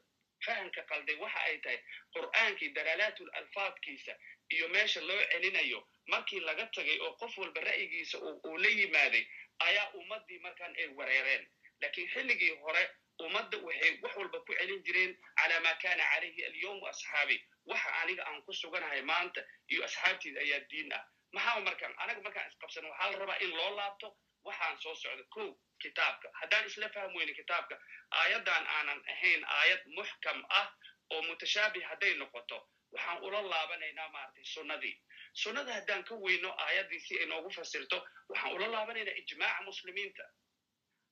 fahamka 0.47 0.83
qalday 0.91 1.17
waxa 1.25 1.41
ay 1.49 1.59
tahay 1.65 1.79
qur'aankii 2.15 2.71
dalaalatul 2.77 3.31
alfaadkiisa 3.41 4.13
iyo 4.55 4.69
meesha 4.69 5.01
loo 5.09 5.21
celinayo 5.33 5.81
markii 6.13 6.41
laga 6.41 6.67
tagay 6.77 6.99
oo 7.07 7.13
qof 7.21 7.39
walba 7.39 7.61
ra'yigiisa 7.61 8.19
uu 8.19 8.57
la 8.59 8.69
yimaaday 8.79 9.25
ayaa 9.69 9.91
ummaddii 10.01 10.39
markaan 10.39 10.75
ay 10.77 10.89
wareereen. 10.99 11.45
Laakiin 11.83 12.09
xilligii 12.15 12.51
hore 12.63 12.83
ummadda 13.25 13.59
waxay 13.67 13.93
wax 14.03 14.17
walba 14.17 14.39
ku 14.47 14.53
celin 14.59 14.83
jireen 14.87 15.13
calaa 15.41 15.61
maa 15.67 15.75
kana 15.83 16.05
calayhi 16.13 16.45
alyawmu 16.49 16.87
asxaabi. 16.93 17.37
Waxa 17.67 17.91
aniga 18.03 18.23
aan 18.27 18.43
ku 18.43 18.53
suganahay 18.53 19.03
maanta 19.03 19.41
iyo 19.69 19.85
asxaabtiida 19.85 20.41
ayaa 20.41 20.61
diin 20.71 20.93
ah 20.93 21.05
maxaa 21.33 21.61
markaan? 21.61 21.95
Anaga 22.03 22.21
markaan 22.23 22.49
isqabsano 22.51 22.89
waxaa 22.91 23.11
la 23.13 23.19
rabaa 23.19 23.39
in 23.45 23.51
loo 23.57 23.71
laabto? 23.77 24.09
Waxaan 24.45 24.79
soo 24.83 24.95
socda 24.95 25.25
ko 25.35 25.43
kitaabka. 25.83 26.29
Haddaan 26.41 26.67
isla 26.67 26.89
fahm 26.89 27.15
weyne 27.17 27.35
kitaabka 27.35 27.77
aayaddan 28.11 28.67
aanan 28.67 29.01
ahayn 29.13 29.45
aayad 29.45 29.83
muxkam 29.97 30.45
ah 30.49 30.67
oo 31.11 31.23
mutashaabih 31.23 31.85
hadday 31.91 32.15
noqoto 32.15 32.59
waxaan 32.93 33.19
ula 33.23 33.41
laabanaynaa 33.53 34.09
maaragtay 34.09 34.45
sunnadii. 34.45 34.97
Sunnada 35.33 35.73
haddaan 35.73 36.05
ka 36.05 36.15
weyno 36.15 36.51
aayaddii 36.65 37.01
si 37.01 37.19
ay 37.21 37.27
noogu 37.27 37.51
fasirto 37.51 37.99
waxaan 38.29 38.53
ula 38.57 38.67
laabanaynaa 38.75 39.15
ijmaaca 39.23 39.63
muslimiinta. 39.63 40.25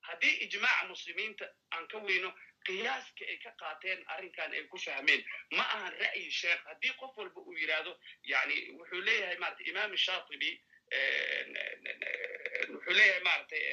Haddii 0.07 0.35
ijmaaca 0.45 0.87
muslimiinta 0.87 1.45
aan 1.71 1.87
ka 1.87 1.97
weyno 1.97 2.33
qiyaaska 2.65 3.25
ay 3.31 3.37
ka 3.43 3.51
qaateen 3.61 4.03
arrinkan 4.07 4.51
ay 4.53 4.63
ku 4.67 4.77
fahmeen. 4.77 5.23
Ma 5.51 5.63
ahan 5.63 5.93
ra'yi 5.99 6.31
sheekh 6.31 6.63
haddii 6.69 6.93
qof 6.99 7.17
walba 7.17 7.41
uu 7.41 7.57
yidhaahdo 7.57 7.99
yani 8.23 8.55
wuxuu 8.79 9.01
leeyahay 9.01 9.37
maarata 9.37 9.63
imaam 9.63 9.97
shaatibi 9.97 10.51
wuxuu 12.73 12.93
leeyahay 12.93 13.23
maaragtay 13.23 13.63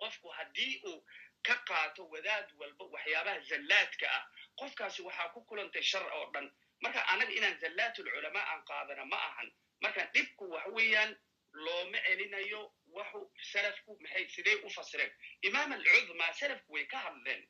qofku 0.00 0.28
haddii 0.28 0.80
uu 0.86 1.04
ka 1.42 1.54
qaato 1.68 2.08
wadaad 2.08 2.48
walba 2.58 2.84
waxyaabaha 2.84 3.40
zallaadka 3.50 4.06
ah 4.18 4.24
qofkaasi 4.60 5.02
waxaa 5.02 5.28
ku 5.34 5.40
kulantay 5.44 5.82
shar 5.82 6.02
oo 6.12 6.30
dhan. 6.34 6.50
Marka 6.80 7.00
anaga 7.08 7.32
inaan 7.32 7.58
zallaatulculamaa 7.60 8.46
aan 8.52 8.64
qaadana 8.64 9.04
ma 9.04 9.16
ahan. 9.16 9.52
Marka 9.80 10.04
dhibku 10.14 10.50
waxa 10.50 10.70
weeyaan 10.70 11.16
looma 11.52 11.98
celinayo 12.06 12.72
waxu 12.86 13.20
salafku 13.52 13.98
maxay 14.00 14.28
sidee 14.28 14.54
u 14.66 14.70
fasireen? 14.70 15.12
Imaam 15.42 15.72
alcudma 15.72 16.32
salafku 16.32 16.72
way 16.72 16.86
ka 16.86 16.98
hadleen 16.98 17.46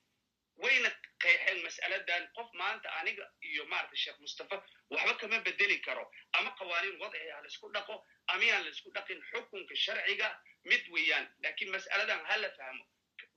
wayna 0.63 0.91
qeexeen 1.23 1.63
mas'aladan 1.65 2.29
qof 2.37 2.49
maanta 2.61 2.89
aniga 3.01 3.25
iyo 3.43 3.65
maarata 3.67 3.97
sheekh 3.97 4.19
mustafa 4.21 4.57
waxba 4.91 5.15
kama 5.21 5.39
bedeli 5.41 5.79
karo. 5.81 6.05
Ama 6.33 6.51
qawaaniin 6.59 7.01
wadci 7.01 7.29
ha 7.31 7.41
la 7.43 7.47
isku 7.49 7.69
dhaqo 7.75 7.95
ama 8.29 8.45
yaan 8.45 8.65
la 8.65 8.71
isku 8.71 8.91
dhaqin 8.95 9.21
xukunka 9.31 9.75
sharciga 9.77 10.29
mid 10.65 10.83
weeyaan. 10.93 11.27
Laakiin 11.43 11.71
mas'aladan 11.71 12.25
ha 12.29 12.37
la 12.37 12.51
fahmo. 12.59 12.85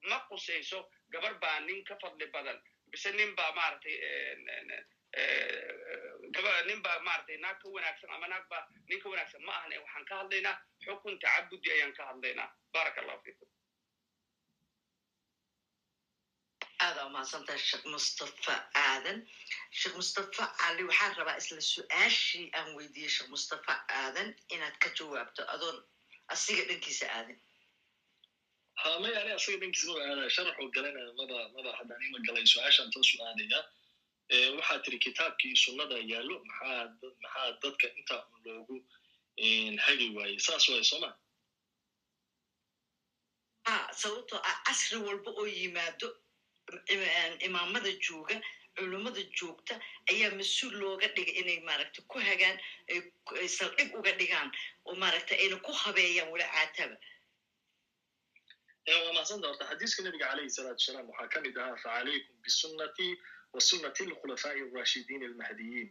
Ma 0.09 0.19
qusayso 0.29 0.89
gabar 1.09 1.33
baa 1.39 1.59
nin 1.59 1.83
ka 1.83 1.95
fadli 2.01 2.27
badan. 2.27 2.61
Bise 2.91 3.11
nin 3.11 3.35
baa 3.35 3.51
maaragtay 3.51 3.95
gaba 6.35 6.51
nin 6.67 6.81
baa 6.81 6.99
maaragtay 6.99 7.37
naag 7.37 7.57
ka 7.61 7.69
wanaagsan 7.69 8.09
ama 8.15 8.27
naag 8.27 8.45
baa 8.49 8.63
nin 8.89 8.99
ka 9.01 9.09
wanaagsan 9.09 9.41
ma 9.45 9.51
ahan 9.57 9.73
waxaan 9.83 10.05
ka 10.05 10.15
hadlaynaa. 10.21 10.55
Xukun 10.85 11.19
tacabudi 11.19 11.71
ayaan 11.71 11.93
ka 11.93 12.05
hadlaynaa. 12.05 12.49
Baaraka 12.73 13.01
allahu 13.01 13.21
fiikum 13.23 13.46
aada 16.85 17.01
umahadsantahay 17.09 17.59
sheekh 17.69 17.85
mustafa 17.93 18.55
aadan 18.85 19.17
sheekh 19.79 19.95
mustafa 19.99 20.43
cali 20.61 20.83
waxaan 20.89 21.13
rabaa 21.19 21.37
isla 21.41 21.61
su'aashii 21.73 22.45
aan 22.57 22.67
weydiiyey 22.77 23.09
sheekh 23.15 23.29
mustafa 23.35 23.73
aadan 24.01 24.29
inaad 24.55 24.75
ka 24.83 24.89
jawaabto. 24.97 25.41
Adoon 25.53 25.77
asiga 26.33 26.63
dhankiisa 26.69 27.05
aadin. 27.17 27.37
Ha 28.81 28.89
maya 29.01 29.19
ani 29.21 29.31
asaga 29.37 29.57
dhankiisa 29.61 29.87
maba 29.91 30.03
aadaya 30.11 30.29
sharaxoo 30.37 30.69
galanaya 30.75 31.11
maba 31.19 31.37
maba 31.55 31.71
haddaan 31.79 32.01
ima 32.07 32.19
galay 32.27 32.45
su'aashaan 32.53 32.89
too 32.93 33.03
su'aadaya 33.11 33.59
waxaa 34.57 34.79
tiri 34.85 34.97
kitaabkii 35.05 35.55
sunnada 35.63 35.97
yaallo 36.11 36.35
maxaa 36.49 36.83
maxaa 37.23 37.47
dadka 37.63 37.87
intaa 37.99 38.21
un 38.33 38.39
loogu 38.45 38.75
hagi 39.85 40.07
waayey? 40.17 40.39
Saas 40.47 40.69
waaye 40.69 40.83
sooma 40.91 41.09
a 43.71 43.73
sababtoo 44.01 44.39
ah 44.49 44.57
casri 44.65 44.97
walba 45.07 45.31
oo 45.39 45.45
yimaado 45.59 46.07
imaamada 47.47 47.91
jooga 48.07 48.35
culummada 48.77 49.21
joogta 49.39 49.75
ayaa 50.11 50.31
mas'uul 50.39 50.73
looga 50.81 51.07
dhigay 51.15 51.35
inay 51.41 51.59
maaragta 51.69 52.01
ku 52.11 52.17
hagaan 52.27 52.57
ay 53.41 53.47
saldhig 53.57 53.89
uga 53.99 54.11
dhigaan 54.19 54.49
oo 54.87 54.95
maaragta 55.03 55.33
ayna 55.43 55.57
ku 55.67 55.71
habeeyaan 55.83 56.29
wala 56.33 56.45
caataba 56.55 56.95
waa 59.05 59.13
mahsanta 59.17 59.47
horta 59.49 59.65
xadiiska 59.71 59.99
nabiga 60.05 60.27
calayhi 60.31 60.49
salaatu 60.57 60.79
wasalaam 60.81 61.07
waxaa 61.11 61.29
ka 61.33 61.39
mid 61.45 61.57
ahaa 61.63 61.77
facalaykum 61.83 62.35
bisunnatii 62.45 63.13
wa 63.53 63.59
sunnati 63.69 64.03
alkhulafaa'i 64.09 64.61
arashidiin 64.69 65.23
almahdiyiin 65.29 65.89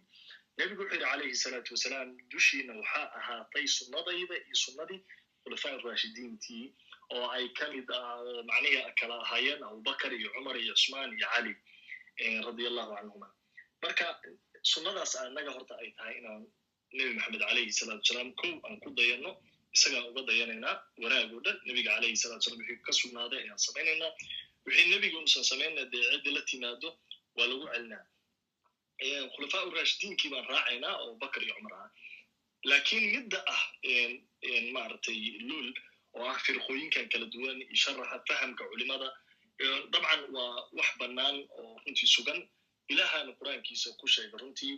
nebigu 0.59 0.83
wuxuu 0.83 0.95
yidhi 0.97 1.07
calayhi 1.11 1.37
salaatu 1.45 1.75
wasalaam 1.77 2.09
dushiina 2.35 2.73
waxaa 2.81 3.07
ahaatay 3.21 3.67
sunnadayda 3.79 4.37
iyo 4.47 4.57
sunnadii 4.65 5.01
khulafaa'i 5.45 5.77
arashidiintii 5.83 6.65
oo 7.15 7.27
ay 7.37 7.45
ka 7.59 7.65
mid 7.75 7.89
macnihi 8.51 8.79
kala 9.01 9.15
ahaayeen 9.25 9.63
abubakar 9.69 10.13
iyo 10.19 10.29
cumar 10.37 10.57
iyo 10.63 10.73
cusmaan 10.79 11.11
iyo 11.19 11.27
cali 11.35 11.53
radia 12.47 12.69
allahu 12.73 12.91
canhuma 12.97 13.29
marka 13.83 14.07
sunnadaas 14.73 15.13
annaga 15.25 15.51
horta 15.57 15.75
ay 15.83 15.91
tahay 15.99 16.15
inaan 16.21 16.43
nebi 16.97 17.13
maxamed 17.19 17.41
calayhi 17.49 17.73
salaatu 17.81 18.03
wasalaam 18.05 18.31
kow 18.41 18.53
aan 18.67 18.77
ku 18.85 18.89
dayanno 18.99 19.31
isagaan 19.77 20.05
uga 20.11 20.23
dayanaynaa 20.31 20.75
wanaag 21.05 21.31
oo 21.37 21.43
dhan 21.47 21.57
nebiga 21.69 21.91
calayhi 21.97 22.17
salatu 22.23 22.43
salam 22.47 22.59
wixii 22.63 22.83
ka 22.87 22.93
sugnaaday 23.01 23.41
ayaan 23.45 23.61
samaynaynaa. 23.67 24.13
Wixii 24.67 24.87
nebiga 24.93 25.17
uusan 25.23 25.45
samaynna 25.51 25.83
dee 25.93 26.03
ciddi 26.13 26.31
la 26.37 26.43
timaado 26.51 26.89
waa 27.37 27.47
lagu 27.51 27.65
celinaa 27.75 28.05
khulafaa 29.35 29.63
urashidiinkii 29.71 30.31
baan 30.35 30.47
raacaynaa 30.53 30.95
oo 31.05 31.13
bakar 31.23 31.43
iyo 31.47 31.55
cumar 31.59 31.75
ah 31.83 31.89
laakiin 32.71 33.05
midda 33.15 33.39
ah 33.55 33.63
maaragtay 34.77 35.19
lul 35.49 35.69
oo 36.17 36.25
ah 36.33 36.39
firqooyinkan 36.47 37.07
kala 37.13 37.27
duwan 37.35 37.59
iyo 37.63 37.77
sharaxa 37.85 38.19
fahamka 38.29 38.65
culimada 38.71 39.09
dabcan 39.93 40.21
waa 40.37 40.55
wax 40.79 40.89
bannaan 41.01 41.37
oo 41.59 41.71
runtii 41.85 42.09
sugan 42.17 42.41
ilaahana 42.93 43.33
qur'aankiisa 43.41 43.89
ku 44.01 44.07
sheega 44.15 44.37
runtii 44.43 44.75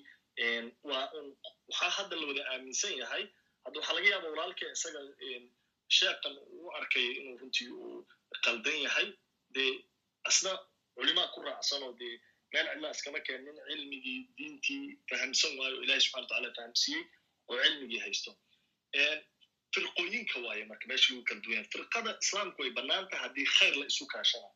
waxaa 0.90 1.90
hadda 1.98 2.16
la 2.20 2.26
wada 2.30 2.42
aaminsan 2.52 2.92
yahay 3.02 3.24
hadda 3.64 3.76
waxaa 3.80 3.94
laga 3.98 4.08
yaaba 4.12 4.28
walaalka 4.34 4.64
isaga 4.76 5.00
sheekan 5.98 6.34
u 6.58 6.70
arkay 6.78 7.06
inuu 7.20 7.36
runtii 7.42 7.68
uu 7.82 8.06
qaldan 8.44 8.78
yahay 8.86 9.08
dee 9.56 9.72
asna 10.30 10.52
culimaa 10.96 11.28
ku 11.34 11.38
raacsanoo 11.48 11.92
dee 12.00 12.14
meel 12.52 12.66
cidlaa 12.72 12.92
iskama 12.96 13.20
keenin 13.26 13.56
cilmigii 13.68 14.18
diintii 14.38 14.84
fahamsan 15.10 15.52
waayo 15.60 15.76
ilahi 15.84 16.00
subxana 16.04 16.22
wataala 16.26 16.50
fahamsiiyey 16.58 17.02
oo 17.50 17.56
cilmigii 17.64 18.00
haysto 18.06 18.30
firqooyinka 19.74 20.38
waaye 20.46 20.64
marka 20.70 20.86
meesha 20.90 21.12
lagu 21.14 21.24
kala 21.28 21.40
duwanya 21.44 21.64
firqada 21.72 22.10
islaamku 22.22 22.62
way 22.62 22.70
bannaan 22.78 23.08
haddii 23.22 23.44
khayr 23.56 23.74
la 23.80 23.86
isu 23.92 24.06
kaashana 24.14 24.48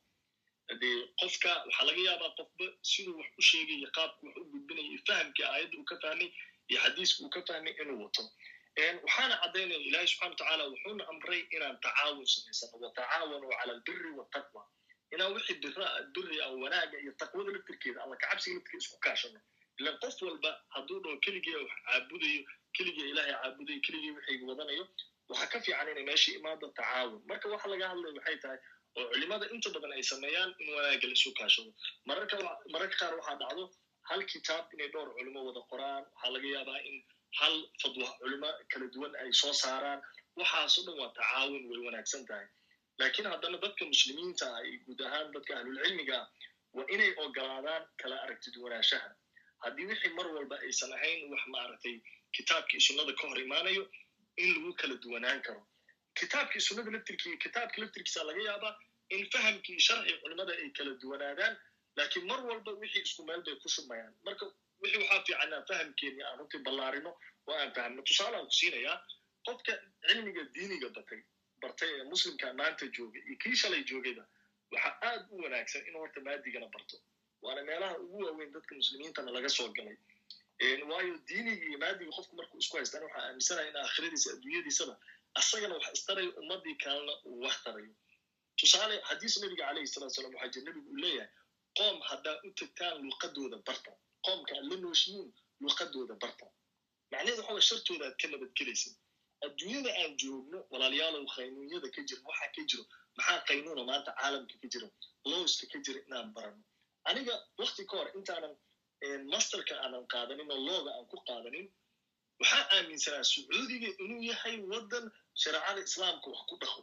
dee 0.82 0.94
qofka 1.20 1.50
waxaa 1.66 1.84
laga 1.88 2.02
yaabaa 2.08 2.30
qofba 2.38 2.66
siduu 2.90 3.16
wax 3.20 3.30
u 3.38 3.42
sheegay 3.50 3.80
qaabku 3.98 4.26
wax 4.26 4.36
u 4.36 4.44
gudbinaya 4.52 4.88
iyo 4.92 5.00
fahamkii 5.08 5.44
aayadda 5.50 5.76
uu 5.78 5.84
ka 5.90 5.96
fahmay 6.04 6.28
iyo 6.70 6.78
xadiiska 6.84 7.24
uu 7.24 7.30
ka 7.36 7.40
fahmay 7.50 7.74
inuu 7.82 7.98
wato 8.04 8.22
waxaana 9.04 9.36
caddaynaya 9.42 9.80
ilahi 9.88 10.08
subxana 10.08 10.30
watacaala 10.32 10.64
wuxuuna 10.72 11.04
amray 11.12 11.40
inaan 11.56 11.76
tacaawun 11.86 12.26
samaysano 12.34 12.78
watacaawanuu 12.86 13.50
cala 13.58 13.72
albiri 13.76 14.10
waltaqwa 14.18 14.62
inaan 15.14 15.32
wixii 15.36 15.58
biri 16.14 16.40
ah 16.46 16.50
wanaaga 16.64 16.96
iyo 17.04 17.12
taqwada 17.22 17.50
laftirkeeda 17.56 17.98
alla 18.04 18.16
kacabsiga 18.22 18.54
laftirkeeda 18.56 18.84
isku 18.84 18.98
kaashano 19.06 19.40
ilan 19.80 19.98
qof 20.04 20.22
walba 20.22 20.50
hadduu 20.74 21.00
dhaho 21.04 21.16
keligii 21.26 21.54
wax 21.60 21.70
caabudayo 21.86 22.42
keligii 22.76 23.08
ilaahay 23.12 23.34
caabudayo 23.42 23.80
keligii 23.86 24.12
wixii 24.16 24.44
wadanayo. 24.50 24.84
Waxaa 25.30 25.48
ka 25.52 25.58
fiican 25.64 25.88
inay 25.92 26.04
meesha 26.08 26.30
imaado 26.38 26.66
tacaawun. 26.78 27.20
Marka 27.30 27.48
waxa 27.54 27.68
laga 27.72 27.86
hadlaya 27.92 28.14
waxay 28.18 28.36
tahay 28.44 28.58
oo 28.98 29.04
culimada 29.12 29.46
inta 29.54 29.68
badan 29.74 29.92
ay 29.96 30.02
sameeyaan 30.12 30.50
in 30.62 30.68
wanaaga 30.76 31.06
la 31.10 31.14
isu 31.18 31.30
kaashado. 31.38 31.70
Mararka 32.08 32.36
qaar 33.00 33.14
waxaa 33.18 33.36
dhacdo 33.42 33.64
hal 34.08 34.20
kitaab 34.32 34.64
inay 34.74 34.88
dhowr 34.94 35.08
culimo 35.16 35.40
wada 35.48 35.62
qoraan. 35.70 36.02
Waxaa 36.14 36.30
laga 36.34 36.48
yaabaa 36.56 36.80
in 36.88 36.96
hal 37.40 37.54
fadwa 37.82 38.08
culimo 38.20 38.48
kala 38.72 38.86
duwan 38.94 39.12
ay 39.22 39.30
soo 39.42 39.52
saaraan. 39.62 40.00
Waxaasoo 40.40 40.84
dhan 40.86 40.96
waa 41.00 41.10
tacaawun 41.18 41.62
way 41.70 41.80
wanaagsan 41.86 42.26
tahay. 42.30 42.46
Laakiin 43.00 43.26
haddana 43.32 43.58
dadka 43.64 43.84
muslimiinta 43.92 44.46
ah 44.56 44.60
iyo 44.68 44.78
guud 44.86 45.00
ahaan 45.08 45.32
dadka 45.34 45.52
ahlulcilmiga 45.58 46.16
ah 46.20 46.26
waa 46.76 46.86
inay 46.94 47.10
ogolaadaan 47.24 47.82
kala 48.02 48.16
aragtiduwanaanshaha 48.24 49.08
haddii 49.64 49.86
wixii 49.90 50.12
mar 50.18 50.26
walba 50.36 50.56
aysan 50.66 50.92
ahayn 50.98 51.20
wax 51.32 51.42
maaragtay 51.54 51.96
kitaabkii 52.36 52.80
sunnada 52.86 53.12
ka 53.20 53.24
hor 53.28 53.38
imaanayo 53.46 53.84
in 54.42 54.48
lagu 54.54 54.72
kala 54.80 54.94
duwanaan 55.04 55.40
karo. 55.46 55.62
Kitaabkii 56.20 56.60
sunnada 56.66 56.90
laftirkii 56.94 57.36
kitaabka 57.44 57.76
laftirkiisa 57.82 58.24
laga 58.28 58.42
yaabaa 58.48 58.74
in 59.16 59.24
fahamkii 59.32 59.78
sharci 59.86 60.14
culimada 60.22 60.52
ay 60.62 60.70
kala 60.78 60.92
duwanaadaan 61.02 61.54
laakiin 61.96 62.26
mar 62.30 62.40
walba 62.48 62.70
wixii 62.80 63.02
isku 63.08 63.22
meel 63.28 63.42
bay 63.46 63.56
ku 63.62 63.68
shubmayaan 63.74 64.14
marka 64.26 64.44
wixii 64.82 65.00
waxaa 65.02 65.22
fiicanaa 65.26 65.62
fahamkeeni 65.70 66.22
aan 66.28 66.38
runtii 66.40 66.62
ballaarino 66.66 67.10
oo 67.48 67.54
aan 67.62 67.72
fahamno 67.76 68.02
tusaale 68.08 68.38
ku 68.48 68.52
siinayaa 68.60 68.96
qofka 69.46 69.72
cilmiga 70.06 70.42
diiniga 70.54 70.88
batay 70.96 71.20
bartay 71.62 71.90
ee 71.98 72.04
muslimka 72.12 72.52
maanta 72.60 72.86
jooga 72.96 73.18
iyo 73.26 73.36
kii 73.42 73.56
shalay 73.62 73.82
joogayba 73.90 74.24
waxaa 74.72 74.94
aad 75.08 75.22
u 75.30 75.42
wanaagsan 75.44 75.86
inuu 75.88 76.00
horta 76.04 76.20
maadigana 76.26 76.68
barto. 76.74 76.96
Waana 77.44 77.62
meelaha 77.68 77.94
ugu 78.04 78.18
waaweyn 78.24 78.52
dadka 78.56 78.74
muslimiintana 78.80 79.30
laga 79.36 79.48
soo 79.56 79.68
galay 79.76 79.96
waayo 80.90 81.14
diiniga 81.28 81.64
iyo 81.68 81.78
maadiga 81.78 82.10
qofku 82.16 82.32
markuu 82.36 82.58
isku 82.62 82.76
haystaan 82.76 83.02
waxaa 83.06 83.22
aaminsanaya 83.28 83.68
in 83.70 83.76
aakhiradiisa 83.82 84.28
adduunyadiisaba 84.34 84.94
asagana 85.40 85.74
wax 85.78 85.86
istarayo 85.98 86.30
ummadii 86.42 86.74
kalena 86.84 87.12
uu 87.28 87.40
wax 87.44 87.56
tarayo 87.64 87.94
tusaale 88.56 88.96
xadiis 89.08 89.34
nabiga 89.42 89.64
calayhi 89.68 89.86
salatu 89.94 90.14
salam 90.16 90.34
waxaa 90.34 90.48
jira 90.54 90.64
nabigu 90.68 90.88
uu 90.92 90.96
leeyahay 91.04 91.28
qoom 91.78 91.96
haddaa 92.10 92.36
u 92.46 92.50
tagtaan 92.60 92.96
luuqadooda 93.04 93.56
barta 93.68 93.92
qoomka 94.26 94.52
aad 94.58 94.64
la 94.72 94.76
nooshiyiin 94.84 95.28
luuqadooda 95.62 96.14
barta 96.24 96.46
macnaheedu 97.12 97.40
waxa 97.42 97.52
way 97.56 97.62
shartooda 97.70 98.04
aad 98.08 98.16
ka 98.22 98.26
nabadgelaysid 98.34 98.94
adduunyada 99.46 99.90
aan 100.02 100.12
joogno 100.22 100.58
walaalayaalow 100.72 101.24
qaynuunyada 101.36 101.88
ka 101.96 102.00
jira 102.08 102.20
waxaa 102.30 102.50
ka 102.56 102.62
jiro 102.70 102.84
maxaa 103.18 103.38
qaynuuna 103.48 103.82
maanta 103.90 104.10
caalamka 104.20 104.54
ka 104.62 104.66
jira 104.74 104.88
lowska 105.30 105.64
ka 105.72 105.78
jira 105.86 106.00
inaan 106.06 106.28
barano 106.36 106.62
aniga 107.10 107.34
wakti 107.62 107.82
ka 107.90 107.94
hor 107.98 108.08
intaanan 108.18 108.54
masterka 109.32 109.74
aanan 109.84 110.04
qaadanin 110.12 110.50
oo 110.54 110.60
looga 110.68 110.90
aan 110.96 111.06
ku 111.12 111.16
qaadanin 111.28 111.66
waxaa 112.40 112.64
aaminsanaa 112.76 113.24
sacuudiga 113.32 113.88
inuu 114.04 114.22
yahay 114.30 114.56
waddan 114.72 115.04
shareecada 115.42 115.80
islaamka 115.88 116.26
wax 116.34 116.42
ku 116.50 116.56
dhaqo. 116.62 116.82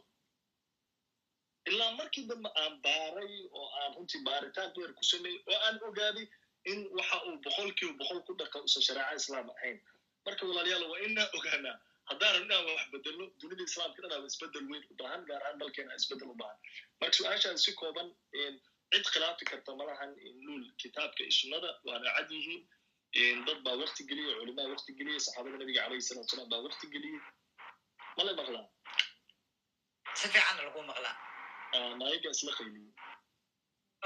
Ilaa 1.70 1.92
markii 2.00 2.24
dambe 2.30 2.48
aan 2.62 2.74
baaray 2.86 3.34
oo 3.58 3.66
aan 3.80 3.94
runtii 3.96 4.22
baaritaan 4.28 4.72
dheer 4.74 4.92
ku 4.98 5.04
sameeyey 5.12 5.40
oo 5.52 5.58
aan 5.66 5.76
ogaaday 5.88 6.26
in 6.72 6.78
waxa 6.98 7.16
uu 7.28 7.36
boqolkiiba 7.44 7.94
boqol 8.00 8.20
ku 8.28 8.32
dhaqa 8.40 8.58
usan 8.66 8.82
shareeca 8.88 9.14
islaam 9.20 9.50
ahayn. 9.56 9.78
Marka 10.26 10.42
walaalayaal 10.48 10.84
waa 10.92 11.00
inaan 11.08 11.28
ogaanaa 11.38 11.76
haddaanan 12.10 12.42
inaan 12.46 12.64
wax 12.68 12.82
bedelno 12.94 13.24
dunida 13.40 13.62
islaamka 13.70 13.98
dhan 14.02 14.12
aba 14.18 14.26
isbeddel 14.32 14.64
weyn 14.72 14.84
u 14.90 14.94
baahan 15.00 15.22
gaar 15.28 15.42
ahaan 15.44 15.58
dalkeena 15.62 15.94
isbeddel 16.00 16.30
u 16.34 16.36
baahan. 16.42 16.58
Marka 17.00 17.14
su'aashaas 17.18 17.60
si 17.64 17.72
kooban 17.80 18.08
cid 18.92 19.06
khilaafi 19.12 19.44
karta 19.50 19.70
malahan 19.80 20.10
luul 20.46 20.64
kitaabka 20.82 21.20
iyo 21.24 21.32
sunnada 21.40 21.70
waana 21.88 22.10
cad 22.16 22.30
yihiin 22.36 23.38
dad 23.46 23.58
baa 23.66 23.76
wakti 23.82 24.02
geliyey 24.10 24.34
culimaa 24.40 24.68
wakti 24.74 24.92
geliyey 24.98 25.20
saxaabada 25.26 25.56
nabiga 25.62 25.80
calayhi 25.84 26.06
salatu 26.08 26.28
salaam 26.32 26.48
baa 26.52 26.62
wakti 26.66 26.86
geliyey 26.94 27.20
mala 28.16 28.32
maqlaa 28.40 28.66
si 30.18 30.26
fiicanna 30.32 30.62
lagu 30.66 30.80
maqlaa 30.92 31.16
maayaga 32.00 32.28
isla 32.36 32.52
qayliyey 32.58 32.90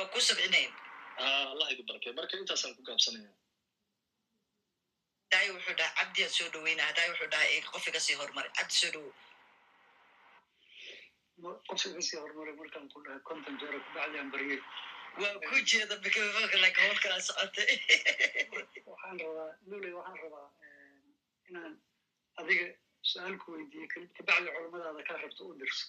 oo 0.01 0.06
ku 0.12 0.19
sabcinayn 0.28 0.73
allah 1.52 1.66
idin 1.73 1.86
barakay 1.90 2.12
marka 2.19 2.35
intaasaan 2.43 2.74
ku 2.78 2.82
gaabsanaya 2.89 3.32
daay 5.32 5.48
wuxuu 5.56 5.74
dhaha 5.81 5.93
cabdi 5.98 6.20
aan 6.24 6.32
soo 6.39 6.48
dhaweynaa 6.55 6.90
daay 6.98 7.09
wuxuu 7.12 7.31
dhaha 7.35 7.47
qof 7.73 7.85
iga 7.90 8.01
sii 8.06 8.16
cabdi 8.59 8.74
soo 8.81 8.90
dhawow 8.94 9.12
qof 11.43 11.85
iga 11.86 12.01
sii 12.09 12.19
hormaray 12.23 12.55
markaan 12.61 12.89
ku 12.93 12.98
dhahay 13.05 13.20
konton 13.28 13.59
jeero 13.61 13.78
kabacdi 13.86 14.19
aan 14.19 14.31
baryey 14.35 14.61
waa 15.20 15.35
ku 15.48 15.55
jeeda 15.70 15.97
bikafaka 16.05 16.56
like 16.65 16.78
howl 16.82 16.98
kala 17.02 17.16
socotay 17.28 17.70
waxaan 18.86 19.19
rabaa 19.24 19.51
luley 19.70 19.93
waxaan 19.98 20.19
rabaa 20.24 20.48
inaan 21.48 21.74
adiga 22.40 22.66
su'aal 23.11 23.36
ku 23.43 23.48
weydiiye 23.56 23.86
kabacdi 24.16 24.48
culamadaada 24.55 25.02
kaa 25.09 25.19
rabto 25.23 25.43
u 25.51 25.55
dirso 25.61 25.86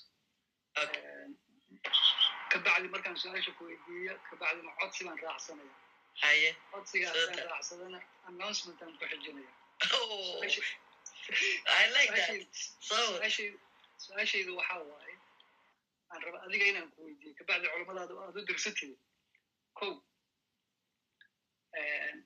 kabacdi 2.52 2.88
markaan 2.94 3.18
su'aasha 3.24 3.52
ku 3.58 3.64
weydiiyo 3.70 4.14
kabacdina 4.30 4.72
codsi 4.82 5.02
baan 5.08 5.20
raacsanaya 5.26 5.76
haye 6.24 6.50
codsigaasaan 6.72 7.40
raacsadana 7.54 8.00
announcement 8.30 8.82
aan 8.82 8.94
ku 9.00 9.06
xijinaya 9.12 9.52
su'aashaydu 14.04 14.52
waxaa 14.60 14.84
waaye 14.92 15.15
aan 16.12 16.22
raba 16.26 16.40
adiga 16.46 16.66
inaan 16.72 16.90
ku 16.94 17.00
weydiiyo 17.06 17.34
kabacdi 17.40 17.68
culamadaada 17.74 18.14
aad 18.26 18.38
u 18.42 18.46
dirsatid 18.50 18.92
ko 19.80 19.88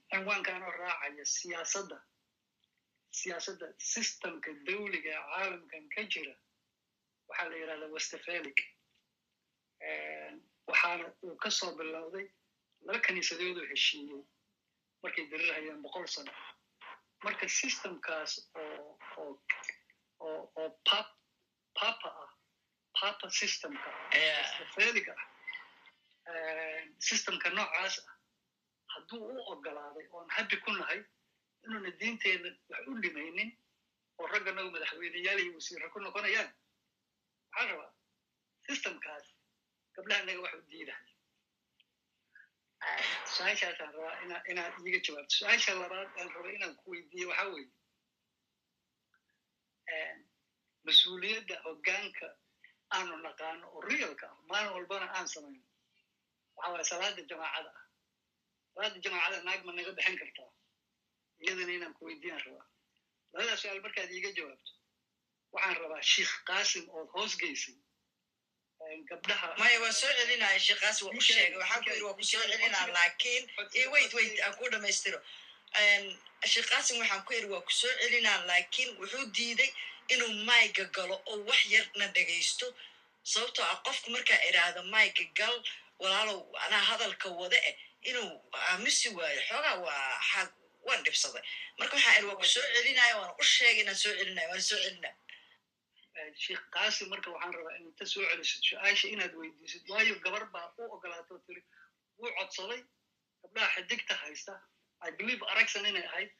cinwaankaanoo 0.09 0.71
raacaya 0.81 1.25
siyaasadda 1.35 1.97
siyaasadda 3.19 3.67
systemka 3.91 4.49
dawliga 4.67 5.13
caalamkan 5.29 5.85
ka 5.95 6.01
jira 6.13 6.35
waxaa 7.29 7.49
la 7.49 7.55
yidhahdaa 7.61 7.93
westefalic 7.95 8.59
waxaana 10.69 11.05
uu 11.25 11.35
ka 11.43 11.49
soo 11.59 11.71
bilowday 11.79 12.27
laba 12.85 12.99
kaniisadoodoo 13.05 13.65
heshiiyey. 13.71 14.21
Markay 15.03 15.25
dirirhayeen 15.31 15.81
boqol 15.83 16.07
sano. 16.13 16.31
Marka 17.23 17.45
systemkaas 17.59 18.31
oo 18.61 18.99
oo 19.21 19.33
oo 20.27 20.41
oo 20.61 20.69
pap 20.89 21.07
papa 21.79 22.09
ah 22.23 22.28
papa 22.99 23.25
systemka 23.39 23.89
ah 25.15 25.25
systemka 27.07 27.49
noocaas 27.57 27.95
ah 28.09 28.15
hadduu 28.93 29.23
u 29.33 29.37
ogolaaday 29.53 30.05
oon 30.15 30.27
habi 30.35 30.55
ku 30.63 30.71
nahay 30.71 30.99
inuuna 31.63 31.91
diinteena 31.99 32.49
wax 32.69 32.83
u 32.87 32.93
dhimaynin 33.03 33.49
oo 34.19 34.27
ragganagu 34.33 34.69
madaxweyneyaal 34.75 35.39
iyo 35.39 35.51
ku 35.93 35.99
noqonayaan 35.99 36.49
waxaan 37.51 37.69
rabaa 37.71 37.91
systemkaas 38.67 39.25
gabdhaha 39.95 40.23
naga 40.27 40.41
wax 40.45 40.53
u 40.59 40.61
diidahay 40.71 41.07
su'aashaasaan 43.33 43.91
rabaa 43.95 44.15
ina 44.25 44.35
inaad 44.51 44.73
iiga 44.87 44.99
jawaabto 45.05 45.35
su'aasha 45.39 45.71
labaad 45.81 46.09
aan 46.19 46.29
raba 46.35 46.49
inaan 46.57 46.75
ku 46.81 46.85
weydiiye 46.91 47.25
waxaa 47.31 47.49
weeye 47.53 47.71
mas'uuliyadda 50.87 51.55
hoggaanka 51.65 52.27
aanu 52.95 53.13
naqaano 53.25 53.65
oo 53.75 53.81
realka 53.89 54.25
ah 54.31 54.37
maalin 54.49 54.71
walbana 54.75 55.07
aan 55.17 55.27
samayno 55.33 55.63
waxa 56.57 56.83
salaada 56.91 57.21
jamaacada. 57.29 57.71
Ah 57.77 57.85
salaada 58.75 58.97
jamaacada 59.05 59.37
naag 59.47 59.61
ma 59.65 59.71
naga 59.77 59.91
bixin 59.97 60.17
kartaa 60.21 60.51
iyadana 61.43 61.71
inaan 61.77 61.93
ku 61.97 62.05
weydiiyaan 62.05 62.41
rabaa. 62.45 62.65
Labadaa 63.33 63.57
su'aal 63.61 63.81
markaad 63.85 64.11
iiga 64.11 64.31
jawaabto 64.37 64.71
waxaan 65.53 65.75
rabaa 65.83 66.01
sheikh 66.13 66.33
qaasim 66.49 66.85
ood 66.97 67.07
hoos 67.15 67.33
geysay 67.41 67.75
gabdhaha 69.09 69.47
maya 69.61 69.77
waa 69.83 69.91
soo 69.99 70.11
celinaya 70.19 70.59
sheekhaas 70.67 71.01
waa 71.03 71.13
u 71.19 71.21
sheegay. 71.27 71.55
Waxaan 71.61 71.83
ku 71.83 71.89
yidhi 71.91 72.03
waa 72.07 72.17
ku 72.19 72.23
soo 72.31 72.41
celinaa 72.51 72.87
laakiin 72.97 73.43
wait 73.93 74.11
wait 74.17 74.35
aan 74.45 74.53
ku 74.59 74.69
dhamaystiro 74.73 75.19
sheekh 76.51 76.67
qaasim 76.71 76.97
waxaan 77.01 77.21
ku 77.27 77.31
yidhi 77.33 77.49
waa 77.53 77.61
ku 77.67 77.71
soo 77.81 77.93
celinaa 78.01 78.39
laakiin 78.49 78.89
wuxuu 78.99 79.25
diiday 79.35 79.71
inuu 80.13 80.31
mayga 80.49 80.83
galo 80.95 81.15
oo 81.31 81.37
wax 81.49 81.61
yarna 81.73 82.05
dhegaysto 82.15 82.67
sababtoo 83.31 83.65
ah 83.71 83.77
qofku 83.85 84.07
markaa 84.15 84.39
idhaahdo 84.49 84.81
mayga 84.93 85.23
gal 85.39 85.55
walaalow 86.01 86.39
anaa 86.65 86.83
hadalka 86.89 87.27
wada 87.41 87.57
eh 87.69 87.75
inuu 88.09 88.29
aamusi 88.69 89.07
waayo 89.17 89.41
xoogaa 89.49 89.75
waa 89.85 90.47
waan 90.87 91.01
dhibsaday. 91.05 91.43
Marka 91.79 91.93
waxaan 91.95 92.15
idhi 92.17 92.27
waa 92.29 92.39
ku 92.41 92.45
soo 92.53 92.63
celinaya 92.75 93.13
waana 93.19 93.33
u 93.41 93.43
sheegay 93.53 93.81
inaan 93.83 93.97
soo 94.03 94.13
celinaya 94.19 94.47
waana 94.51 94.63
soo 94.69 94.79
celinaya 94.85 95.15
sheikh 96.43 96.63
qaasim 96.75 97.07
marka 97.13 97.29
waxaan 97.33 97.53
rabaa 97.57 97.75
in 97.79 97.83
inta 97.89 98.05
soo 98.13 98.23
celisid 98.29 98.61
su'aasha 98.69 99.07
inaad 99.13 99.33
weydiisid 99.39 99.83
waayo 99.91 100.15
gabar 100.25 100.43
baa 100.53 100.67
u 100.79 100.81
ogolaato 100.95 101.35
tiri 101.47 101.61
wuu 102.19 102.31
codsaday 102.39 102.81
gabdhaha 103.41 103.69
xidigta 103.75 104.13
haysta. 104.23 104.53
I 105.07 105.11
believe 105.19 105.43
aragsan 105.51 105.85
inay 105.91 106.05
ahayd 106.11 106.31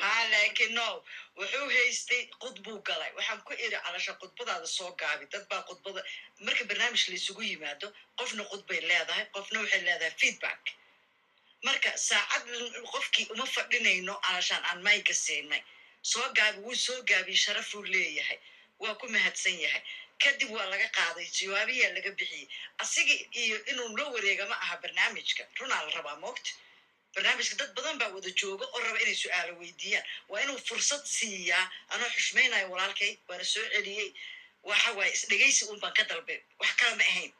ha 0.00 0.24
laakiin 0.32 0.74
no. 0.74 1.02
Wuxuu 1.38 1.68
haystay 1.76 2.22
khudbuu 2.40 2.78
galay. 2.88 3.10
Waxaan 3.16 3.40
ku 3.46 3.52
iri 3.52 3.76
calasha 3.84 4.12
khudbadaada 4.20 4.66
soo 4.66 4.90
gaabi. 5.00 5.26
Dad 5.32 5.44
baa 5.50 5.62
khudbada 5.68 6.02
marka 6.46 6.64
barnaamij 6.70 7.04
laysugu 7.10 7.42
yimaado 7.42 7.86
qofna 8.18 8.42
khudbay 8.50 8.80
leedahay 8.88 9.24
qofna 9.34 9.58
waxay 9.62 9.80
leedahay 9.86 10.14
feedback. 10.20 10.62
Marka 11.64 11.90
saacad 12.08 12.44
qofkii 12.92 13.26
uma 13.32 13.46
fadhinayno 13.54 14.14
calashaan 14.26 14.64
aan 14.70 14.80
mayga 14.86 15.14
siinay. 15.24 15.62
Soo 16.02 16.28
gaabi 16.36 16.58
wuu 16.64 16.74
soo 16.86 17.02
gaabiyey 17.08 17.36
sharafuu 17.44 17.82
leeyahay. 17.94 18.38
Waa 18.78 18.94
ku 19.00 19.06
mahadsan 19.08 19.58
yahay. 19.64 19.82
Kadib 20.22 20.50
waa 20.50 20.66
laga 20.72 20.88
qaaday 20.98 21.26
jawaabiyaa 21.38 21.94
laga 21.96 22.10
bixiyey. 22.18 22.46
Asiga 22.82 23.14
iyo 23.42 23.56
inuu 23.70 23.96
la 23.96 24.04
wareega 24.14 24.44
ma 24.50 24.56
aha 24.64 24.76
barnaamijka. 24.82 25.42
Runaa 25.58 25.82
la 25.86 25.90
rabaa 25.98 26.16
moogta 26.24 26.50
barnaamijka 27.16 27.56
dad 27.60 27.72
badan 27.76 27.98
baa 28.00 28.10
wada 28.16 28.30
jooga 28.40 28.66
oo 28.74 28.80
raba 28.86 28.98
inay 29.04 29.16
su'aalo 29.22 29.52
weydiiyaan. 29.60 30.04
Waa 30.28 30.40
inuu 30.44 30.58
fursad 30.68 31.04
siiyaa 31.16 31.64
anoo 31.94 32.08
xushmaynayo 32.16 32.66
walaalkay 32.72 33.12
waana 33.28 33.44
soo 33.44 33.64
celiyey. 33.74 34.08
Waxa 34.68 34.92
waaye 34.98 35.12
isdhegaysi 35.16 35.64
un 35.72 35.80
baan 35.80 35.94
ka 35.98 36.04
dalbay. 36.10 36.40
Wax 36.60 36.72
kale 36.80 36.94
ma 37.00 37.04
ahayn. 37.12 37.32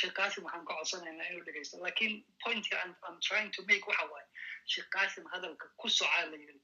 Sheekh 0.00 0.14
qaasim 0.18 0.44
waxaan 0.44 0.64
ka 0.68 0.74
codsanaynaa 0.78 1.28
inuu 1.30 1.44
dhegaysto 1.46 1.76
laakiin 1.84 2.14
pointka 2.42 2.76
i'm 2.84 3.20
trying 3.28 3.50
to 3.56 3.62
make 3.70 3.84
waxa 3.90 4.04
waaye. 4.12 4.26
Sheekh 4.72 4.88
qaasim 4.94 5.24
hadalka 5.32 5.66
ku 5.80 5.88
socaa 5.88 6.24
la 6.30 6.36
yiri 6.36 6.60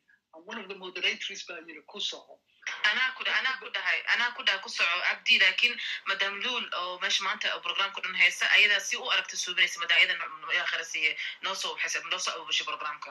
one 0.51 0.59
of 0.63 0.69
the 0.69 0.75
moderators 0.75 1.43
baa 1.49 1.61
yiri 1.69 1.83
ku 1.93 2.01
soco 2.01 2.41
anaa 2.91 3.11
ku 3.17 3.23
anaa 3.39 3.57
ku 3.61 3.67
dhahay 3.75 4.01
anaa 4.15 4.31
ku 4.37 4.43
ku 4.63 4.69
soco 4.77 4.99
abdi 5.13 5.39
laakiin 5.43 5.75
madam 6.11 6.35
luul 6.45 6.65
oo 6.81 6.99
meesha 7.03 7.25
maanta 7.27 7.49
programka 7.67 8.01
dhan 8.05 8.15
haysa 8.23 8.45
ayadaa 8.57 8.81
si 8.89 8.97
u 8.97 9.11
aragta 9.13 9.37
suubinaysa 9.37 9.81
madaa 9.83 9.97
ayada 10.01 10.15
aakhira 10.61 10.85
siiye 10.93 11.13
noo 11.43 11.55
soo 11.55 11.73
waxaysa 11.75 11.99
noo 12.11 12.19
soo 12.25 12.33
abubashay 12.37 12.67
programka 12.71 13.11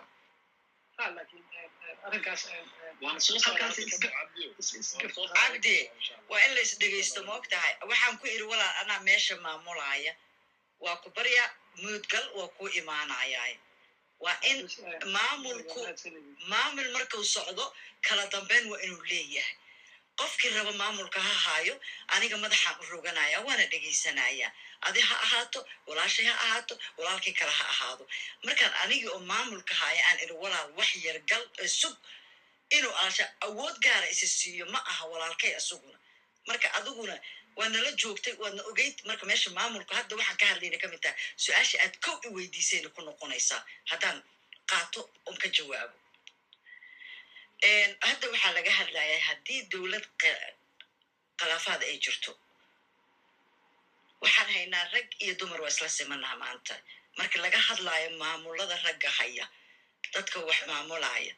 cabdi 5.33 5.89
waa 6.29 6.41
in 6.45 6.51
la 6.55 6.61
isdhegaysto 6.61 7.23
ma 7.27 7.33
og 7.37 7.47
tahay 7.49 7.73
waxaan 7.89 8.17
ku 8.19 8.25
iri 8.27 8.43
walaal 8.51 8.75
anaa 8.81 8.99
meesha 9.07 9.35
maamulaya 9.45 10.13
waa 10.79 10.95
ku 11.03 11.09
barya 11.15 11.45
muudgal 11.81 12.25
waa 12.37 12.47
ku 12.57 12.67
imaanayaa 12.79 13.47
waa 14.23 14.37
in 14.49 14.59
maamulku 15.15 15.79
maamul 16.51 16.89
markuu 16.95 17.23
socdo 17.33 17.65
kala 18.05 18.23
dambeyn 18.33 18.65
waa 18.71 18.81
inuu 18.85 19.03
leeyahay. 19.11 19.55
Qofkii 20.19 20.49
raba 20.55 20.71
maamulka 20.81 21.19
ha 21.27 21.33
haayo 21.45 21.75
aniga 22.13 22.37
madaxaan 22.43 22.75
u 22.81 22.85
roganaya 22.93 23.37
waana 23.45 23.65
dhegaysanaya. 23.71 24.47
Adi 24.87 25.01
ha 25.07 25.15
ahaato 25.25 25.59
walaashay 25.87 26.25
ha 26.29 26.35
ahaato 26.45 26.73
walaalkii 26.97 27.33
kale 27.39 27.51
ha 27.59 27.65
ahaado. 27.73 28.03
Markaan 28.45 28.73
anigii 28.83 29.07
oo 29.13 29.19
maamulka 29.31 29.73
haaya 29.81 30.01
aan 30.09 30.19
iri 30.23 30.33
walaal 30.43 30.69
wax 30.77 30.89
yar 31.05 31.19
gal 31.29 31.43
sug 31.79 31.95
inuu 32.69 32.91
alasha 33.01 33.25
awood 33.45 33.75
gaara 33.85 34.07
isa 34.13 34.27
siiyo 34.27 34.65
ma 34.73 34.79
aha 34.91 35.03
walaalkay 35.11 35.55
asuguna. 35.59 35.97
Marka 36.47 36.67
adiguna 36.77 37.15
waa 37.57 37.69
nala 37.73 37.91
joogtay 38.01 38.33
waadna 38.41 38.61
ogeyd. 38.69 38.95
Marka 39.07 39.25
meesha 39.29 39.49
maamulku 39.57 39.93
hadda 39.97 40.15
waxaan 40.19 40.37
ka 40.41 40.45
hadlayna 40.51 40.77
ka 40.81 40.87
mid 40.91 41.01
tahay 41.03 41.17
su'aasha 41.43 41.77
aad 41.85 41.95
kow 42.05 42.15
i 42.25 42.29
weydiisayna 42.35 42.89
ku 42.95 43.01
noqonaysaa 43.07 43.61
haddaan 43.91 44.17
qaato 44.71 45.01
on 45.29 45.37
ka 45.41 45.47
jawaabo. 45.55 45.95
Hadda 48.07 48.25
waxaa 48.33 48.53
laga 48.57 48.71
hadlayaa 48.79 49.19
haddii 49.27 49.59
dowlad 49.71 50.05
khilaafaad 51.39 51.81
ay 51.89 51.97
jirto. 52.03 52.31
Waxaan 54.23 54.49
haynaa 54.55 54.85
rag 54.93 55.07
iyo 55.23 55.33
dumar 55.39 55.59
waa 55.63 55.71
isla 55.73 55.89
simanaha 55.97 56.35
maanta. 56.43 56.75
Marka 57.17 57.37
laga 57.43 57.59
hadlaayo 57.67 58.09
maamulada 58.21 58.75
ragga 58.85 59.09
haya 59.19 59.45
dadka 60.13 60.37
wax 60.47 60.59
maamulaya 60.71 61.33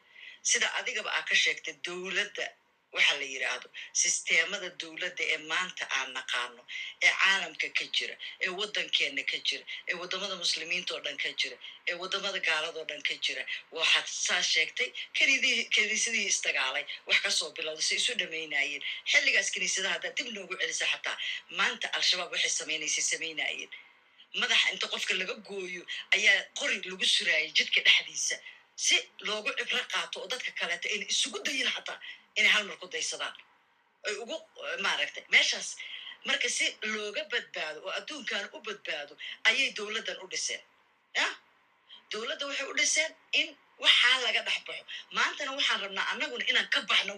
sida 0.50 0.66
adigaba 0.78 1.10
aa 1.18 1.22
ka 1.28 1.34
sheegtay 1.42 1.74
dowladda 1.86 2.46
waxa 2.96 3.14
la 3.20 3.26
yidhaahdo 3.32 3.68
sisteemada 4.02 4.68
dowladda 4.80 5.22
ee 5.34 5.38
maanta 5.52 5.84
aan 5.98 6.10
naqaano 6.18 6.62
ee 7.06 7.12
caalamka 7.22 7.68
ka 7.78 7.84
jira 7.96 8.14
ee 8.44 8.50
waddankeena 8.58 9.22
ka 9.30 9.38
jira 9.48 9.64
ee 9.90 9.94
waddamada 10.00 10.34
muslimiinta 10.44 10.90
oo 10.96 11.00
dhan 11.06 11.16
ka 11.24 11.30
jira 11.40 11.56
ee 11.90 11.94
waddamada 12.02 12.38
gaaladoo 12.48 12.84
dhan 12.90 13.02
ka 13.08 13.14
jira. 13.24 13.42
Waxaad 13.78 14.06
saa 14.26 14.42
sheegtay 14.52 14.88
kaniidihii 15.18 15.64
kaniisadihii 15.76 16.28
isdagaalay 16.32 16.84
wax 17.08 17.18
ka 17.24 17.30
soo 17.38 17.50
bilowda 17.56 17.82
si 17.88 17.94
isu 18.00 18.12
dhamaynayeen 18.20 18.82
xilligaas 19.10 19.48
kiniisadaha 19.54 19.94
haddaad 19.96 20.14
dib 20.18 20.28
noogu 20.36 20.54
celisa 20.60 20.86
xataa. 20.92 21.16
Maanta 21.58 21.86
al-shabaab 21.96 22.30
waxay 22.34 22.50
samaynaysay 22.60 23.04
samaynayeen. 23.12 23.70
Madaxa 24.40 24.66
inta 24.74 24.86
qofka 24.92 25.12
laga 25.20 25.34
gooyo 25.48 25.82
ayaa 26.16 26.38
qori 26.58 26.76
lagu 26.90 27.06
suraayay 27.16 27.50
jidka 27.58 27.80
dhexdiisa 27.86 28.36
si 28.76 28.96
loogu 29.26 29.50
cibro 29.58 29.80
qaato 29.92 30.16
oo 30.20 30.28
dadka 30.32 30.50
kaleeto 30.60 30.86
ayna 30.92 31.06
isugu 31.12 31.38
dayin 31.46 31.70
xataa 31.76 31.98
inay 32.38 32.50
hal 32.54 32.64
mar 32.68 32.76
ku 32.80 32.86
daysadaan. 32.94 33.34
Ay 34.06 34.14
ugu 34.22 34.36
maaragtay 34.84 35.24
meeshaas 35.32 35.68
marka 36.26 36.48
si 36.56 36.66
looga 36.92 37.22
badbaado 37.32 37.78
oo 37.86 37.92
adduunkan 37.98 38.44
u 38.56 38.58
badbaado 38.66 39.14
ayay 39.48 39.68
dowladdan 39.76 40.18
u 40.22 40.26
dhiseen 40.32 40.62
ya 41.18 41.26
dowladda 42.12 42.44
waxay 42.48 42.66
u 42.72 42.74
dhiseen 42.78 43.12
in 43.40 43.48
waxaa 43.84 44.16
laga 44.24 44.42
dhex 44.46 44.58
baxo. 44.66 44.84
Maantana 45.16 45.50
waxaan 45.58 45.80
rabnaa 45.84 46.06
annaguna 46.12 46.44
inaan 46.50 46.68
ka 46.74 46.80
baxno 46.90 47.12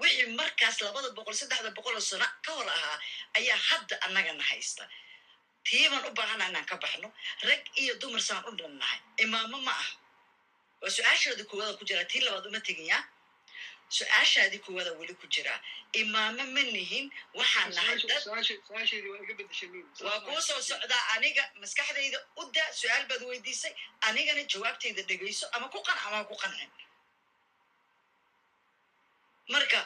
wixii 0.00 0.26
markaas 0.40 0.76
labada 0.84 1.08
boqol 1.16 1.34
saddexda 1.40 1.70
boqol 1.76 1.94
oo 1.94 2.00
sano 2.10 2.26
ka 2.44 2.50
hor 2.56 2.68
ahaa 2.76 2.98
ayaa 3.38 3.58
hadda 3.68 3.94
annagana 4.06 4.44
haysta. 4.50 4.84
Tiibaan 5.66 6.04
u 6.08 6.10
baahana 6.18 6.44
inaan 6.50 6.66
ka 6.70 6.76
baxno. 6.84 7.08
Rag 7.48 7.62
iyo 7.82 7.94
dumar 8.00 8.20
saan 8.28 8.44
u 8.48 8.50
dhannahay 8.58 8.98
imaamo 9.24 9.58
ma 9.66 9.72
ah 9.82 9.88
waa 10.84 10.92
su'aashoodii 10.96 11.48
kuwada 11.50 11.72
ku 11.80 11.84
jiraa 11.88 12.04
tii 12.12 12.20
labaad 12.26 12.46
uma 12.50 12.60
tegin 12.68 12.86
ya 12.92 12.98
su'aashaadii 13.98 14.60
kuwada 14.66 14.90
weli 15.00 15.14
ku 15.20 15.26
jiraa 15.34 15.60
imaamo 16.00 16.44
ma 16.54 16.62
nihin 16.76 17.06
waxaan 17.38 17.70
nahay 17.76 17.96
waa 20.06 20.20
kuu 20.26 20.40
soo 20.48 20.60
socdaa 20.68 21.02
aniga 21.14 21.44
maskaxdayda 21.62 22.18
u 22.40 22.42
daa 22.56 22.68
su'aal 22.80 23.04
baad 23.10 23.22
weydiisay 23.30 23.72
anigana 24.08 24.42
jawaabtayda 24.52 25.02
dhegayso 25.08 25.46
ama 25.56 25.66
ku 25.74 25.78
qanc 25.86 26.00
ama 26.06 26.20
ku 26.30 26.34
qancin 26.42 26.70
marka 29.52 29.80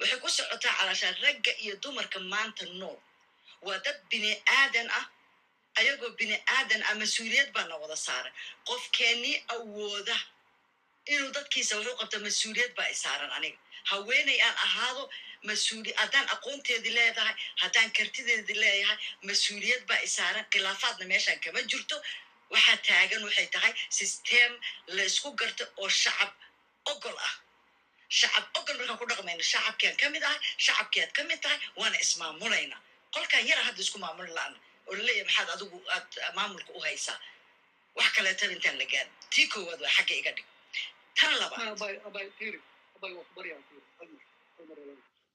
waxay 0.00 0.18
ku 0.22 0.28
socotaa 0.36 0.74
calaashaan 0.78 1.16
ragga 1.24 1.52
iyo 1.64 1.74
dumarka 1.82 2.18
maanta 2.32 2.64
nool 2.80 2.98
waa 3.66 3.78
dad 3.84 3.98
bini 4.10 4.32
aadan 4.58 4.88
ah 4.98 5.06
ayagoo 5.78 6.10
bini 6.18 6.36
aadan 6.56 6.82
ah 6.88 6.94
mas'uuliyad 7.02 7.48
baana 7.56 7.74
wada 7.82 7.96
saaran 8.06 8.32
qofkeenii 8.68 9.36
awooda 9.54 10.16
inuu 11.12 11.30
dadkiisa 11.36 11.74
wuxuu 11.78 11.96
qabta 12.00 12.18
mas'uuliyad 12.26 12.72
baa 12.78 12.88
i 12.88 12.94
saaran 13.04 13.30
aniga. 13.36 13.58
Haweeney 13.90 14.38
aan 14.46 14.56
ahaado 14.66 15.02
mas'uuli 15.48 15.92
haddaan 16.00 16.26
aqoonteedii 16.34 16.94
leedahay 16.98 17.34
haddaan 17.62 17.90
kartideedii 17.98 18.58
leeyahay 18.64 18.98
mas'uuliyad 19.28 19.82
baa 19.90 20.00
i 20.06 20.08
saaran. 20.16 20.44
Khilaafaadna 20.52 21.04
meeshaan 21.12 21.40
kama 21.44 21.60
jirto. 21.70 21.96
Waxaa 22.52 22.76
taagan 22.88 23.22
waxay 23.26 23.46
tahay 23.54 23.72
sisteem 23.98 24.52
laysku 24.96 25.28
garto 25.40 25.64
oo 25.82 25.88
shacab 25.88 26.30
ogol 26.92 27.16
ah. 27.28 27.34
Shacab 28.18 28.44
ogol 28.58 28.76
markaan 28.78 28.98
ku 29.00 29.06
dhaqmayno 29.10 29.42
shacabkiaan 29.52 29.96
ka 30.00 30.06
mid 30.14 30.22
ahay 30.28 30.40
shacabkiaad 30.64 31.10
ka 31.16 31.22
mid 31.30 31.40
tahay 31.44 31.58
waana 31.80 31.96
ismaamulaynaa 32.04 32.80
qolkaan 33.14 33.46
yara 33.48 33.62
hadda 33.68 33.80
isku 33.84 33.98
maamuli 34.04 34.32
la'ana 34.38 34.58
oo 34.88 34.94
la 34.98 35.02
leeyahay 35.08 35.24
maxaad 35.28 35.48
adigu 35.54 35.78
aad 35.94 36.08
maamulka 36.38 36.70
u 36.76 36.80
haysaa. 36.86 37.18
Wax 37.96 38.08
kaleetaba 38.16 38.52
intaan 38.56 38.78
la 38.80 38.84
gaarin 38.92 39.12
tii 39.34 39.46
koowaad 39.52 39.80
waa 39.84 39.92
xagga 39.96 40.14
iga 40.20 40.32
dhig 40.36 40.46
tan 41.20 41.34
labaad 41.42 41.78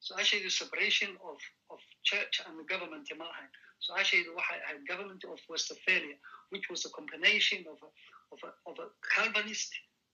su'aashaydu 0.07 0.49
separation 0.51 1.11
of 1.29 1.39
of 1.73 1.79
church 2.09 2.35
and 2.45 2.55
government 2.71 3.07
ma 3.21 3.25
ahayn 3.33 3.49
su'aashaydu 3.85 4.29
waxay 4.39 4.59
ahayd 4.65 4.83
government 4.91 5.23
of 5.33 5.39
westphalia 5.53 6.17
which 6.53 6.69
was 6.71 6.85
a 6.85 6.91
combination 6.97 7.65
of 7.73 7.77
a, 7.87 7.89
of 8.33 8.39
a, 8.49 8.51
of 8.69 8.75
a 8.85 8.87
calvinist 9.13 9.71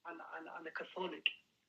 and, 0.07 0.19
and, 0.35 0.45
and 0.57 0.67
a 0.67 0.73
catholic. 0.79 1.25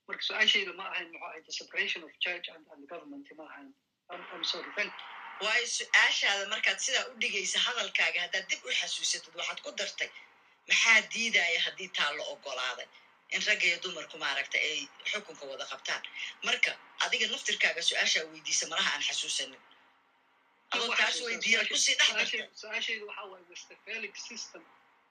Marka 0.09 0.23
su'aashaydu 0.29 0.73
ma 0.81 0.87
ahayn 0.93 1.09
muxuu 1.13 1.29
ahayd 1.31 1.45
the 1.47 1.53
separation 1.63 2.03
of 2.07 2.11
church 2.27 2.47
and, 2.55 2.65
and 2.73 2.89
government 2.89 3.27
ma 3.37 3.45
ahayn 3.51 3.71
I'm, 4.13 4.23
I'm 4.35 4.45
sorry 4.45 4.71
thank 4.77 4.93
you. 4.93 5.47
Waayo 5.47 5.67
su'aashaada 5.79 6.45
markaad 6.55 6.79
sidaa 6.87 7.07
u 7.13 7.15
dhigaysa 7.23 7.59
hadalkaaga 7.67 8.21
haddaad 8.25 8.47
dib 8.51 8.61
u 8.69 8.75
xasuusatid 8.81 9.35
waxaad 9.41 9.61
ku 9.65 9.71
dartay 9.81 10.11
maxaa 10.69 11.01
diidaya 11.15 11.61
haddii 11.67 11.89
taa 11.99 12.13
la 12.19 12.25
ogolaaday 12.35 12.89
in 13.31 13.41
ragga 13.47 13.67
iyo 13.67 13.79
dumarku 13.85 14.19
maaragta 14.19 14.59
ay 14.59 14.89
xukunka 15.11 15.45
wada 15.51 15.65
qabtaan 15.73 16.03
marka 16.47 16.73
adiga 17.05 17.27
naftirkaaga 17.33 17.83
su'aashaa 17.89 18.25
weydiisa 18.33 18.67
malaha 18.73 18.91
aan 18.95 19.03
xasuusanin 19.09 19.63
adoo 20.71 20.95
taas 20.97 21.17
ku 21.69 21.77
sii 21.77 21.95
dhex 22.01 22.09
darta 22.19 22.45
su'aashaydu 22.63 23.05
waxaa 23.09 23.27
waaye 23.33 23.45
westphalic 23.51 24.15
system 24.17 24.63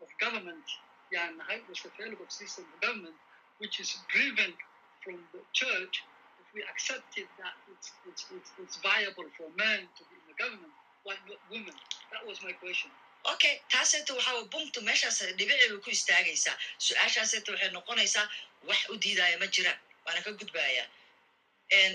of 0.03 0.09
government. 0.23 0.67
yaan 1.11 1.37
nahay 1.37 1.59
westphalic 1.69 2.19
of 2.25 2.31
system 2.31 2.65
of 2.73 2.81
government 2.81 3.17
which 3.61 3.79
is 3.79 3.89
driven 4.13 4.51
from 5.03 5.17
the 5.33 5.41
church. 5.51 5.95
If 6.41 6.47
we 6.55 6.61
accepted 6.73 7.27
that 7.37 7.55
it's, 7.71 7.91
it's, 8.09 8.23
it's, 8.35 8.51
it's 8.61 8.77
viable 8.77 9.29
for 9.37 9.47
men 9.55 9.81
to 9.97 10.01
be 10.09 10.15
in 10.21 10.25
the 10.31 10.37
government 10.43 10.73
why 11.03 11.15
not 11.27 11.39
women? 11.51 11.75
That 12.11 12.23
was 12.25 12.41
my 12.41 12.53
question 12.53 12.91
okay 13.31 13.55
taaseeta 13.71 14.11
waxaa 14.17 14.35
wa 14.39 14.43
buntu 14.53 14.77
meeshaas 14.87 15.19
dhibicii 15.39 15.69
bay 15.71 15.79
ku 15.85 15.89
istaagaysaa 15.97 16.55
su'aashaaseeta 16.85 17.49
waxay 17.53 17.69
noqonaysaa 17.77 18.25
wax 18.69 18.81
u 18.93 18.95
diidaya 19.03 19.35
ma 19.41 19.47
jiraan 19.55 19.79
waana 20.05 20.19
ka 20.25 20.31
gudbayaa 20.39 20.87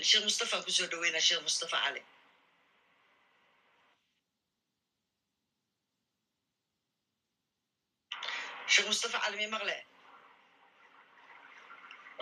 sheekh 0.08 0.24
mustafaan 0.28 0.62
ku 0.66 0.70
soo 0.76 0.86
dhaweynaa 0.92 1.26
sheekh 1.28 1.42
mustafa 1.46 1.76
cali 1.84 2.02
sheekh 8.72 8.86
mustafa 8.90 9.18
cali 9.22 9.36
may 9.40 9.50
maqle 9.54 9.76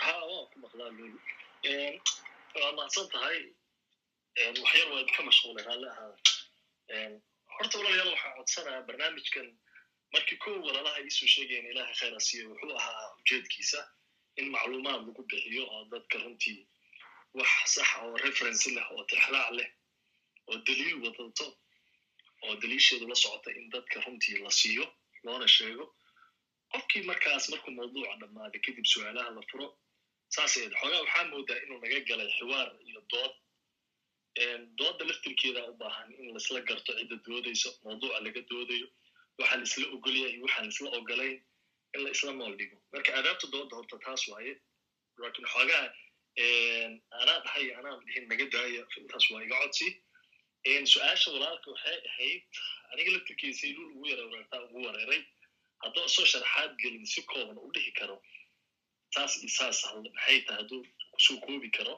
ha 0.04 0.12
waan 0.30 0.46
ku 0.52 0.56
maqlaa 0.64 0.90
lulu 0.98 1.18
waa 2.60 2.72
mahadsan 2.78 3.06
tahay 3.14 3.38
waxyar 4.62 4.86
waa 4.92 5.00
idinka 5.02 5.22
mashquulay 5.28 5.64
raalli 5.68 5.88
ahaada 5.92 6.16
horta 7.58 7.78
walaalayaal 7.78 8.10
waxaa 8.14 8.34
codsanayaa 8.38 8.86
barnaamijkan. 8.88 9.48
Markii 10.12 10.36
kow 10.44 10.54
walalaha 10.66 10.98
iisoo 11.04 11.28
sheegayan 11.34 11.66
ilaahay 11.70 11.94
khayra 12.00 12.20
siiyo 12.26 12.44
wuxuu 12.50 12.76
ahaa 12.80 13.06
ujeedkiisa 13.20 13.80
in 14.40 14.46
macluumaad 14.54 15.00
lagu 15.06 15.22
bixiyo 15.30 15.64
oo 15.74 15.84
dadka 15.92 16.18
runtii 16.24 16.58
wax 17.38 17.50
sax 17.74 17.88
oo 18.02 18.16
referency 18.24 18.70
leh 18.76 18.86
oo 18.92 19.04
tixraac 19.10 19.50
leh 19.58 19.68
oo 20.48 20.56
daliil 20.66 20.94
wadato 21.04 21.46
oo 22.44 22.54
daliisheedu 22.62 23.04
la 23.08 23.14
socota 23.22 23.50
in 23.58 23.70
dadka 23.70 24.00
runtii 24.06 24.38
la 24.44 24.50
siiyo 24.50 24.84
loona 25.24 25.48
sheego. 25.48 25.84
Qofkii 26.72 27.02
markaas 27.10 27.48
markuu 27.50 27.70
mawduuca 27.78 28.14
dhammaaday 28.20 28.60
kadib 28.66 28.84
su'aalaha 28.92 29.30
la 29.36 29.42
furo 29.50 29.66
saasay 30.34 30.68
xoogaa 30.80 31.00
waxaa 31.04 31.24
moodaa 31.32 31.58
inuu 31.64 31.78
naga 31.82 32.00
galay 32.08 32.30
xiwaar 32.38 32.68
iyo 32.88 33.00
dood 33.12 33.32
dooda 34.78 35.04
laftirkeeda 35.08 35.60
u 35.70 35.74
baahan 35.82 36.12
in 36.20 36.32
laisla 36.34 36.60
garto 36.68 36.92
cidda 36.98 37.16
doodayso 37.26 37.70
mawduuca 37.84 38.20
laga 38.26 38.40
doodayo 38.50 38.88
waxaa 39.38 39.56
laisla 39.62 39.86
ogolaya 39.96 40.28
iyo 40.32 40.42
waxaan 40.46 40.64
laisla 40.68 40.88
ogolayn 40.98 41.36
in 41.94 42.00
la 42.04 42.10
isla 42.10 42.32
nool 42.32 42.54
marka 42.92 43.10
aadaabta 43.18 43.46
dooda 43.54 43.76
horta 43.76 43.96
taas 44.04 44.22
waaye 44.28 44.52
laakiin 45.18 45.46
xoogaa 45.54 45.86
anaa 47.20 47.38
dhahay 47.44 47.66
anaan 47.78 48.00
dhihin 48.06 48.28
naga 48.28 48.44
daaya 48.54 48.82
intaas 49.00 49.30
waa 49.30 49.42
iga 49.46 49.56
codsi. 49.62 49.88
Su'aasha 50.92 51.28
walaalka 51.34 51.70
waxay 51.74 51.98
ahayd 52.10 52.42
aniga 52.92 53.10
laftirkeeda 53.14 53.56
sayluul 53.60 53.90
ugu 53.96 54.06
yara 54.12 54.22
wareertaa 54.30 54.60
ugu 54.66 54.78
wareeray. 54.86 55.22
Haddoo 55.82 56.08
soo 56.08 56.24
sharaxaad 56.32 56.72
gelin 56.82 57.06
si 57.12 57.22
kooban 57.30 57.58
u 57.66 57.70
dhihi 57.74 57.92
karo. 57.98 58.16
Saas 59.14 59.32
iyo 59.40 59.48
saas 59.58 59.78
maxay 60.16 60.38
tahay 60.46 60.60
hadduu 60.60 60.82
ku 61.12 61.18
soo 61.26 61.38
koobi 61.46 61.70
karo? 61.78 61.94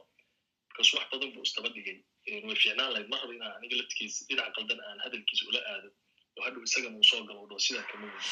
Markaas 0.68 0.92
wax 0.94 1.06
badan 1.12 1.32
buu 1.34 1.42
istaba 1.48 1.68
dhigay 1.74 1.98
way 2.26 2.56
fiicnaan 2.62 2.90
lahayd 2.94 3.08
mar 3.12 3.20
raba 3.22 3.34
inaan 3.38 3.52
aniga 3.58 3.74
laftigiisa 3.80 4.20
dhinac 4.28 4.48
qaldan 4.56 4.80
aan 4.88 4.98
hadalkiisa 5.04 5.44
ula 5.50 5.60
aado 5.72 5.88
oo 6.36 6.42
hadhow 6.46 6.62
isagana 6.68 6.96
uu 7.00 7.06
soo 7.10 7.22
gabadho 7.28 7.56
sidaa 7.66 7.84
kama 7.90 8.06
wadi 8.14 8.28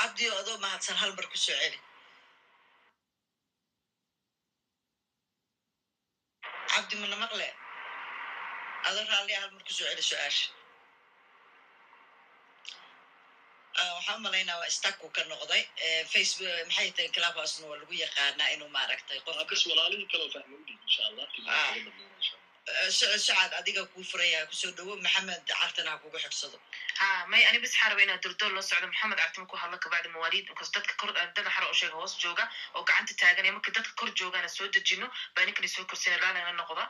cabdiyo 0.00 0.30
adoo 0.42 0.56
mahadsan 0.64 0.96
hal 1.02 1.12
mar 1.18 1.26
ku 1.32 1.38
soo 1.46 1.56
celi 1.62 1.78
cabdi 6.72 6.94
mana 7.02 7.16
maqle 7.24 7.48
adoo 8.88 9.04
raalliya 9.12 9.38
hal 9.42 9.50
mar 9.54 9.62
ku 9.68 9.72
soo 9.78 9.86
celi 9.90 10.04
su'aasha 10.12 10.46
Ah, 13.80 13.90
waxaan 13.96 14.18
u 14.20 14.22
malaynaa 14.26 14.58
waa 14.60 14.70
staku 14.78 15.06
ka 15.16 15.22
noqday 15.30 15.62
facebook 16.12 16.54
maxay 16.68 16.88
tahay 16.96 17.10
clubhousena 17.16 17.66
waa 17.70 17.78
lagu 17.82 17.94
yaqaanaa 18.04 18.48
inuu 18.54 18.70
maaragtay 18.76 19.18
qofka 19.26 19.44
bas 19.50 19.62
walaalihii 19.70 20.08
kaloo 20.12 20.28
fahma 20.34 20.54
u 20.60 20.64
dhiib 20.66 20.80
insha 20.88 21.02
allah 21.10 21.26
Socod 22.66 23.52
adiga 23.58 23.82
kuu 23.92 24.04
furaya 24.04 24.46
ku 24.46 24.54
soo 24.54 24.70
dhawo 24.76 24.96
maxamed 25.04 25.42
cartana 25.48 25.90
ha 25.90 25.98
kugu 26.02 26.18
xigsado 26.24 26.58
ha 27.00 27.26
may 27.26 27.42
ani 27.48 27.58
bis 27.58 27.72
xaraba 27.74 28.02
inaad 28.04 28.20
durdool 28.22 28.52
la 28.54 28.62
socdo 28.62 28.86
maxamed 28.86 29.18
cartimo 29.18 29.46
ku 29.50 29.56
hadla 29.56 29.78
kabacdi 29.84 30.08
mawaaliid 30.14 30.46
markaas 30.50 30.70
dadka 30.76 30.94
kor 31.00 31.10
dada 31.16 31.50
xara 31.54 31.66
u 31.72 31.74
sheega 31.80 31.96
hoos 31.96 32.14
jooga 32.22 32.44
oo 32.76 32.82
gacanta 32.84 33.14
taaganaya 33.20 33.52
marka 33.56 33.70
dadka 33.76 33.92
kor 34.00 34.10
joogana 34.18 34.48
soo 34.48 34.68
dejino 34.68 35.06
baa 35.34 35.44
ninkani 35.46 35.68
soo 35.74 35.84
korsina 35.90 36.16
laalana 36.22 36.52
noqda 36.60 36.84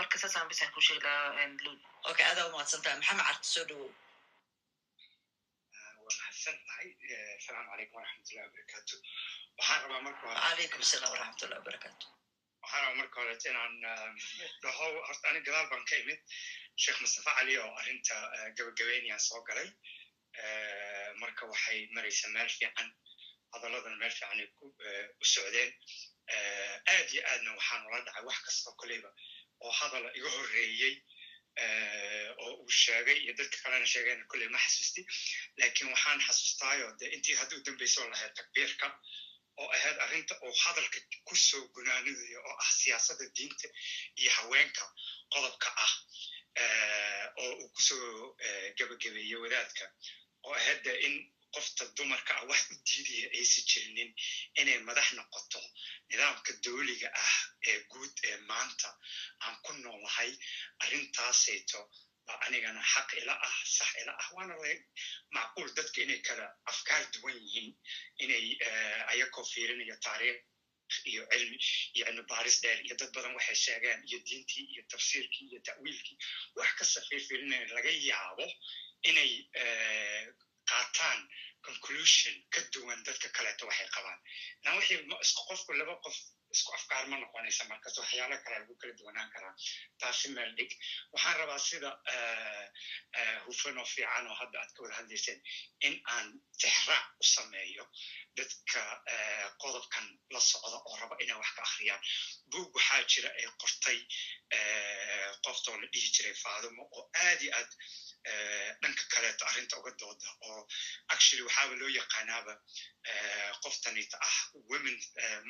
marka 0.00 0.16
saasaan 0.22 0.48
bis 0.48 0.62
aan 0.62 0.72
ku 0.76 0.80
sheegi 0.86 1.02
lahaa 1.06 1.48
lul 1.64 1.78
okay 2.10 2.24
adaa 2.30 2.46
umahadsan 2.50 2.82
tahay 2.84 2.96
maxamed 3.00 3.24
carta 3.28 3.46
soo 3.54 3.64
dhawow 3.70 3.90
waa 6.04 6.14
mahadsan 6.20 6.56
tahay 6.68 6.88
asalaamu 7.40 7.68
calaykum 7.72 7.96
waraxmatullahi 7.98 8.46
wabarakaatu 8.48 8.94
waxaan 9.58 9.80
rabaa 9.84 10.00
marka 10.06 10.22
hore 10.28 10.40
calaykum 10.46 10.80
asalaam 10.86 11.10
waraxmatullahi 11.14 11.60
wabarakaatu 11.62 12.06
waxaan 12.70 12.82
rabaa 12.86 12.94
marka 13.00 13.20
hore 13.20 13.34
inaan 13.50 13.74
dhaho 14.62 14.86
horta 15.08 15.28
ani 15.30 15.40
gadaal 15.46 15.66
baan 15.70 15.84
ka 15.90 15.96
imid 16.02 16.20
sheekh 16.82 17.00
mustafa 17.00 17.30
cali 17.38 17.58
oo 17.58 17.72
arrinta 17.80 18.14
gabagabeynayaan 18.56 19.20
soo 19.28 19.42
galay 19.48 19.68
marka 21.22 21.46
waxay 21.52 21.88
maraysa 21.94 22.28
meel 22.28 22.48
fiican 22.48 22.88
hadalladan 23.52 23.98
meel 23.98 24.10
fiican 24.10 24.40
ay 24.40 24.46
ku 24.58 24.66
uh, 24.66 25.06
u 25.22 25.24
socdeen 25.24 25.72
Uh, 26.30 26.76
aad 26.94 27.08
iyo 27.12 27.22
aadna 27.30 27.50
waxaan 27.58 27.86
ula 27.86 27.98
dhacay 28.06 28.22
wax 28.28 28.38
kastoo 28.46 28.72
koleyba 28.80 29.10
oo 29.64 29.70
hadala 29.78 30.08
iga 30.18 30.30
horreeyey 30.36 30.94
oo 32.42 32.52
uu 32.62 32.70
sheegay 32.82 33.18
iyo 33.24 33.32
dadka 33.38 33.56
kalena 33.62 33.86
sheegayna 33.92 34.24
kolley 34.30 34.48
ma 34.54 34.58
xasuusti 34.64 35.02
laakiin 35.58 35.90
waxaan 35.94 36.20
xasuustaayo 36.26 36.86
de 37.00 37.06
intii 37.14 37.34
hadda 37.40 37.56
u 37.56 37.62
dambayso 37.66 38.06
lahayd 38.12 38.32
takbiirka 38.40 38.86
oo 39.60 39.68
ahayd 39.76 39.98
arrinta 40.04 40.34
uu 40.44 40.54
hadalka 40.64 40.98
ku 41.28 41.34
soo 41.48 41.64
oo 42.48 42.54
ah 42.62 42.70
siyaasadda 42.80 43.24
diinta 43.36 43.66
iyo 44.20 44.30
haweenka 44.36 44.84
qodobka 45.32 45.68
ah 45.84 45.92
eh, 46.62 47.24
oo 47.42 47.52
uu 47.62 47.68
ku 47.74 47.80
soo 47.88 48.36
eh, 48.46 48.66
gebagabeeyey 48.76 49.40
wadaadka 49.44 49.84
oo 50.46 50.54
ahayd 50.60 50.80
de 50.86 50.92
in 51.06 51.14
qofta 51.54 51.84
dumarka 51.96 52.32
ah 52.38 52.44
wax 52.50 52.62
u 52.72 52.74
diidaya 52.88 53.26
aysan 53.38 53.64
jirinin 53.70 54.10
inay 54.60 54.78
madax 54.88 55.08
noqoto 55.18 55.60
nidaamka 56.08 56.52
dawliga 56.64 57.08
ah 57.24 57.34
ee 57.70 57.78
guud 57.90 58.14
ee 58.28 58.36
maanta 58.50 58.88
aan 59.44 59.56
ku 59.64 59.72
noolahay 59.82 60.30
arrintaasayto. 60.82 61.80
baa 61.90 62.09
anigana 62.46 62.82
xaq 62.92 63.08
ila 63.20 63.34
ah 63.48 63.56
sax 63.76 63.90
ila 64.02 64.12
ah. 64.22 64.28
Waana 64.34 64.54
macquul 65.36 65.68
dadka 65.76 65.98
inay 66.02 66.20
kala 66.28 66.46
afkaar 66.70 67.04
duwan 67.12 67.36
yihiin 67.44 67.74
inay 68.24 68.46
eh, 68.68 69.12
ayakoo 69.12 69.44
fiirinaya 69.52 69.96
taariikh 70.06 70.40
iyo 71.10 71.22
cilmi 71.32 71.56
iyo 71.94 72.04
cilmi 72.06 72.22
baaris 72.32 72.56
dheer 72.62 72.78
iyo 72.86 72.94
dad 73.00 73.10
badan 73.14 73.34
waxay 73.38 73.58
sheegeen 73.64 74.00
iyo 74.08 74.18
diintii 74.26 74.66
iyo 74.72 74.82
tafsiirkii 74.92 75.46
iyo 75.50 75.60
ta'wiilkii. 75.68 76.18
Wax 76.56 76.70
kasta 76.78 77.00
fiirfiirinaya 77.08 77.66
laga 77.76 77.90
yaabo 78.08 78.46
inay 79.10 79.32
eh, 79.62 80.26
qaataan 80.70 81.20
conclusion 81.66 82.34
ka 82.52 82.60
duwan 82.72 83.02
dadka 83.06 83.28
kaleeto 83.36 83.66
waxay 83.70 83.88
qabaan. 83.96 84.20
Lan 84.64 84.76
wixii 84.78 85.00
isku 85.24 85.42
qofku 85.48 85.72
laba 85.80 85.94
qof 86.04 86.16
isku 86.54 86.72
afkaar 86.78 87.06
ma 87.10 87.16
noqonaysa 87.22 87.64
markas 87.70 87.98
waxyaalo 88.00 88.36
kale 88.44 88.56
lagu 88.62 88.74
kala 88.80 88.92
duwanaan 88.98 89.30
karaa. 89.34 89.54
Taasi 90.00 90.28
meel 90.34 90.52
dhig. 90.58 90.72
Waxaan 91.12 91.36
rabaa 91.40 91.58
sida 91.68 91.90
eh, 92.14 92.66
eh, 93.20 93.38
hufan 93.46 93.78
oo 93.78 93.84
fiican 93.94 94.26
oo 94.30 94.36
hadda 94.42 94.56
aad 94.62 94.72
ka 94.74 94.82
wada 94.82 94.94
hadlayseen 95.00 95.40
in 95.86 95.94
aan 96.14 96.26
tixraac 96.60 97.06
u 97.22 97.24
sameeyo 97.34 97.84
dadka 98.38 98.82
eh, 99.14 99.46
qodobkan 99.62 100.06
la 100.34 100.40
socda 100.50 100.78
oo 100.88 100.96
raba 101.00 101.16
inay 101.22 101.36
wax 101.42 101.50
ka 101.56 101.62
akhriyaan. 101.68 102.02
Buug 102.50 102.74
waxaa 102.76 103.02
jira 103.12 103.30
ay 103.38 103.46
qortay 103.62 103.98
qoftoo 105.46 105.76
la 105.80 105.86
dhihi 105.92 106.08
jiray 106.14 106.34
faadimo 106.44 106.82
oo 106.96 107.04
aad 107.24 107.40
iyo 107.42 107.52
aad 107.58 107.70
dhanka 108.82 109.04
kaleeto 109.12 109.44
arrinta 109.50 109.76
uga 109.80 109.90
dooda 110.00 110.28
oo 110.48 110.60
actually 111.14 111.42
waxaaba 111.48 111.74
loo 111.80 111.88
yaqaanaaba 112.00 112.52
qoftanita 113.62 114.16
ah 114.28 114.36
women 114.70 114.96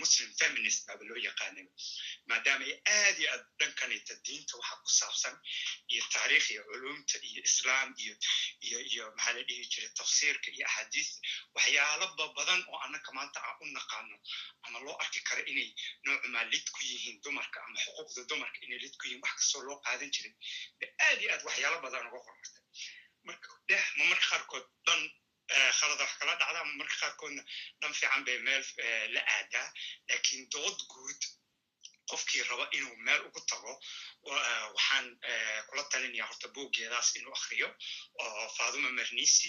muslim 0.00 0.28
feminist 0.40 0.86
baaba 0.86 1.04
loo 1.10 1.18
yaqaanay 1.28 1.66
maadaama 2.30 2.64
ay 2.64 2.74
aad 2.96 3.16
iyo 3.20 3.28
aad 3.34 3.44
dhankanita 3.60 4.14
diinta 4.26 4.54
waxa 4.60 4.76
ku 4.84 4.90
saabsan 5.00 5.34
iyo 5.92 6.02
taariikh 6.14 6.46
iyo 6.54 6.62
culumta 6.70 7.16
iyo 7.28 7.40
islaam 7.50 7.88
iyo 8.02 8.14
iyo 8.66 8.78
iyo 8.92 9.04
maxaa 9.16 9.34
la 9.36 9.42
dhihi 9.48 9.66
jiray 9.72 9.90
tafsiirka 10.00 10.48
iyo 10.56 10.64
axaadiista 10.68 11.18
waxyaalo 11.56 12.06
ba- 12.18 12.32
badan 12.38 12.60
oo 12.70 12.78
annaka 12.86 13.10
maanta 13.18 13.38
aan 13.46 13.56
u 13.62 13.66
naqaano 13.76 14.16
ama 14.66 14.78
loo 14.86 14.96
arki 15.02 15.20
karo 15.28 15.42
inay 15.52 15.70
noocumaa 16.04 16.44
lid 16.52 16.66
ku 16.74 16.80
yihiin 16.90 17.20
dumarka 17.24 17.58
ama 17.66 17.76
xuquuqda 17.84 18.20
dumarka 18.30 18.58
inay 18.66 18.78
lid 18.84 18.94
ku 18.98 19.04
yihiin 19.06 19.22
wax 19.24 19.34
kastoo 19.38 19.62
loo 19.68 19.78
qaadan 19.84 20.10
de 20.80 20.86
aad 21.06 21.18
iyo 21.22 21.30
aad 21.34 21.42
waxyaalo 21.48 21.78
badan 21.86 22.06
uga 22.08 22.20
qorartay 22.26 22.62
deh 23.68 23.84
ma 23.96 24.04
marka 24.10 24.26
qaarkood 24.30 24.66
dhan 24.86 25.02
eh, 25.54 25.70
khalada 25.78 26.02
wax 26.04 26.14
kala 26.20 26.34
dhacda 26.40 26.58
ama 26.60 26.72
marka 26.80 26.96
qaarkoodna 27.02 27.42
dhan 27.80 27.92
fiican 27.98 28.24
bay 28.26 28.38
meel 28.46 28.64
eh, 28.86 29.06
la 29.14 29.20
aadaa. 29.36 29.66
Laakiin 30.08 30.42
dood 30.54 30.78
guud 30.92 31.20
qofkii 32.10 32.42
raba 32.50 32.64
inuu 32.76 32.96
meel 33.06 33.20
ugu 33.28 33.40
tago 33.50 33.72
eh, 34.30 34.66
waxaan 34.74 35.06
kula 35.68 35.82
talinaya 35.90 36.24
horta 36.30 36.48
buuggeedaas 36.56 37.08
inuu 37.18 37.34
akriyo 37.38 37.68
oo 38.22 38.48
faaduma 38.56 38.90
marnisi 38.98 39.48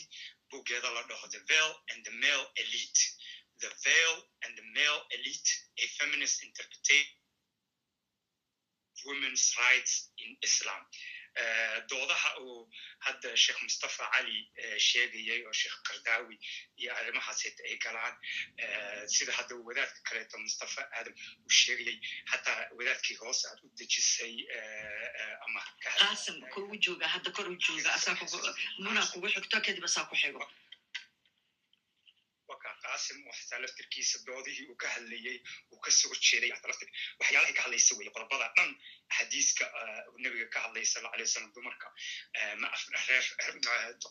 buuggeeda 0.49 0.89
la 0.95 1.02
dhaho 1.10 1.27
the 1.35 1.41
veil 1.49 1.72
and 1.91 1.99
the 2.06 2.11
male 2.23 2.45
elite. 2.64 3.03
The 3.61 3.72
veil 3.85 4.15
and 4.43 4.57
the 4.57 4.65
male 4.77 5.02
elite 5.15 5.52
a 5.84 5.85
feminist 5.98 6.38
interpretation 6.48 7.18
women's 9.06 9.45
rights 9.57 9.93
in 10.18 10.38
islam 10.48 10.81
doodaha 11.89 12.29
uu 12.43 12.69
hadda 13.05 13.29
sheekh 13.43 13.59
mustafa 13.63 14.03
cali 14.13 14.37
sheegayay 14.87 15.41
oo 15.47 15.53
sheekh 15.61 15.77
kardaawi 15.87 16.35
iyo 16.81 16.91
arrimahaaseta 16.99 17.63
ay 17.69 17.77
galaan 17.85 18.15
sida 19.15 19.31
hadda 19.39 19.55
wadaadka 19.67 19.99
kaleeto 20.09 20.37
mustafa 20.45 20.81
aadam 20.97 21.13
uu 21.45 21.49
sheegayay 21.61 21.97
xataa 22.31 22.59
wadaadkii 22.77 23.17
hoose 23.21 23.43
aad 23.51 23.59
u 23.65 23.69
dejisay 23.79 24.35
ama 25.45 25.61
qaasim 25.83 26.41
kugu 26.53 26.75
jooga 26.85 27.07
hadda 27.07 27.31
kor 27.31 27.47
u 27.53 27.55
jooga 27.65 27.93
asaa 27.93 28.15
muna 28.83 29.01
kugu 29.11 29.27
xigto 29.33 29.61
kadib 29.65 29.83
asaa 29.89 30.05
ku 30.09 30.15
xigo 30.21 30.43
qaasim 32.91 33.18
waxtaa 33.31 33.59
laftirkiisa 33.63 34.18
doodihii 34.27 34.68
uu 34.72 34.77
ka 34.84 34.88
hadlayey 34.95 35.38
uu 35.72 35.80
ka 35.85 35.91
soo 35.99 36.13
jeeday 36.27 36.51
waxyaalahay 37.19 37.53
ka 37.57 37.61
hadlaysa 37.65 37.95
weye 37.99 38.11
qodobada 38.15 38.47
dhan 38.57 38.72
xadiiska 39.18 39.65
nebiga 40.23 40.47
ka 40.53 40.59
hadlay 40.65 40.85
sala 40.93 41.07
alay 41.13 41.26
wasalam 41.27 41.51
dumarka 41.55 41.88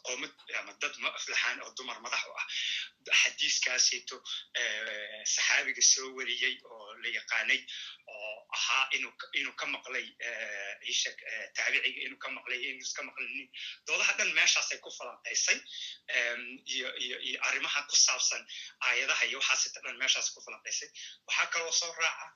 qoomad 0.07 0.33
ama 0.61 0.73
dad 0.83 0.95
ma 1.03 1.09
aflaxaan 1.19 1.59
oo 1.65 1.73
dumar 1.79 1.99
madax 2.05 2.25
u 2.31 2.33
ah 2.41 2.47
xadiiskaasito 3.21 4.17
eh, 4.61 5.23
saxaabiga 5.35 5.83
soo 5.93 6.09
wariyey 6.17 6.55
oo 6.71 6.89
la 7.03 7.09
yaqaanay 7.19 7.61
oo 8.15 8.20
ahaa 8.57 8.85
inuu 8.97 9.13
ka- 9.21 9.31
maqlay 9.75 10.07
eh, 10.29 10.75
ishak 10.93 11.19
eh, 11.33 11.47
taabiciga 11.57 12.01
inuu 12.07 12.19
ka 12.23 12.29
maqlay 12.37 12.59
inuu 12.71 12.93
ka 12.97 13.03
maqlay 13.09 13.49
doodaha 13.87 14.13
dhan 14.19 14.31
meeshaasay 14.39 14.79
ku 14.85 14.91
falanqaysay 14.99 15.59
iyo 16.75 17.39
arrimaha 17.49 17.81
ku 17.89 17.97
saabsan 17.97 18.43
aayadaha 18.87 19.25
iyo 19.31 19.39
waxaasita 19.39 19.81
dhan 19.85 19.97
meeshaas 20.03 20.29
ku 20.35 20.41
falanqaysay. 20.47 20.89
Waxaa 21.27 21.47
kaloo 21.53 21.73
soo 21.73 21.93
raaca 21.99 22.27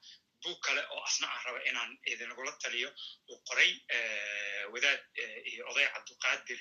buug 0.42 0.60
kale 0.60 0.82
oo 0.92 1.00
asna 1.08 1.26
raba 1.44 1.60
inaan 1.70 1.90
idinagula 2.06 2.52
taliyo 2.62 2.88
uu 3.30 3.38
qoray 3.48 3.70
eh, 3.96 4.64
wadaad 4.72 5.00
iyo 5.50 5.62
oday 5.70 5.86
cabduqaadir 5.94 6.60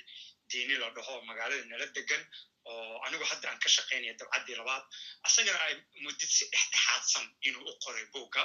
diini 0.53 0.75
la 0.83 0.89
dhaho 0.97 1.13
magaalada 1.29 1.65
nala 1.71 1.85
degan 1.97 2.23
oo 2.71 2.95
anigu 3.05 3.25
hadda 3.31 3.45
aan 3.51 3.59
ka 3.63 3.69
shaqaynaya 3.75 4.13
dabcaddii 4.19 4.55
labaad 4.61 4.83
asagana 5.27 5.59
ay 5.67 5.75
mudid 6.05 6.29
si 6.37 6.43
dhexdhexaadsan 6.53 7.25
inuu 7.47 7.63
u 7.71 7.73
qoray 7.85 8.05
buugga 8.13 8.43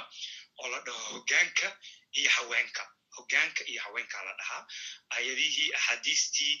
oo 0.61 0.67
la 0.73 0.79
dhaho 0.87 1.01
hoggaanka 1.13 1.67
iyo 2.19 2.29
haweenka 2.37 2.83
hoggaanka 3.17 3.61
iyo 3.71 3.81
haweenka 3.85 4.23
la 4.27 4.33
dhahaa 4.39 4.63
ayadihii 5.17 5.69
axaadiistii 5.77 6.53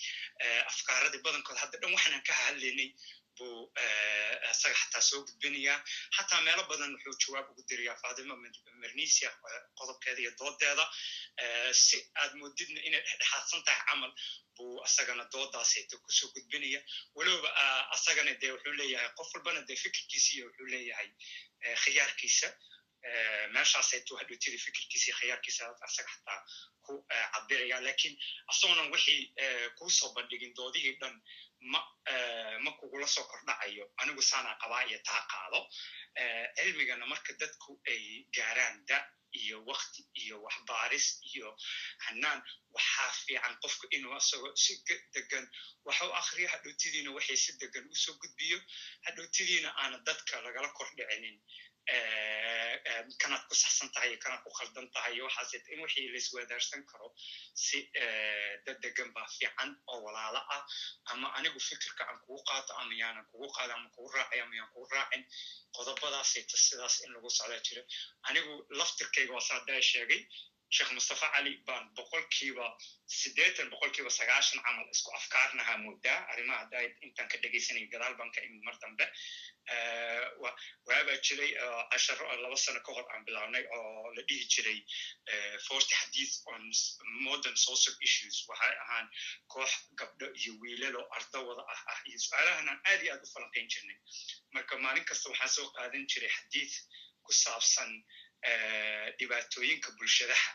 afkaaradii 0.71 1.21
badankood 1.25 1.57
hadda 1.63 1.77
dhan 1.81 1.93
waxaanan 1.95 2.23
ka 2.29 2.33
hadlaynay 2.43 2.89
buu 3.39 3.71
eh, 3.83 4.51
isaga 4.51 4.75
xataa 4.81 5.01
soo 5.09 5.21
gudbinayaa 5.27 5.77
xataa 6.17 6.41
meelo 6.47 6.63
badan 6.71 6.91
wuxuu 6.95 7.15
jawaab 7.23 7.51
ugu 7.51 7.63
dirayaa 7.69 7.97
faadima 8.03 8.35
marnisia 8.81 9.29
qodobkeeda 9.79 10.19
iyo 10.23 10.31
doodeeda 10.39 10.85
eh, 11.43 11.71
si 11.85 11.97
aad 12.21 12.33
moodidna 12.41 12.79
inay 12.87 13.01
dhexdhexaadsan 13.05 13.63
tahay 13.67 13.83
camal 13.89 14.11
buu 14.55 14.73
asagana 14.87 15.23
doodaasayta 15.33 15.95
ku 16.03 16.09
soo 16.19 16.29
gudbinaya 16.35 16.81
weliba 17.15 17.49
ah, 17.63 17.83
asagana 17.95 18.33
dee 18.41 18.51
wuxuu 18.55 18.75
leeyahay 18.81 19.11
qof 19.17 19.29
walbana 19.35 19.61
dee 19.69 19.79
fikirkiisa 19.85 20.29
iyo 20.35 20.45
wuxuu 20.49 20.67
leeyahay 20.73 21.09
eh, 21.63 21.75
khiyaarkiisa 21.83 22.49
Eh, 23.09 23.45
meeshaasaytu 23.55 24.15
hadhowtiri 24.19 24.57
fikirkiisa 24.59 25.05
iyo 25.07 25.15
khiyaarkiisa 25.19 25.63
asaga 25.87 26.09
xataa 26.13 26.39
ku 26.85 26.93
eh, 27.15 27.27
cabiraya 27.33 27.77
laakiin 27.85 28.15
asagoonan 28.51 28.91
wixii 28.93 29.21
eh, 29.43 29.67
kuusoo 29.77 30.09
bandhigin 30.15 30.51
doodihii 30.57 30.95
dhan 31.01 31.15
ma 31.59 31.79
ma 32.63 32.71
kugula 32.79 33.07
soo 33.07 33.23
kordhacayo 33.31 33.85
anigu 34.01 34.21
saanaa 34.21 34.55
qabaa 34.61 34.83
iyo 34.89 34.99
taa 35.07 35.21
qaado. 35.31 35.59
Cilmigana 36.57 37.05
marka 37.05 37.33
dadku 37.39 37.81
ay 37.87 38.25
gaaraan 38.35 38.85
da 38.87 38.97
iyo 39.33 39.61
wakti 39.65 40.01
iyo 40.23 40.41
waxbaaris 40.41 41.07
iyo 41.33 41.55
hanaan 42.05 42.41
waxaa 42.75 43.11
fiican 43.25 43.55
qofku 43.61 43.85
inuu 43.95 44.13
asagoo 44.15 44.55
si 44.55 44.73
degan 45.13 45.45
waxa 45.85 46.05
u 46.09 46.13
akriyo 46.13 46.49
hadhowtidiina 46.49 47.11
waxay 47.17 47.37
si 47.37 47.51
degan 47.61 47.85
u 47.91 47.95
soo 47.95 48.13
gudbiyo 48.21 48.57
hadhowtidiina 49.05 49.69
aana 49.81 49.97
dadka 50.07 50.41
lagala 50.41 50.69
kordhicinin 50.77 51.37
kanaad 53.21 53.43
ku 53.49 53.55
saxsan 53.55 53.89
tahay 53.93 54.09
iyo 54.11 54.19
kanaad 54.23 54.41
ku 54.45 54.49
khaldan 54.57 54.87
tahay 54.95 55.13
iyo 55.15 55.23
waxaas 55.27 55.53
in 55.73 55.79
wixii 55.83 56.07
laiswadaarsan 56.13 56.81
karo 56.91 57.07
si 57.53 57.77
dad 58.65 58.77
degan 58.83 59.09
baa 59.15 59.27
fiican 59.37 59.71
oo 59.91 59.99
walaalo 60.05 60.41
ah 60.55 60.63
ama 61.11 61.27
anigu 61.37 61.59
fikirka 61.69 62.03
aan 62.09 62.19
kugu 62.23 62.41
qaato 62.49 62.73
ama 62.81 62.93
yaanan 63.01 63.25
kugu 63.31 63.47
qaado 63.55 63.73
ama 63.73 63.89
kugu 63.95 64.09
raacay 64.15 64.39
ama 64.41 64.55
yaan 64.59 64.69
kugu 64.73 64.87
raacin 64.95 65.23
qodobadaasayta 65.75 66.57
sidaas 66.65 66.95
in 67.05 67.11
lagu 67.15 67.29
socdaa 67.37 67.61
jira 67.67 67.81
anigu 68.29 68.53
laftirkayga 68.79 69.33
waa 69.37 69.47
saa 69.49 69.81
sheegay 69.91 70.21
sheekh 70.77 70.91
mustafa 70.97 71.27
cali 71.35 71.53
baan 71.67 71.85
boqolkiiba 71.97 72.65
siddeetan 73.19 73.69
boqolkiiba 73.73 74.09
sagaashan 74.19 74.61
camal 74.65 74.87
isku 74.95 75.09
afkaarnahaa 75.19 75.77
moodaa 75.85 76.19
arrimaha 76.33 76.59
haddaa 76.63 76.83
intaan 77.07 77.27
ka 77.31 77.37
dhegaysanaya 77.43 77.87
gadaal 77.93 78.15
baan 78.19 78.31
ka 78.35 78.41
imid 78.47 78.61
mar 78.67 78.75
dambe 78.83 79.05
waabaa 80.87 81.17
jiray 81.27 81.51
casharo 81.91 82.25
laba 82.43 82.57
sano 82.65 82.79
ka 82.85 82.91
hor 82.97 83.05
aan 83.13 83.25
bilaabnay 83.25 83.65
oo 83.77 84.13
la 84.15 84.21
dhihi 84.29 84.45
jiray 84.53 84.79
forty 85.67 85.95
hadith 86.01 86.33
on 86.53 86.61
modern 87.25 87.55
social 87.55 87.95
issues. 88.07 88.37
waxay 88.49 88.75
ahaan 88.85 89.07
koox 89.53 89.71
gabdho 89.99 90.27
iyo 90.41 90.53
wiilalo 90.61 91.01
ardo 91.17 91.39
wada 91.49 91.63
ah 91.73 91.81
ah 91.93 91.99
iyo 92.09 92.17
su'aalahan 92.25 92.69
aan 92.69 92.79
aad 92.91 93.01
iyo 93.03 93.13
aad 93.13 93.23
u 93.27 93.29
falanqayn 93.33 93.67
jirnay 93.73 93.97
marka 94.53 94.77
maalin 94.85 95.05
kasta 95.09 95.29
waxaan 95.33 95.49
soo 95.57 95.67
qaadan 95.77 96.05
jiray 96.13 96.31
xadiith 96.37 96.75
ku 97.25 97.31
saabsan 97.43 97.91
dhibaatooyinka 99.19 99.89
bulshadaha 99.99 100.51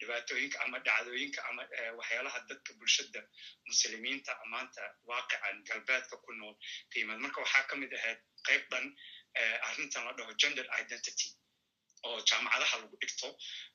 dhibaatooyinka 0.00 0.58
ama 0.64 0.78
dhacdooyinka 0.86 1.40
ama 1.50 1.62
waxyaalaha 1.98 2.38
dadka 2.48 2.72
bulshada 2.80 3.20
muslimiinta 3.68 4.32
maanta 4.52 4.82
waaqican 5.10 5.56
galbeedka 5.68 6.16
ku 6.24 6.32
nool 6.32 6.54
qiimad. 6.92 7.18
Marka 7.18 7.40
waxaa 7.44 7.66
ka 7.70 7.76
mid 7.76 7.92
ahayd 7.98 8.18
qayb 8.48 8.62
dhan 8.70 8.86
arrintan 9.68 10.04
la 10.04 10.12
dhaho 10.18 10.32
gender 10.42 10.66
identity 10.80 11.28
oo 12.06 12.18
jaamacadaha 12.30 12.76
lagu 12.82 12.96
dhigto 13.02 13.28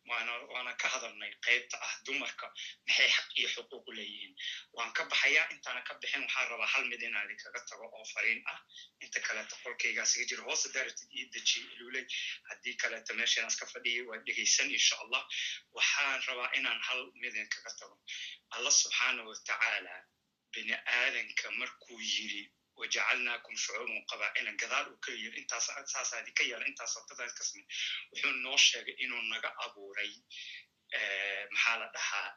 waana 0.09 0.73
ka 0.81 0.87
hadalnay 0.93 1.31
qaybta 1.45 1.77
ah 1.85 1.93
dumarka 2.05 2.47
maxay 2.87 3.09
xaq 3.15 3.27
iyo 3.39 3.49
xuquuq 3.55 3.87
u 3.87 3.91
leeyihiin. 3.97 4.33
Waan 4.75 4.91
ka 4.93 5.03
baxayaa 5.11 5.47
intaana 5.53 5.81
ka 5.87 5.93
bixin 6.01 6.21
waxaan 6.23 6.47
rabaa 6.51 6.67
hal 6.73 6.85
mid 6.91 7.01
inaan 7.01 7.25
idinkaga 7.25 7.61
tago 7.69 7.85
oo 7.97 8.05
fariin 8.13 8.41
ah. 8.51 8.59
Inta 9.03 9.19
kaleeta 9.27 9.55
qolkaygaasiga 9.63 10.25
jira 10.29 10.43
hoose 10.47 10.67
daaratid 10.75 11.09
ii 11.19 11.25
dejiye 11.33 11.65
iluley 11.75 12.05
haddii 12.49 12.75
kaleeta 12.81 13.13
meeshaan 13.19 13.47
iska 13.51 13.65
fadhiyay 13.73 14.05
waa 14.09 14.17
dhegaysan 14.25 14.71
insha 14.77 14.95
allah 15.03 15.21
waxaan 15.77 16.19
rabaa 16.27 16.49
inaan 16.59 16.81
hal 16.87 17.01
mid 17.21 17.31
idinkaga 17.35 17.71
tago. 17.79 17.95
Allah 18.55 18.71
subxaana 18.81 19.21
watacaala 19.29 19.93
bini 20.53 20.73
aadanka 20.97 21.51
markuu 21.59 21.99
yiri 22.13 22.43
wajacalnaakum 22.79 23.55
shucuuban 23.63 24.01
qabaa'ilan 24.11 24.57
gadaal 24.63 24.85
uu 24.91 24.99
ka 25.05 25.11
yiri 25.21 25.37
intaas 25.41 25.65
saasaa 25.93 26.21
idinka 26.21 26.43
ka 27.37 27.43
samey 27.49 27.65
wuxuu 28.11 28.33
noo 28.45 28.57
sheegay 28.57 28.95
inuu 29.03 29.21
naga 29.33 29.49
abuuray 29.65 30.11
maxaa 31.51 31.77
la 31.81 31.87
dhahaa 31.95 32.27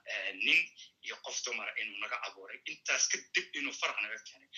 nin 0.46 0.60
iyo 1.06 1.16
qof 1.24 1.36
dumara 1.44 1.72
inuu 1.80 1.98
naga 2.04 2.16
abuuray 2.26 2.58
intaas 2.72 3.04
kadib 3.12 3.46
inuu 3.58 3.72
farac 3.80 3.98
naga 4.04 4.18
keenay 4.26 4.48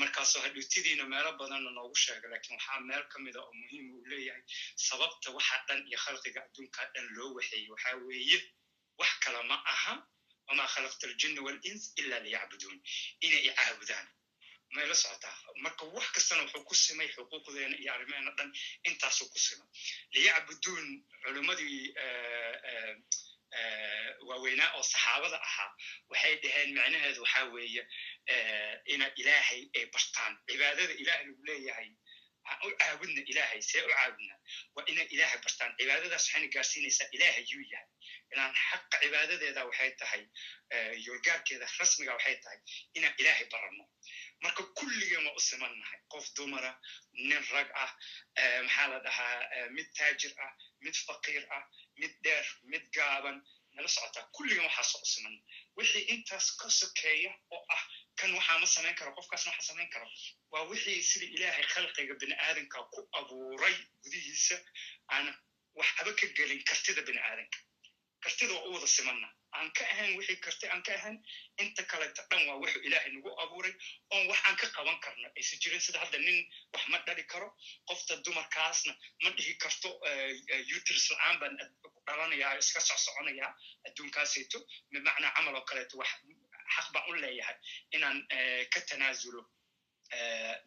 markaasoo 0.00 0.42
hadhuutidiina 0.44 1.04
meelo 1.12 1.32
badanna 1.40 1.70
noogu 1.70 1.96
sheegay 2.04 2.30
laakiin 2.30 2.54
waxaa 2.58 2.80
meel 2.88 3.04
ka 3.12 3.18
mida 3.24 3.40
oo 3.46 3.52
muhiim 3.60 3.84
uu 3.94 4.04
leeyahay 4.10 4.42
sababta 4.88 5.28
waxaa 5.36 5.60
dhan 5.68 5.80
iyo 5.88 5.98
khalqiga 6.04 6.40
adduunkaa 6.46 6.86
dhan 6.94 7.06
loo 7.16 7.30
waxeeyey 7.38 7.68
waxaa 7.74 7.96
weeye 8.06 8.38
wax 9.00 9.12
kale 9.24 9.42
ma 9.50 9.56
aha 9.72 9.94
wamaa 10.48 10.68
khalaqta 10.74 11.04
aljinna 11.10 11.40
walins 11.46 11.82
ila 12.00 12.16
liyacbuduun 12.26 12.76
inay 13.26 13.42
icaabudaan 13.50 14.06
may 14.74 14.86
la 14.90 14.94
socotaa 15.02 15.36
marka 15.64 15.84
wax 15.96 16.06
kastana 16.16 16.42
wuxuu 16.44 16.64
ku 16.68 16.74
simay 16.84 17.08
xuquuqdeena 17.14 17.76
iyo 17.82 17.90
arrimeena 17.94 18.30
dhan 18.38 18.50
intaasuu 18.88 19.28
ku 19.32 19.38
simay 19.46 19.68
liyacbuduun 20.14 20.86
culimmadii 21.22 21.84
waaweynaa 24.28 24.70
oo 24.76 24.82
saxaabada 24.92 25.38
ahaa 25.48 25.70
waxay 26.10 26.34
dhaheen 26.42 26.70
micnaheedu 26.76 27.20
waxaa 27.24 27.44
weeye 27.54 27.82
ina 28.94 29.06
ilaahay 29.20 29.62
ay 29.78 29.84
bartaan 29.94 30.32
cibaadada 30.48 30.92
ilaahay 31.02 31.24
lagu 31.26 31.44
leeyahay 31.50 31.90
u 32.66 32.70
caabudna 32.80 33.20
ilaahay 33.32 33.60
see 33.70 33.80
u 33.86 33.88
caabudna 33.94 34.34
waa 34.74 34.84
inay 34.92 35.06
ilaahay 35.14 35.38
bartaan 35.46 35.72
cibaadadaas 35.78 36.24
waxayna 36.26 36.48
gaarsiinaysaa 36.54 37.08
ilaahay 37.16 37.44
yuu 37.52 37.64
yahay 37.72 37.88
inaan 38.32 38.52
xaqa 38.68 38.96
cibaadadeeda 39.02 39.60
waxay 39.70 39.90
tahay 40.00 40.22
yoolgaarkeeda 41.06 41.66
rasmiga 41.80 42.12
waxay 42.18 42.36
tahay 42.44 42.58
inaan 42.96 43.14
ilaahay 43.20 43.46
baranno 43.54 43.84
marka 44.42 44.62
kulligeen 44.78 45.26
waa 45.26 45.34
u 45.40 45.40
simannahay 45.40 46.00
qof 46.12 46.26
dumara 46.36 46.72
nin 47.12 47.42
rag 47.54 47.68
ah 47.84 47.92
maxaa 48.64 48.86
la 48.92 48.98
dhahaa 49.06 49.68
mid 49.76 49.88
taajir 49.98 50.32
ah 50.46 50.52
mid 50.84 50.94
faqiir 51.06 51.44
ah 51.56 51.64
mid 52.00 52.12
dheer 52.24 52.46
mid 52.72 52.84
gaaban 52.96 53.38
nala 53.74 53.88
socotaa. 53.88 54.24
Kulligeen 54.36 54.64
waxaasoo 54.68 55.00
u 55.06 55.08
simanna 55.12 55.40
wixii 55.76 56.04
intaas 56.14 56.46
ka 56.60 56.68
sokeeya 56.80 57.32
oo 57.54 57.64
ah 57.76 57.82
kan 58.18 58.30
waxaa 58.38 58.58
ma 58.62 58.66
samayn 58.66 58.94
karo 58.98 59.10
qofkaasna 59.16 59.52
waxa 59.52 59.66
samayn 59.70 59.90
karo. 59.94 60.06
Waa 60.52 60.62
wixii 60.70 61.02
sida 61.10 61.26
ilaahay 61.36 61.64
khalqiga 61.72 62.14
bini 62.20 62.34
aadanka 62.46 62.78
ku 62.94 63.00
abuuray 63.18 63.74
gudihiisa 64.02 64.56
aan 65.14 65.26
waxba 65.78 66.12
ka 66.20 66.26
gelin 66.36 66.62
kartida 66.68 67.02
bini 67.08 67.20
aadanka 67.28 67.58
kartida 68.22 68.52
waa 68.54 68.66
u 68.68 68.72
wada 68.74 68.86
simanna 68.96 69.28
aan 69.56 69.70
ka 69.72 69.84
ahayn 69.92 70.16
wixii 70.18 70.36
karti 70.44 70.66
aan 70.68 70.82
ka 70.82 70.92
ahayn 70.94 71.16
inta 71.62 71.82
kaleta 71.90 72.22
dhan 72.30 72.46
waa 72.48 72.56
wuxuu 72.62 72.82
ilaahay 72.88 73.10
nagu 73.12 73.30
abuuray 73.42 73.74
oon 74.10 74.28
wax 74.28 74.40
aan 74.46 74.56
ka 74.56 74.66
qaban 74.76 74.98
karno. 75.00 75.28
Aysan 75.36 75.58
jirin 75.62 75.80
sida 75.80 75.98
hadda 76.04 76.18
nin 76.18 76.38
wax 76.74 76.84
ma 76.88 76.98
dhali 77.06 77.24
karo 77.32 77.48
qofta 77.88 78.16
dumarkaasna 78.24 78.92
ma 79.22 79.30
dhihi 79.30 79.54
karto 79.58 79.88
utris 80.76 81.10
la'aan 81.10 81.38
baan 81.40 81.54
dhalanayaa 82.06 82.56
iska 82.58 82.80
socsoconayaa 82.80 83.52
adduunkaasayto 83.88 84.58
bimacnaa 84.90 85.32
camal 85.36 85.54
oo 85.54 85.64
kaleeto 85.70 85.96
wax 85.98 86.10
xaq 86.74 86.92
baan 86.92 87.10
u 87.10 87.14
leeyahay 87.14 87.56
inaan 87.92 88.18
ka 88.72 88.80
tanaasulo 88.88 89.42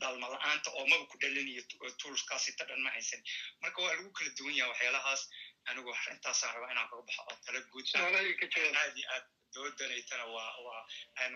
dhalma 0.02 0.28
la'aanta 0.34 0.70
oo 0.78 0.86
maba 0.88 1.06
ku 1.12 1.18
dhalinayo 1.22 1.64
tuulkaasita 2.02 2.66
dhan 2.70 2.82
ma 2.86 2.90
haysan 2.96 3.22
marka 3.62 3.82
waa 3.82 3.94
lagu 3.96 4.12
kala 4.18 4.30
duwan 4.38 4.56
yaha 4.56 4.70
waxyaalahaas 4.72 5.22
anigu 5.70 5.92
intaasaan 6.14 6.54
rabaa 6.56 6.72
inaan 6.74 6.90
kaga 6.92 7.04
baxo 7.08 7.22
oo 7.30 7.36
tala 7.46 7.60
guud 7.72 7.88
aad 7.96 8.98
iyo 9.00 9.08
aad 9.16 9.26
doodanaytana 9.56 10.26
waa 10.36 10.52
waa 10.66 10.82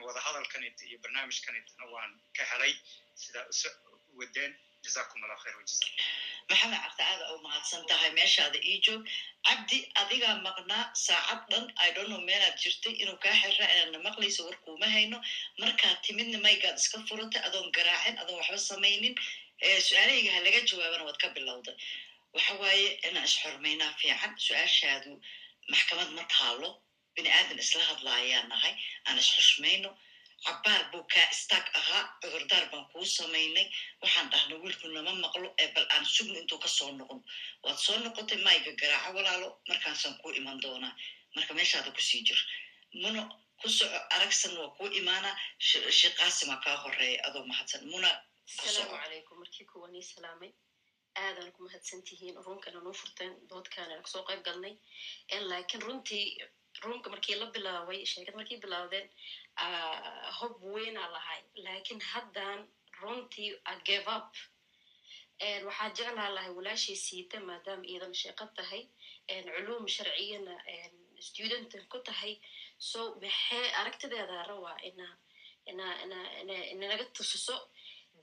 wada 0.08 0.20
hadalkanayta 0.28 0.84
iyo 0.90 0.98
barnaamijkanaytana 1.04 1.86
waan 1.94 2.12
ka 2.38 2.44
helay 2.52 2.74
sidaa 3.24 3.46
uso 3.54 3.70
wadeen 4.20 4.52
jazakum 4.86 5.24
allah 5.24 5.40
khayr 5.44 5.56
wajaza 5.60 5.88
maxamed 6.50 6.80
cabdi 6.86 7.04
aada 7.10 7.26
u 7.34 7.38
mahadsan 7.46 7.82
tahay 7.92 8.12
meeshaada 8.20 8.60
ii 8.72 8.78
joog 8.86 9.02
cabdi 9.48 9.78
adigaa 10.02 10.36
maqnaa 10.48 10.84
saacad 11.06 11.42
dhan 11.52 11.66
idono 11.90 12.18
meelaad 12.30 12.56
jirtay 12.64 12.94
inuu 13.04 13.18
kaa 13.24 13.36
xirra 13.42 13.66
inaadna 13.74 14.00
maqlayso 14.08 14.42
warkuuma 14.48 14.88
hayno 14.96 15.18
markaad 15.64 15.98
timidna 16.08 16.38
maygaad 16.48 16.78
iska 16.84 16.98
furatay 17.10 17.42
adoon 17.48 17.68
garaacin 17.78 18.16
adoon 18.24 18.38
waxba 18.42 18.60
samaynin 18.72 19.16
su'aalahayga 19.88 20.32
ha 20.36 20.40
laga 20.48 20.60
jawaabana 20.70 21.04
waad 21.10 21.20
ka 21.24 21.28
bilowday 21.38 21.76
waxa 22.36 22.54
waaye 22.62 22.88
inaan 23.08 23.28
isxormaynaa 23.30 23.92
fiican 24.02 24.34
su'aashaadu 24.46 25.12
maxkamad 25.72 26.10
ma 26.18 26.24
taalo 26.36 26.70
bini 27.16 27.30
aadan 27.38 27.60
isla 27.66 27.84
hadlaayaan 27.92 28.48
nahay 28.54 28.74
aan 29.08 29.18
isxushmayno 29.24 29.90
cabbaar 30.46 30.82
buu 30.92 31.04
kaa 31.14 31.28
istaag 31.36 31.66
ahaa 31.80 32.04
cudurdaar 32.22 32.66
baan 32.72 32.86
kuu 32.92 33.06
samaynay 33.18 33.68
waxaan 34.02 34.28
dhahnay 34.32 34.58
wiilku 34.64 34.88
nama 34.96 35.12
maqlo 35.26 35.48
ee 35.64 35.70
bal 35.76 35.86
aan 35.96 36.06
sugno 36.16 36.38
intuu 36.42 36.60
ka 36.64 36.70
soo 36.78 36.92
noqon 37.00 37.20
waad 37.64 37.78
soo 37.86 37.98
noqotay 38.06 38.40
mayga 38.48 38.72
garaaco 38.82 39.10
walaalo 39.18 39.48
markaasaan 39.70 40.16
kuu 40.22 40.32
iman 40.40 40.58
doonaa 40.64 40.94
marka 41.36 41.52
meeshaada 41.60 41.90
ku 41.98 42.02
sii 42.10 42.22
jir 42.28 42.40
muna 43.02 43.22
ku 43.62 43.68
soco 43.78 43.98
aragsan 44.16 44.54
waa 44.60 44.70
kuu 44.78 44.90
imaanaa 45.02 45.36
shiqaasima 46.00 46.56
kaa 46.64 46.78
horreeya 46.84 47.20
adoo 47.28 47.44
mahadsan 47.52 47.84
muna 47.94 48.10
aadan 51.24 51.52
ku 51.56 51.60
mahadsan 51.66 52.02
tihiin 52.08 52.36
runkana 52.46 52.80
noo 52.86 52.94
furteen 53.02 53.34
doodkaana 53.50 54.02
ka 54.04 54.08
soo 54.14 54.24
qayb 54.30 54.42
galnay 54.48 54.74
laakiin 55.52 55.82
runtii 55.88 56.26
runka 56.84 57.08
markii 57.14 57.36
la 57.42 57.46
bilaabay 57.56 58.00
sheekad 58.12 58.36
markii 58.40 58.60
bilaawdeen 58.64 59.08
hob 60.40 60.54
weynaa 60.76 61.10
lahay 61.16 61.42
laakiin 61.66 62.02
haddan 62.12 62.60
runtii 63.02 63.50
up. 64.18 64.32
waxaa 65.68 65.90
jeclaa 65.98 66.30
lahay 66.36 66.52
walaashay 66.58 66.96
siita 67.06 67.38
maadaama 67.50 67.86
iidan 67.92 68.14
sheeqad 68.22 68.52
tahay 68.58 68.82
culuum 69.56 69.86
sharciyana 69.96 70.56
student 71.28 71.72
ku 71.92 71.98
tahay 72.08 72.34
so 72.90 73.00
maxee 73.24 73.66
aragtideeda 73.80 74.38
rabaa 74.52 74.78
inaa 74.90 75.14
ina- 75.72 75.98
ina- 76.04 76.32
ina- 76.42 76.68
inanaga 76.74 77.06
tusiso 77.18 77.56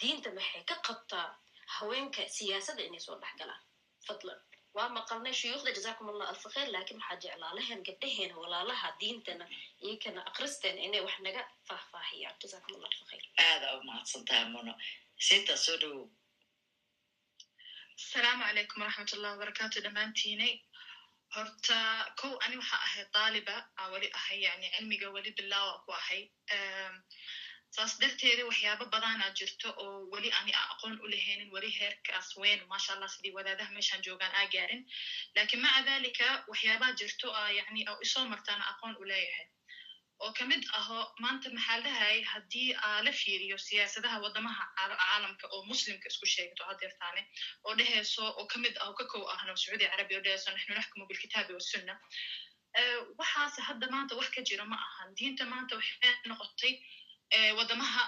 diinta 0.00 0.30
maxay 0.38 0.62
ka 0.70 0.76
qabtaa 0.86 1.28
haweenka 1.76 2.22
siyaasadda 2.36 2.82
inay 2.88 3.02
soo 3.06 3.16
dhex 3.22 3.34
galaan 3.40 3.62
fadlan 4.06 4.40
waa 4.76 4.88
maqalnay 4.98 5.34
shuyuukhda 5.40 5.70
jazakum 5.78 6.06
allah 6.12 6.26
alfa 6.32 6.48
khayr 6.54 6.68
laakiin 6.74 6.98
waxaa 7.00 7.20
jeclaalahan 7.24 7.80
gabdhaheena 7.88 8.34
walaalaha 8.42 8.88
diintana 9.00 9.44
iyakana 9.86 10.20
akristeena 10.30 10.80
inay 10.86 11.02
wax 11.06 11.16
naga 11.26 11.42
faahfaahiyaan 11.68 12.36
jazakum 12.42 12.72
allah 12.76 12.88
alfa 12.92 13.04
khayr 13.10 13.24
aada 13.48 13.66
u 13.78 13.82
mahadsantahay 13.88 14.44
muno 14.56 14.72
sita 15.28 15.54
soo 15.64 15.76
dhowow 15.82 16.04
asalaamu 18.02 18.42
calaykum 18.48 18.78
waraxmat 18.82 19.12
ullahi 19.16 19.34
wabarakaatu 19.36 19.78
dhammaantiinay 19.86 20.54
horta 21.34 21.78
kow 22.20 22.32
ani 22.44 22.56
waxa 22.60 22.76
ahay 22.86 23.04
daaliba 23.16 23.56
aa 23.80 23.86
weli 23.92 24.08
ahay 24.18 24.38
yani 24.46 24.66
cilmiga 24.74 25.08
weli 25.16 25.30
bilaawa 25.38 25.74
ku 25.84 25.90
ahay 26.00 26.22
saas 27.74 27.92
darteeda 28.00 28.42
waxyaabo 28.50 28.84
badanaa 28.94 29.30
jirto 29.38 29.68
oo 29.84 29.98
weli 30.12 30.30
ani 30.38 30.52
aqoon 30.72 30.94
u 31.04 31.06
lahaynin 31.12 31.50
weli 31.54 31.70
heerkaas 31.78 32.28
weyn. 32.40 32.60
Maasha 32.72 32.92
allah 32.94 33.08
sidii 33.14 33.32
wadaadaha 33.38 33.70
meeshaan 33.76 34.02
joogaan 34.06 34.34
aa 34.40 34.46
gaarin. 34.54 34.82
Lakin 35.36 35.60
maca 35.64 35.80
dalika 35.88 36.26
waxyaabaa 36.50 36.92
jirto 37.00 37.28
yani 37.58 37.80
oo 37.90 37.98
isoo 38.06 38.24
martaana 38.32 38.64
aqoon 38.72 38.94
u 39.00 39.04
leeyahay. 39.12 39.46
Oo 40.24 40.32
ka 40.38 40.44
mid 40.50 40.62
aho 40.78 40.98
maanta 41.22 41.48
maxaa 41.56 41.80
dhahay 41.84 42.18
haddii 42.32 42.68
la 43.06 43.12
fiiriyo 43.20 43.56
siyaasadaha 43.68 44.18
wadamaha 44.24 44.64
caala- 44.76 44.98
caalamka 45.02 45.46
oo 45.54 45.62
muslimka 45.70 46.06
isku 46.12 46.26
sheegto 46.34 46.62
hadeertaane 46.68 47.22
oo 47.64 47.74
dheheyso 47.78 48.24
oo 48.38 48.46
ka 48.52 48.58
mid 48.64 48.74
ah 48.84 48.92
ka 48.98 49.04
kow 49.12 49.24
ahno 49.34 49.56
sacuudi 49.56 49.88
carabi 49.92 50.14
oo 50.16 50.22
dheheyso 50.26 50.50
naxnu 50.54 50.74
naxkumu 50.74 51.06
bilkitaabi 51.10 51.52
wasunna 51.58 51.96
Eh, 52.80 52.98
waxaas 53.20 53.56
hadda 53.68 53.86
maanta 53.94 54.16
wax 54.18 54.28
ka 54.34 54.40
jira 54.48 54.64
ma 54.64 54.76
ahan. 54.86 55.08
Diinta 55.16 55.44
maanta 55.52 55.76
waxay 55.76 56.12
noqotay 56.30 56.72
wadamaha 57.58 58.02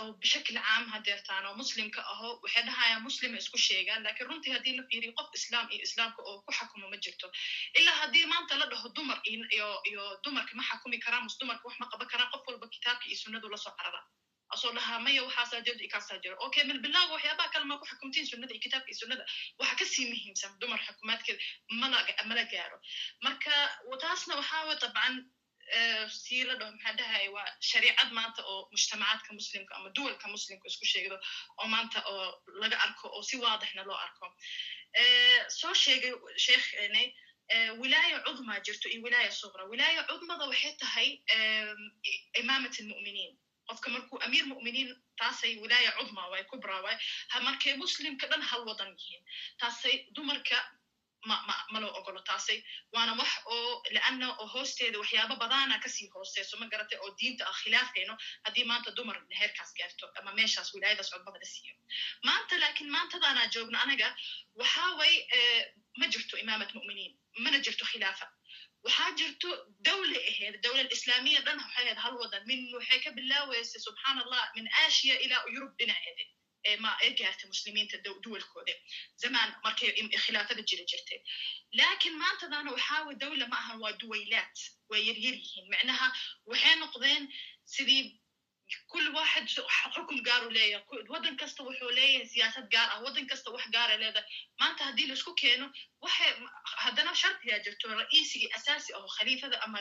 oo 0.00 0.12
bishakli 0.22 0.60
caam 0.66 0.84
hadeertaan 0.94 1.46
oo 1.48 1.54
muslimka 1.62 2.00
aho 2.12 2.28
waxay 2.44 2.62
dhahayaan 2.68 3.02
muslima 3.08 3.36
isku 3.42 3.58
sheegaan 3.66 4.02
laakiin 4.06 4.28
runtii 4.30 4.52
haddii 4.54 4.74
la 4.78 4.82
fiiriyo 4.90 5.12
qof 5.18 5.28
islaam 5.38 5.66
iyo 5.74 5.82
islaamka 5.88 6.20
oo 6.28 6.36
ku 6.46 6.52
xakumo 6.58 6.86
ma 6.92 6.96
jirto 7.04 7.26
ilaa 7.78 7.96
haddii 8.02 8.26
maanta 8.32 8.58
la 8.62 8.66
dhaho 8.72 8.88
dumar 8.96 9.18
iyo 9.30 10.04
dumarka 10.24 10.52
ma 10.58 10.62
xakumi 10.70 10.98
karaan 11.04 11.22
mus 11.26 11.38
dumarka 11.40 11.64
wax 11.68 11.76
ma 11.82 11.86
qaban 11.92 12.08
karaan 12.12 12.30
qof 12.34 12.42
walba 12.48 12.66
kitaabka 12.74 13.04
iyo 13.10 13.16
sunnadu 13.22 13.48
la 13.54 13.56
soo 13.64 13.74
carara 13.78 14.00
asoo 14.54 14.72
dhahaa 14.76 14.98
maya 15.06 15.22
waxaasaa 15.26 15.60
jirto 15.66 15.82
iyo 15.84 15.90
kaasaa 15.94 16.18
jiro 16.22 16.36
okay 16.46 16.64
min 16.70 16.78
bilaaga 16.84 17.12
waxyaabaha 17.16 17.48
kale 17.54 17.64
ma 17.70 17.78
ku 17.80 17.84
xukumtiin 17.90 18.26
sunnada 18.30 18.52
iyo 18.54 18.62
kitaabka 18.66 18.88
iyo 18.92 18.98
sunnada 19.02 19.24
waxa 19.60 19.74
ka 19.80 19.84
sii 19.92 20.06
muhiimsan 20.12 20.52
dumar 20.60 20.80
xukumaadkeeda 20.86 21.40
mala 22.30 22.44
gaaro 22.52 22.76
marka 23.26 23.52
taasna 24.04 24.36
waxaa 24.40 24.64
wa 24.70 24.74
dabcan 24.84 25.14
sii 26.22 26.44
la 26.48 26.54
dhaho 26.60 26.72
maxaa 26.76 26.94
dhahay 27.00 27.28
waa 27.36 27.48
shariicad 27.70 28.10
maanta 28.18 28.42
oo 28.52 28.68
mujtamacaadka 28.72 29.30
muslimka 29.38 29.72
ama 29.76 29.88
duwalka 29.96 30.28
muslimka 30.34 30.66
isku 30.68 30.84
sheegdo 30.92 31.16
oo 31.60 31.66
maanta 31.74 31.98
oo 32.12 32.26
laga 32.62 32.76
arko 32.86 33.06
oo 33.16 33.22
si 33.22 33.36
waadixna 33.44 33.82
loo 33.88 33.98
arko. 34.06 34.26
Soo 35.58 35.74
sheegay 35.74 36.12
sheekhnay 36.46 37.06
wilaaya 37.80 38.18
cudmaa 38.26 38.60
jirto 38.66 38.88
iyo 38.88 39.00
wilaaya 39.06 39.30
suqra 39.40 39.64
wilaaya 39.72 40.02
cudmada 40.10 40.44
waxay 40.50 40.72
tahay 40.82 41.08
imaamat 42.40 42.74
almu'miniin 42.80 43.32
qofka 43.68 43.88
markuu 43.94 44.18
amiir 44.26 44.44
mu'miniin 44.52 44.90
taasay 45.20 45.52
wilaaya 45.62 45.90
cudma 45.98 46.22
waay 46.32 46.44
kubra 46.50 46.80
waay. 46.84 46.96
Markay 47.48 47.74
muslimka 47.82 48.26
dhan 48.30 48.42
hal 48.50 48.62
wadan 48.68 48.90
yihiin 48.98 49.22
taasay 49.60 49.94
dumarka 50.14 50.56
ma 51.28 51.36
ma 51.48 51.54
ma 51.72 51.78
loo 51.82 51.92
ogolo 51.98 52.20
taasay 52.28 52.58
waana 52.94 53.12
wax 53.20 53.30
oo 53.54 53.82
leanna 53.96 54.26
oo 54.42 54.46
hoosteeda 54.54 54.98
waxyaabo 55.02 55.34
badana 55.42 55.78
ka 55.84 55.88
sii 55.96 56.08
hoosteyso 56.14 56.54
ma 56.60 56.66
garatay 56.72 56.98
oo 57.04 57.10
diinta 57.20 57.42
ah 57.50 57.56
khilaafayno 57.62 58.14
haddii 58.44 58.64
maanta 58.70 58.90
dumar 58.98 59.16
heerkaas 59.40 59.70
gaarto 59.78 60.06
ama 60.18 60.30
meeshaas 60.38 60.68
wilaayadaas 60.74 61.10
cudmada 61.14 61.38
la 61.42 61.48
siiyo. 61.54 61.74
Maanta 62.28 62.54
laakiin 62.62 62.90
maantadaanaa 62.96 63.46
joogno 63.54 63.78
anaga 63.84 64.08
waxaa 64.60 64.90
way 65.00 65.14
eh, 65.38 65.62
ma 65.98 66.06
jirto 66.12 66.34
imaamat 66.44 66.70
mu'miniin 66.78 67.12
mana 67.44 67.58
jirto 67.66 67.84
khilaafa. 67.92 68.26
Waxaa 68.86 69.10
jirto 69.20 69.48
dawle 69.86 70.18
ahayd 70.30 70.54
dawla 70.64 70.82
islaamiya 70.96 71.40
dhan 71.46 71.58
waxay 71.64 71.84
ahayd 71.84 71.98
hal 72.04 72.14
wadan 72.22 72.42
min 72.50 72.60
waxay 72.76 72.98
ka 73.04 73.10
bilaaweysay 73.18 73.80
subxaan 73.86 74.18
allah 74.24 74.42
min 74.56 74.66
aasiya 74.82 75.14
ilaa 75.24 75.42
yurub 75.54 75.72
dhinaceeda 75.78 76.22
ee 76.22 76.30
ma 76.84 76.90
ay 77.02 77.10
gaartay 77.20 77.48
muslimiinta 77.52 77.96
duwalkooda 78.24 78.74
zamaan 79.22 79.50
markay 79.64 79.90
khilaafada 80.24 80.62
jiri 80.70 80.84
jirtay 80.92 81.20
laakiin 81.78 82.16
maantadaana 82.24 82.70
waxaa 82.76 83.02
way 83.06 83.16
dawla 83.22 83.46
ma 83.52 83.56
ahan 83.62 83.78
waa 83.84 83.92
duwaylaad 84.02 84.56
way 84.90 85.02
yaryar 85.08 85.34
yihiin 85.42 85.66
macnaha 85.74 86.06
waxay 86.50 86.74
noqdeen 86.82 87.24
sidii 87.74 88.02
kul 88.92 89.06
waxad 89.16 89.46
xukum 89.94 90.18
gaaru 90.28 90.48
leeyahay 90.56 91.02
waddan 91.12 91.36
kasta 91.40 91.60
wuxuu 91.66 91.90
leeyahay 91.98 92.28
siyaasad 92.34 92.66
gaar 92.74 92.88
ah 92.94 93.00
waddan 93.06 93.26
kasta 93.32 93.50
wax 93.54 93.64
gaara 93.74 93.96
leedahay 94.02 94.28
maanta 94.60 94.84
haddii 94.88 95.06
la 95.10 95.14
isku 95.18 95.32
keeno 95.42 95.66
waxay 96.04 96.30
haddana 96.84 97.12
shardiyaa 97.22 97.58
jirto 97.66 97.88
ra'iisi 98.02 98.38
iyo 98.40 98.48
asaasi 98.58 98.90
oo 98.98 99.08
khaliifada 99.16 99.56
ama 99.64 99.78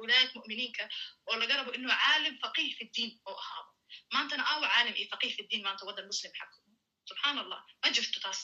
wilaayat 0.00 0.30
mu'miniinka 0.38 0.84
oo 1.28 1.36
laga 1.42 1.56
rabo 1.60 1.72
inuu 1.78 1.94
caalim 2.04 2.34
faqih 2.44 2.68
fi 2.78 2.84
diin 2.94 3.10
oo 3.30 3.36
ahaado 3.42 3.67
maantana 4.14 4.42
aawa 4.52 4.66
caalim 4.74 4.94
iyo 5.00 5.06
faqih 5.12 5.30
fi 5.36 5.42
diin 5.50 5.62
maanta 5.66 5.86
waddan 5.88 6.06
muslim 6.12 6.32
xakumo 6.38 6.74
subxaan 7.10 7.38
allah 7.44 7.60
ma 7.82 7.88
jirto 7.96 8.18
taas 8.24 8.40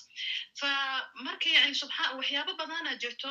fa 0.60 0.68
marka 1.26 1.48
yani 1.58 1.74
subxaan 1.82 2.16
waxyaabo 2.20 2.52
badana 2.60 2.92
jirto 3.04 3.30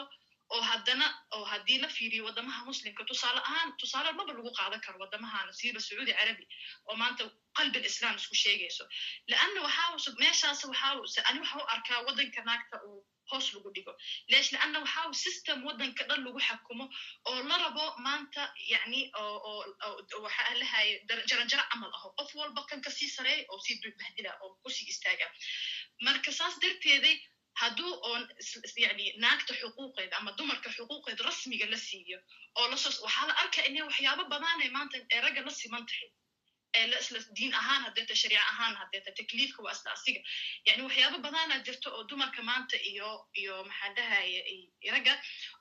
oo 0.56 0.61
haddana 0.69 1.06
oo 1.35 1.45
haddii 1.52 1.77
la 1.84 1.88
fiiriyo 1.98 2.23
wadamaha 2.30 2.61
muslimka 2.69 3.03
tusaale 3.11 3.40
ahaan 3.49 3.69
tusaale 3.81 4.11
maba 4.18 4.34
lagu 4.38 4.52
qaadan 4.60 4.81
karo 4.85 4.98
wadamahan 5.03 5.48
siiba 5.60 5.80
sacuudi 5.85 6.14
carabi 6.19 6.45
oo 6.90 6.95
maanta 7.02 7.23
qalbi 7.57 7.80
islam 7.91 8.15
isku 8.22 8.35
sheegayso 8.44 8.84
leanna 9.31 9.60
waxaa 9.68 10.14
meeshaas 10.23 10.61
waxaa 10.72 11.26
ani 11.30 11.40
waxa 11.44 11.56
u 11.61 11.65
arkaa 11.76 11.99
waddanka 12.07 12.41
naagta 12.49 12.77
uu 12.90 12.99
hoos 13.31 13.47
lagu 13.53 13.69
dhigo. 13.75 13.93
Leanna 14.31 14.79
waxaa 14.83 15.13
system 15.25 15.57
waddanka 15.67 16.03
dhan 16.09 16.19
lagu 16.25 16.39
xakumo 16.47 16.85
oo 17.29 17.39
la 17.49 17.55
rabo 17.63 17.85
maanta 18.05 18.41
yani 18.73 18.99
waxaa 20.25 20.53
lahaye 20.61 20.93
jaranjaro 21.29 21.63
camal 21.71 21.91
aho. 21.97 22.07
Qof 22.17 22.31
walba 22.35 22.61
kan 22.69 22.81
ka 22.81 22.89
sii 22.97 23.09
sareeya 23.15 23.45
oo 23.51 23.59
sii 23.65 23.79
bahdila 23.99 24.31
oo 24.43 24.55
ku 24.63 24.69
sii 24.69 24.87
istaaga. 24.93 25.27
Marka 26.05 26.31
saas 26.31 26.55
darteeday 26.61 27.15
hadduu 27.61 27.91
oon 28.09 28.23
yani 28.85 29.05
naagta 29.23 29.53
xuquuqeeda 29.61 30.17
ama 30.17 30.31
dumarka 30.37 30.69
xuquuqeeda 30.77 31.23
rasmiga 31.29 31.65
la 31.73 31.77
siiyo 31.77 32.19
oo 32.59 32.67
waxaa 32.71 33.27
la 33.29 33.33
arkaa 33.43 33.65
inay 33.69 33.83
waxyaabo 33.89 34.23
badanay 34.33 34.69
maanta 34.75 34.97
ee 35.13 35.21
ragga 35.25 35.41
la 35.47 35.51
siman 35.51 35.85
tahay 35.89 36.09
diin 37.37 37.53
ahaan 37.61 37.81
haddeeta 37.85 38.15
shariica 38.21 38.43
ahaan 38.53 38.75
haddeeta 38.81 39.11
takliifka 39.19 39.63
waa 39.65 39.71
isla 39.77 39.91
asiga 39.97 40.21
yani 40.65 40.81
waxyaabo 40.87 41.17
badana 41.25 41.59
jirto 41.65 41.89
oo 41.97 42.03
dumarka 42.09 42.41
maanta 42.49 42.77
iyo 42.91 43.09
iyo 43.41 43.55
maxaa 43.69 43.93
dhahaye 43.97 44.39
ragga 44.95 45.13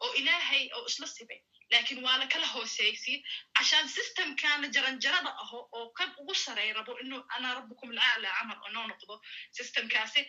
oo 0.05 0.13
ilaahay 0.21 0.65
oo 0.77 0.85
isla 0.91 1.07
sibay 1.07 1.41
laakiin 1.73 2.01
waa 2.07 2.17
la 2.23 2.27
kala 2.33 2.47
hooseysi 2.55 3.15
cashaan 3.63 3.89
systemkana 3.89 4.69
jaranjarada 4.75 5.31
aho 5.43 5.59
oo 5.79 5.87
kan 5.99 6.11
ugu 6.21 6.35
sareey 6.35 6.73
rabo 6.79 6.93
inuu 7.03 7.23
ana 7.37 7.55
rabbukum 7.59 7.91
alacla 7.95 8.29
camal 8.39 8.59
inoo 8.71 8.87
noqdo 8.91 9.15
systemkaasi 9.59 10.21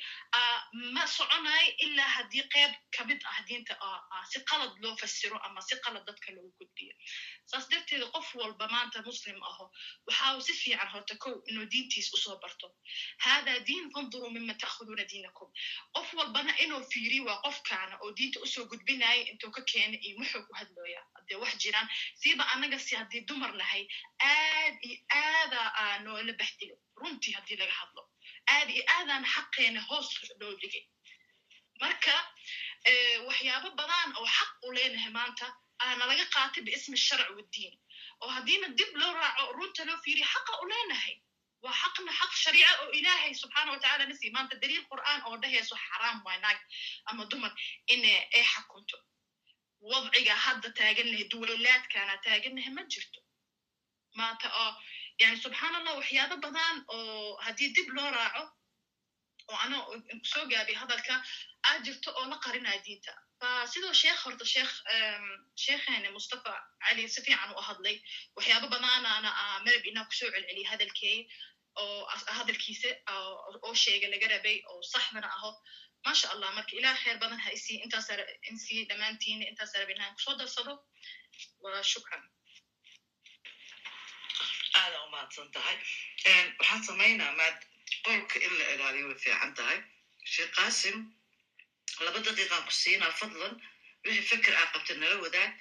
ma 0.96 1.04
soconayo 1.16 1.72
ilaa 1.86 2.10
haddii 2.18 2.44
qeyb 2.54 2.74
ka 2.98 3.06
mid 3.10 3.22
ah 3.32 3.38
diinta 3.48 3.74
si 4.32 4.40
qalad 4.50 4.74
loo 4.84 4.96
fasiro 5.02 5.38
ama 5.48 5.62
si 5.70 5.76
qalad 5.86 6.04
dadka 6.10 6.32
loogu 6.36 6.52
gudbiyo 6.60 6.94
saas 7.52 7.66
darteeda 7.72 8.06
qof 8.16 8.28
walba 8.42 8.68
maanta 8.76 9.02
muslim 9.10 9.40
aho 9.50 9.66
waxa 10.08 10.36
uu 10.38 10.42
si 10.48 10.54
fiican 10.62 10.90
horta 10.94 11.16
kow 11.24 11.34
inuu 11.50 11.66
diintiis 11.74 12.14
u 12.16 12.18
soo 12.26 12.38
barto 12.44 12.68
hada 13.26 13.60
diin 13.68 13.90
fanduruu 13.96 14.30
mima 14.38 14.54
ta'khuduuna 14.64 15.06
diinakum 15.12 15.50
qof 15.98 16.14
walbana 16.20 16.54
inuu 16.66 16.82
fiiriyo 16.94 17.26
waa 17.30 17.40
qofkaana 17.48 17.96
oo 18.04 18.12
diinta 18.18 18.40
u 18.46 18.48
soo 18.54 18.66
gudbinaya 18.72 19.24
intuu 19.32 19.52
ka 19.58 19.62
keena 19.72 19.98
iyo 20.06 20.16
muxuu 20.20 20.44
ku 20.48 20.54
hadlooya 20.60 21.02
hadee 21.18 21.38
wax 21.44 21.58
jiraan 21.64 21.88
siiba 22.22 22.44
annaga 22.54 22.80
si 22.86 22.96
haddii 23.00 23.23
dumar 23.28 23.52
nahay 23.62 23.84
aad 24.32 24.76
iyo 24.88 24.98
aada 25.24 25.62
aa 25.82 26.00
noola 26.06 26.34
baxdilo 26.42 26.76
runtii 27.02 27.34
haddii 27.38 27.58
laga 27.62 27.76
hadlo 27.82 28.02
aad 28.56 28.70
iyo 28.76 28.84
aadaana 28.96 29.28
xaqeena 29.36 29.82
hoos 29.90 30.10
loo 30.42 30.54
dhigay 30.62 30.84
marka 31.82 32.16
waxyaabo 33.28 33.70
badan 33.80 34.10
oo 34.20 34.28
xaq 34.38 34.52
u 34.68 34.72
leenahay 34.78 35.12
maanta 35.20 35.46
aana 35.86 36.04
laga 36.12 36.26
qaatay 36.36 36.64
biismi 36.68 36.98
sharc 37.08 37.30
waddiin 37.38 37.76
oo 38.22 38.30
haddiina 38.36 38.68
dib 38.80 38.92
loo 39.02 39.14
raaco 39.20 39.52
runta 39.58 39.82
loo 39.90 39.98
fiiriya 40.04 40.28
xaqa 40.34 40.54
u 40.64 40.66
leenahay. 40.74 41.16
Waa 41.64 41.76
xaqna 41.82 42.12
xaq 42.20 42.32
shariica 42.44 42.72
oo 42.82 42.90
ilaahay 43.00 43.34
subxaana 43.42 43.72
watacaala 43.76 44.06
nasi 44.10 44.30
maanta 44.36 44.56
daliil 44.62 44.84
qur'aan 44.92 45.20
oo 45.28 45.36
dhehayso 45.44 45.76
xaraam 45.86 46.18
waa 46.26 46.38
naag 46.44 46.60
ama 47.10 47.24
dumar 47.32 47.52
in 47.94 48.04
ay 48.38 48.44
xakunto 48.54 48.98
wadciga 49.92 50.36
hadda 50.46 50.70
taagannahay 50.80 51.26
duwaylaadkaana 51.34 52.16
taagannahay 52.26 52.72
ma 52.78 52.84
jirto 52.94 53.20
maanta 54.20 54.48
oo 54.64 54.72
yani 55.22 55.38
subxaan 55.44 55.76
allah 55.80 55.94
waxyaabo 56.00 56.36
badan 56.46 56.76
oo 56.96 57.38
haddii 57.46 57.70
dib 57.76 57.88
loo 57.98 58.10
raaco 58.18 58.44
oo 59.52 59.58
ana 59.66 59.78
ku 60.22 60.26
soo 60.34 60.46
gaabiy 60.52 60.78
hadalka 60.82 61.14
aa 61.68 61.76
jirto 61.86 62.10
oo 62.20 62.26
la 62.32 62.38
qarinaya 62.46 62.80
diinta 62.86 63.14
sidoo 63.72 63.94
sheekh 64.02 64.20
horta 64.26 64.46
sheekh 64.54 64.74
sheekheene 65.64 66.10
mustafa 66.18 66.54
cali 66.86 67.08
si 67.16 67.22
fiican 67.26 67.52
u 67.60 67.62
hadlay 67.70 67.98
waxyaaba 68.38 68.68
badanaana 68.74 69.32
marab 69.66 69.86
inaa 69.92 70.06
ku 70.10 70.14
soo 70.20 70.30
celceliya 70.36 70.70
hadalkeey 70.74 71.18
oo 71.82 72.00
hadalkiisa 72.38 72.90
oo 73.16 73.74
sheega 73.84 74.08
laga 74.14 74.28
rabay 74.34 74.58
oo 74.72 74.82
saxdana 74.94 75.30
aho 75.38 75.52
maasha 76.06 76.28
allah 76.34 76.50
marka 76.58 76.74
ilaah 76.80 76.96
kheer 77.04 77.18
badan 77.24 77.40
ha 77.46 77.50
isii 77.58 77.78
intaas 77.86 78.08
insii 78.52 78.82
dhammaantiina 78.90 79.44
intaas 79.52 79.72
rabay 79.80 79.96
inaan 79.98 80.14
ku 80.16 80.22
soo 80.26 80.36
darsado 80.42 80.74
waa 81.64 81.82
shukran 81.92 82.24
aada 84.82 84.98
umahadsan 85.08 85.48
tahay 85.56 85.78
waxaan 86.60 86.84
samaynaa 86.90 87.32
maad 87.40 87.58
qolka 88.06 88.38
in 88.46 88.54
la 88.60 88.66
ilaaliyo 88.76 89.06
way 89.10 89.18
fiican 89.26 89.52
tahay 89.60 89.80
sheekh 90.34 90.52
qasim 90.58 90.98
laba 92.06 92.20
daqiiqaan 92.28 92.64
ku 92.68 92.74
siinaa 92.82 93.14
fadlan 93.20 93.54
wixii 94.06 94.26
fikir 94.32 94.54
aa 94.62 94.68
qabta 94.74 94.94
nala 95.02 95.16
wadaag 95.26 95.52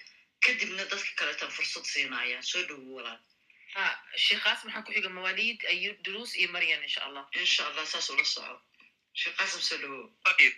kadibna 0.44 0.84
dadka 0.92 1.10
kaleetan 1.20 1.50
fursad 1.56 1.84
siinaya 1.92 2.38
soo 2.50 2.62
dhowo 2.68 2.90
walaal 2.98 3.20
sheekh 4.26 4.42
qasim 4.46 4.66
waxaa 4.68 4.84
ku 4.86 4.90
xiga 4.96 5.10
mawaalid 5.18 5.58
duruus 6.04 6.32
iyo 6.40 6.48
maryan 6.54 6.82
insha 6.88 7.00
allah 7.08 7.24
insha 7.42 7.62
allah 7.68 7.84
saas 7.92 8.08
ula 8.14 8.24
soco 8.34 8.56
sheekh 9.20 9.36
qasim 9.38 9.60
soo 9.68 9.78
dhowo 9.82 10.00
ayib 10.30 10.54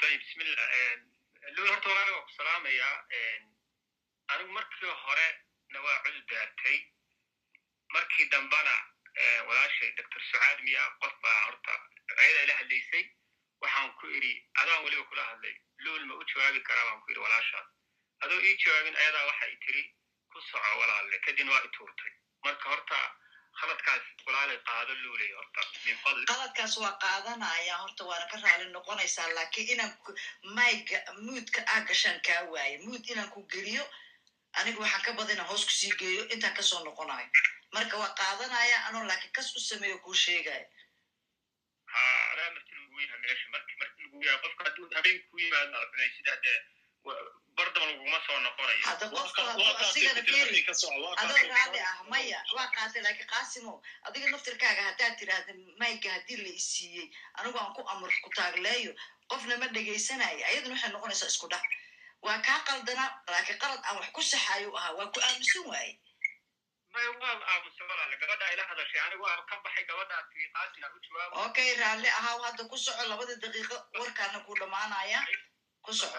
salaamayaa 2.36 2.96
anigu 4.32 4.52
markii 4.58 4.92
hore 5.04 5.28
na 5.72 5.78
waa 5.86 5.98
cud 6.04 6.18
daartay 6.30 6.78
markii 7.94 8.28
dambana 8.34 8.74
walaashay 9.48 9.90
doctor 9.98 10.22
sucaad 10.30 10.58
miya 10.66 10.82
qof 11.00 11.14
baa 11.22 11.40
horta 11.46 11.74
ayada 12.22 12.42
ila 12.44 12.54
hadlaysay 12.60 13.04
waxaan 13.62 13.90
ku 13.98 14.06
idhi 14.18 14.32
adaan 14.62 14.84
weliba 14.84 15.04
kula 15.10 15.24
hadlay 15.30 15.54
luul 15.84 16.04
ma 16.08 16.14
u 16.14 16.24
jawaabi 16.32 16.60
karaa 16.68 16.84
baan 16.88 17.00
ku 17.04 17.10
idhi 17.12 17.20
walaashaas 17.26 17.68
adoo 18.24 18.40
ii 18.48 18.56
jawaabin 18.64 18.96
ayadaa 19.02 19.26
waxa 19.30 19.46
i 19.54 19.56
tiri 19.66 19.82
ku 20.32 20.40
soco 20.50 20.70
walaalle 20.80 21.18
kadibna 21.26 21.52
waa 21.52 21.64
i 21.68 21.70
tuurtay 21.76 22.12
marka 22.44 22.68
horta 22.72 22.98
khaladkaas 23.60 24.02
walaalay 24.26 24.58
qaado 24.68 24.92
luulay 25.02 25.30
horta. 25.38 25.60
Qaladkaas 26.30 26.74
waa 26.82 26.94
qaadanaya 27.04 27.74
horta 27.82 28.04
waana 28.10 28.26
ka 28.32 28.36
raali 28.44 28.66
noqonaysaa 28.76 29.28
laakiin 29.36 29.68
inaan 29.74 29.92
mayga 30.56 30.98
muudka 31.26 31.60
aa 31.74 31.80
gashaan 31.88 32.20
kaa 32.26 32.42
waaye. 32.52 32.78
Muud 32.86 33.04
inaan 33.12 33.30
ku 33.34 33.40
geliyo 33.52 33.84
aniga 34.58 34.78
waxaan 34.84 35.02
ka 35.06 35.12
bada 35.18 35.32
inaan 35.32 35.48
hoos 35.50 35.64
ku 35.68 35.72
sii 35.80 35.92
geeyo 36.00 36.22
intaan 36.34 36.54
ka 36.56 36.62
soo 36.62 36.80
noqonayo 36.84 37.28
marka 37.74 37.94
waa 38.02 38.12
qaadanaya 38.20 38.76
anoo 38.88 39.04
laakiin 39.10 39.32
kas 39.36 39.48
u 39.56 39.60
sameeyo 39.68 39.98
kuu 40.04 40.14
sheegaya 40.24 40.66
ha 41.92 42.02
adaa 42.32 42.50
marti 42.54 42.72
lagu 42.78 43.00
yaha 43.02 43.16
meesha 43.24 43.46
marki 43.54 43.74
marti 43.80 44.02
lagu 44.04 44.22
yaha 44.26 44.38
qofka 44.44 44.62
hadduu 44.66 44.86
habeen 44.96 45.18
ku 45.30 45.38
yimaado 45.42 45.78
sidaa 46.16 46.38
dee 46.44 46.58
bardama 47.58 47.86
laguma 47.90 48.18
soo 48.26 48.38
noqonayo. 48.44 48.82
Hadda 48.88 49.06
qofka 49.14 49.42
hadduu 49.48 49.74
asigana 49.84 50.22
feri 50.28 50.60
adoo 50.68 51.14
raalli 51.54 51.80
ah 51.90 51.96
maya 52.12 52.38
waa 52.56 52.68
qaatay 52.76 53.02
laakiin 53.06 53.28
qaasimo 53.34 53.72
adiga 54.06 54.26
naftirkaaga 54.34 54.82
haddaad 54.88 55.14
tiraahda 55.18 55.52
mayga 55.82 56.10
haddii 56.16 56.36
la 56.44 56.50
isiiyey 56.60 57.06
anigu 57.38 57.58
aan 57.58 57.72
ku 57.76 57.82
amur 57.92 58.12
ku 58.24 58.30
taagleeyo 58.38 58.92
qofna 59.30 59.56
ma 59.62 59.66
dhegaysanayo 59.76 60.42
ayaduna 60.50 60.74
waxay 60.74 60.90
noqonaysaa 60.94 61.30
isku 61.34 61.48
dhac. 61.52 61.64
Waa 62.26 62.38
kaa 62.46 62.60
qaldana 62.68 63.04
laakiin 63.32 63.58
qalad 63.62 63.80
aan 63.84 63.96
wax 64.00 64.08
ku 64.16 64.22
saxayo 64.22 64.70
ahaa 64.78 64.92
waa 64.98 65.12
ku 65.14 65.20
aamusan 65.20 65.64
waaye 65.70 65.92
may 66.94 67.06
waa 67.20 67.34
aamusan 67.52 67.86
walaale 67.90 68.16
gabadha 68.22 68.52
ila 68.54 68.64
hadashay 68.70 69.00
anigu 69.06 69.22
waa 69.28 69.42
ka 69.50 69.56
baxay 69.64 69.84
gabadhaa 69.90 70.22
tiri 70.30 70.46
qaasina 70.54 70.86
u 70.96 70.98
jawaabo 71.06 71.34
okay 71.46 71.70
raalli 71.80 72.08
ahaa 72.18 72.36
hadda 72.46 72.64
ku 72.70 72.76
soco 72.84 73.02
labada 73.10 73.34
daqiiqo 73.44 73.76
warkaana 74.00 74.38
ku 74.46 74.52
dhammaanaya. 74.60 75.20
Ku 75.84 75.92
soco 75.92 76.18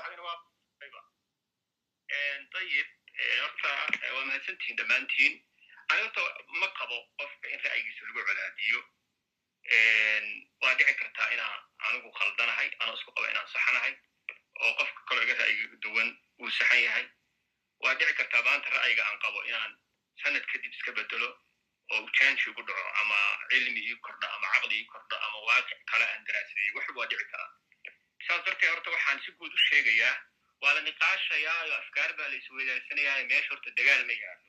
ayib 2.11 2.87
horta 3.41 3.69
waa 4.15 4.25
mahadsantihiin 4.25 4.77
dhammaantiin 4.77 5.33
ani 5.89 6.01
horta 6.01 6.21
ma 6.61 6.67
qabo 6.79 6.97
qofka 7.19 7.49
in 7.49 7.59
ra'yigiisa 7.65 8.05
lagu 8.07 8.25
colaadiyo 8.29 8.79
waa 10.61 10.73
dhici 10.79 10.93
kartaa 11.01 11.29
inaa 11.33 11.55
anigu 11.89 12.11
khaldanahay 12.19 12.69
anoo 12.79 12.95
isku 12.97 13.11
qaba 13.15 13.29
inaan 13.31 13.47
saxanahay 13.53 13.93
oo 14.61 14.73
qofka 14.81 15.01
kaloo 15.09 15.23
iga 15.23 15.33
ra'yiga 15.41 15.77
duwan 15.87 16.09
uu 16.41 16.49
saxan 16.57 16.83
yahay 16.83 17.05
waa 17.83 17.95
dhici 17.95 18.13
kartaa 18.19 18.43
maanta 18.49 18.69
ra'yiga 18.77 19.03
aan 19.07 19.19
qabo 19.25 19.43
inaan 19.49 19.73
sanad 20.23 20.45
kadib 20.51 20.73
iska 20.73 20.91
bedelo 20.91 21.29
oo 21.91 22.01
ujaanshi 22.05 22.49
ugu 22.49 22.61
dhaco 22.69 22.85
ama 23.01 23.17
cilmi 23.49 23.81
ii 23.89 23.95
kordho 24.05 24.27
ama 24.35 24.47
caqli 24.53 24.75
ii 24.79 24.85
kordho 24.93 25.15
ama 25.25 25.37
waaqic 25.49 25.79
kale 25.91 26.05
aan 26.11 26.23
daraasadeey 26.29 26.71
waxba 26.77 26.99
waa 27.01 27.09
dhici 27.11 27.25
karaa 27.31 27.51
saas 28.27 28.45
darteed 28.45 28.69
horta 28.73 28.89
waxaan 28.95 29.19
si 29.25 29.31
guud 29.41 29.53
u 29.53 29.65
sheegayaa 29.69 30.15
waa 30.61 30.73
la 30.75 30.81
niqaashayaa 30.87 31.59
oo 31.65 31.73
afkaar 31.81 32.11
baa 32.17 32.27
la 32.31 32.35
isweydaarsanaya 32.41 33.13
meesha 33.31 33.49
horta 33.53 33.69
dagaal 33.79 34.05
ma 34.09 34.13
yaalo 34.23 34.43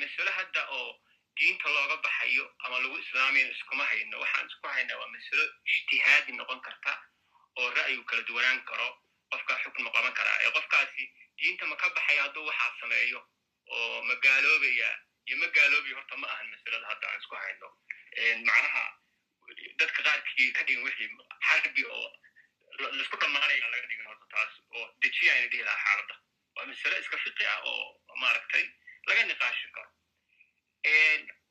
masalo 0.00 0.30
hadda 0.38 0.62
oo 0.78 0.90
diinta 1.36 1.68
looga 1.74 1.96
baxayo 2.04 2.44
ama 2.64 2.78
lagu 2.82 2.98
islaamayo 2.98 3.50
iskuma 3.52 3.84
hayno 3.90 4.20
waxaan 4.22 4.46
isku 4.50 4.66
haynaa 4.74 4.98
waa 5.00 5.08
masalo 5.16 5.44
ijtihaadi 5.74 6.32
noqon 6.38 6.60
karta 6.66 6.92
oo 7.56 7.70
ra'yigu 7.78 8.04
kala 8.04 8.22
duwanaan 8.28 8.60
karo 8.70 8.88
qofkaa 9.32 9.58
xukma 9.64 9.90
qaban 9.96 10.12
karaa 10.18 10.38
ee 10.44 10.50
qofkaasi 10.56 11.04
diinta 11.38 11.66
ma 11.66 11.76
ka 11.76 11.90
baxaya 11.96 12.22
hadduu 12.22 12.46
waxaa 12.50 12.72
sameeyo 12.80 13.20
oo 13.76 14.02
ma 14.08 14.14
gaaloobaya 14.24 14.90
iyo 15.26 15.36
ma 15.42 15.46
gaaloobaya 15.56 15.94
horta 15.98 16.16
ma 16.16 16.26
ahan 16.34 16.48
masalada 16.54 16.86
hadda 16.92 17.06
aan 17.10 17.20
isku 17.20 17.34
hayno 17.42 17.68
macnaha 18.48 18.84
dadka 19.80 20.02
qaarkii 20.08 20.52
ka 20.56 20.62
dhigan 20.68 20.84
wixii 20.84 21.08
xarbi 21.48 21.84
oo 21.96 22.08
la 22.78 23.02
isku 23.02 23.16
dhammaanaya 23.22 23.68
laga 23.74 23.86
dhigin 23.90 24.06
horta 24.10 24.26
taas 24.34 24.52
oo 24.76 24.86
dejiya 25.02 25.32
ayna 25.34 25.46
dhihi 25.52 25.62
lahaa 25.68 25.84
xaaladda 25.84 26.14
waa 26.56 26.66
masale 26.70 26.98
iska 27.00 27.18
fiqi 27.24 27.44
ah 27.52 27.58
oo 27.70 28.00
maaragtay 28.22 28.64
laga 29.08 29.22
niqaashi 29.30 29.68
karo 29.76 29.90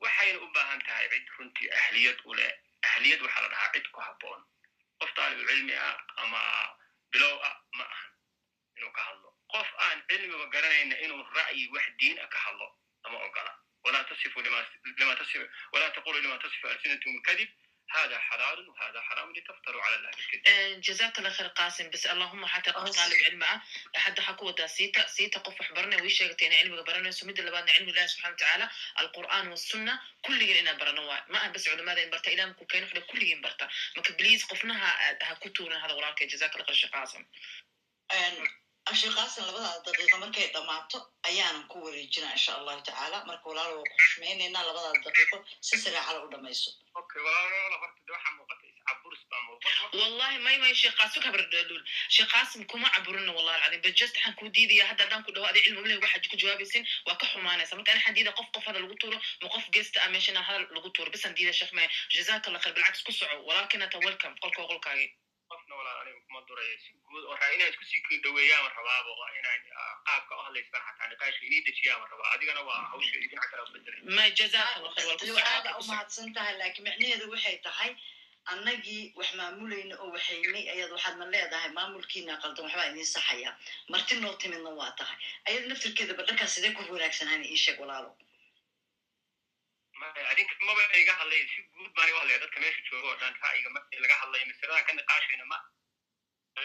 waxayna 0.04 0.40
u 0.46 0.48
baahan 0.56 0.80
tahay 0.88 1.08
cid 1.14 1.28
runtii 1.38 1.70
ahliyad 1.80 2.20
u 2.26 2.34
leh 2.40 2.52
ahliyad 2.90 3.22
waxaa 3.26 3.42
la 3.46 3.50
dhahaa 3.54 3.72
cid 3.74 3.88
ku 3.92 4.00
habboon 4.08 4.42
qof 5.00 5.12
taalibu 5.18 5.44
cilmi 5.50 5.74
ah 5.88 5.96
ama 6.24 6.42
bilow 7.12 7.36
ah 7.50 7.56
ma 7.78 7.84
ahan 7.84 8.12
inuu 8.78 8.92
ka 8.98 9.02
hadlo. 9.08 9.30
Qof 9.54 9.70
aan 9.86 10.00
cilmiga 10.10 10.46
garanayna 10.56 10.96
inuu 11.06 11.24
ra'yi 11.40 11.64
wax 11.74 11.86
diin 12.00 12.18
ah 12.24 12.28
ka 12.34 12.40
hadlo 12.46 12.68
lama 13.04 13.18
ogola 13.28 13.54
walaa 13.84 14.04
taqulu 15.96 16.20
lima 16.22 16.38
tasifu 16.40 16.68
alsinatum 16.68 17.22
kadib 17.22 17.50
هذا 17.95 18.19
حلال 18.19 18.69
وهذا 18.69 19.01
حرام 19.01 19.33
لتفتروا 19.37 19.83
على 19.83 19.97
الله 19.97 20.11
الكذب 20.11 20.81
جزاك 20.81 21.19
الله 21.19 21.31
خير 21.31 21.47
قاسم 21.47 21.91
بس 21.91 22.07
اللهم 22.07 22.47
حتى 22.47 22.71
قف 22.71 22.97
طالب 22.97 23.23
علم 23.23 23.45
حتى 23.95 24.23
حكوا 24.23 24.51
دا 24.51 24.67
سيتا 24.67 25.07
سيتا 25.07 25.41
قف 25.41 25.73
برنا 25.73 26.03
ويش 26.03 26.19
شيغتين 26.19 26.53
علم 26.53 26.83
برنا 26.83 27.11
سمد 27.11 27.39
اللي 27.39 27.51
بعدنا 27.51 27.73
علم 27.73 27.89
الله 27.89 28.07
سبحانه 28.07 28.35
وتعالى 28.35 28.71
القرآن 29.01 29.49
والسنة 29.49 30.01
كل 30.23 30.43
إنا 30.43 30.73
برنا 30.73 31.25
ما 31.29 31.49
بس 31.49 31.69
علماء 31.69 32.03
إن 32.05 32.11
برتا 32.11 32.33
إلى 32.33 32.47
مكوكين 32.47 32.85
وحده 32.85 33.01
كل 33.01 33.23
ين 33.23 33.41
برتا 33.41 33.69
ما 33.97 34.03
بليز 34.19 34.45
قفناها 34.45 35.19
هكتورنا 35.23 35.87
هذا 35.87 35.93
وراك 35.93 36.23
جزاك 36.23 36.55
الله 36.55 36.67
خير 36.67 36.75
شيخ 36.75 36.91
قاسم 36.91 37.27
cashir 38.88 39.12
qaasan 39.18 39.46
labadaas 39.48 39.80
daqiiqa 39.88 40.18
markay 40.24 40.48
dhamaato 40.56 40.98
ayaanan 41.30 41.64
ku 41.72 41.78
wareejinaa 41.86 42.34
insha 42.38 42.52
allahu 42.60 42.82
tacaala 42.88 43.18
marka 43.30 43.46
walaal 43.52 43.72
waa 43.78 43.88
ku 43.92 43.96
xushmaynaynaa 44.04 44.64
labadaas 44.70 45.00
daqiiqo 45.08 45.38
si 45.68 45.76
siraacada 45.84 46.20
u 46.26 46.30
dhamayso 46.34 46.72
wallahi 50.00 50.38
maymay 50.48 50.74
sheekh 50.82 50.96
qaasim 51.00 51.22
kabardadul 51.26 51.82
sheekh 52.16 52.30
qaasim 52.34 52.64
kuma 52.72 52.88
caburino 52.96 53.32
wallahi 53.38 53.58
alcadiim 53.60 53.82
but 53.86 53.96
just 54.02 54.16
waxaan 54.18 54.36
kuu 54.40 54.50
diidaya 54.58 54.88
hadda 54.92 55.04
haddaan 55.06 55.24
ku 55.28 55.32
dhaho 55.36 55.46
adiga 55.52 55.66
cilmi 55.68 55.82
uleh 55.86 55.98
waxaad 56.06 56.28
ku 56.32 56.36
jawaabaysin 56.44 56.84
waa 57.08 57.18
ka 57.22 57.26
xumaanaysa 57.34 57.76
marka 57.80 57.92
ani 57.96 58.16
diida 58.18 58.32
qof 58.40 58.48
qof 58.56 58.66
hada 58.70 58.80
lagu 58.86 58.96
tuuro 59.04 59.18
ma 59.44 59.48
qof 59.56 59.66
geesta 59.76 59.98
ah 60.06 60.10
meeshana 60.16 60.42
hadal 60.48 60.64
lagu 60.78 60.90
tuuro 60.96 61.12
bisan 61.16 61.36
diida 61.38 61.54
sheekh 61.60 61.74
maya 61.80 61.90
jazakallah 62.16 62.62
khayr 62.64 62.74
bilcags 62.80 63.04
ku 63.08 63.12
soco 63.20 63.36
walaakinata 63.50 63.98
welcome 64.08 64.36
qolka 64.44 64.62
qolkaagi 64.72 65.08
labadan 65.88 66.02
aniga 66.08 66.20
kuma 66.28 66.42
duraya 66.50 66.76
si 66.84 66.90
guud 67.10 67.24
waxaa 67.32 67.52
inaad 67.56 67.72
iskusii 67.74 68.20
dhaweeyaama 68.26 68.70
rabaabo 68.78 69.12
inaan 69.40 69.62
qaabka 70.08 70.34
u 70.40 70.44
hadlaysaan 70.48 70.84
xataa 70.88 71.08
niqaashka 71.14 71.44
inii 71.50 71.62
dejiyaama 71.70 72.06
rabaa 72.14 72.32
adigana 72.36 72.62
waa 72.70 72.82
hawshe 72.92 73.18
dhinac 73.24 73.50
kale 73.52 73.62
ubedelay 73.70 74.02
aada 75.54 75.78
umahadsan 75.82 76.34
tahay 76.38 76.56
laakiin 76.62 76.86
micnaheedu 76.90 77.32
waxay 77.34 77.58
tahay 77.70 77.92
annagii 78.54 79.02
wax 79.20 79.30
maamulayna 79.40 79.96
oo 80.04 80.10
waxaynay 80.16 80.66
ayaad 80.74 80.92
waxaadna 80.98 81.26
leedahay 81.34 81.72
maamulkiina 81.80 82.34
qaldan 82.44 82.66
waxbaa 82.68 82.88
idiin 82.92 83.10
saxaya 83.16 83.52
marti 83.94 84.16
noo 84.22 84.34
timidna 84.42 84.72
waa 84.80 84.92
tahay. 85.00 85.18
Ayada 85.48 85.66
naftirkeeda 85.72 86.14
badhankaas 86.20 86.54
sidee 86.56 86.72
ku 86.78 86.82
wanaagsanaan 86.96 87.44
iisheeg 87.54 87.80
walaalo 87.84 88.12
maba 90.68 90.84
iga 91.02 91.14
hadlay 91.20 91.42
si 91.54 91.60
guud 91.76 91.92
baan 91.96 92.08
iga 92.10 92.20
hadlaya 92.22 92.40
dadka 92.44 92.60
meesha 92.64 92.82
jooga 92.90 93.08
oo 93.12 93.18
dhan 93.22 93.34
ra'yiga 93.44 93.70
markii 93.76 94.00
laga 94.04 94.16
hadlayo 94.22 94.46
masalada 94.52 94.84
ka 94.88 94.94
niqaashayna 94.98 95.46
ma 95.52 95.58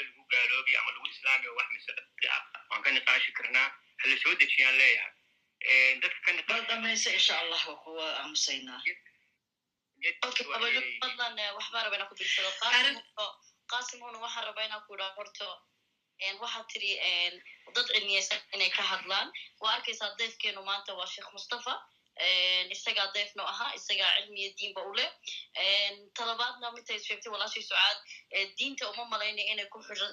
lagu 0.00 0.22
gaaloobi 0.32 0.72
ama 0.80 0.90
lagu 0.94 1.06
islaami 1.14 1.46
oo 1.48 1.56
wax 1.58 1.68
masala 1.76 2.02
ah 2.36 2.42
waan 2.70 2.82
ka 2.84 2.90
niqaashi 2.96 3.30
karnaa 3.38 3.68
hala 4.02 4.14
soo 4.22 4.34
dejiyaan 4.40 4.76
leeyahay 4.80 5.12
eh, 5.70 5.92
qaasimuna 13.70 14.18
waxaan 14.24 14.44
rabaa 14.48 14.64
inaan 14.68 14.82
ku 14.86 14.90
idhaa 14.96 15.12
horto 15.18 15.48
een, 16.26 16.36
waxaad 16.42 16.66
tiri 16.72 16.90
dad 17.74 17.86
cilmiyeysan 17.94 18.40
inay 18.54 18.70
ka 18.76 18.82
hadlaan 18.92 19.28
waa 19.62 19.72
arkaysaa 19.76 20.10
deefkeenu 20.18 20.60
maanta 20.68 20.90
waa 20.98 21.06
sheekh 21.14 21.30
mustafa 21.36 21.74
isagaa 22.74 23.06
deefno 23.14 23.42
ahaa 23.52 23.72
isagaa 23.78 24.10
cilmiya 24.16 24.50
diinba 24.58 24.80
u 24.90 24.92
leh 24.98 25.10
een, 25.64 25.96
talabaadna 26.18 26.70
midtaad 26.76 27.00
sheegtay 27.06 27.32
walaashii 27.32 27.62
sucaad 27.68 27.98
ee, 28.36 28.46
diinta 28.58 28.90
uma 28.90 29.04
malaynaya 29.12 29.52
inay 29.52 29.66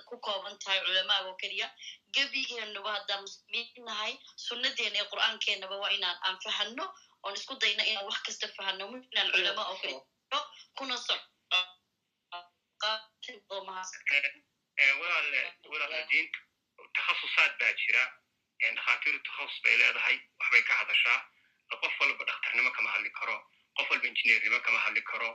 ku 0.09 0.15
kooban 0.25 0.55
tahay 0.63 0.79
culamaaga 0.85 1.29
oo 1.29 1.35
keliya 1.41 1.67
gebigeenuba 2.15 2.91
haddaan 2.97 3.21
muslimiin 3.25 3.85
nahay 3.89 4.13
sunnadeena 4.47 4.95
iyo 4.99 5.05
qur'aankeenaba 5.13 5.75
waa 5.83 5.91
inaan 5.97 6.17
aan 6.27 6.37
fahanno 6.43 6.85
oon 7.23 7.35
isku 7.39 7.55
dayna 7.61 7.83
inaan 7.91 8.05
wax 8.09 8.19
kasta 8.27 8.47
fahanno 8.57 8.87
mu 8.91 8.97
inaan 9.11 9.31
culama 9.31 9.63
oo 9.71 9.77
keliya 9.81 10.01
kuna 10.77 10.95
diinta 16.11 16.39
takhasusaad 16.95 17.53
baa 17.59 17.73
jira 17.81 18.03
dhakhaatiiru 18.61 19.19
takhasus 19.27 19.61
bay 19.63 19.75
leedahay 19.81 20.15
waxbay 20.39 20.61
ka 20.69 20.73
hadashaa 20.81 21.19
qof 21.83 21.93
walba 22.01 22.23
dhakhtarnimo 22.29 22.71
kama 22.77 22.89
hadli 22.95 23.09
karo 23.19 23.37
qof 23.77 23.89
walba 23.91 24.07
injineernimo 24.07 24.59
kama 24.65 24.79
hadli 24.85 25.01
karo 25.11 25.29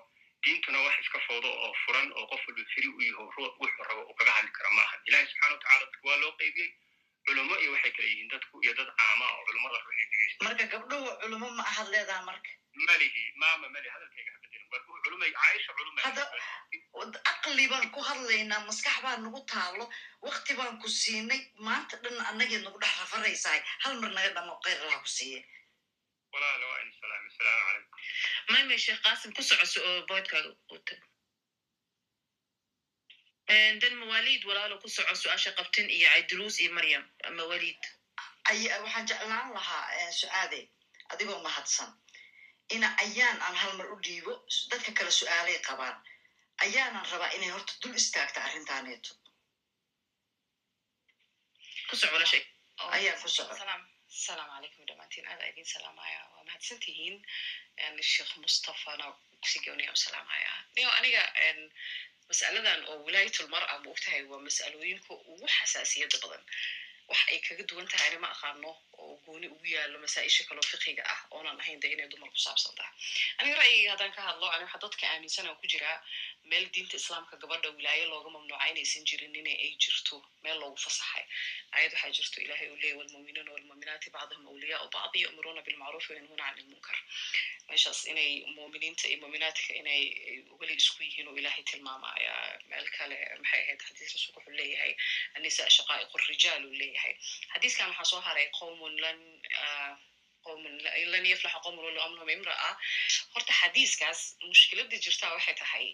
diintuna 0.44 0.78
wax 0.86 0.97
iska 1.05 1.19
fowdo 1.27 1.48
oo 1.65 1.73
furan 1.86 2.12
oo 2.12 2.27
qof 2.32 2.43
walba 2.48 2.62
firi 2.74 2.89
u 2.89 3.01
yaho 3.09 3.23
wuxuu 3.61 3.85
rabo 3.89 4.02
uu 4.11 4.15
kaga 4.19 4.32
hadli 4.39 4.51
karo 4.56 4.70
maaha. 4.78 4.94
Ilahi 5.09 5.27
subxana 5.31 5.52
watacaala 5.55 5.85
dadku 5.85 6.06
waa 6.09 6.16
loo 6.23 6.32
qaybiyey 6.40 6.70
culamo 7.27 7.55
iyo 7.62 7.70
waxay 7.73 7.93
kala 7.97 8.09
yihiin 8.09 8.28
dadku 8.32 8.55
iyo 8.65 8.73
dad 8.78 8.90
caama 8.98 9.27
oo 9.36 9.44
dhegeysta 9.48 10.44
marka 10.44 10.65
gabdhuhu 10.73 11.09
culimo 11.23 11.48
ma 11.51 11.62
ahad 11.70 11.89
leedaha 11.94 12.23
marka. 12.28 12.51
Malihi 12.74 13.23
maama 13.43 13.69
mali 13.69 13.89
hadalkayga 13.94 14.31
habedelo 14.35 14.66
marka 14.73 14.86
culumay 15.05 15.31
caaisha 15.32 15.73
culumay. 15.78 16.02
Hadda 16.05 16.24
aqli 17.32 17.65
baan 17.73 17.90
ku 17.94 18.01
hadlaynaa 18.09 18.61
maskax 18.69 18.97
baa 19.05 19.16
nagu 19.24 19.40
taalo 19.52 19.85
wakti 20.23 20.52
baan 20.59 20.77
ku 20.82 20.89
siinay. 20.89 21.40
Maanta 21.66 21.97
dhan 22.05 22.16
annageed 22.31 22.62
nagu 22.66 22.78
dhex 22.82 22.94
rafaraysahay 23.01 23.61
hal 23.85 23.94
mar 24.02 24.11
naga 24.16 24.31
dhamo 24.36 24.61
kheyr 24.65 24.81
laha 24.89 24.98
ku 25.05 25.09
siiye 25.16 25.40
walaala 26.35 26.65
waa 26.70 26.81
in 26.85 26.90
salaam 27.01 27.23
asalaamu 27.31 27.65
calaykum 27.69 27.98
maymay 28.52 28.78
sheekh 28.85 29.01
qaasim 29.06 29.31
ku 29.36 29.43
socoso 29.48 29.78
oo 29.89 30.01
boydkaaga 30.11 30.51
u 30.74 30.78
tago 30.89 31.06
dan 33.82 33.94
mawaalid 34.02 34.43
walaalo 34.48 34.74
ku 34.82 34.89
soco 34.97 35.15
su'aasha 35.23 35.51
qabtin 35.59 35.86
iyo 35.97 36.09
cayduruus 36.12 36.56
iyo 36.62 36.70
maryam 36.78 37.05
mawaalid 37.39 37.82
ay 38.51 38.59
waxaan 38.85 39.06
jeclaan 39.11 39.48
lahaa 39.56 40.11
sucaade 40.20 40.61
adigoo 41.12 41.40
mahadsan 41.47 41.90
ina 42.74 42.89
ayaan 43.05 43.39
aan 43.47 43.56
hal 43.62 43.73
mar 43.78 43.86
u 43.94 43.97
dhiibo 44.06 44.32
dadka 44.70 44.90
kale 44.98 45.11
su'aalay 45.20 45.59
qabaan 45.69 45.97
ayaanan 46.65 47.05
rabaa 47.12 47.31
inay 47.36 47.51
horta 47.55 47.73
dul 47.82 47.94
istaagta 48.01 48.39
arrintaaneeto 48.47 49.12
ku 51.89 51.94
soco 51.97 52.16
ayaan 52.97 53.19
ku 53.23 53.28
soco 53.36 53.55
salaamu 54.15 54.53
calaykum 54.55 54.86
dhamaantiin 54.89 55.27
aada 55.31 55.47
idin 55.51 55.65
salaamaya 55.74 56.20
waa 56.35 56.45
mahadsan 56.49 56.78
tihiin 56.85 57.16
sheekh 58.12 58.32
mustafana 58.43 59.07
sigonia 59.53 59.93
u 59.93 59.97
salaamaya 59.97 60.53
niyo 60.77 60.91
aniga 60.99 61.23
masaladan 62.28 62.81
oo 62.91 62.97
wilaayatul 63.07 63.49
mar'a 63.55 63.78
ma 63.82 63.91
ogtahay 63.95 64.23
waa 64.31 64.41
mas'alooyinka 64.47 65.12
ugu 65.32 65.47
xasaasiyadda 65.57 66.19
badan 66.24 66.45
wax 67.09 67.21
ay 67.33 67.39
kaga 67.47 67.63
duwan 67.71 67.87
tahayna 67.93 68.19
ma 68.25 68.29
aqaano 68.35 68.71
oo 69.03 69.15
gooni 69.27 69.47
ugu 69.55 69.67
yaalo 69.75 69.99
masaaisha 70.05 70.45
kaloo 70.49 70.67
fiqiga 70.73 71.03
ah 71.15 71.21
oonan 71.37 71.61
ahayn 71.63 71.81
de 71.83 71.89
inay 71.95 72.09
dumar 72.13 72.31
ku 72.35 72.39
saabsan 72.47 72.75
tahay 72.79 72.93
aniga 73.39 73.57
ra'yiga 73.63 73.91
haddaan 73.95 74.13
ka 74.17 74.23
hadlo 74.29 74.47
ani 74.55 74.65
waxaa 74.65 74.83
dadka 74.87 75.05
aaminsanaa 75.13 75.55
ku 75.61 75.67
jiraa 75.73 75.97
meel 76.51 76.67
diinta 76.75 76.97
islaamka 77.01 77.37
gabadha 77.43 77.69
wilaayo 77.77 78.05
looga 78.13 78.31
mamnuuca 78.37 78.67
inaysan 78.73 79.05
jirin 79.11 79.35
ina 79.41 79.53
ay 79.65 79.73
jirto 79.83 80.17
meel 80.45 80.59
loogu 80.63 80.77
fasaxay. 80.87 81.25
Ayad 81.77 81.93
waxaa 81.95 82.11
jirto 82.17 82.39
ilahay 82.45 82.69
uu 82.73 82.77
leeyay 82.83 82.97
walmuuminiina 83.01 83.53
walmuuminaati 83.57 84.11
bacduhum 84.17 84.47
awliyaa 84.53 84.89
bacd 84.97 85.15
yu'miruuna 85.25 85.63
bilmacruufi 85.69 86.13
wayanhuuna 86.13 86.45
cani 86.49 86.61
ilmunkar 86.65 86.99
meeshaas 87.69 88.01
inay 88.13 88.31
muuminiinta 88.57 89.09
iyo 89.09 89.19
muuminaadka 89.23 89.73
inay 89.81 90.03
weli 90.61 90.75
isku 90.81 91.03
yihiin 91.07 91.29
oo 91.31 91.37
ilahay 91.41 91.63
tilmaamaya 91.71 92.35
meel 92.71 92.87
kale 92.99 93.17
maxay 93.41 93.61
ahayd 93.65 93.81
xadiis 93.89 94.13
rasuulku 94.17 94.39
wuxuu 94.41 94.57
leeyahay 94.61 94.93
annisaa 95.37 95.69
shaqaa'iqu 95.77 96.17
rijaal 96.29 96.63
uu 96.69 96.77
leeyahay 96.83 97.04
yahay 97.05 97.17
xadiiskan 97.55 97.89
waxaa 97.91 98.11
soo 98.13 98.21
haray 98.29 98.47
qowmun 98.61 98.95
lan 101.13 101.25
yaflaxu 101.33 101.59
qowmun 101.65 101.85
wala 101.89 102.01
amlhum 102.07 102.29
imra'a 102.37 102.71
horta 103.35 103.53
xadiiskaas 103.61 104.21
mushkilada 104.51 104.97
jirtaa 105.05 105.31
waxay 105.37 105.55
tahay 105.63 105.87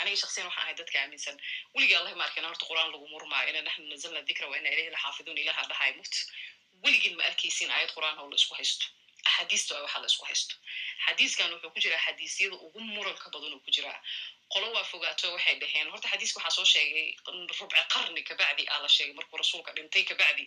aniga 0.00 0.16
shaksiyan 0.22 0.46
waxaan 0.48 0.64
ahay 0.66 0.74
dadka 0.80 0.96
aaminsan 1.02 1.36
weligii 1.74 1.96
allahi 2.00 2.14
ma 2.20 2.24
arkina 2.28 2.48
horta 2.52 2.66
qur'aan 2.70 2.90
lagu 2.94 3.06
murmaa 3.14 3.42
ina 3.50 3.60
naxnu 3.68 3.86
nazalna 3.94 4.22
dikra 4.30 4.46
wa 4.52 4.56
ina 4.60 4.68
ilayhi 4.74 4.90
laxaafiduun 4.96 5.38
ilaha 5.44 5.62
dhahay 5.72 5.90
mut 5.98 6.14
weligiin 6.84 7.14
ma 7.18 7.22
arkaysiin 7.30 7.70
aayad 7.76 7.90
qur'aanha 7.96 8.20
o 8.26 8.30
la 8.32 8.36
isku 8.42 8.54
haysto 8.60 8.86
axaadiista 9.28 9.74
waa 9.74 9.82
waxa 9.86 9.98
la 10.02 10.06
isku 10.12 10.24
haysto 10.28 10.54
xadiiskan 11.06 11.52
wuxuu 11.54 11.70
ku 11.74 11.80
jiraa 11.84 12.02
xadiisyada 12.06 12.56
ugu 12.66 12.80
muranka 12.80 13.26
badan 13.34 13.54
uu 13.54 13.60
ku 13.66 13.70
jiraa 13.76 13.98
qolo 14.52 14.66
waa 14.76 14.84
fogaato 14.92 15.26
waxay 15.34 15.56
dhaheen 15.62 15.88
horta 15.92 16.08
xadiiska 16.12 16.38
waxaa 16.40 16.56
soo 16.56 16.64
sheegay 16.74 17.06
rubci 17.58 17.82
qarni 17.92 18.22
kabacdi 18.28 18.64
aa 18.72 18.78
la 18.84 18.88
sheegay 18.88 19.14
markuu 19.18 19.36
rasuulka 19.42 19.70
dhintay 19.76 20.04
kabacdi 20.10 20.44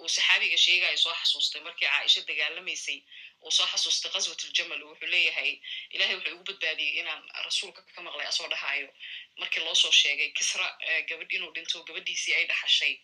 uu 0.00 0.08
saxaabiga 0.08 0.56
sheegaya 0.66 0.96
soo 1.04 1.14
xasuustay 1.20 1.60
markii 1.66 1.88
caaisha 1.88 2.20
dagaalamaysay 2.28 2.98
uu 3.44 3.50
soo 3.56 3.66
xasuustay 3.72 4.10
qaswatuljamal 4.14 4.82
wuxuu 4.90 5.08
leeyahay 5.14 5.52
ilahay 5.94 6.14
wuxuu 6.16 6.32
igu 6.34 6.44
badbaadiyey 6.48 6.98
inaan 7.00 7.22
rasuulka 7.48 7.80
ka 7.94 8.00
maqlay 8.06 8.26
asoo 8.32 8.48
dhahaayo 8.52 8.88
markii 9.40 9.62
loo 9.66 9.74
soo 9.82 9.92
sheegay 10.02 10.28
kisra 10.38 10.66
gabadh 11.08 11.32
inuu 11.36 11.52
dhinto 11.56 11.82
gabadhiisii 11.88 12.34
ay 12.38 12.44
dhaxashay 12.50 12.94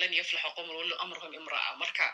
lan 0.00 0.12
yaflaxa 0.18 0.50
qowman 0.56 0.76
wallo 0.76 0.96
amrahum 1.04 1.32
imra'a 1.40 1.76
marka 1.82 2.06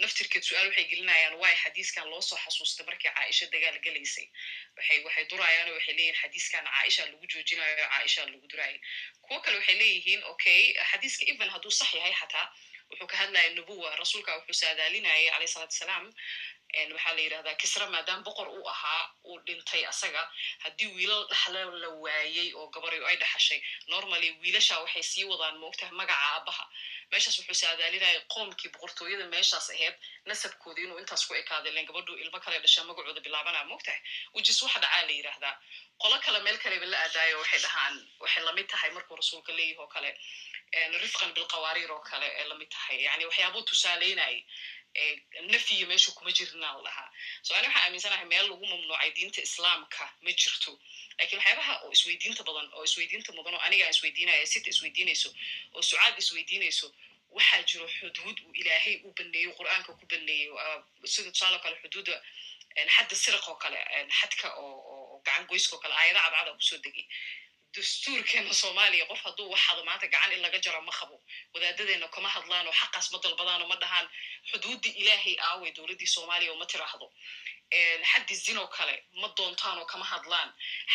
naftirkeed 0.00 0.42
su'aal 0.48 0.66
waxay 0.70 0.84
gelinayaan 0.90 1.34
waay 1.42 1.56
xadiiskan 1.62 2.08
loo 2.10 2.20
soo 2.28 2.38
xasuustay 2.44 2.86
markii 2.86 3.10
caaisha 3.16 3.46
dagaal 3.54 3.78
gelaysay 3.86 4.26
waxay 4.76 4.98
waxay 5.06 5.24
durayaan 5.30 5.68
oo 5.68 5.74
waxay 5.78 5.94
leeyihiin 5.98 6.20
xadiiskan 6.22 6.64
caaisha 6.74 7.06
lagu 7.06 7.26
joojinayo 7.32 7.76
caaisha 7.76 8.26
lagu 8.32 8.46
duraayo 8.52 8.78
kuwo 9.24 9.40
kale 9.44 9.56
waxay 9.60 9.76
leeyihiin 9.82 10.24
okay 10.32 10.60
xadiiska 10.90 11.24
even 11.32 11.48
hadduu 11.54 11.70
sax 11.70 11.94
yahay 11.94 12.14
xataa 12.20 12.46
wuxuu 12.90 13.06
ka 13.12 13.16
hadlaya 13.16 13.50
nubuwa 13.56 13.96
rasuulka 13.96 14.36
wuxuu 14.38 14.54
saadaalinayay 14.62 15.28
calayh 15.30 15.48
salaatu 15.54 15.76
salaam 15.82 16.06
waxaa 16.92 17.12
la 17.16 17.20
yidhahdaa 17.26 17.54
kisra 17.62 17.86
maadaama 17.94 18.22
boqor 18.26 18.48
uu 18.48 18.66
ahaa 18.74 19.02
uu 19.28 19.38
dhintay 19.46 19.82
asaga 19.92 20.22
haddii 20.64 20.86
wiilal 20.96 21.24
dhaxla 21.30 21.64
la 21.82 21.88
waayey 22.04 22.48
oo 22.58 22.66
gabaryo 22.74 23.06
ay 23.06 23.16
dhaxashay 23.22 23.60
normally 23.92 24.30
wiilasha 24.42 24.78
waxay 24.84 25.02
sii 25.02 25.24
wadaan 25.32 25.56
moogtahay 25.62 25.92
magaca 26.00 26.20
aabaha 26.32 26.64
meeshaas 27.12 27.36
wuxuu 27.38 27.58
saadaalinaya 27.62 28.20
qoomkii 28.34 28.70
boqortooyada 28.74 29.26
meeshaas 29.34 29.66
ahayd 29.74 29.94
nasabkooda 30.30 30.80
inuu 30.84 30.98
intaas 31.02 31.22
ku 31.28 31.34
ekaaday 31.42 31.72
len 31.76 31.86
gabadhu 31.90 32.12
ilmo 32.24 32.38
kale 32.44 32.58
dhashaa 32.64 32.84
magacooda 32.90 33.20
bilaabanaa 33.26 33.64
moogtahay 33.70 34.00
wijis 34.34 34.62
waxa 34.64 34.78
dhacaa 34.84 35.02
la 35.08 35.12
yidhaahdaa 35.18 35.54
qolo 36.02 36.16
kale 36.24 36.38
meel 36.46 36.58
kaleba 36.64 36.86
la 36.92 36.98
aadaayo 37.06 37.36
waxay 37.42 37.60
dhahaan 37.66 37.94
waxay 38.22 38.42
la 38.48 38.52
mid 38.58 38.66
tahay 38.72 38.90
markuu 38.96 39.16
rasuulka 39.22 39.52
leeyahi 39.58 39.78
oo 39.84 39.88
kale 39.94 40.10
rifqan 41.04 41.30
bilqawaariir 41.36 41.90
oo 41.96 42.00
kale 42.10 42.26
ee 42.40 42.44
la 42.50 42.54
mid 42.60 42.68
tahay. 42.74 42.96
Yani 43.08 43.24
waxyaabuu 43.28 43.62
tusaaleynayay 43.70 44.38
nafyiga 45.52 45.86
meesha 45.90 46.10
kuma 46.16 46.30
jirna 46.38 46.68
la 46.76 46.82
dhahaa 46.86 47.08
so 47.42 47.54
ani 47.54 47.66
waxaan 47.68 47.84
aaminsanahay 47.86 48.26
meel 48.32 48.46
lagu 48.50 48.66
mamnuucay 48.72 49.10
diinta 49.16 49.40
islaamka 49.48 50.04
ma 50.24 50.30
jirto 50.42 50.72
laakiin 51.18 51.38
waxyaabaha 51.40 51.74
oo 51.84 51.90
isweydiinta 51.96 52.42
badan 52.48 52.68
oo 52.76 52.84
isweydiinta 52.88 53.32
mudan 53.36 53.54
oo 53.54 53.60
aniga 53.66 53.88
isweydiinaya 53.94 54.46
sita 54.52 54.68
isweydiinayso 54.74 55.28
oo 55.74 55.82
sucaad 55.88 56.14
isweydiinayso 56.22 56.86
waxaa 57.36 57.62
jiro 57.70 57.86
xuduud 57.96 58.36
uu 58.46 58.52
ilaahay 58.60 58.94
u 59.06 59.12
baneeyo 59.18 59.50
qur'aanka 59.58 59.92
ku 60.00 60.04
baneeyey 60.12 60.50
sida 61.14 61.30
tusaale 61.34 61.58
kale 61.64 61.76
xuduuda 61.82 62.14
xadda 62.96 63.14
sirq 63.24 63.44
oo 63.48 63.56
kale 63.64 63.78
xadka 64.20 64.48
oo 64.62 65.20
gacan 65.26 65.46
goyska 65.50 65.76
oo 65.76 65.82
kale 65.84 65.94
aayada 65.94 66.20
cadcada 66.24 66.52
ku 66.58 66.62
soo 66.68 66.78
degay 66.84 67.06
dastuurkeena 67.76 68.52
soomaaliya 68.62 69.06
qof 69.10 69.20
hadduu 69.26 69.50
waxado 69.54 69.84
maanta 69.88 70.06
gacan 70.14 70.32
in 70.32 70.42
laga 70.44 70.58
jaro 70.64 70.80
ma 70.88 70.92
qabo 70.98 71.16
wadaadadeena 71.54 72.08
kama 72.14 72.28
hadlaan 72.34 72.66
xaqaas 72.80 73.06
ma 73.12 73.18
dalbadaan 73.24 73.62
oo 73.62 73.68
ma 73.72 73.76
dhahaan 73.82 74.06
xuduuddii 74.50 74.94
ilaahay 75.02 75.36
aaway 75.48 75.70
dowladdii 75.76 76.06
soomaaliya 76.16 76.52
oo 76.52 76.58
ma 76.62 76.66
tiraahdo 76.72 77.06
xaddi 78.12 78.34
zinoo 78.44 78.66
kale 78.76 78.94
ma 79.20 79.28
doontaan 79.36 79.78
oo 79.78 79.86
kama 79.92 80.04
hadlaan 80.04 80.48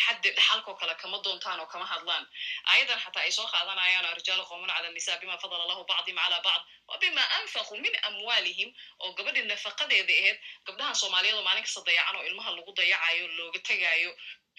xaddi 0.04 0.30
dhaxalkoo 0.36 0.74
kale 0.80 0.94
kama 1.02 1.18
doontaan 1.24 1.60
oo 1.60 1.66
kama 1.66 1.86
hadlaan 1.92 2.24
ayadan 2.72 3.00
xataa 3.04 3.22
ay 3.26 3.32
soo 3.38 3.46
qaadanayaan 3.52 4.06
arjaalu 4.12 4.44
qowman 4.50 4.70
cala 4.76 4.88
nisa 4.90 5.16
bima 5.20 5.38
fadala 5.42 5.62
allahu 5.64 5.84
bacdihim 5.90 6.18
cala 6.24 6.38
bacd 6.46 6.62
wa 6.88 6.98
bima 7.02 7.22
anfaqu 7.38 7.76
min 7.84 7.94
amwaalihim 8.08 8.70
oo 9.02 9.12
gabadhii 9.18 9.42
nafaqadeeda 9.50 10.12
ahayd 10.20 10.38
gabdhahan 10.66 10.94
soomaaliyeed 11.02 11.36
oo 11.38 11.42
maalin 11.48 11.62
kasta 11.66 11.80
dayacan 11.88 12.16
oo 12.16 12.24
ilmaha 12.30 12.50
lagu 12.56 12.72
dayacayo 12.78 13.26
looga 13.38 13.58
tegaayo 13.68 14.10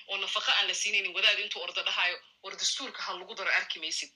oo 0.07 0.17
nafaqa 0.17 0.51
aan 0.57 0.67
la 0.67 0.73
siinaynin 0.73 1.15
wadaad 1.17 1.39
intuu 1.39 1.61
ordo 1.65 1.81
dhahayo 1.83 2.17
war 2.43 2.55
dastuurka 2.57 3.01
ha 3.03 3.13
lagu 3.19 3.35
daro 3.35 3.51
arki 3.59 3.79
maysid 3.79 4.11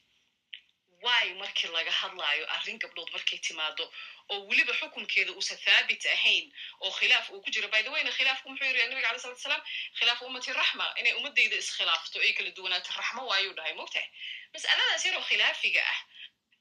waay 1.04 1.34
markii 1.34 1.68
laga 1.76 1.92
hadlaayo 1.92 2.46
arrin 2.56 2.80
gabdhood 2.80 3.10
markay 3.16 3.40
timaado 3.40 3.86
oo 4.32 4.40
weliba 4.50 4.74
xukunkeeda 4.80 5.32
uusan 5.32 5.58
thaabit 5.66 6.06
ahayn 6.16 6.46
oo 6.80 6.92
khilaaf 6.92 7.30
uu 7.30 7.42
ku 7.44 7.50
jiro? 7.52 7.68
By 7.68 7.82
the 7.84 7.90
wayna 7.90 8.12
khilaafku 8.12 8.50
muxuu 8.50 8.66
yiri 8.68 8.88
nabiga 8.88 9.10
alai 9.10 9.20
salatu 9.20 9.42
salaam 9.42 9.64
khilaafu 10.00 10.26
ummati 10.26 10.54
raxma 10.54 10.86
inay 11.00 11.14
ummadayda 11.20 11.56
iskhilaafto 11.64 12.20
ay 12.20 12.34
kala 12.34 12.50
duwanaato 12.58 12.90
raxmo 13.00 13.22
waayuu 13.32 13.54
dhahay 13.58 13.74
mogtahay 13.74 14.08
mas'aladaas 14.54 15.06
yaroo 15.06 15.24
khilaafiga 15.30 15.82
ah 15.94 16.00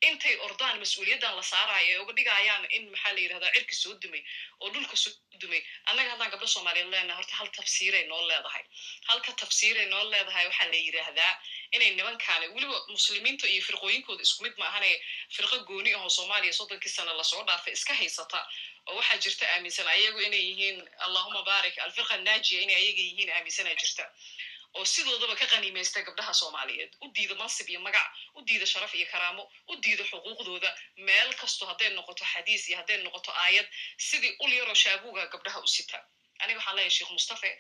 intay 0.09 0.35
ordaan 0.47 0.79
mas'uuliyaddan 0.83 1.37
la 1.39 1.43
saaraayo 1.53 1.91
ay 1.97 2.01
uga 2.03 2.13
dhigayaan 2.19 2.65
in 2.77 2.85
maxaa 2.93 3.13
la 3.17 3.21
yidhahdaa 3.25 3.53
cirki 3.57 3.75
soo 3.83 3.95
dumay 4.03 4.23
oo 4.61 4.69
dhulka 4.75 4.97
soo 4.97 5.13
dumay. 5.43 5.63
Annaga 5.91 6.11
haddaan 6.13 6.31
gabdho 6.33 6.47
soomaaliyeed 6.55 6.91
leenahay 6.95 7.17
horta 7.21 7.35
hal 7.41 7.49
tafsiiray 7.59 8.05
noo 8.11 8.23
leedahay. 8.31 8.65
Halka 9.09 9.33
tafsiiray 9.43 9.87
noo 9.93 10.03
leedahay 10.13 10.47
waxaa 10.51 10.69
la 10.73 10.79
yidhaahdaa 10.87 11.33
inay 11.77 11.91
nimankaani 11.99 12.47
weliba 12.55 12.79
muslimiinta 12.95 13.47
iyo 13.53 13.63
firqooyinkooda 13.69 14.23
isku 14.27 14.43
mid 14.47 14.55
maahane 14.63 14.91
firqo 15.37 15.57
gooni 15.69 15.95
ahoo 15.95 16.11
soomaaliya 16.19 16.53
soddonkii 16.61 16.93
sana 16.97 17.13
la 17.21 17.25
soo 17.33 17.43
dhaafay 17.49 17.73
iska 17.79 17.95
haysata. 18.01 18.41
Oo 18.89 18.97
waxaa 18.99 19.19
jirta 19.25 19.45
aaminsan 19.55 19.87
ayagu 19.95 20.21
inay 20.29 20.43
yihiin 20.51 20.79
allahuma 21.07 21.43
baarik 21.51 21.79
alfirqa 21.85 22.17
naajiya 22.27 22.61
inay 22.65 22.77
ayaga 22.83 23.03
yihiin 23.09 23.31
aaminsanaa 23.37 23.75
jirta 23.83 24.05
oo 24.75 24.85
sidoodaba 24.85 25.35
ka 25.41 25.47
qaniimaysta 25.53 26.03
gabdhaha 26.09 26.35
soomaaliyeed 26.41 26.93
u 27.05 27.09
diida 27.17 27.35
mansib 27.43 27.69
iyo 27.71 27.81
magac 27.81 28.07
u 28.35 28.43
diida 28.49 28.67
sharaf 28.67 28.95
iyo 28.95 29.07
karaamo 29.13 29.43
u 29.69 29.77
diida 29.85 30.05
xuquuqdooda 30.11 30.71
meel 30.97 31.35
kasto 31.41 31.67
hadday 31.71 31.91
noqoto 31.99 32.25
xadiis 32.33 32.69
iyo 32.69 32.77
hadday 32.81 32.99
noqoto 33.07 33.31
aayad 33.45 33.69
sidii 34.09 34.37
ul 34.45 34.53
yaroo 34.59 34.75
shaabuuga 34.85 35.27
gabdhaha 35.33 35.61
u 35.61 35.69
sita 35.77 35.99
aniga 36.43 36.59
waxaan 36.59 36.77
leeyahay 36.77 36.91
sheekh 36.97 37.11
mustafe 37.17 37.51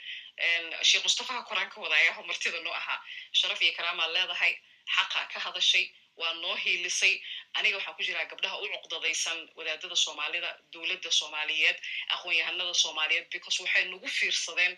sheekh 0.91 1.05
mustafaha 1.07 1.43
koraan 1.49 1.71
ka 1.71 1.81
wadaya 1.81 2.13
homartida 2.19 2.61
noo 2.61 2.73
ahaa 2.81 2.99
sharaf 3.33 3.63
iyo 3.63 3.73
karaamaa 3.77 4.09
leedahay 4.17 4.55
xaqa 4.97 5.21
ka 5.33 5.41
hadashay 5.41 5.85
waa 6.17 6.33
noo 6.43 6.55
hiilisay 6.63 7.15
aniga 7.59 7.77
waxaan 7.77 7.97
ku 7.97 8.03
jiraa 8.09 8.25
gabdhaha 8.33 8.57
u 8.63 8.67
cuqdadaysan 8.83 9.39
wadaadada 9.57 9.97
soomaalida 9.97 10.51
dowladda 10.73 11.11
soomaaliyeed 11.11 11.79
aqoon-yahanada 12.15 12.75
soomaaliyeed 12.75 13.27
because 13.35 13.63
waxay 13.63 13.85
nagu 13.93 14.09
fiirsadeen 14.19 14.75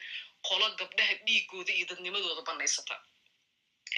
qolo 0.49 0.67
gabdhaha 0.81 1.15
dhiigooda 1.27 1.73
iyo 1.79 1.87
dadnimadooda 1.91 2.43
banaysata 2.49 2.97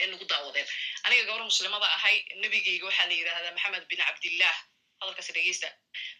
ee 0.00 0.06
nagu 0.12 0.24
daawadeen 0.32 0.68
aniga 1.06 1.24
gabra 1.28 1.44
muslimada 1.50 1.86
ahay 1.96 2.16
nebigeyga 2.42 2.84
waxaa 2.88 3.06
la 3.10 3.14
yidhahdaa 3.20 3.52
maxamed 3.56 3.84
bin 3.90 3.98
cabdillah 4.06 4.54
hadalkaas 5.00 5.28
dhegeysta 5.36 5.68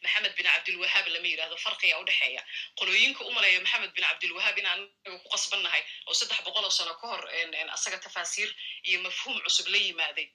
maxamed 0.05 0.32
bin 0.39 0.47
cabdilwahaab 0.53 1.07
lama 1.15 1.28
yidhahdo 1.32 1.57
farqiga 1.65 1.97
udhexeeya 2.03 2.43
qolooyinka 2.81 3.20
u 3.28 3.31
maleeya 3.36 3.61
maxamed 3.66 3.93
bin 3.97 4.05
cabdilwahaab 4.09 4.59
in 4.62 4.66
anaga 4.73 5.19
ku 5.23 5.28
qasbannahay 5.35 5.82
oo 6.09 6.15
saddex 6.20 6.40
boqol 6.48 6.65
oo 6.69 6.74
sano 6.78 6.94
ka 7.01 7.07
hor 7.12 7.23
asaga 7.77 7.98
tafaasiir 8.07 8.51
iyo 8.89 8.98
mafhuum 9.07 9.36
cusub 9.47 9.66
la 9.74 9.78
yimaaday 9.86 10.27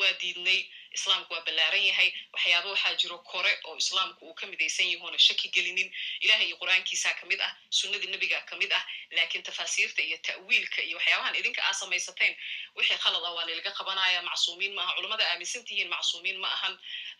waa 0.00 0.12
diidnay 0.20 0.60
islaamku 0.96 1.30
waa 1.34 1.44
ballaaran 1.46 1.84
yahay 1.90 2.08
waxyaaba 2.34 2.68
waxaa 2.74 2.94
jiro 3.00 3.18
kore 3.30 3.52
oo 3.68 3.76
islaamku 3.82 4.20
uu 4.28 4.34
ka 4.40 4.46
midaysan 4.46 4.88
yahoona 4.92 5.18
shaki 5.26 5.48
gelinin. 5.54 5.88
Ilahay 6.24 6.46
iyo 6.48 6.56
qur'aankiisaa 6.62 7.14
ka 7.20 7.24
mid 7.30 7.40
ah 7.46 7.52
sunnadii 7.78 8.10
nebigaa 8.14 8.40
ka 8.50 8.54
mid 8.56 8.72
ah 8.78 8.82
laakiin 9.16 9.42
tafaasiirta 9.48 10.02
iyo 10.08 10.18
ta'wiilka 10.28 10.80
iyo 10.88 10.96
waxyaabahan 10.98 11.34
idinka 11.40 11.60
aa 11.68 11.74
samaysateen 11.80 12.34
wixii 12.76 12.98
khalad 13.04 13.24
ah 13.28 13.32
waa 13.36 13.44
nalaga 13.48 13.70
qabanaya. 13.78 14.22
Macsuumiin 14.28 14.72
ma 14.76 14.82
aha 14.84 14.92
culummada 14.96 15.24
aaminsan 15.30 15.64
tihiin 15.68 15.88
macsuumiin 15.94 16.38
ma 16.44 16.48
ahan. 16.56 16.74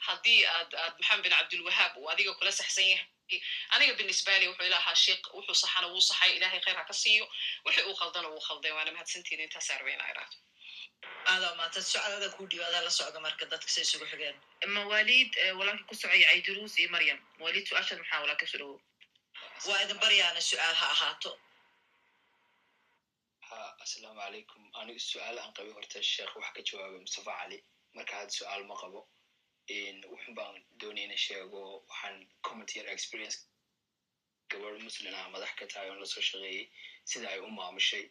Haddii 0.07 0.40
aad 0.55 0.70
aad 0.82 0.94
maxamed 1.01 1.23
bin 1.24 1.32
cabdilwahaab 1.36 1.93
uu 2.01 2.09
adiga 2.12 2.32
kula 2.39 2.53
saxsan 2.61 2.89
yahay 2.93 3.40
aniga 3.74 3.94
binisbali 3.98 4.47
wuxuu 4.48 4.66
ilahaa 4.70 4.94
sheekh 5.05 5.24
wuxuu 5.36 5.55
saxana 5.62 5.86
wuu 5.93 6.01
saxay 6.09 6.31
ilahay 6.39 6.61
khayr 6.65 6.77
ha 6.81 6.85
ka 6.85 6.94
siiyo. 7.03 7.24
Wixii 7.66 7.85
uu 7.90 7.94
khaldana 8.01 8.28
wuu 8.32 8.40
khalday 8.48 8.73
waana 8.77 8.93
mahadsantihin 8.97 9.40
intaas 9.47 9.70
arbeyna 9.77 10.05
iraado 10.12 10.36
aada 11.32 11.48
maanta 11.60 11.81
socdada 11.93 12.28
ku 12.36 12.43
dhiwaada 12.51 12.81
la 12.86 12.90
socda 12.98 13.18
marka 13.27 13.44
dadka 13.52 13.68
say 13.74 13.82
isugu 13.86 14.06
xigeen 14.12 14.36
mawaalid 14.77 15.31
walaalka 15.59 15.85
ku 15.90 15.94
socaya 16.01 16.27
cayduruus 16.31 16.74
iyo 16.81 16.89
maryam 16.97 17.18
mawaalid 17.39 17.64
su'aashan 17.68 17.98
maxaa 18.02 18.20
walaalka 18.24 18.47
soo 18.52 18.59
dhawow 18.59 18.78
waa 19.68 19.82
idin 19.85 19.98
baryaana 20.05 20.40
su'aal 20.51 20.74
ha 20.81 20.86
ahaato 20.94 21.31
ha 23.48 23.59
assalaamu 23.85 24.20
calaykum 24.20 24.62
anigu 24.81 25.01
su'aal 25.10 25.36
aan 25.43 25.52
qabay 25.56 25.73
horta 25.78 25.98
sheekh 26.12 26.32
wax 26.40 26.48
ka 26.56 26.60
jawaabay 26.68 27.01
mustafa 27.06 27.32
cali 27.40 27.59
marka 27.97 28.14
had 28.20 28.31
su'aal 28.39 28.62
ma 28.70 28.74
qabo 28.82 29.01
wuxun 30.12 30.35
baan 30.39 30.55
doonay 30.81 31.05
ina 31.09 31.16
sheego 31.27 31.60
waxaan 31.90 32.16
comment 32.47 32.70
yar 32.77 32.86
experience. 32.97 33.39
Gabadh 34.51 34.78
muslim 34.89 35.14
ah 35.20 35.28
madax 35.35 35.52
ka 35.59 35.66
tahay 35.73 35.89
oon 35.90 35.98
la 36.02 36.06
soo 36.06 36.23
shaqeeyey 36.28 36.70
sida 37.10 37.27
ay 37.35 37.40
u 37.47 37.48
maamushay 37.59 38.05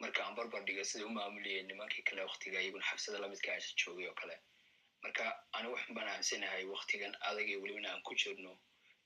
marka 0.00 0.24
aan 0.24 0.34
barbar 0.34 0.64
dhiga 0.64 0.84
siday 0.84 1.04
u 1.06 1.10
maamulayeen 1.10 1.66
nimankii 1.66 2.02
kale 2.02 2.22
waktiga 2.24 2.60
iyaguna 2.60 2.84
xabsada 2.90 3.18
lamidka 3.18 3.52
aasa 3.52 3.74
joogay 3.80 4.06
oo 4.08 4.14
kale. 4.14 4.36
Marka 5.02 5.24
ani 5.52 5.68
waxun 5.68 5.94
baan 5.94 6.08
aaminsanahay 6.08 6.64
waktigan 6.64 7.14
adagee 7.20 7.56
welibana 7.56 7.88
aan 7.92 8.02
ku 8.02 8.14
jirno 8.14 8.58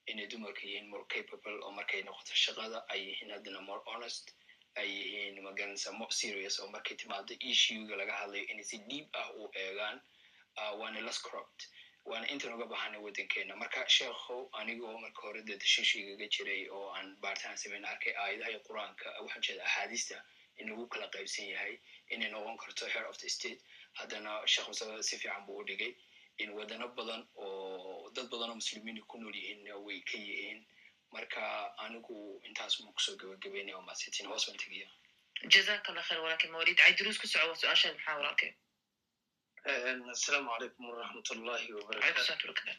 inay 0.06 0.26
dumarka 0.26 0.60
yihiin 0.66 0.88
more 0.88 1.04
capable 1.08 1.58
oo 1.64 1.70
markay 1.72 2.02
noqoto 2.02 2.34
shaqada 2.34 2.84
ay 2.88 3.00
yihiin 3.08 3.30
haddana 3.34 3.60
more 3.60 3.82
honest 3.86 4.34
ay 4.76 4.88
yihiin 4.88 5.42
magaranaysa 5.42 5.92
more 5.92 6.10
serious 6.12 6.60
oo 6.60 6.68
markay 6.68 6.96
timaado 6.96 7.34
issuega 7.40 7.96
laga 7.96 8.12
hadlayo 8.20 8.44
inay 8.52 8.64
si 8.64 8.78
deep 8.88 9.08
ah 9.16 9.30
u 9.36 9.50
eegaan 9.54 10.00
waana 10.80 11.00
less 11.00 11.20
corrupt 11.22 11.68
waana 12.04 12.26
intan 12.32 12.52
uga 12.54 12.66
bahanay 12.66 13.00
waddankeena. 13.00 13.56
Marka 13.56 13.84
sheekhow 13.88 14.48
anigoo 14.52 14.98
marka 14.98 15.20
hore 15.22 15.42
dee 15.42 15.56
tashiishigaga 15.56 16.26
jiray 16.34 16.68
oo 16.70 16.88
aan 16.94 17.16
baaritaan 17.20 17.56
samayn 17.58 17.84
arkay 17.84 18.14
aayadaha 18.16 18.50
iyo 18.50 18.60
qur'aanka 18.68 19.06
waxaan 19.22 19.42
jeeda 19.42 19.64
axaadiista 19.64 20.24
in 20.58 20.68
lagu 20.70 20.86
kala 20.92 21.06
qaybsan 21.14 21.46
yahay 21.54 21.74
inay 22.10 22.30
noqon 22.30 22.56
karto 22.62 22.86
head 22.94 23.06
of 23.10 23.18
the 23.18 23.28
state 23.28 23.60
haddana 23.98 24.30
sheekh 24.52 24.68
mustafa 24.68 25.02
si 25.02 25.18
fiican 25.18 25.46
buu 25.46 25.58
u 25.60 25.64
dhigay 25.64 25.92
in 26.38 26.50
wadano 26.58 26.88
badan 26.98 27.22
oo 27.36 28.10
dad 28.14 28.26
badan 28.32 28.50
oo 28.50 28.54
muslimiina 28.62 29.02
ku 29.10 29.18
nool 29.18 29.34
yihiinna 29.40 29.76
way 29.86 30.00
ka 30.10 30.18
yihiin 30.18 30.60
marka 31.12 31.42
anigu 31.84 32.16
intaas 32.46 32.80
ma 32.80 32.92
ku 32.92 33.00
soo 33.00 33.16
gabagabeynaya 33.16 33.76
oo 33.76 33.82
maadsantiin 33.88 34.28
hoos 34.30 34.46
baan 34.46 34.58
tegaya 34.62 34.88
jazaka 35.54 35.88
allah 35.92 36.04
khayr 36.08 36.20
walaalkay 36.24 36.50
mawalid 36.50 36.76
cayduruus 36.82 37.18
ku 37.18 37.26
soco 37.26 37.54
su'aashaad 37.60 37.94
maxaa 37.96 38.16
walaalkay 38.20 38.50
asalaamu 40.12 40.50
calaykum 40.50 40.84
salaatu 41.24 41.74
wabarakatu 41.78 42.74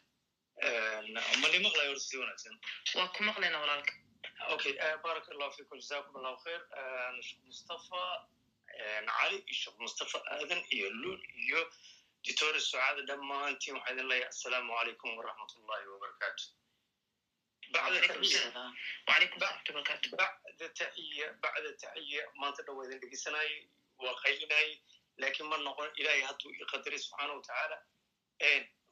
mali 1.42 1.60
maqlayo 1.66 1.90
horta 1.92 2.04
si 2.10 2.18
wanaagsan 2.22 2.56
waa 2.98 3.08
ku 3.16 3.24
maqlayna 3.30 3.60
walaalka 3.64 3.94
okay 4.54 4.74
barak 5.04 5.26
allahu 5.32 5.52
fikum 5.58 5.78
jazakum 5.80 6.16
allahu 6.20 6.38
khair 6.44 6.62
sheekh 7.28 7.42
mustafa 7.46 8.04
cali 9.08 9.38
iyo 9.38 9.54
sheekh 9.62 9.78
mustafa 9.80 10.18
aadan 10.36 10.62
iyo 10.76 10.90
lul 11.02 11.20
iyo 11.46 11.62
ditore 12.24 12.60
sucaada 12.60 13.02
dhammaantiin 13.10 13.76
waxaa 13.78 13.94
idin 13.94 14.08
leeyahay 14.12 14.30
assalaamu 14.34 14.74
calaykum 14.80 15.10
waraxmatullahi 15.20 15.86
wabarakatu 15.94 16.44
bacda 20.40 20.68
taxiya 20.80 21.28
bacda 21.44 21.70
taxiya 21.84 22.24
maanta 22.42 22.62
dhan 22.66 22.76
waa 22.78 22.86
idin 22.88 23.00
dhegeysanayay 23.04 23.54
waa 24.04 24.16
qaylinayay 24.24 24.72
laakiin 25.22 25.48
ma 25.52 25.58
noqon 25.68 25.90
ilahay 26.02 26.22
hadduu 26.30 26.52
iqadaray 26.64 27.00
subxaana 27.06 27.34
wa 27.38 27.42
tacaala 27.48 27.78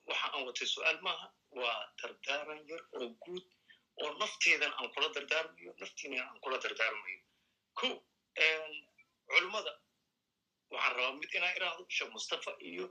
waxa 0.09 0.25
aan 0.33 0.43
watay 0.47 0.67
su'aal 0.75 0.99
maaha 1.07 1.27
waa 1.61 1.77
dardaaran 2.01 2.59
yar 2.71 2.81
oo 2.99 3.07
guud 3.25 3.45
oo 4.01 4.11
nafteedan 4.21 4.73
aan 4.77 4.89
kula 4.93 5.09
dardaarmayo 5.15 5.71
naftiinan 5.81 6.27
aan 6.29 6.39
kula 6.43 6.57
dardaarmayo. 6.63 7.19
Ko 7.79 7.87
culummada 9.29 9.73
waxaan 10.71 10.95
rabaa 10.97 11.13
mid 11.19 11.31
inaan 11.37 11.55
iraahdo 11.57 11.83
sheekh 11.97 12.11
mustafa 12.15 12.51
iyo 12.69 12.85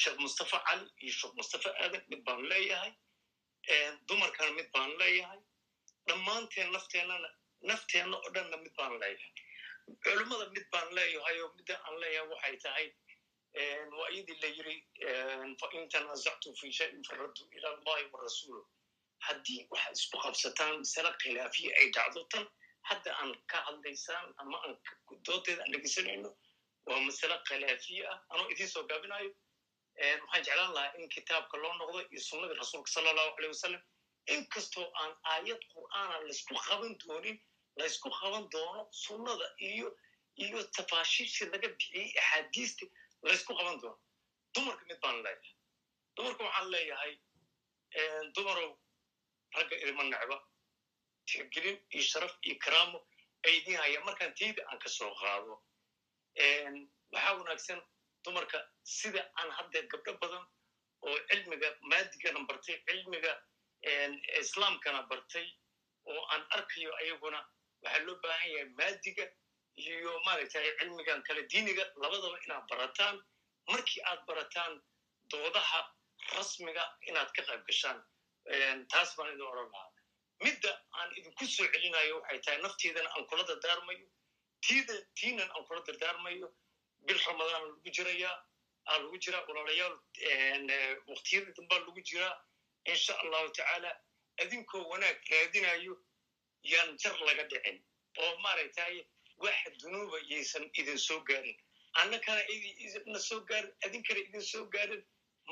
sheekh 0.00 0.18
mustafa 0.24 0.58
cali 0.66 0.86
iyo 1.02 1.12
sheekh 1.18 1.34
mustafa 1.38 1.70
aadan 1.82 2.02
mid 2.10 2.20
baan 2.26 2.42
leeyahay. 2.50 2.92
Dumarkana 4.08 4.50
mid 4.58 4.68
baan 4.74 4.90
leeyahay. 5.00 5.40
Dhammaanteen 6.08 6.72
nafteennana 6.72 7.28
nafteenna 7.68 8.16
oo 8.16 8.30
dhanna 8.34 8.56
mid 8.64 8.74
baan 8.78 8.94
leeyahay. 9.02 9.32
Culummada 10.04 10.46
mid 10.56 10.66
baan 10.72 10.88
leeyahay 10.96 11.36
oo 11.42 11.50
midda 11.56 11.74
aan 11.86 11.96
leeyahay 12.02 12.28
waxay 12.32 12.56
tahay 12.64 12.86
waa 13.98 14.08
iyadii 14.14 14.38
la 14.42 14.48
yiri 14.56 14.76
fain 15.60 15.88
tanazactum 15.92 16.54
fi 16.60 16.72
shayin 16.78 17.02
faraddu 17.08 17.42
ila 17.56 17.68
allahi 17.76 18.04
warasuulu 18.12 18.62
haddii 19.26 19.60
waxaad 19.70 19.96
isku 20.00 20.16
qabsataan 20.24 20.74
masale 20.82 21.10
khilaafiya 21.22 21.70
ay 21.80 21.86
dhacdo 21.96 22.24
tan 22.32 22.44
hadda 22.88 23.10
aan 23.20 23.32
ka 23.50 23.58
hadlaysaan 23.66 24.26
ama 24.42 24.56
aan 24.64 24.74
doodeeda 25.26 25.62
aan 25.64 25.72
dhegeysanayno 25.74 26.30
waa 26.86 27.00
masale 27.08 27.36
khilaafiya 27.48 28.04
ah. 28.12 28.18
Anoo 28.32 28.48
idiin 28.52 28.68
soo 28.74 28.84
gaabinayo 28.90 29.30
waxaan 30.22 30.44
jeclaan 30.46 30.74
lahaa 30.74 30.94
in 30.98 31.08
kitaabka 31.14 31.56
loo 31.62 31.74
noqdo 31.80 32.00
iyo 32.10 32.20
sunnadii 32.30 32.58
rasuulka 32.62 32.90
sala 32.94 33.10
allahu 33.10 33.36
aleyh 33.38 33.50
wasalam 33.54 33.82
inkastoo 34.34 34.86
aan 35.02 35.12
aayad 35.32 35.62
qur'aana 35.74 36.16
laysku 36.28 36.54
qaban 36.66 36.92
doonin 37.04 37.38
laysku 37.80 38.08
qaban 38.20 38.44
doono 38.54 38.82
sunnada 39.04 39.46
iyo 39.70 39.88
iyo 40.44 40.58
tafaashiishii 40.76 41.48
laga 41.52 41.68
bixiyey 41.74 42.08
axaadiista 42.20 42.84
laysku 43.22 43.52
qaban 43.58 43.80
doono. 43.82 43.98
Dumarka 44.54 44.84
mid 44.90 44.98
baan 45.02 45.16
leeyahay. 45.24 45.54
Dumarka 46.16 46.44
waxaan 46.44 46.70
leeyahay 46.74 47.12
dumarow 48.34 48.70
ragga 49.56 49.76
idima 49.82 50.02
necba. 50.04 50.36
Tixgelin 51.28 51.78
iyo 51.94 52.02
sharaf 52.10 52.34
iyo 52.46 52.56
karaamo 52.64 52.98
ay 53.46 53.56
idiin 53.58 53.78
hayaan 53.82 54.04
markaan 54.04 54.34
teyda 54.34 54.62
aan 54.68 54.78
ka 54.78 54.88
soo 54.88 55.12
qaado 55.20 55.54
waxaa 57.12 57.34
wanaagsan 57.38 57.80
dumarka 58.24 58.58
sida 58.82 59.22
aan 59.40 59.50
haddeer 59.56 59.86
gabdho 59.92 60.12
badan 60.22 60.44
oo 61.06 61.16
cilmiga 61.28 61.68
maadigana 61.90 62.40
bartay 62.48 62.76
cilmiga 62.86 63.32
islaamkana 64.40 65.02
bartay 65.10 65.46
oo 66.10 66.20
aan 66.32 66.44
arkayo 66.56 66.90
ayaguna 67.00 67.40
waxaa 67.82 68.04
loo 68.06 68.16
baahan 68.22 68.50
yahay 68.54 68.68
maadiga 68.80 69.24
iyo 69.76 70.12
maaragtay 70.26 70.66
cilmigan 70.78 71.22
kale 71.26 71.42
diiniga 71.50 71.84
labadaba 72.02 72.38
inaad 72.44 72.64
barataan. 72.70 73.16
Markii 73.68 74.02
aad 74.10 74.20
barataan 74.26 74.72
doodaha 75.30 75.80
rasmiga 76.36 76.84
inaad 77.08 77.30
ka 77.36 77.42
qayb 77.48 77.62
gashaan 77.68 77.98
taas 78.92 79.10
baan 79.16 79.30
idin 79.34 79.46
odhan 79.52 79.68
lahaa 79.72 79.90
midda 80.44 80.70
aan 80.98 81.10
idinku 81.18 81.44
soo 81.56 81.66
celinayo 81.74 82.14
waxay 82.20 82.40
tahay 82.46 82.60
naftiidana 82.66 83.08
aan 83.14 83.26
kula 83.30 83.44
dardaarmayo 83.50 84.06
tiida 84.66 84.94
tiinan 85.20 85.50
aan 85.54 85.64
kula 85.68 85.80
dardaarmayo 85.88 86.48
bil 87.06 87.20
ramadaan 87.26 87.62
lagu 87.68 87.90
jirayaa 87.98 88.34
aa 88.90 88.98
lagu 89.02 89.18
jiraa 89.24 89.42
walaalayaal 89.48 89.96
waktiyada 91.10 91.50
dambaa 91.58 91.78
lagu 91.86 92.00
jiraa 92.10 92.34
insha 92.92 93.14
allahu 93.22 93.48
tacaala 93.58 93.90
adinkoo 94.42 94.82
wanaag 94.92 95.18
raadinayo 95.32 95.94
yaan 96.72 96.96
jar 97.02 97.16
laga 97.28 97.44
dhicin 97.52 97.78
oo 98.22 98.32
maaragtay 98.44 98.96
waxa 99.44 99.70
dunuuba 99.80 100.18
yaysan 100.32 100.64
idin 100.80 100.98
soo 101.06 101.20
gaarin 101.28 101.58
annakana 102.02 102.42
idina 102.54 103.18
soo 103.28 103.40
gaarin 103.50 103.72
adinkana 103.86 104.20
idin 104.28 104.42
soo 104.52 104.64
gaarin 104.74 105.02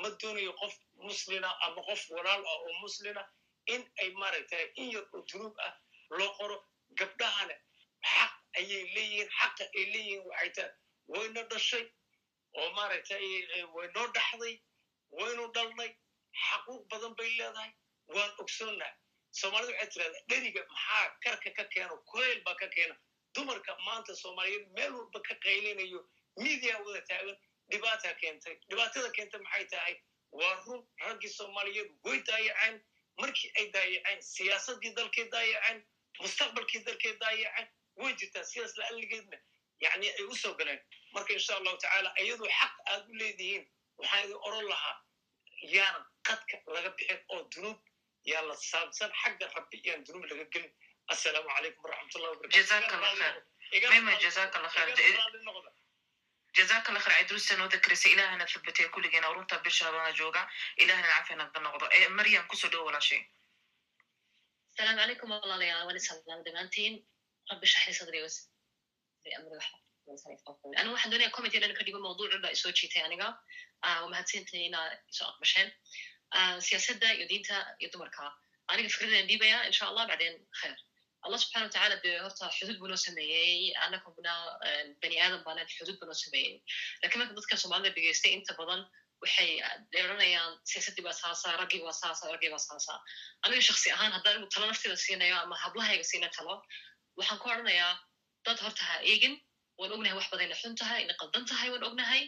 ma 0.01 0.09
doonayo 0.21 0.53
qof 0.61 0.73
muslina 1.07 1.49
ama 1.65 1.81
qof 1.89 2.01
walaal 2.15 2.43
ah 2.51 2.57
oo 2.65 2.73
muslina 2.81 3.23
in 3.73 3.81
ay 4.01 4.09
maaragtay 4.21 4.65
in 4.81 4.91
yar 4.95 5.05
oo 5.13 5.21
dunuub 5.31 5.55
ah 5.67 5.73
loo 6.17 6.31
qoro 6.39 6.57
gabdhahana 6.99 7.55
xaq 8.11 8.31
ayay 8.59 8.83
leeyihiin 8.95 9.29
xaqa 9.39 9.63
ay 9.77 9.85
leeyihiin 9.93 10.23
waxay 10.29 10.51
tahay 10.57 10.71
wayna 11.13 11.41
dhashay 11.51 11.85
oo 12.59 12.69
maaragtay 12.77 13.23
waynoo 13.75 14.07
dhaxday 14.17 14.55
waynu 15.19 15.43
dhalnay 15.55 15.91
xaquuq 16.45 16.81
badan 16.91 17.13
bay 17.19 17.29
leedahay 17.39 17.71
waan 18.15 18.31
ogsoonnaa 18.43 18.91
soomaalida 19.39 19.73
waxay 19.73 19.89
tirahdaa 19.93 20.23
dheriga 20.29 20.61
maxaa 20.71 21.05
karka 21.23 21.49
ka 21.57 21.63
keeno 21.73 21.95
kulayl 22.11 22.39
baa 22.45 22.55
ka 22.61 22.67
keena 22.75 22.95
dumarka 23.35 23.71
maanta 23.87 24.15
soomaaliyeed 24.23 24.67
meel 24.77 24.91
walba 24.99 25.19
ka 25.27 25.35
qaylinayo 25.45 25.99
midiya 26.43 26.75
wada 26.85 27.01
taagan 27.09 27.37
dhibaata 27.71 28.13
keentay 28.21 28.55
dhibaatada 28.69 29.09
keentay 29.17 29.39
maxay 29.45 29.65
tahay? 29.73 29.95
Waa 30.31 30.55
run 30.65 30.81
raggii 31.05 31.29
soomaaliyeed 31.37 31.89
way 32.05 32.19
daayaceen 32.29 32.75
markii 33.21 33.51
ay 33.59 33.65
daayaceen 33.75 34.21
siyaasadii 34.33 34.93
dalkay 34.99 35.25
daayaceen 35.35 35.79
mustaqbalkii 36.21 36.83
dalkay 36.87 37.13
daayaceen 37.23 37.67
way 38.01 38.13
jirtaa 38.19 38.43
sidaas 38.51 38.77
la'alligeedna 38.77 39.37
yani 39.85 40.07
ay 40.09 40.23
u 40.23 40.35
soo 40.35 40.53
galeen. 40.59 40.81
Marka 41.13 41.33
insha 41.33 41.55
allahu 41.57 41.77
tacaala 41.77 42.13
iyadoo 42.23 42.49
xaq 42.59 42.75
aad 42.93 43.09
u 43.09 43.13
leedihiin 43.21 43.65
waxaan 43.97 44.23
idin 44.25 44.37
oran 44.47 44.65
lahaa 44.69 44.95
yaanan 45.75 46.05
qadka 46.27 46.57
laga 46.75 46.89
bixin 46.97 47.19
oo 47.33 47.41
dunuub 47.55 47.79
yaa 48.31 48.41
la 48.49 48.55
saabsan 48.55 49.11
xagga 49.21 49.47
rabbi 49.55 49.81
yaan 49.87 50.03
dunuub 50.07 50.25
laga 50.31 50.45
gelin. 50.53 50.71
Assalaamu 51.13 51.49
calaykum 51.55 51.83
waraxmatullahi 51.83 52.31
wabarakatu 52.33 52.57
jazaaka 56.57 56.87
alla 56.91 56.99
khar 57.05 57.13
cidruusa 57.19 57.53
noo 57.59 57.67
dakaraysa 57.73 58.07
ilaahana 58.13 58.45
thabatee 58.53 58.87
kulligeena 58.95 59.33
runtaa 59.37 59.59
bisha 59.65 59.83
habana 59.87 60.11
jooga 60.19 60.41
ilahana 60.83 61.07
cafi 61.13 61.33
nagda 61.41 61.59
noqdo 61.67 61.85
ee 61.97 62.07
maryam 62.19 62.45
ku 62.51 62.55
soo 62.61 62.69
dhowo 62.73 62.85
walaashay 62.89 63.21
asalaamu 64.71 64.99
calaykum 65.01 65.29
walaalayaal 65.35 65.85
waan 65.87 65.99
isalaam 66.01 66.41
dhammaantiin 66.47 66.93
rabbi 67.51 67.67
shaxri 67.73 67.93
sadri 67.99 68.19
anigu 69.39 69.55
waxaan 70.93 71.11
doonaya 71.11 71.31
commenty 71.37 71.59
dhan 71.63 71.73
ka 71.77 71.83
dhigo 71.87 71.99
mawduucu 72.07 72.37
baa 72.43 72.53
isoo 72.57 72.71
jiitay 72.79 73.01
aniga 73.07 73.27
waa 73.83 74.07
mahadsantahay 74.13 74.63
inaa 74.69 74.85
isoo 75.13 75.27
aqbasheen 75.31 75.69
siyaasadda 76.67 77.07
iyo 77.17 77.25
diinta 77.31 77.55
iyo 77.81 77.89
dumarka 77.93 78.23
aniga 78.71 78.89
fikradaan 78.93 79.27
dhiibaya 79.29 79.57
insha 79.69 79.83
allah 79.89 80.03
bacdeen 80.11 80.35
kheer 80.59 80.75
allah 81.25 81.39
subxana 81.43 81.65
watacaala 81.67 81.95
dee 82.05 82.15
horta 82.25 82.45
xuduud 82.57 82.77
bu 82.81 82.87
noo 82.91 82.99
sameeyey 83.07 83.73
anaguna 83.85 84.33
bani 85.01 85.17
aadam 85.23 85.41
xuduud 85.77 85.97
bu 86.01 86.13
sameeyey 86.23 86.53
laakiin 87.01 87.19
marka 87.21 87.33
dadka 87.39 87.55
somalida 87.63 87.95
degeystay 87.97 88.31
inta 88.37 88.53
badan 88.59 88.81
waxay 89.23 89.49
dheeranayaan 89.93 90.51
siyaasaddii 90.71 91.05
baa 91.07 91.15
saasa 91.23 91.47
raggii 91.61 91.81
baa 91.85 91.95
saasa 92.03 92.23
raggii 92.33 92.51
baa 92.55 92.63
saasa 92.69 92.93
aniga 93.45 93.61
shaksi 93.69 93.87
ahaan 93.95 94.11
haddaan 94.17 94.45
talo 94.53 94.65
naftida 94.71 94.95
siinayo 95.05 95.35
ama 95.45 95.55
hablahayga 95.63 96.05
siina 96.11 96.29
talo 96.37 96.55
waxaan 97.19 97.39
ku 97.41 97.47
oranayaa 97.53 97.93
dad 98.45 98.59
horta 98.65 98.83
ha 98.89 98.95
eegin 99.11 99.33
waan 99.79 99.91
ognahay 99.95 100.15
wax 100.19 100.27
badanna 100.33 100.55
xun 100.61 100.75
tahay 100.81 100.99
ina 101.05 101.13
qaldan 101.21 101.43
tahay 101.51 101.69
waan 101.73 101.83
ognahay 101.89 102.23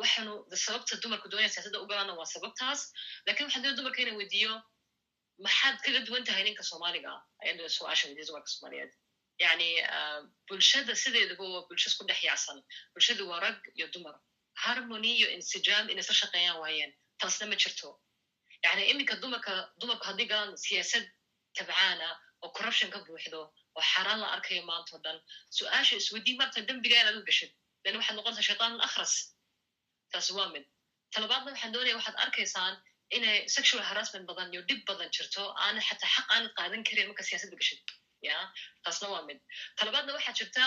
waxaanu 0.00 0.32
sababta 0.66 1.00
dumarku 1.02 1.28
doonaya 1.32 1.50
siyaasadda 1.54 1.78
ugaana 1.84 2.12
waa 2.20 2.28
sababtaas 2.34 2.80
laakiin 3.26 3.46
waxaan 3.48 3.64
dee 3.66 3.74
dumarka 3.78 4.00
ina 4.04 4.12
weydiiyo 4.20 4.52
maxaad 5.44 5.76
kaga 5.84 6.00
duwan 6.06 6.24
tahay 6.28 6.42
ninka 6.46 6.62
soomaaliga 6.70 7.12
ayada 7.42 7.68
su'aasha 7.76 8.04
weydiya 8.08 8.26
dumarka 8.28 8.48
soomaaliyeed 8.54 8.92
yani 9.44 9.68
bulshada 10.48 10.92
sideedaba 11.02 11.44
waa 11.54 11.62
bulsho 11.68 11.88
isku 11.90 12.04
dhex 12.08 12.20
yaacsan 12.28 12.58
bulshadu 12.94 13.22
waa 13.30 13.40
rag 13.46 13.58
iyo 13.78 13.86
dumar 13.94 14.14
harmony 14.64 15.10
iyo 15.18 15.28
insijaam 15.36 15.84
inay 15.92 16.02
isla 16.04 16.14
shaqeeyaan 16.22 16.58
waayeen 16.62 16.92
taasna 17.20 17.46
ma 17.50 17.56
jirto 17.62 17.88
yani 18.64 18.82
iminka 18.92 19.14
dumarka 19.22 19.52
dumarku 19.80 20.04
haddii 20.08 20.28
siyaasad 20.64 21.04
tabcaana 21.56 22.08
oo 22.44 22.50
corruption 22.56 22.88
ka 22.94 22.98
buuxdo 23.06 23.40
oo 23.76 23.82
xaaraan 23.92 24.18
la 24.22 24.28
arkayo 24.36 24.62
maanta 24.70 24.90
o 24.96 24.98
dhan 25.04 25.18
su'aasha 25.58 25.94
isweydiin 26.00 26.36
marta 26.40 26.60
dembiga 26.68 26.96
inaad 27.02 27.16
u 27.20 27.24
gashid 27.28 27.50
lan 27.84 27.94
waxaad 27.98 28.16
noqonaysaa 28.18 28.46
shaytaan 28.48 28.74
akhras 28.88 29.12
taasi 30.12 30.32
waa 30.38 30.48
mid 30.54 30.64
talabaadna 31.14 31.48
waxaan 31.52 31.72
doonaya 31.74 31.94
waxaad 31.98 32.16
arkaysaan 32.24 32.74
inay 33.16 33.38
sexual 33.56 33.82
harassment 33.90 34.24
badan 34.30 34.48
iyo 34.54 34.62
dhib 34.68 34.80
badan 34.88 35.08
jirto 35.16 35.42
aana 35.64 35.80
xataa 35.88 36.10
xaq 36.16 36.26
aanad 36.34 36.52
qaadan 36.58 36.82
karin 36.88 37.06
marka 37.10 37.22
siyaasadda 37.28 37.56
gashid 37.60 37.80
ya 38.28 38.36
taasna 38.84 39.06
waa 39.14 39.22
mid 39.28 39.38
talabaadna 39.78 40.12
waxaa 40.16 40.34
jirta 40.40 40.64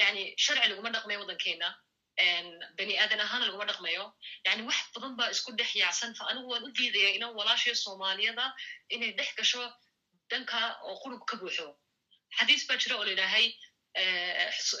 yani 0.00 0.22
sharci 0.44 0.68
laguma 0.72 0.90
dhaqmayo 0.94 1.18
waddankeena 1.22 1.68
bani 2.78 2.94
aadan 3.02 3.20
ahaana 3.26 3.44
laguma 3.48 3.66
dhaqmayo 3.70 4.04
yani 4.46 4.62
wax 4.68 4.78
badan 4.94 5.12
baa 5.18 5.28
isku 5.34 5.50
dhex 5.58 5.70
yaacsan 5.82 6.10
fa 6.18 6.24
anigu 6.30 6.48
waan 6.52 6.64
u 6.68 6.70
diidaya 6.78 7.10
inan 7.18 7.30
walaashaya 7.38 7.76
soomaaliyada 7.84 8.44
inay 8.94 9.10
dhex 9.18 9.30
gasho 9.38 9.62
dhanka 10.30 10.58
oo 10.88 10.94
qurub 11.02 11.22
ka 11.30 11.34
buuxo 11.42 11.66
xadiis 12.38 12.62
baa 12.68 12.78
jira 12.82 12.94
oo 12.98 13.04
la 13.08 13.12
yidhaahay 13.14 13.46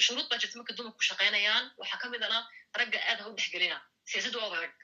shuruud 0.06 0.26
baa 0.30 0.38
jirta 0.42 0.56
marka 0.60 0.72
dumarku 0.78 1.02
shaqaynayaan 1.10 1.64
waxaa 1.80 1.98
ka 2.02 2.06
midana 2.14 2.38
ragga 2.80 2.98
aad 3.10 3.18
ha 3.22 3.26
u 3.30 3.34
dhexgelina 3.38 3.78
siyaasadda 4.10 4.38
waa 4.42 4.60
rag 4.64 4.74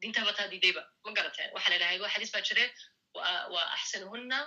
diintaaba 0.00 0.32
taa 0.38 0.48
diidayba 0.52 0.82
ma 1.04 1.10
garateen 1.18 1.50
waxa 1.54 1.70
la 1.72 1.78
dhahay 1.82 1.98
wa 2.04 2.08
xadiis 2.14 2.32
baa 2.34 2.44
jire 2.48 2.64
wa 3.54 3.62
axsinuhuna 3.76 4.38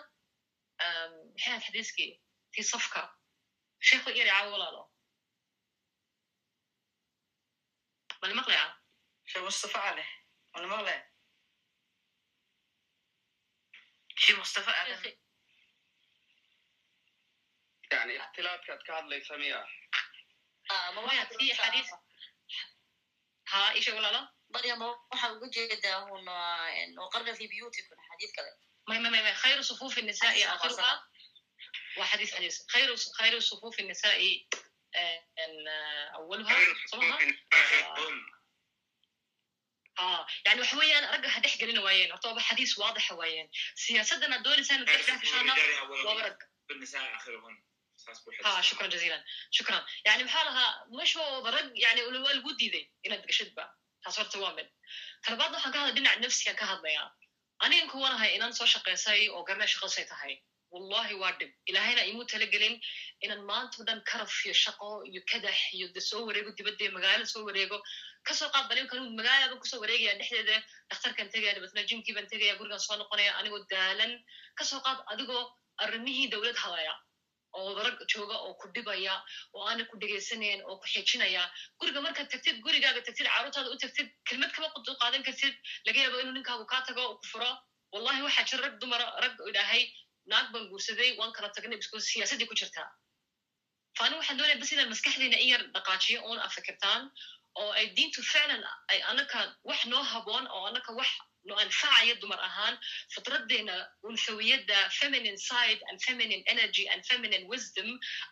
maxay 1.34 1.51
had 1.53 1.61
xadiiskii 1.67 2.11
tii 2.53 2.63
safka 2.73 3.01
sheikhu 3.89 4.09
iri 4.19 4.30
caawi 4.30 4.49
walaalo 4.55 4.81
mala 8.21 8.34
maqlaya 8.39 8.65
sheekh 9.30 9.43
mustafa 9.49 9.80
caleh 9.85 10.09
mala 10.53 10.67
maqlaya 10.73 11.01
sheekh 14.23 14.38
mustafa 14.43 14.71
caleh 14.77 14.99
yani 17.91 18.13
ikhtilaafkaad 18.21 18.81
ka 18.88 18.91
hadlaysa 18.97 19.38
miya 19.43 19.59
mawaya 20.95 21.23
tii 21.38 21.53
xadiis 21.59 21.89
ha 23.51 23.59
ishe 23.80 23.91
walaalo 23.97 24.21
maryam 24.53 24.81
waxaa 24.81 25.34
uga 25.35 25.47
jeedaa 25.55 25.99
hun 26.09 26.26
waqarna 27.03 27.35
fi 27.39 27.47
buyuticun 27.51 27.99
xadiid 28.09 28.31
kale. 28.35 28.51
Khayru 29.43 29.63
sufuufi 29.63 30.01
nisaa'i 30.01 30.41
khayru 32.73 32.95
khayru 33.17 33.39
nisaa'i 33.89 34.31
eh, 34.99 35.19
awaluha 36.17 36.55
ah, 40.01 40.21
yani 40.45 40.59
waxa 40.61 40.77
weeyaan 40.81 41.05
ragga 41.13 41.30
ha 41.30 41.39
dhex 41.43 41.57
gelina 41.61 41.81
waayeen 41.88 42.11
horta 42.11 42.41
xadiis 42.49 42.73
waadixa 42.81 43.13
waayeen. 43.21 43.47
Siyaasaddan 43.85 44.43
doonaysaan 44.43 44.81
ah, 48.43 48.61
shukran 48.61 48.89
jaziilan. 48.93 49.23
Shukran. 49.57 49.84
Yani 50.05 50.23
maxaa 50.23 50.43
lahaa 50.49 50.71
mashooba 50.99 51.51
rag 51.51 51.67
yani 51.85 52.01
lagu 52.15 52.51
diiday 52.59 52.85
inaad 53.05 53.23
gashadba 53.30 53.63
taas 54.03 54.17
horta 54.19 54.38
waa 54.43 54.53
mid 54.57 54.67
talabaad 55.26 55.51
waxaan 55.55 55.73
ka 55.73 55.80
hadlay 55.80 55.95
dhinaca 55.97 56.19
nafsiga 56.26 56.53
ka 56.61 56.65
hadlayaa 56.71 57.07
anigan 57.65 57.88
kuwanahay 57.93 58.31
inaan 58.38 58.53
soo 58.59 58.67
shaqaysay 58.73 59.21
oo 59.35 59.43
garnay 59.47 59.67
shaqasay 59.73 60.05
tahay 60.11 60.34
wallahi 60.73 61.13
waa 61.21 61.31
dhib 61.39 61.51
ilaahayna 61.69 62.03
imuu 62.11 62.26
talagelin 62.31 62.76
inaan 63.26 63.41
maanta 63.49 63.76
o 63.81 63.84
dhan 63.88 63.99
karaf 64.09 64.34
iyo 64.45 64.53
shaqo 64.63 64.89
iyo 65.09 65.21
kadax 65.31 65.57
iyo 65.77 65.88
de 65.95 66.01
soo 66.09 66.21
wareego 66.27 66.51
dibadda 66.57 66.85
magaalo 66.97 67.26
soo 67.34 67.43
wareego 67.47 67.77
ka 68.27 68.34
soo 68.39 68.49
qaad 68.53 68.65
balimkan 68.71 68.99
magaalada 69.19 69.55
ku 69.61 69.65
soo 69.71 69.80
wareegaya 69.84 70.13
dhexdeeda 70.19 70.55
dhakhtarkan 70.89 71.27
tegaya 71.34 71.53
dabeetna 71.57 71.84
jimkii 71.89 72.13
baan 72.17 72.27
tegaya 72.34 72.53
gurigan 72.59 72.81
soo 72.88 72.95
noqonaya 73.01 73.31
anigoo 73.39 73.61
daalan 73.73 74.11
ka 74.57 74.63
soo 74.71 74.80
qaad 74.85 74.99
adigoo 75.13 75.43
arrimihii 75.84 76.27
dowlad 76.34 76.57
hadaya 76.63 76.93
oo 77.57 77.69
rag 77.85 77.97
jooga 78.13 78.35
oo 78.45 78.53
ku 78.61 78.65
dhibaya 78.76 79.15
oo 79.55 79.63
aana 79.69 79.84
ku 79.89 79.95
dhegaysanayn 80.01 80.59
oo 80.69 80.76
ku 80.81 80.85
xejinaya 80.93 81.43
guriga 81.80 81.99
markaad 82.05 82.30
tagtid 82.34 82.57
gurigaaga 82.65 83.01
tagtid 83.07 83.27
carruurtaada 83.34 83.69
u 83.76 83.77
tagtid 83.84 84.07
kelmad 84.30 84.51
kama 84.55 84.69
qudu 84.76 84.91
qaadan 85.01 85.23
kartid 85.27 85.55
laga 85.88 85.99
yaabo 86.03 86.17
inuu 86.23 86.35
ninkaagu 86.38 86.65
kaa 86.73 86.81
tago 86.89 87.01
oo 87.09 87.15
ku 87.21 87.26
furo 87.31 87.51
wallahi 87.93 88.21
waxaa 88.27 88.45
jira 88.49 88.61
rag 88.67 88.76
dumara 88.81 89.07
rag 89.23 89.35
idhaahay 89.51 89.84
naag 90.31 90.47
baan 90.53 90.65
guursaday 90.71 91.09
waan 91.19 91.31
kala 91.38 91.49
tagnay 91.55 91.77
bisko 91.81 91.97
siyaasaddii 92.09 92.49
ku 92.51 92.55
jirtaa 92.61 92.88
faani 93.97 94.15
waxaan 94.19 94.38
doonaya 94.39 94.59
bas 94.61 94.71
inaad 94.76 94.89
maskaxdiina 94.93 95.38
in 95.43 95.49
yar 95.53 95.63
dhaqaajiyo 95.76 96.19
oona 96.30 96.41
afakirtaan 96.49 97.01
oo 97.61 97.69
ay 97.80 97.85
diintu 97.97 98.21
ficlan 98.31 98.63
ay 98.93 98.99
anaka 99.11 99.39
wax 99.69 99.81
noo 99.91 100.03
haboon 100.11 100.45
oo 100.55 100.63
anaka 100.71 100.91
wax 100.99 101.09
no 101.49 101.55
anfacaya 101.65 102.15
dumar 102.23 102.39
ahaan 102.49 102.76
fitradeena 103.15 103.76
unfawiyadda 104.09 104.77
feminine 104.99 105.38
side 105.49 105.81
and 105.89 105.97
feminine 106.07 106.43
energy 106.53 106.85
and 106.93 107.01
feminine 107.11 107.45
wisdom 107.53 107.89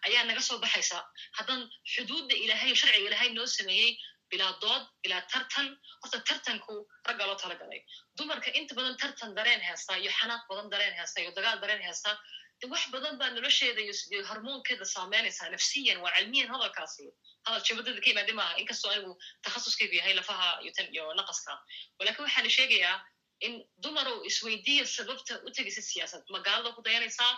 ayaa 0.08 0.24
naga 0.30 0.42
soo 0.50 0.60
baxaysa 0.66 1.00
haddaan 1.40 1.62
xuduudda 1.94 2.36
ilaahay 2.44 2.74
sharciga 2.82 3.08
ilaahay 3.10 3.30
noo 3.38 3.48
sameeyey 3.58 3.92
bilaa 4.32 4.54
dood 4.64 4.84
bilaa 5.04 5.22
tartan 5.34 5.68
horta 6.04 6.18
tartanku 6.30 6.74
ragga 7.10 7.26
loo 7.30 7.38
talagalay 7.44 7.82
dumarka 8.20 8.50
inta 8.60 8.74
badan 8.80 8.96
tartan 9.04 9.32
dareen 9.38 9.62
heesta 9.68 9.94
iyo 10.04 10.12
xanaaq 10.20 10.44
badan 10.52 10.68
dareen 10.74 10.96
heesta 11.00 11.18
iyo 11.24 11.32
dagaal 11.38 11.60
dareen 11.64 11.84
heesta 11.88 12.12
wax 12.72 12.84
badan 12.94 13.18
baa 13.22 13.30
nolosheeda 13.36 13.82
iyo 13.82 13.94
hormoonkeeda 14.30 14.86
saameynaysaa 14.96 15.50
nafsiyan 15.56 15.98
waa 16.04 16.14
cilmiyan 16.18 16.50
hadalkaasi 16.54 17.04
hadal 17.46 17.62
jabadada 17.70 18.00
ka 18.04 18.10
yimaade 18.12 18.34
maaha 18.40 18.54
inkastoo 18.62 18.92
anigu 18.94 19.14
takhasuskaygu 19.46 19.96
yahay 20.00 20.14
lafaha 20.20 20.48
iyo 20.64 20.72
tan 20.78 20.88
iyo 20.96 21.06
naqaska 21.20 21.54
walakin 22.00 22.24
waxaa 22.26 22.44
la 22.48 22.50
sheegayaa 22.58 22.98
in 23.48 23.54
dumarow 23.84 24.18
isweydiiya 24.30 24.86
sababta 24.98 25.34
u 25.48 25.50
tegaysid 25.58 25.86
siyaasad 25.92 26.24
magaalada 26.36 26.72
ku 26.78 26.82
dayanaysaa 26.88 27.32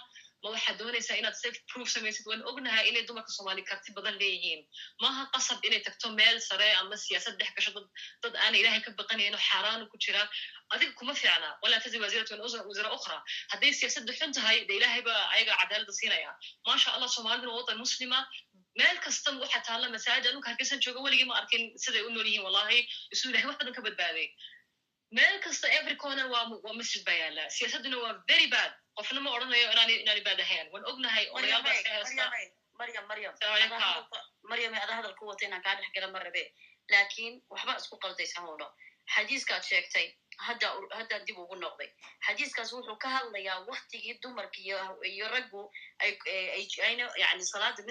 ma 0.43 0.49
waxaad 0.55 0.77
doonaysaa 0.81 1.17
inaad 1.21 1.35
self 1.43 1.57
proof 1.71 1.87
samaysid 1.95 2.25
waan 2.29 2.41
ognahay 2.51 2.85
inay 2.89 3.03
dumarka 3.09 3.31
soomaali 3.37 3.63
karti 3.69 3.91
badan 3.97 4.15
leeyihiin. 4.21 4.61
Maaha 5.03 5.23
qasab 5.35 5.59
inay 5.67 5.81
tagto 5.87 6.07
meel 6.19 6.37
sare 6.49 6.67
ama 6.81 6.95
siyaasad 7.05 7.35
dhex 7.39 7.51
gasho 7.57 7.71
dad 8.23 8.35
aana 8.43 8.57
ilaahay 8.61 8.81
ka 8.85 8.91
baqanayn 9.01 9.35
oo 9.37 9.43
xaaraanu 9.49 9.85
ku 9.91 9.97
jira 10.05 10.21
adiga 10.73 10.93
kuma 10.99 11.13
fiicna. 11.21 11.49
Walaa 11.63 11.79
tazir 11.85 12.01
wasiiratun 12.05 12.39
wasira 12.69 12.89
ukhra. 12.97 13.17
Hadday 13.51 13.71
siyaasadda 13.79 14.13
xun 14.19 14.31
tahay 14.37 14.57
de 14.69 14.73
ilaahay 14.79 15.01
ba 15.09 15.15
ayaga 15.35 15.53
cadaaladda 15.61 15.93
siinaya. 15.99 16.31
Maasha 16.67 16.89
allah 16.95 17.09
soomaaliduna 17.15 17.51
waa 17.55 17.61
wadan 17.61 17.77
muslima. 17.85 18.19
Meel 18.79 18.97
kasta 19.05 19.29
waxaa 19.43 19.63
taalla 19.67 19.87
masaajid 19.95 20.29
anunka 20.31 20.49
hargeysan 20.51 20.79
jooga 20.85 20.99
weligii 21.05 21.27
ma 21.31 21.35
arkin 21.41 21.63
siday 21.83 22.01
u 22.07 22.09
nool 22.15 22.27
yihiin 22.29 22.43
wallahi 22.47 22.79
ilahay 23.29 23.47
wax 23.49 23.57
ka 23.77 23.81
badbaaday 23.87 24.27
meel 25.17 25.35
kasta 25.45 25.67
every 25.79 25.95
corner 26.03 26.25
waa 26.33 26.73
masjid 26.79 27.01
baa 27.07 27.17
yaalla 27.21 27.43
siyaasadduna 27.55 27.97
waa 28.03 28.13
very 28.31 28.47
bad 28.55 28.71
qofna 28.99 29.19
ma 29.25 29.29
odhanayo 29.37 29.71
inaani 29.73 29.93
inaani 30.03 30.21
baad 30.27 30.39
ahayn 30.45 30.67
waan 30.73 30.85
ognahay 30.93 31.25
odayaal 31.37 31.63
baa 31.67 31.75
iska 31.79 31.91
heesta 31.97 32.25
maryam 32.79 33.05
maryam 33.11 33.33
maryam 34.51 34.73
ada 34.83 34.93
hadal 34.99 35.15
ku 35.19 35.25
wata 35.31 35.45
inaan 35.49 35.63
kaa 35.67 35.75
dhex 35.79 35.89
gala 35.95 36.07
ma 36.15 36.19
rabe 36.27 36.43
laakiin 36.93 37.33
waxba 37.53 37.73
isku 37.81 37.95
qaldaysan 38.05 38.43
howno 38.47 38.67
xadiiskaad 39.15 39.63
sheegtay 39.69 40.07
hadda 40.47 40.67
haddaan 40.97 41.23
dib 41.27 41.37
ugu 41.43 41.55
noqday 41.63 41.89
xadiiskaas 42.27 42.69
wuxuu 42.75 42.97
ka 43.03 43.09
hadlayaa 43.15 43.57
waktigii 43.71 44.15
dumarka 44.23 44.59
iyo 45.13 45.27
raggu 45.35 45.61
salaada 47.51 47.81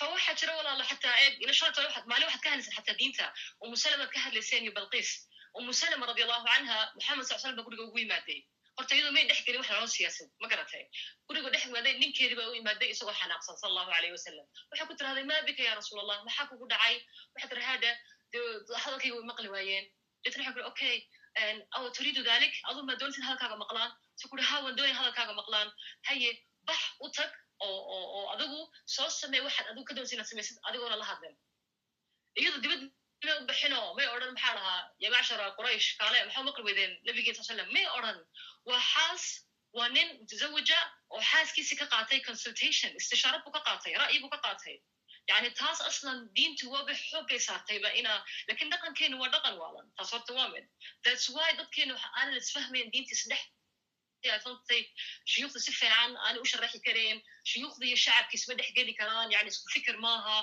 fawaxa 0.00 0.32
jira 0.40 0.52
walaalo 0.58 0.84
xataa 0.90 1.14
maalin 2.10 2.26
waxaad 2.28 2.42
ka 2.44 2.50
hadlayseen 2.50 2.74
xataa 2.78 2.96
diinta 3.00 3.26
umu 3.64 3.76
salamaad 3.84 4.10
ka 4.14 4.18
hadlayseen 4.26 4.62
iyo 4.66 4.72
balqiis 4.78 5.10
umu 5.58 5.72
salama 5.80 6.06
radiallahu 6.12 6.44
canha 6.50 6.76
moxamed 6.96 7.24
sal 7.28 7.38
slam 7.42 7.56
ba 7.58 7.62
guriga 7.66 7.82
ugu 7.88 7.98
yimaadey 8.04 8.40
horta 8.78 8.92
iyadoo 8.96 9.12
may 9.16 9.24
dhex 9.28 9.40
gelin 9.46 9.60
wax 9.62 9.70
lalo 9.74 9.88
siyaasin 9.96 10.28
ma 10.42 10.46
garatay 10.52 10.84
gurigu 11.28 11.48
dhex 11.54 11.62
imaaday 11.70 11.94
ninkeedii 12.02 12.36
baa 12.40 12.48
u 12.52 12.54
imaaday 12.62 12.88
isagoo 12.94 13.14
xanaaqsan 13.20 13.56
sal 13.60 13.68
allahu 13.72 13.90
aleyh 13.98 14.10
wasalam 14.16 14.46
waxay 14.70 14.86
ku 14.90 14.94
tirahday 15.00 15.24
maa 15.30 15.40
bika 15.48 15.62
ya 15.68 15.74
rasuul 15.80 16.00
allah 16.04 16.18
maxaa 16.28 16.46
kugu 16.50 16.66
dhacay 16.72 16.96
waxaad 17.34 17.52
rahaada 17.60 17.90
hadalkayga 18.84 19.14
way 19.18 19.24
maqli 19.32 19.48
waayeen 19.54 19.84
deetna 20.24 20.42
waxan 20.44 20.54
kuri 20.56 20.64
okay 20.72 20.96
turiidu 21.96 22.22
dalik 22.30 22.54
aduu 22.70 22.82
maa 22.88 22.98
doontid 23.00 23.22
hadalkaaga 23.28 23.56
maqlaan 23.64 23.90
si 24.18 24.24
kuri 24.30 24.42
ha 24.50 24.56
hadalkaaga 24.98 25.32
maqlaan 25.40 25.68
haye 26.08 26.30
bax 26.68 26.80
u 27.04 27.08
tag 27.16 27.32
oo 27.66 28.22
adigu 28.34 28.60
soo 28.94 29.08
samee 29.20 29.40
waxaad 29.46 29.66
adigu 29.70 29.84
ka 29.88 29.94
doonsa 29.96 30.14
inaad 30.14 30.28
samaysid 30.32 30.56
adigoona 30.68 30.96
la 31.02 31.06
hadlin 31.10 31.34
iyadu 32.40 32.58
dibad 32.64 32.82
may 33.24 33.34
u 33.40 33.46
bixino 33.48 33.80
may 33.98 34.06
odhan 34.14 34.30
maxaa 34.34 34.54
dhahaa 34.58 34.80
ya 35.04 35.08
macshara 35.14 35.46
quraysh 35.58 35.88
kaale 35.98 36.18
maxaa 36.26 36.44
maqli 36.48 36.62
weydeen 36.68 36.92
nabigeen 37.06 37.34
sal 37.36 37.44
slam 37.48 37.70
may 37.76 37.86
odhan 37.98 38.18
waa 38.68 38.80
xaas 38.92 39.24
waa 39.78 39.88
nin 39.96 40.08
mutazawaja 40.20 40.78
oo 41.14 41.22
xaaskiisi 41.30 41.74
ka 41.80 41.86
qaatay 41.94 42.20
consultation 42.28 42.90
istishaarad 43.00 43.40
buu 43.44 43.54
ka 43.56 43.62
qaatay 43.68 43.92
ra'yi 44.02 44.20
buu 44.22 44.32
ka 44.34 44.40
qaatay 44.46 44.76
yani 45.30 45.48
taas 45.60 45.78
aslan 45.90 46.18
diintu 46.36 46.64
waaba 46.74 46.94
xoogay 47.08 47.40
saartayba 47.48 47.88
ina 48.00 48.12
laakiin 48.48 48.70
dhaqankeenu 48.72 49.16
waa 49.22 49.30
dhaqan 49.34 49.54
waalan 49.62 49.86
taas 49.96 50.10
horta 50.14 50.32
waa 50.38 50.48
mid 50.54 50.64
thats 51.04 51.24
why 51.36 51.50
dadkeenu 51.60 51.92
waxa 51.96 52.08
aanan 52.18 52.36
isfahmayn 52.42 52.86
diintiis 52.94 53.22
dhex 53.30 53.42
fantay 54.46 54.82
shuyuukhda 55.32 55.60
si 55.66 55.72
fiican 55.80 56.12
aanay 56.26 56.40
u 56.44 56.48
sharaxi 56.52 56.80
kareen 56.86 57.18
shuyuukhda 57.50 57.84
iyo 57.90 57.98
shacabka 58.04 58.34
isma 58.38 58.54
dhex 58.58 58.70
geli 58.78 58.94
karaan 59.00 59.28
yani 59.36 59.48
isku 59.52 59.68
fikir 59.76 59.96
maaha 60.06 60.36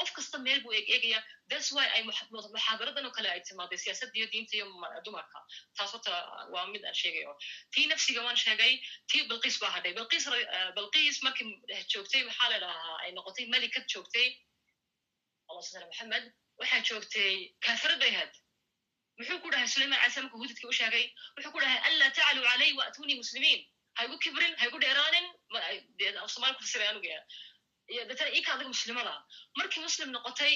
qof 0.00 0.10
kasta 0.16 0.38
meel 0.46 0.60
buu 0.64 0.72
eeg 0.78 0.88
eegaya 0.96 1.20
thats 1.50 1.68
why 1.76 1.86
ay 1.96 2.02
muxaadaradan 2.08 3.06
oo 3.08 3.14
kale 3.18 3.28
ay 3.34 3.40
timaaday 3.48 3.78
siyaasadda 3.84 4.16
iyo 4.20 4.26
diinta 4.32 4.54
iyo 4.58 4.66
dumarka 5.06 5.38
taas 5.76 5.90
horta 5.94 6.12
waa 6.54 6.66
mid 6.74 6.82
aan 6.90 6.96
sheegayo 7.02 7.32
tii 7.74 7.86
nafsiga 7.92 8.20
waan 8.26 8.38
sheegay 8.44 8.72
tii 9.10 9.22
balqiis 9.30 9.56
baa 9.62 9.72
hadhay 9.76 9.92
balqiis 10.78 11.16
markii 11.26 11.48
joogtay 11.94 12.22
maxaa 12.28 12.48
la 12.52 12.58
dhahaa 12.64 12.96
ay 13.04 13.10
noqotay 13.18 13.46
melikad 13.54 13.84
joogtay 13.94 14.28
allah 15.48 15.64
sala 15.70 15.86
maxamed 15.90 16.24
waxaa 16.60 16.80
joogtay 16.90 17.32
kaafirad 17.66 17.98
bay 18.04 18.12
had 18.18 18.32
muxuu 19.18 19.38
ku 19.42 19.48
dhahay 19.52 19.68
sulayman 19.74 19.98
cala 20.00 20.10
salamka 20.16 20.36
hududkii 20.42 20.68
u 20.72 20.78
sheegay 20.80 21.04
wuxuu 21.36 21.52
ku 21.54 21.60
dhahay 21.64 21.78
anlaa 21.88 22.10
tacluu 22.18 22.44
calay 22.50 22.70
waatunii 22.80 23.18
muslimiin 23.22 23.60
haygu 23.98 24.16
kibrin 24.24 24.52
haygu 24.62 24.78
dheeraanin 24.84 25.26
somaali 26.34 26.54
ku 26.56 26.62
fasiray 26.66 26.88
anuga 26.92 27.18
deetana 28.08 28.30
ika 28.38 28.50
adiga 28.54 28.70
muslimada 28.74 29.14
markii 29.58 29.82
muslim 29.86 30.08
noqotay 30.16 30.54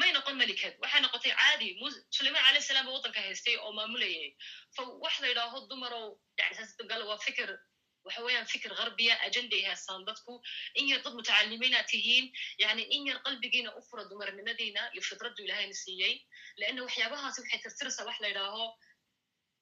may 0.00 0.10
noqon 0.16 0.36
melikad 0.42 0.74
waxay 0.82 1.00
noqotay 1.06 1.32
caadi 1.40 1.68
sulayman 2.16 2.42
calayh 2.46 2.62
salaam 2.68 2.86
ba 2.86 2.92
waddanka 2.96 3.20
haystay 3.26 3.56
oo 3.64 3.72
maamulayay 3.78 4.28
fa 4.76 4.82
wax 5.04 5.14
la 5.22 5.26
yidhaaho 5.32 5.58
dumarow 5.70 6.06
yani 6.38 6.54
saasgal 6.58 7.02
waa 7.10 7.18
fikir 7.26 7.50
waxa 8.06 8.20
weeyaan 8.26 8.46
fikir 8.54 8.72
gharbiya 8.80 9.14
ajenday 9.26 9.62
haystaan 9.68 10.04
dadku 10.08 10.32
in 10.80 10.88
yar 10.92 11.00
dad 11.06 11.14
mutacalimiina 11.18 11.80
tihiin 11.92 12.26
yani 12.64 12.82
in 12.96 13.06
yar 13.10 13.18
qalbigiina 13.26 13.70
u 13.78 13.82
fura 13.90 14.04
dumarnimadiina 14.10 14.82
iyo 14.94 15.02
fitraddu 15.10 15.40
ilahayna 15.46 15.74
siiyey 15.84 16.14
leanna 16.60 16.82
waxyaabahaasi 16.86 17.40
waxay 17.44 17.60
tirtiraysaa 17.64 18.06
wax 18.10 18.18
la 18.24 18.28
yidhaaho 18.32 18.66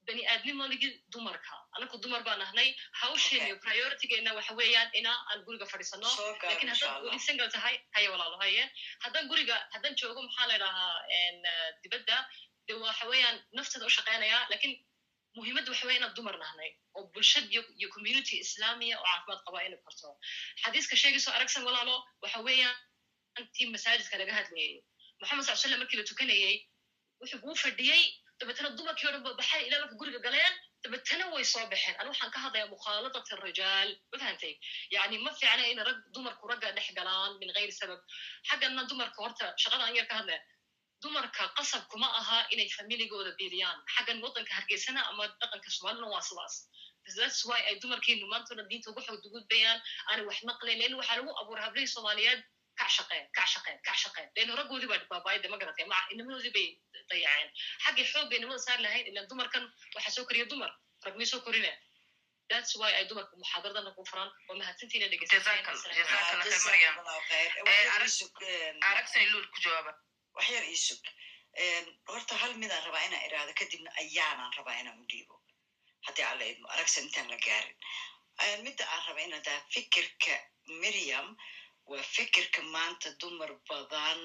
bani 0.07 0.23
aadnimadii 0.33 0.89
dumarka 1.15 1.55
anaku 1.77 1.97
dumar 2.05 2.23
baan 2.29 2.41
ahnay 2.47 2.69
hawsheen 3.01 3.45
iyo 3.49 3.57
prioritygeena 3.67 4.31
waxa 4.39 4.55
weeyaan 4.61 4.89
ina 5.01 5.13
aan 5.31 5.45
guriga 5.47 5.67
fadhiisano 5.73 6.09
laakiin 6.49 6.71
haddaad 6.73 7.03
weli 7.07 7.21
single 7.27 7.49
tahay 7.57 7.77
haya 7.97 8.09
walaalo 8.15 8.37
haye 8.45 8.65
haddaan 9.05 9.29
guriga 9.33 9.57
haddaan 9.75 9.95
joogo 10.01 10.23
maxaa 10.27 10.47
la 10.51 10.55
yidhahaa 10.55 10.95
dibadda 11.83 12.17
de 12.69 12.75
waxa 12.87 13.05
weeyaan 13.13 13.37
naftada 13.59 13.87
u 13.91 13.93
shaqeynaya 13.99 14.39
laakiin 14.51 14.75
muhiimadda 15.37 15.71
waxa 15.73 15.87
weya 15.89 15.99
inaad 16.01 16.15
dumar 16.19 16.37
nahnay 16.45 16.71
oo 16.97 17.05
bulshad 17.15 17.45
iyo 17.81 17.89
community 17.95 18.35
islaamiya 18.45 18.97
oo 19.01 19.05
caafimaad 19.11 19.41
qaba 19.47 19.59
inay 19.67 19.81
korto 19.87 20.09
xadiiska 20.63 20.95
sheegayso 21.03 21.31
aragsan 21.37 21.63
walaalo 21.69 21.97
waxa 22.25 22.39
weeyaan 22.49 22.77
tii 23.55 23.67
masaajidka 23.75 24.17
laga 24.23 24.33
hadlayay 24.39 24.75
maxamed 25.21 25.45
sal 25.49 25.57
slam 25.63 25.81
markii 25.83 25.99
la 26.01 26.05
tukanayey 26.11 26.55
wuxuu 27.21 27.41
kuu 27.45 27.55
fadhiyey 27.65 28.03
dabeetana 28.41 28.71
dumarkii 28.79 29.09
o 29.09 29.13
dhan 29.15 29.23
ba 29.27 29.33
baxay 29.41 29.63
ilaa 29.69 29.81
marka 29.83 29.97
guriga 30.01 30.21
galeen 30.27 30.55
dabeetana 30.85 31.25
way 31.35 31.45
soo 31.53 31.65
baxeen 31.73 31.95
ani 32.01 32.09
waxaan 32.13 32.31
ka 32.35 32.39
hadlayaa 32.45 32.71
mukhaaladat 32.75 33.29
arijaal 33.37 33.91
ma 34.13 34.17
fahantay 34.23 34.55
yani 34.95 35.17
ma 35.27 35.31
fiicna 35.41 35.65
in 35.73 35.81
rag 35.89 35.99
dumarku 36.15 36.45
ragga 36.53 36.69
dhex 36.79 36.89
galaan 36.99 37.33
min 37.41 37.51
gayri 37.57 37.75
sabab 37.81 38.01
xaggana 38.49 38.83
dumarka 38.93 39.19
horta 39.25 39.47
an 39.87 39.95
yar 39.99 40.07
ka 40.11 40.15
hadlaya 40.21 40.41
dumarka 41.03 41.45
qasab 41.59 41.83
kuma 41.93 42.09
aha 42.21 42.39
inay 42.55 42.69
familigooda 42.79 43.33
biiliyaan 43.39 43.79
xaggan 43.95 44.19
waddanka 44.25 44.53
hargeysana 44.59 45.01
ama 45.11 45.25
dhaqanka 45.41 45.71
soomaalina 45.77 46.07
waa 46.15 46.23
sidaas. 46.29 46.55
Thats 47.17 47.45
why 47.49 47.61
ay 47.69 47.75
dumarkiinu 47.83 48.27
maantona 48.33 48.63
diinta 48.71 48.91
uga 48.93 49.03
xoog 49.07 49.21
dugudbayaan 49.25 49.79
aanay 50.09 50.25
wax 50.31 50.39
maqlayn 50.51 50.79
lean 50.81 50.95
waxaa 51.01 51.17
lagu 51.21 51.31
abuuray 51.41 51.65
hablihii 51.67 51.93
soomaaliyeed. 51.95 52.41
Kac 52.81 52.91
shaqeen 52.97 53.25
kac 53.37 53.49
shaqeen 53.53 53.79
kac 53.87 53.97
shaqeen. 54.03 54.29
Lean 54.37 54.51
raggoodii 54.61 54.89
baa 54.93 55.01
baabaayda 55.13 55.49
ma 55.53 55.57
garatay 55.63 55.87
ma 55.93 55.99
inamadoodii 56.15 56.53
bay 56.57 56.69
dayaceen. 57.11 57.49
Xaggay 57.85 58.05
xoog 58.13 58.27
bay 58.31 58.39
nimada 58.41 58.59
saar 58.67 58.79
lahayn 58.87 59.07
ilan 59.11 59.27
dumarkan 59.31 59.65
waxaa 59.95 60.15
soo 60.17 60.25
koriya 60.29 60.47
dumar. 60.53 60.71
Rag 61.05 61.15
may 61.19 61.27
soo 61.33 61.41
korine. 61.47 61.73
That's 62.51 62.73
why 62.81 62.91
ay 62.99 63.05
dumarka 63.11 63.35
muxaadaradana 63.43 63.91
ku 63.97 64.03
furan 64.11 64.31
oo 64.49 64.55
mahadsantiina 64.61 65.07
aragsan 68.89 69.25
luul 69.33 69.47
ku 69.53 69.59
jawaaba 69.65 69.93
wax 70.37 70.49
yar 70.55 70.65
ii 70.73 70.81
sug 70.87 71.05
horta 72.13 72.35
hal 72.43 72.53
midaan 72.63 72.85
rabaa 72.87 73.05
inaan 73.09 73.25
iraado 73.29 73.53
kadibna 73.61 73.91
ayaanaan 74.03 74.53
rabaa 74.59 74.77
inaan 74.83 75.01
u 75.03 75.07
dhiibo 75.13 75.37
haddii 76.07 76.27
alla 76.33 76.45
idmo 76.53 76.67
aragsan 76.75 77.05
intaan 77.09 77.29
la 77.33 77.39
gaarin 77.47 77.77
midda 78.67 78.85
aan 78.93 79.03
raba 79.09 79.21
inaan 79.27 79.45
daa 79.49 79.61
fikirka 79.75 80.35
miriam 80.83 81.29
waa 81.91 82.03
fikirka 82.17 82.61
maanta 82.75 83.09
dumar 83.21 83.53
badan 83.69 84.21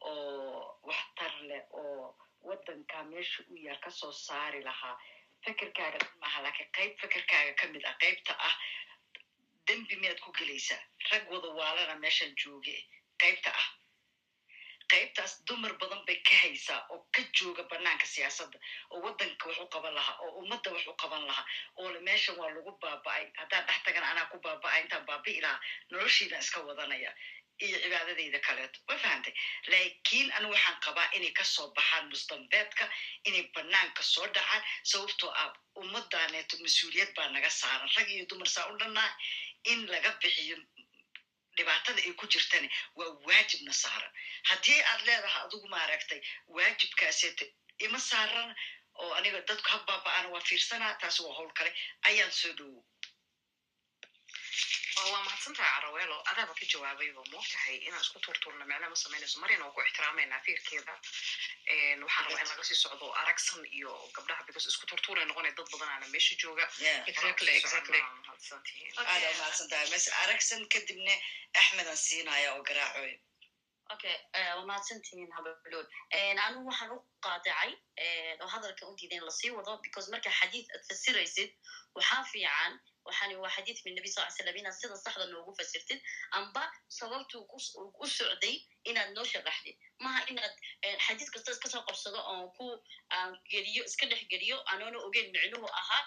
oo 0.00 0.80
waxtar 0.88 1.32
leh 1.48 1.62
oo 1.82 2.16
waddanka 2.48 2.96
meesha 3.12 3.42
u 3.52 3.54
yaar 3.66 3.78
ka 3.84 3.90
soo 3.90 4.12
saari 4.26 4.60
lahaa 4.68 4.96
fikirkaaga 5.44 5.98
dhan 6.02 6.12
maaha 6.22 6.38
laakiin 6.44 6.70
qayb 6.76 6.92
fikirkaaga 7.02 7.52
ka 7.60 7.66
mid 7.72 7.84
ah 7.90 7.96
qaybta 8.02 8.32
ah 8.48 8.54
dembi 9.68 9.94
miyaad 10.02 10.20
ku 10.24 10.30
gelaysaa 10.38 10.82
rag 11.10 11.24
wada 11.32 11.48
waalana 11.58 11.94
meeshan 12.04 12.30
jooge 12.42 12.76
qaybta 13.22 13.50
ah 13.60 13.66
qaybtaas 14.92 15.32
dumar 15.48 15.72
badan 15.80 16.02
bay 16.06 16.16
ka 16.28 16.34
haysaa 16.42 16.80
oo 16.92 16.98
ka 17.14 17.22
jooga 17.38 17.62
banaanka 17.70 18.06
siyaasadda 18.14 18.58
oo 18.90 19.00
waddanka 19.04 19.44
wax 19.48 19.58
u 19.64 19.66
qaban 19.74 19.94
lahaa 19.98 20.16
oo 20.24 20.30
ummadda 20.42 20.70
wax 20.74 20.86
u 20.86 20.94
qaban 21.02 21.24
lahaa 21.28 21.46
oo 21.80 21.90
le 21.92 22.00
meeshan 22.00 22.36
waa 22.40 22.50
lagu 22.54 22.72
baaba'ay. 22.82 23.24
Haddaan 23.40 23.66
dhex 23.66 23.78
tagan 23.84 24.04
anaa 24.10 24.26
ku 24.32 24.38
baaba'ay 24.46 24.80
intaan 24.82 25.04
baabi'i 25.08 25.40
lahaa 25.40 25.60
noloshiidan 25.90 26.40
iska 26.44 26.60
wadanaya 26.68 27.12
iyo 27.66 27.76
cibaadadayda 27.82 28.38
kaleeto. 28.46 28.78
Ma 28.88 28.96
fahantay 29.02 29.34
laakiin 29.70 30.28
anigu 30.36 30.52
waxaan 30.54 30.78
qabaa 30.84 31.08
inay 31.16 31.32
ka 31.38 31.44
soo 31.44 31.68
baxaan 31.76 32.08
mustambeedka 32.12 32.84
inay 33.28 33.44
banaanka 33.54 34.02
soo 34.02 34.26
dhacaan 34.34 34.62
sababtoo 34.90 35.30
ah 35.42 35.50
ummadaaneeto 35.80 36.56
mas'uuliyad 36.64 37.10
baa 37.16 37.28
naga 37.34 37.50
saaran. 37.50 37.90
Rag 37.96 38.08
iyo 38.14 38.24
dumar 38.30 38.48
saa 38.48 38.66
u 38.72 38.76
dhannaa 38.80 39.10
in 39.72 39.80
laga 39.90 40.10
bixiyo 40.22 40.56
dhibaatada 41.58 42.00
ay 42.06 42.12
ku 42.20 42.26
jirtani 42.34 42.68
waa 42.98 43.10
waajibna 43.28 43.72
saaran 43.82 44.12
haddii 44.50 44.80
aad 44.90 45.00
leedahay 45.08 45.42
adigu 45.46 45.68
maaragtay 45.74 46.20
waajibkaaseeto 46.56 47.44
ima 47.86 48.00
saaran 48.10 48.50
oo 49.02 49.10
aniga 49.18 49.40
dadku 49.48 49.68
ha 49.72 49.78
baaba'ana 49.88 50.28
waa 50.34 50.44
fiirsanaa 50.50 50.94
taasi 51.02 51.22
waa 51.26 51.34
howl 51.38 51.52
kale. 51.58 51.70
Ayaan 52.08 52.32
soo 52.40 52.52
dhowo 52.58 52.80
waa 55.12 55.22
mahadsantahay 55.26 55.70
carawelo. 55.74 56.16
Adaaba 56.30 56.54
ka 56.58 56.66
jawaabayba 56.72 57.22
moogtahay 57.32 57.76
inaan 57.86 58.02
isku 58.04 58.18
tuurtuurna 58.24 58.64
meelama 58.70 58.96
samaynayso. 59.02 59.38
Maryana 59.42 59.64
waa 59.66 59.74
ku 59.76 59.80
ixtiraamayna 59.86 60.40
fiirkeeda. 60.46 60.94
Waxaan 62.02 62.24
rabaa 62.26 62.42
in 62.42 62.48
laga 62.50 62.64
sii 62.68 62.78
socdo 62.82 63.06
aragsan 63.22 63.62
iyo 63.78 63.92
gabdhaha 64.16 64.42
because 64.48 64.66
isku 64.72 64.86
tuurtuuray 64.90 65.24
noqonay 65.30 65.52
dad 65.58 65.68
badanaana 65.72 66.06
meesha 66.14 66.34
jooga 66.42 66.66
aada 69.12 69.30
umahadsantahay 69.36 69.88
mes 69.94 70.06
aragsan 70.22 70.62
kadibna 70.74 71.14
axmedan 71.60 71.96
siinaya 72.06 72.54
oo 72.54 72.62
garaacoy 72.68 73.12
okay 73.94 74.16
waa 74.56 74.64
mahadsantihiin 74.70 75.30
habalood 75.36 75.88
anigu 76.46 76.66
waxaan 76.70 76.90
u 76.96 76.98
qaadacay 77.26 77.70
oo 78.42 78.48
hadalka 78.54 78.86
u 78.90 78.94
diiday 79.00 79.18
in 79.18 79.24
la 79.28 79.32
sii 79.40 79.50
wado 79.58 79.72
because 79.86 80.10
marka 80.12 80.30
xadiid 80.40 80.66
aad 80.74 80.84
fasiraysid 80.90 81.50
waxaa 81.96 82.24
fiican 82.32 82.72
waxani 83.08 83.34
waa 83.42 83.50
xadiid 83.56 83.78
min 83.84 83.94
nabi 83.98 84.08
sal 84.14 84.30
slam 84.36 84.56
inaad 84.60 84.76
sida 84.80 84.96
saxda 85.04 85.26
noogu 85.32 85.52
fasirtid 85.60 86.00
amba 86.38 86.62
sababtuu 86.98 87.42
u 88.04 88.06
socday 88.16 88.56
inaad 88.90 89.10
noo 89.16 89.24
sharaxdid 89.32 89.76
maha 90.04 90.20
inaad 90.32 90.54
xadiid 91.06 91.28
kasta 91.34 91.50
iskasoo 91.56 91.82
qabsado 91.88 92.20
oon 92.32 92.46
ku 92.58 92.66
geliyo 93.52 93.82
iska 93.90 94.06
dhex 94.10 94.22
geliyo 94.32 94.56
anoona 94.72 94.98
ogeyn 95.06 95.28
micnuhu 95.36 95.68
ahaa 95.80 96.02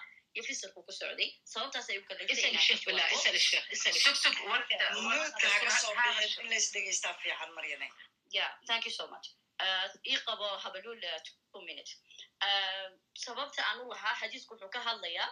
fisirku 0.48 0.80
ku 0.86 0.92
socday 0.92 1.28
sababtaas 1.44 1.88
ay 1.90 1.98
u 1.98 2.04
maryane 7.58 7.88
yeah 8.32 8.50
thank 8.66 8.84
you 8.86 8.92
so 8.98 9.04
much. 9.12 9.26
Ii 10.10 10.18
qabo 10.26 10.46
habalul 10.64 11.00
two 11.52 11.62
minutes. 11.68 11.92
Sababta 13.24 13.60
aan 13.68 13.80
u 13.80 13.88
lahaa 13.92 14.14
xadiisku 14.20 14.54
wuxuu 14.54 14.70
ka 14.76 14.80
hadlayaa 14.88 15.28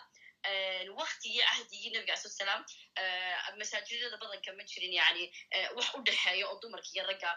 waktigii 1.00 1.42
cahdigii 1.48 1.90
nabiga 1.94 2.14
alai 2.14 2.30
salam 2.40 2.64
masaajidada 3.58 4.16
badanka 4.22 4.52
ma 4.56 4.64
jirin 4.64 4.92
yani 4.92 5.24
wax 5.76 5.94
u 5.94 6.02
dhexeeya 6.02 6.48
oo 6.48 6.60
dumarka 6.62 6.88
iyo 6.94 7.04
ragga 7.06 7.30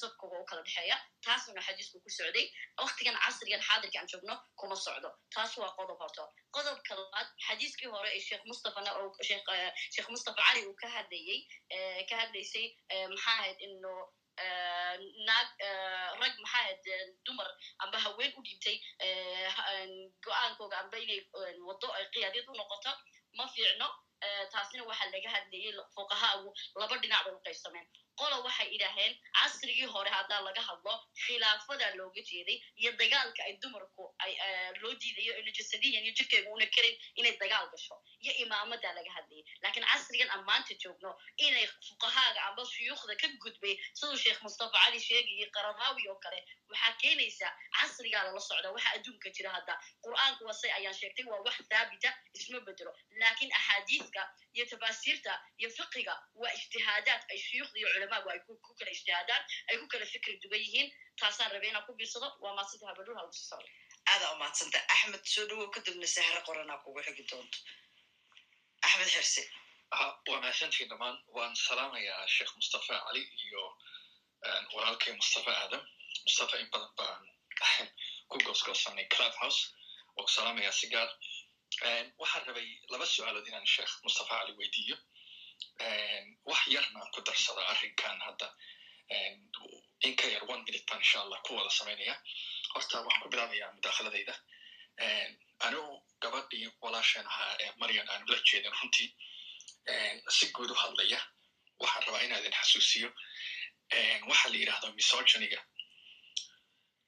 safkoga 0.00 0.38
u 0.40 0.44
kala 0.44 0.62
dhexeeya 0.62 0.96
taasuna 1.24 1.60
xadiisku 1.66 2.00
ku 2.04 2.10
socday 2.10 2.46
waktigan 2.78 3.16
casrigan 3.24 3.62
xaadirka 3.68 3.98
aan 4.00 4.08
joogno 4.12 4.34
kuma 4.56 4.76
socdo 4.76 5.10
taas 5.34 5.56
waa 5.58 5.70
qodob 5.78 5.98
horto 6.02 6.24
qodobka 6.56 6.94
labaad 7.00 7.28
xadiiskii 7.46 7.88
hore 7.94 8.10
ee 8.16 8.20
sheekh 8.28 8.44
mustafana 8.50 8.90
sheekh 9.94 10.08
mustafa 10.10 10.42
cali 10.42 10.66
uu 10.66 10.74
ka 10.82 10.88
hadlayey 10.96 11.40
ka 12.08 12.14
hadlaysay 12.22 12.66
maxaa 13.12 13.34
ahayd 13.38 13.58
inu 13.66 13.92
naag 15.28 15.48
rag 16.20 16.34
maxaa 16.42 16.60
ahayd 16.62 16.84
dumar 17.24 17.48
amba 17.82 17.98
haween 18.04 18.32
u 18.38 18.42
dhiibtay 18.46 18.76
go'aankooga 20.24 20.76
amba 20.82 20.96
inay 21.04 21.20
waddo 21.68 21.88
ay 21.96 22.04
qiyaadiyad 22.12 22.48
u 22.52 22.54
noqoto 22.60 22.92
ma 23.36 23.44
fiicno 23.54 23.88
taasina 24.52 24.84
waxaa 24.90 25.10
laga 25.14 25.30
hadlayey 25.36 25.72
fuqahaagu 25.94 26.50
laba 26.80 26.96
dhinac 27.02 27.24
bay 27.24 27.32
u 27.34 27.40
qaybsameen. 27.46 27.86
Qola 28.18 28.36
waxay 28.44 28.68
idhaaheen 28.76 29.12
casrigii 29.38 29.86
hore 29.94 30.10
haddaa 30.10 30.40
laga 30.46 30.62
hadlo 30.68 30.92
khilaafadaa 31.24 31.94
looga 31.98 32.22
jeeday 32.30 32.58
iyo 32.80 32.90
dagaalka 33.00 33.42
ay 33.46 33.54
dumarku 33.62 34.04
loo 34.82 34.94
diidayo 35.02 35.38
ina 35.40 35.50
jasadiyan 35.58 36.02
iyo 36.04 36.12
jirkeyga 36.18 36.50
una 36.50 36.66
karin 36.66 36.96
inay 37.14 37.36
dagaal 37.42 37.68
gasho 37.70 37.94
iyo 38.20 38.32
imaamadaa 38.44 38.92
laga 38.98 39.10
hadlayay. 39.16 39.44
Lakiin 39.62 39.86
casrigan 39.86 40.30
aan 40.34 40.42
maanta 40.50 40.74
joogno 40.82 41.14
inay 41.36 41.66
fuqahaaga 41.88 42.40
amba 42.48 42.62
shuyuukhda 42.72 43.14
ka 43.22 43.28
gudbay 43.44 43.74
siduu 43.94 44.16
sheekh 44.24 44.42
mustafa 44.42 44.78
cali 44.84 45.00
sheegayay 45.00 45.50
qaramaawi 45.54 46.08
oo 46.10 46.18
kale 46.24 46.40
waxaa 46.70 46.92
keenaysaa 47.02 47.52
casrigaa 47.78 48.24
lala 48.26 48.40
socda 48.40 48.72
waxa 48.74 48.90
adduunka 48.98 49.30
jira 49.30 49.50
hadda. 49.56 49.78
Qur'aanku 50.04 50.42
wasay 50.50 50.70
ayaan 50.78 50.94
sheegtay 51.00 51.24
waa 51.30 51.40
wax 51.46 51.56
thaabita 51.70 52.10
isma 52.34 52.60
bedelo. 52.66 52.92
Laakiin 53.20 53.50
axaadiiska 54.08 54.22
iyo 54.54 54.66
tafaasiirta 54.66 55.32
iyo 55.58 55.70
fiqiga 55.70 56.14
waa 56.34 56.52
ijtihaadaad. 56.52 57.22
Ay 57.30 57.38
shuyuukhda 57.38 57.78
iyo 57.78 57.88
culamaagu 57.94 58.28
ay 58.30 58.40
ku 58.46 58.74
kala 58.78 58.90
ijtihaadaan 58.90 59.44
ay 59.68 59.76
ku 59.78 59.86
kala 59.86 60.06
fikri 60.06 60.40
dugan 60.42 60.60
yihiin. 60.60 60.88
Taasaan 61.20 61.52
rabay 61.52 61.68
inaan 61.68 61.86
ku 61.86 61.92
biirsado. 61.94 62.28
Waa 62.40 62.54
maasida 62.54 62.86
habadhul 62.86 63.16
halku 63.16 63.32
socda 63.32 63.68
aadaa 64.12 64.32
umahadsanta 64.36 64.78
axmed 64.94 65.24
soo 65.24 65.46
dhawow 65.48 65.70
kadibna 65.70 66.06
sahre 66.06 66.40
qoranaa 66.48 66.82
kugu 66.84 67.00
xigi 67.06 67.24
doonto 67.30 67.58
axmed 68.86 69.08
xirse 69.14 69.42
waa 69.90 70.40
mahadsantiin 70.40 70.88
dhammaan 70.90 71.16
waan 71.36 71.54
salaamayaa 71.56 72.26
sheekh 72.36 72.52
mustafa 72.56 72.94
cali 73.06 73.22
iyo 73.44 73.62
walaalkay 74.74 75.12
mustafa 75.20 75.50
aadam. 75.62 75.82
Mustafa 76.26 76.56
in 76.58 76.70
badan 76.72 76.92
baan 76.98 77.22
ku 78.28 78.36
goosgoosanay 78.44 79.06
club 79.14 79.34
house 79.42 79.60
oo 80.16 80.24
ku 80.24 80.30
salaamayaa 80.36 80.72
sigaar 80.80 81.10
waxaan 82.20 82.44
rabay 82.48 82.68
laba 82.92 83.06
su'aalood 83.06 83.46
inaan 83.48 83.66
sheekh 83.74 83.92
mustafa 84.04 84.34
cali 84.40 84.52
weydiiyo 84.60 84.96
wax 86.50 86.60
yarna 86.74 86.98
aan 87.02 87.10
ku 87.14 87.20
darsada 87.28 87.62
arrinkan 87.72 88.18
hadda 88.26 88.48
in 90.06 90.14
ka 90.20 90.26
yar 90.34 90.44
one 90.52 90.62
minute 90.66 90.84
baan 90.88 91.00
insha 91.04 91.18
allah 91.24 91.38
ku 91.46 91.54
wada 91.58 91.70
samaynaya 91.70 92.14
horta 92.74 92.96
waxaan 93.06 93.22
ku 93.22 93.28
bilaabayaa 93.32 93.72
mudaahaladayda 93.76 94.34
anigu 95.66 95.86
gabadhii 96.22 96.68
walaasheen 96.84 97.26
ahaa 97.32 97.52
ee 97.64 97.70
maryan 97.80 98.08
aanu 98.12 98.26
la 98.32 98.38
jeedin 98.50 98.72
runtii 98.80 99.08
si 100.36 100.46
guud 100.56 100.70
u 100.74 100.74
hadlaya 100.82 101.20
waxaan 101.82 102.02
rabaa 102.06 102.22
inaa 102.26 102.38
idin 102.42 102.56
xasuusiyo 102.60 103.10
waxa 104.30 104.46
la 104.52 104.56
yidhahdo 104.62 104.86
misogeniga 104.98 105.60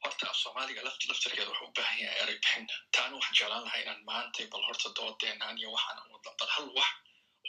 horta 0.04 0.24
af 0.30 0.36
soomaaliga 0.42 0.82
laft 0.86 1.02
laftirkeeda 1.10 1.50
wuxuu 1.50 1.68
u 1.70 1.72
baahan 1.78 1.98
yahay 2.04 2.18
erey 2.22 2.36
bixin 2.42 2.66
taana 2.94 3.14
waxaan 3.18 3.36
jeclaan 3.38 3.64
lahaa 3.66 3.80
inaan 3.84 4.02
maantay 4.10 4.46
bal 4.52 4.64
horta 4.68 4.88
doodeenaan 4.98 5.58
iyo 5.60 5.70
waxaan 5.76 5.98
wada 6.12 6.30
bal 6.40 6.50
hal 6.56 6.66
wax 6.78 6.90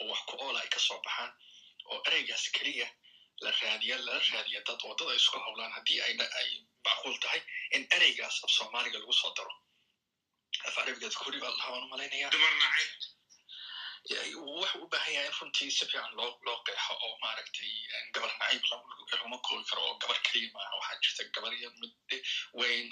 oo 0.00 0.06
wax 0.10 0.20
ku 0.28 0.34
oola 0.44 0.58
ay 0.64 0.68
ka 0.74 0.80
soo 0.86 0.98
baxaan 1.06 1.32
oo 1.90 1.98
ereygaas 2.08 2.44
keliya 2.56 2.88
la 3.44 3.50
raadiya 3.60 3.96
lala 4.06 4.20
raadiya 4.32 4.60
dad 4.68 4.80
oo 4.86 4.94
dad 4.98 5.08
ay 5.12 5.16
isku 5.22 5.38
howlaan 5.46 5.72
haddii 5.76 6.00
ay 6.06 6.12
macquul 6.86 7.16
tahay 7.24 7.40
in 7.76 7.82
ereygaas 7.96 8.36
af 8.44 8.50
soomaaliga 8.58 8.98
lagu 9.02 9.12
soo 9.22 9.32
daro 9.36 9.54
af 10.66 10.74
carabigeed 10.76 11.14
kori 11.22 11.38
baa 11.42 11.50
lahaa 11.56 11.70
waan 11.72 11.84
u 11.86 11.88
malaynaya 11.94 12.28
wuxuu 14.10 14.82
u 14.84 14.88
baahan 14.92 15.14
yahay 15.14 15.26
in 15.30 15.34
runtii 15.40 15.70
si 15.70 15.84
fiican 15.90 16.12
loo 16.18 16.30
loo 16.46 16.58
qeexo 16.66 16.94
oo 17.06 17.14
maaragtay 17.22 17.72
gabar 18.14 18.32
nacayb 18.40 18.62
laguma 19.12 19.38
koobi 19.46 19.64
karo 19.70 19.82
oo 19.88 19.94
gabar 20.02 20.18
keliya 20.26 20.50
maaha 20.54 20.74
waxaa 20.80 21.00
jirta 21.02 21.22
gabar 21.34 21.52
iyo 21.58 21.70
mid 21.80 21.92
weyn 22.60 22.90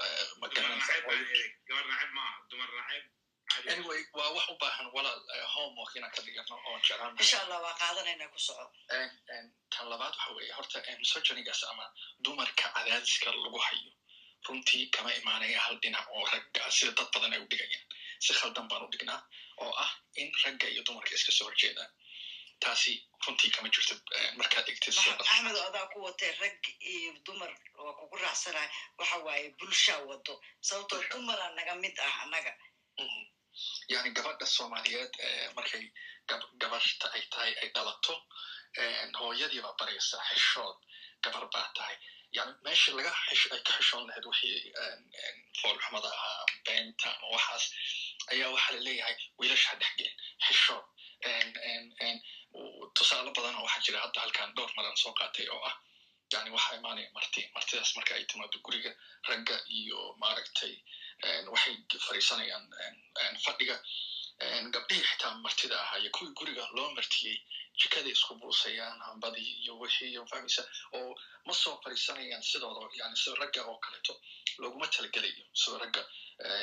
anyway 3.70 4.01
waa 4.15 4.31
wax 4.37 4.49
u 4.49 4.57
baahan 4.61 4.87
walaal 4.95 5.20
homework 5.55 5.95
inaan 5.97 6.12
ka 6.16 6.23
dhigano 6.27 6.55
oo 6.69 6.78
jeclaan 6.87 7.16
insha 7.19 7.39
allah 7.43 7.59
waa 7.66 7.74
qaadanayna 7.82 8.28
ku 8.32 8.39
soco 8.39 8.66
tan 9.73 9.87
labaad 9.93 10.15
waxa 10.16 10.31
weeye 10.37 10.53
horta 10.59 10.78
misogenigaas 11.03 11.62
ama 11.70 11.87
dumarka 12.24 12.66
cadaadiska 12.77 13.31
lagu 13.45 13.59
hayo 13.59 13.93
runtii 14.49 14.87
kama 14.95 15.11
imaanaya 15.20 15.61
hal 15.61 15.77
dhinac 15.82 16.07
oo 16.15 16.24
ragga 16.32 16.70
sida 16.70 16.93
dad 16.99 17.09
badan 17.15 17.32
ay 17.35 17.41
u 17.45 17.49
dhigayaan 17.51 17.87
si 18.24 18.32
khaldan 18.40 18.68
baan 18.70 18.82
u 18.86 18.90
dhignaa 18.92 19.20
oo 19.64 19.72
ah 19.84 19.90
in 20.20 20.28
ragga 20.44 20.66
iyo 20.72 20.82
dumarka 20.86 21.14
iska 21.18 21.32
soo 21.38 21.47
horjeedaan 21.48 21.90
taasi 22.64 22.92
runtii 23.26 23.51
kama 23.55 23.68
jirto 23.74 23.94
markaad 24.40 24.66
egtid 24.72 24.94
axmed 24.98 25.56
adaa 25.68 25.86
ku 25.92 25.98
watee 26.06 26.32
rag 26.42 26.59
iyo 26.94 27.12
dumar 27.26 27.52
waa 27.84 27.94
kugu 28.01 28.16
raacsanahay 28.24 28.68
waxa 28.98 29.16
waaye 29.26 29.47
bulshaa 29.59 29.98
wado 30.09 30.34
sababtoo 30.68 31.02
dumara 31.12 31.47
naga 31.59 31.74
mid 31.84 31.97
ah 32.09 32.14
annaga 32.24 32.52
yani 33.92 34.10
gabadha 34.16 34.47
soomaaliyeed 34.56 35.12
markay 35.56 35.84
gabarta 36.60 37.06
ay 37.16 37.22
tahay 37.32 37.52
ay 37.62 37.68
dhalato 37.76 38.14
hooyadiibaa 39.20 39.74
baraysa 39.80 40.18
xishood 40.28 40.76
gabar 41.24 41.44
baa 41.55 41.68
tahay 41.78 41.97
yani 42.36 42.52
meesha 42.64 42.92
laga 42.98 43.12
ka 43.66 43.72
xishoon 43.78 44.05
lahayd 44.09 44.26
wixii 44.30 44.72
foolxumada 45.60 46.09
ahaa 46.16 46.44
beenta 46.66 47.09
ama 47.16 47.26
waxaas 47.34 47.64
ayaa 48.32 48.51
waxaa 48.55 48.74
la 48.76 48.80
leeyahay 48.86 49.16
wiilasha 49.38 49.74
dhexgelin 49.80 50.14
xishood 50.47 50.84
tusaale 52.97 53.30
badan 53.36 53.55
oo 53.56 53.64
waxaa 53.66 53.82
jira. 53.86 53.98
Hadda 54.05 54.20
halkan 54.20 54.55
dhowr 54.56 54.70
maran 54.76 54.97
soo 54.97 55.12
qaatay 55.18 55.47
oo 55.55 55.62
ah 55.70 55.76
yani 56.32 56.51
waxaa 56.56 56.76
imaanaya 56.78 57.09
marti 57.16 57.40
martidaas 57.55 57.90
marka 57.97 58.14
ay 58.14 58.24
timaado 58.30 58.59
guriga 58.66 58.92
ragga 59.28 59.56
iyo 59.78 59.98
maaragtay 60.22 60.74
waxay 61.52 61.74
fariisanayaan 62.06 62.64
fadhiga 63.44 63.76
gabdhihii 64.74 65.05
xitaa 65.10 65.34
martida 65.44 65.76
ahaa 65.84 65.98
iyo 66.02 66.10
kuwii 66.16 66.32
guriga 66.38 66.64
loo 66.76 66.90
martiyey 66.97 67.36
jikaday 67.81 68.12
isku 68.16 68.35
buusayaan 68.40 68.98
hambadii 69.07 69.51
iyo 69.62 69.73
wixii 69.82 70.11
iyo 70.12 70.23
fahmaysa 70.31 70.62
oo 70.98 71.11
ma 71.47 71.52
soo 71.62 71.74
fariisanayaan 71.85 72.43
sidooda 72.51 72.81
yani 73.01 73.16
sida 73.23 73.36
ragga 73.43 73.61
oo 73.70 73.77
kaleeto 73.85 74.15
looguma 74.61 74.86
talagelayo 74.94 75.44
sida 75.62 75.77
ragga 75.82 76.02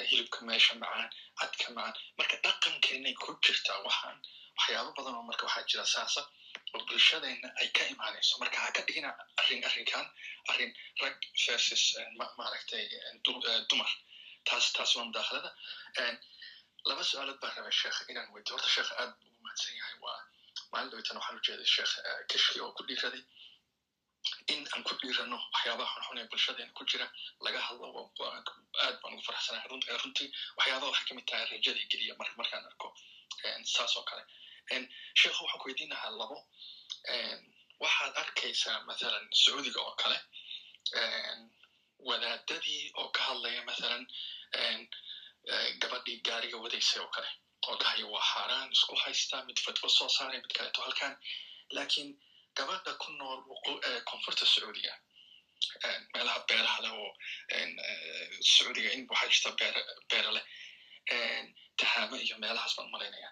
hilibka 0.09 0.39
meesha 0.47 0.73
macaan 0.81 1.09
cadka 1.39 1.67
macaan 1.77 1.95
marka 2.17 2.35
dhaqankeenay 2.45 3.13
ku 3.23 3.29
jirtaa 3.45 3.79
waxaan 3.87 4.17
waxyaabo 4.57 4.91
badan 4.97 5.15
oo 5.19 5.25
marka 5.29 5.43
waxaa 5.47 5.65
jira 5.71 5.85
saasa 5.95 6.21
oo 6.73 6.81
bulshadeenna 6.87 7.49
ay 7.61 7.67
ka 7.77 7.83
imaanayso 7.93 8.33
marka 8.41 8.57
ha 8.63 8.69
ka 8.77 8.81
dhigina 8.87 9.09
arrin 9.41 9.61
arrinkan 9.69 10.05
arrin 10.51 10.71
rag 11.01 11.15
versus 11.45 11.83
maaragtay 12.39 12.83
dumar 13.69 13.91
taas 14.47 14.65
taas 14.75 14.91
waa 14.95 15.05
mudaakhilada 15.09 15.51
laba 16.89 17.03
su'aalood 17.09 17.39
baan 17.41 17.53
rabay 17.57 17.75
sheekh 17.81 17.99
inaan 18.11 18.29
weydiyo 18.33 18.53
horta 18.55 18.69
sheekh 18.75 18.91
aad 19.01 19.11
ugu 19.27 19.37
mahadsan 19.45 19.75
yahay 19.79 19.97
waa 20.05 20.19
maalin 20.71 20.89
dhaweytan 20.91 21.17
waxaan 21.19 21.37
ujeeday 21.41 21.69
sheekh 21.75 21.93
kishki 22.31 22.59
oo 22.65 22.71
ku 22.77 22.83
dhiiraday 22.89 23.23
in 24.53 24.61
aan 24.73 24.83
ku 24.87 24.93
dhiirano 25.01 25.37
waxyaabaha 25.53 25.93
xunxun 25.95 26.17
ee 26.21 26.27
bulshadeena 26.31 26.73
ku 26.77 26.83
jira 26.91 27.07
laga 27.45 27.59
hadlo 27.67 27.85
aad 28.85 28.95
baan 29.01 29.13
ugu 29.15 29.23
faraxsanahay 29.27 29.67
runtii 30.03 30.29
waxyaabaha 30.57 30.91
waxay 30.91 31.05
ka 31.09 31.13
mid 31.17 31.25
tahay 31.29 31.45
rajada 31.53 31.83
geliya 31.91 32.13
mar 32.19 32.29
markaan 32.39 32.65
arko 32.71 32.87
saas 33.75 33.93
kale 34.09 34.23
sheekhu 35.21 35.39
waxaan 35.45 35.59
ku 35.61 35.65
weydiin 35.69 35.89
lahaa 35.93 36.11
labo 36.21 36.37
waxaad 37.83 38.13
arkaysaa 38.23 38.77
mathalan 38.89 39.25
sacuudiga 39.41 39.79
oo 39.87 39.95
kale 40.01 40.17
wadaadadii 42.09 42.83
oo 43.01 43.09
ka 43.15 43.21
hadlaya 43.29 43.61
mathalan 43.69 44.03
gabadhii 45.81 46.17
gaariga 46.27 46.57
wadaysay 46.63 46.99
oo 47.03 47.09
kale 47.15 47.29
oo 47.67 47.75
dhahaya 47.81 48.05
waa 48.13 48.25
xaaraan 48.33 48.69
isku 48.75 48.95
haysta 49.03 49.35
mid 49.47 49.57
fatwo 49.65 49.89
soo 49.97 50.09
saaray 50.17 50.39
mid 50.43 50.53
kaleeto 50.57 50.81
halkan 50.85 51.13
lakiin 51.77 52.09
gabadha 52.57 52.91
ku 53.03 53.11
nool 53.19 53.39
koonfurta 54.09 54.45
sacuudiga 54.53 54.93
meelaha 56.13 56.39
beeraha 56.49 56.79
leh 56.85 56.93
oo 57.01 57.11
sacuudiga 58.53 58.89
in 58.97 59.07
waxaa 59.09 59.29
jirta 59.33 59.51
beere 59.59 59.81
beere 60.09 60.31
leh 60.37 60.45
tahaame 61.79 62.17
iyo 62.25 62.35
meelahaas 62.43 62.73
baan 62.77 62.89
malaynaya 62.93 63.29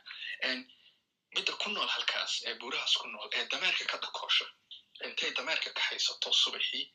midda 1.36 1.54
ku 1.62 1.70
nool 1.70 1.90
halkaas 1.96 2.34
ee 2.48 2.56
buurahaas 2.62 2.94
ku 3.02 3.08
nool 3.08 3.30
ee 3.38 3.46
dameerka 3.54 3.86
ka 3.92 3.98
dhakoosha 4.04 4.46
intay 5.08 5.32
dameerka 5.38 5.70
ka 5.78 5.82
haysato 5.90 6.34
subaxii 6.44 6.86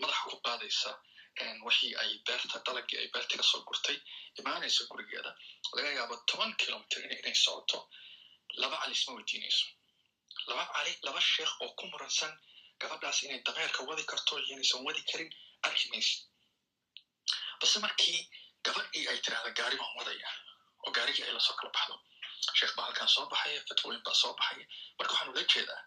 madaxa 0.00 0.22
ku 0.30 0.36
qaadaysa 0.46 0.90
wixii 1.66 1.94
ay 2.00 2.10
beerta 2.26 2.58
dalagii 2.66 2.98
ay 2.98 3.08
beerta 3.12 3.36
ka 3.36 3.58
gurtay 3.68 3.96
imaanaysa 4.38 4.84
gurigeeda. 4.90 5.30
Laga 5.76 5.90
yaabo 5.98 6.14
toban 6.28 6.52
kilomitr 6.60 6.98
inay 7.04 7.34
socoto 7.34 7.78
laba 8.60 8.76
cali 8.80 8.92
isma 8.92 9.12
weydiinayso. 9.16 9.66
Laba 10.48 10.64
cali 10.74 10.92
laba 11.02 11.20
sheekh 11.20 11.52
oo 11.62 11.70
ku 11.78 11.86
muransan 11.86 12.32
gabadhaas 12.80 13.22
inay 13.22 13.40
dameerka 13.46 13.80
wadi 13.88 14.04
karto 14.04 14.38
iyo 14.38 14.76
wadi 14.86 15.02
karin 15.10 15.30
arki 15.62 15.88
maysa. 15.92 16.18
Base 17.60 17.78
markii 17.78 18.28
gabadhii 18.64 19.08
ay 19.08 19.18
tirahda 19.24 19.50
gaari 19.58 19.76
baan 19.76 19.92
wadaya 19.98 20.28
oo 20.84 20.90
gaarigii 20.96 21.24
ay 21.24 21.32
la 21.32 21.40
soo 21.40 21.54
kala 21.58 21.70
baxdo 21.76 21.94
sheekh 22.58 22.74
baa 22.76 22.84
halkan 22.86 23.08
soo 23.08 23.26
baxaya 23.32 23.60
fatwooyin 23.68 24.02
baa 24.06 24.14
soo 24.14 24.34
baxaya. 24.38 24.64
Marka 24.98 25.12
waxaan 25.14 25.30
ula 25.32 25.42
jeedaa 25.52 25.80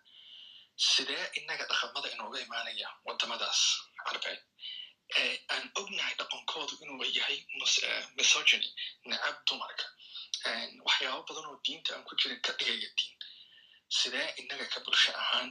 sidee 0.77 1.23
inaga 1.39 1.65
dhaqamada 1.69 2.07
inooga 2.13 2.39
imaanaya 2.45 2.87
wadamadaas 3.05 3.59
carbeed 4.05 4.41
aan 5.53 5.65
ognahay 5.81 6.15
dhaqankoodu 6.19 6.73
inuu 6.83 7.05
yahay 7.17 7.37
misogyny 8.17 8.67
nacab 9.09 9.35
dumarka 9.47 9.85
waxyaabo 10.87 11.21
badan 11.29 11.45
oo 11.51 11.57
diinta 11.65 11.89
aan 11.95 12.03
ku 12.07 12.13
jirin 12.21 12.41
ka 12.45 12.51
dhigaya 12.59 12.89
diin 12.97 13.15
sidee 13.97 14.27
inaga 14.41 14.65
ka 14.73 14.79
bulsho 14.85 15.11
ahaan 15.23 15.49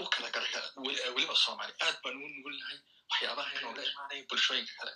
u 0.00 0.04
kala 0.14 0.28
weliba 1.14 1.34
soomaali 1.44 1.72
aad 1.84 1.96
baan 2.02 2.16
ugu 2.16 2.28
nugulnahay 2.34 2.78
waxyaabaha 3.10 3.50
inooga 3.58 3.82
imaanaya 3.90 4.24
bulshooyinka 4.30 4.72
kale 4.80 4.92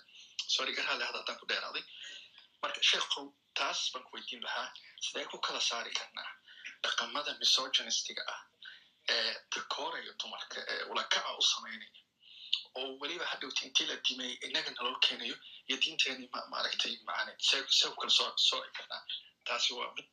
sorry 0.55 0.73
garaale 0.77 1.03
hadda 1.07 1.19
haddaan 1.21 1.39
ku 1.41 1.45
dheeraaday 1.51 1.83
marka 2.61 2.81
sheekhow 2.89 3.25
taas 3.59 3.79
baan 3.93 4.03
ku 4.05 4.11
weydiin 4.15 4.41
lahaa 4.47 4.69
sidee 5.05 5.25
ku 5.31 5.37
kala 5.45 5.61
saari 5.69 5.91
karnaa 5.99 6.29
dhaqamada 6.83 7.31
misogynistiga 7.41 8.23
ah 8.33 8.39
ee 9.13 9.33
takooraya 9.53 10.13
dumarka 10.21 10.57
ee 10.73 10.83
ulakaca 10.91 11.31
u 11.41 11.43
samaynaya 11.53 11.91
oo 12.79 12.89
weliba 13.01 13.25
hadhowta 13.31 13.61
intii 13.67 13.87
la 13.91 13.95
dimay 14.05 14.31
inaga 14.47 14.71
naloo 14.75 14.95
keenayo 15.05 15.35
iyo 15.67 15.77
diinteenii 15.83 16.29
maaragtay 16.53 16.93
macaneed 17.07 17.39
see 17.49 17.61
see 17.77 17.89
ku 17.89 17.95
kala 18.01 18.11
soo 18.17 18.29
soo 18.47 18.61
karnaa 18.77 19.01
taasi 19.47 19.73
waa 19.79 19.91
mid 19.95 20.07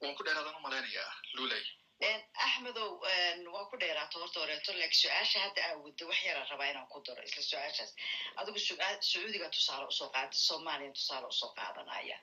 waan 0.00 0.14
ku 0.16 0.22
dheeraadan 0.26 0.56
u 0.58 0.64
malaynayaa 0.66 1.12
luley 1.36 1.64
axmedow 2.00 3.00
waa 3.52 3.64
ku 3.70 3.76
dheeraato 3.80 4.18
horta 4.20 4.40
horeeto 4.40 4.72
laakiin 4.72 5.00
su'aasha 5.00 5.40
hadda 5.40 5.60
aa 5.66 5.76
waddo 5.84 6.04
wax 6.08 6.22
yaraan 6.28 6.48
rabaa 6.50 6.68
inaan 6.70 6.86
ku 6.92 7.00
daro 7.06 7.22
isla 7.24 7.42
su'aashaas. 7.42 7.94
Adigu 8.36 8.58
sacuudiga 8.60 9.48
tusaale 9.48 9.86
u 9.88 9.92
soo 9.92 10.08
qaada 10.12 10.32
soomaaliya 10.32 10.92
tusaale 10.92 11.26
u 11.26 11.32
soo 11.32 11.52
qaadanaya. 11.56 12.18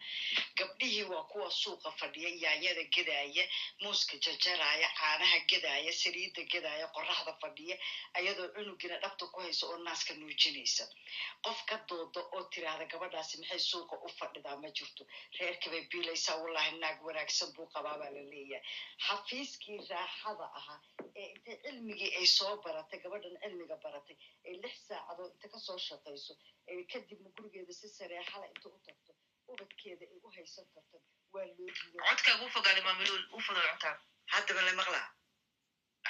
Gabdhihii 0.57 1.03
waa 1.09 1.23
kuwa 1.31 1.49
suuqa 1.51 1.91
fadhiya 1.99 2.29
yaanyada 2.43 2.83
gedaya 2.95 3.43
muuska 3.81 4.17
jarjaraya 4.23 4.87
caanaha 4.99 5.39
gedaya 5.49 5.91
saliidda 5.93 6.43
gedaya 6.53 6.87
qoraxda 6.95 7.33
fadhiya 7.41 7.75
ayadoo 8.13 8.47
cunugina 8.53 8.97
dhabta 9.01 9.25
ku 9.33 9.39
haysa 9.41 9.65
oo 9.67 9.77
naaska 9.77 10.13
nuujinaysa. 10.13 10.85
Qof 11.45 11.65
ka 11.65 11.77
dooda 11.89 12.21
oo 12.21 12.43
tiraahda 12.53 12.85
gabadhaasi 12.85 13.37
maxay 13.41 13.59
suuqa 13.59 13.95
u 14.05 14.09
fadhidaa 14.19 14.55
ma 14.61 14.69
jirto? 14.69 15.03
Reerka 15.39 15.69
bay 15.69 15.81
biilaysaa 15.91 16.37
wallahi 16.37 16.77
naag 16.77 17.01
wanaagsan 17.01 17.49
buu 17.57 17.65
qabaa 17.73 17.97
baa 17.97 18.09
la 18.13 18.21
leeyahay 18.31 18.61
xafiiskii 19.63 19.87
raaxada 19.95 20.45
ahaa 20.59 20.79
ee 21.15 21.27
intay 21.35 21.57
cilmigii 21.63 22.11
ay 22.19 22.25
soo 22.37 22.55
baratay 22.65 22.99
gabadhan 23.03 23.35
cilmiga 23.43 23.75
baratay 23.83 24.17
ay 24.47 24.53
lix 24.63 24.75
saacadood 24.87 25.31
inta 25.35 25.47
ka 25.53 25.59
soo 25.59 25.77
shaqayso 25.87 26.33
ay 26.69 26.83
kadibna 26.91 27.29
gurigeeda 27.35 27.73
si 27.73 27.87
sareexala 27.97 28.45
inta 28.53 28.69
u 28.69 28.79
tagto 28.87 29.11
ubadkeeda 29.47 30.05
ay 30.13 30.19
u 30.23 30.29
haysan 30.35 30.65
karto 30.73 30.97
waa 31.33 31.45
loo 31.45 31.55
diiday. 31.57 32.07
Codka 32.09 32.35
ugu 32.35 32.49
fogaaday 32.55 32.83
maamiluul 32.87 33.23
u 33.37 33.39
fudo 33.45 33.61
codkaa 33.69 33.95
haddaba 34.33 34.61
la 34.67 34.73
maqlaa 34.81 35.07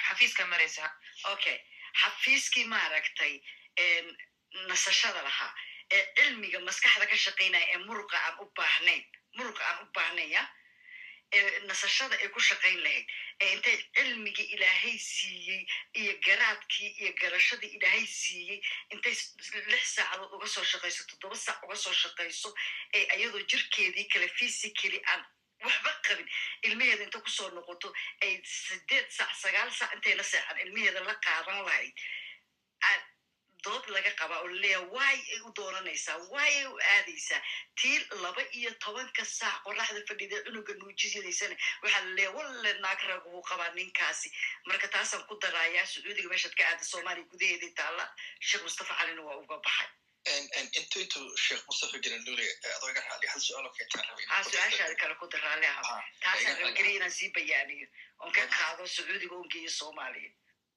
xafiiska 0.06 0.46
maraysa 0.52 0.84
okay 1.32 1.58
xafiiskii 2.00 2.64
maaragtay 2.74 3.34
nasashada 4.68 5.22
lahaa 5.28 5.52
ee 5.96 6.02
cilmiga 6.16 6.58
maskaxda 6.68 7.06
ka 7.06 7.16
shaqaynaya 7.26 7.66
ee 7.74 7.78
muruqa 7.86 8.16
aan 8.26 8.34
u 8.42 8.44
baahnayn 8.58 9.04
muruqa 9.38 9.62
aan 9.70 9.78
u 9.84 9.86
baahnayn 9.96 10.30
ya 10.36 10.42
nasashada 11.66 12.16
ay 12.22 12.28
ku 12.28 12.40
shaqayn 12.40 12.78
lahayd 12.84 13.06
ee 13.40 13.52
intay 13.54 13.76
cilmigii 13.96 14.48
ilaahay 14.54 14.98
siiyey 14.98 15.66
iyo 16.00 16.12
garaadkii 16.26 16.90
iyo 17.02 17.12
garashadii 17.20 17.72
ilaahay 17.76 18.06
siiyey 18.06 18.60
intay 18.94 19.14
lix 19.72 19.84
saacadood 19.94 20.32
uga 20.36 20.46
soo 20.46 20.64
shaqayso 20.72 21.02
toddoba 21.10 21.36
saac 21.36 21.62
uga 21.66 21.76
soo 21.76 21.92
shaqayso 22.02 22.54
ee 22.94 23.04
ayadoo 23.14 23.42
jirkeedii 23.50 24.06
kale 24.12 24.28
physically 24.38 25.00
aan 25.12 25.24
waxba 25.64 25.92
qabin 26.06 26.28
ilmaheeda 26.62 27.02
inta 27.04 27.20
ku 27.20 27.30
soo 27.30 27.50
noqoto 27.50 27.88
ay 28.22 28.32
sideed 28.44 29.06
saac 29.18 29.34
sagaal 29.42 29.70
saac 29.78 29.92
intay 29.96 30.14
la 30.14 30.22
seexan 30.32 30.58
ilmaheeda 30.66 31.00
la 31.08 31.14
qaadan 31.26 31.64
lahayd 31.66 31.94
dood 33.64 33.84
laga 33.96 34.10
qabaa 34.20 34.40
oo 34.44 34.48
laleeyaha 34.54 34.86
waay 34.96 35.18
ay 35.34 35.40
u 35.48 35.52
doonanaysaa 35.58 36.16
waay 36.34 36.54
ay 36.60 36.66
u 36.66 36.76
aadaysaa? 36.92 37.40
Tii 37.80 37.98
laba 38.24 38.42
iyo 38.58 38.70
tobanka 38.84 39.24
saac 39.24 39.62
qoraxda 39.64 40.00
fadhida 40.08 40.42
cunuga 40.46 40.72
nuujisanaysana 40.80 41.56
waxaa 41.82 42.04
laleeyaha 42.06 42.36
walle 42.38 42.72
naag 42.84 43.00
raguu 43.10 43.42
qabaa 43.50 43.70
ninkaasi. 43.78 44.28
Marka 44.66 44.88
taasaan 44.94 45.26
ku 45.28 45.34
daraayaa 45.42 45.86
sacuudiga 45.92 46.28
meeshaad 46.32 46.54
ka 46.58 46.64
aada 46.70 46.84
soomaaliya 46.92 47.26
gudaheedii 47.32 47.72
taalla 47.80 48.04
sheekh 48.48 48.62
mustafa 48.68 48.94
calina 48.98 49.22
waa 49.28 49.36
uga 49.44 49.58
baxay. 49.66 49.90
Intu 50.78 51.00
intuu 51.04 51.36
sheekh 51.36 51.64
mustafa 51.68 51.98
gelandule 52.04 52.44
adoo 52.76 52.90
iga 52.90 53.00
raali 53.08 53.26
hal 53.32 53.40
su'aal 53.46 53.66
oo 53.68 53.74
keetaan 53.78 54.04
rabay? 54.08 54.24
Haa 54.32 54.44
su'aashaada 54.50 54.94
kale 55.02 55.14
ku 55.20 55.26
daraalle 55.34 55.66
aha. 55.72 55.96
Taasaan 56.24 56.56
rabageliya 56.60 56.96
inaan 57.00 57.10
sii 57.18 57.28
bayaaniyo. 57.36 57.88
Oon 58.20 58.32
ka 58.32 58.46
qaado 58.56 58.86
sacuudiga 58.96 59.34
oon 59.36 59.48
geeyo 59.52 59.70
soomaaliya 59.80 60.30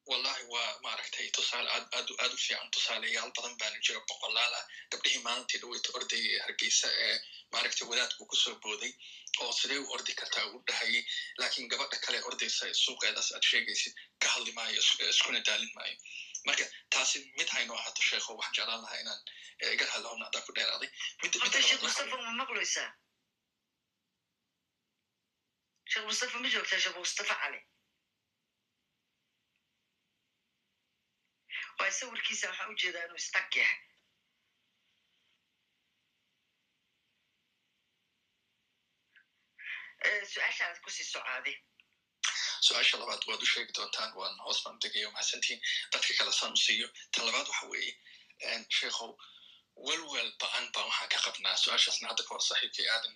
wallahi 0.09 0.43
waa 0.53 0.79
maaragtay 0.85 1.27
tusaale 1.37 1.69
aad 1.75 1.85
aad 1.97 2.09
aad 2.23 2.33
u 2.33 2.37
fiican 2.45 2.69
tusaaleyaal 2.75 3.31
badan 3.37 3.55
baana 3.61 3.79
jira 3.87 3.99
boqolaal 4.09 4.53
ah. 4.59 4.65
Gabdhihii 4.91 5.21
maalintii 5.27 5.59
dhaweyta 5.63 5.89
ordayay 5.99 6.37
hargeysa 6.45 6.87
ee 7.05 7.15
maaragtay 7.53 7.87
wadaadku 7.91 8.25
ku 8.31 8.35
soo 8.43 8.55
booday 8.65 8.91
oo 9.41 9.51
sidee 9.59 9.79
u 9.83 9.91
ordi 9.95 10.13
kartaa 10.21 10.45
u 10.53 10.63
dhahayay 10.67 11.03
laakiin 11.39 11.67
gabadha 11.71 11.97
kale 12.05 12.19
ordaysa 12.29 12.65
suuqeedaas 12.83 13.29
aad 13.35 13.45
sheegaysid 13.51 13.93
ka 14.21 14.27
hadli 14.35 14.51
maayo 14.59 14.81
iskuna 15.09 15.39
daalin 15.47 15.71
maayo. 15.79 15.97
Marka 16.47 16.65
taasi 16.95 17.19
mid 17.37 17.49
hayno 17.55 17.73
ahaato 17.79 18.01
sheekho 18.09 18.31
waxaan 18.39 18.55
jeclaan 18.57 18.81
lahaa 18.83 18.99
inaan 19.03 19.21
iga 19.73 19.85
hadlahona 19.93 20.25
adaa 20.29 20.41
ku 20.47 20.51
dheeraaday 20.57 20.89
horta 21.41 21.61
sheekh 21.69 21.81
mustafa 21.87 22.17
ma 22.25 22.31
maqlaysaa? 22.41 22.89
Sheekh 25.91 26.05
mustafa 26.09 26.37
ma 26.43 26.49
joogtaa 26.55 26.79
sheekh 26.83 26.97
mustafa 27.03 27.35
cali 27.41 27.59
waa 31.79 31.91
sawirkiisa 31.99 32.47
waxaan 32.51 32.71
u 32.73 32.79
jeedaa 32.83 33.05
inuu 33.07 33.19
istag 33.23 33.49
yahay 33.59 33.79
su'aashaad 40.33 40.77
ku 40.83 40.89
sii 40.95 41.07
socaade 41.13 41.53
su'aasha 42.67 42.97
labaad 43.01 43.21
waad 43.29 43.41
u 43.45 43.49
sheegi 43.53 43.73
doontaan 43.77 44.11
waan 44.19 44.35
hoos 44.45 44.59
baan 44.63 44.77
degayo 44.83 45.09
mahadsantihiin 45.15 45.61
dadka 45.93 46.11
kale 46.19 46.31
saan 46.39 46.53
u 46.57 46.61
siiyo 46.65 46.87
ta 47.13 47.25
labaad 47.27 47.47
waxa 47.51 47.65
weeye 47.73 47.93
sheekhow 48.77 49.11
welwel 49.87 50.29
ba'an 50.41 50.65
baan 50.73 50.87
waxaan 50.89 51.09
ka 51.13 51.19
qabnaa 51.25 51.55
su'aashaasna 51.63 52.07
hadda 52.11 52.23
kahor 52.27 52.41
saaxiibkay 52.49 52.87
aadan 52.95 53.13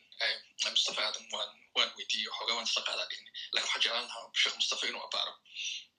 mustafa 0.76 1.02
aadan 1.08 1.26
waan 1.34 1.52
waan 1.76 1.90
weydiiyey 1.98 2.32
xoogaa 2.38 2.56
waan 2.58 2.68
isla 2.72 2.82
qaadaa 2.90 3.08
dhigni 3.12 3.30
laakiin 3.54 3.64
waxaan 3.66 3.82
jeclaan 3.84 4.08
lahaa 4.10 4.28
sheekh 4.42 4.56
mustafa 4.62 4.84
inuu 4.92 5.04
abaaro 5.08 5.34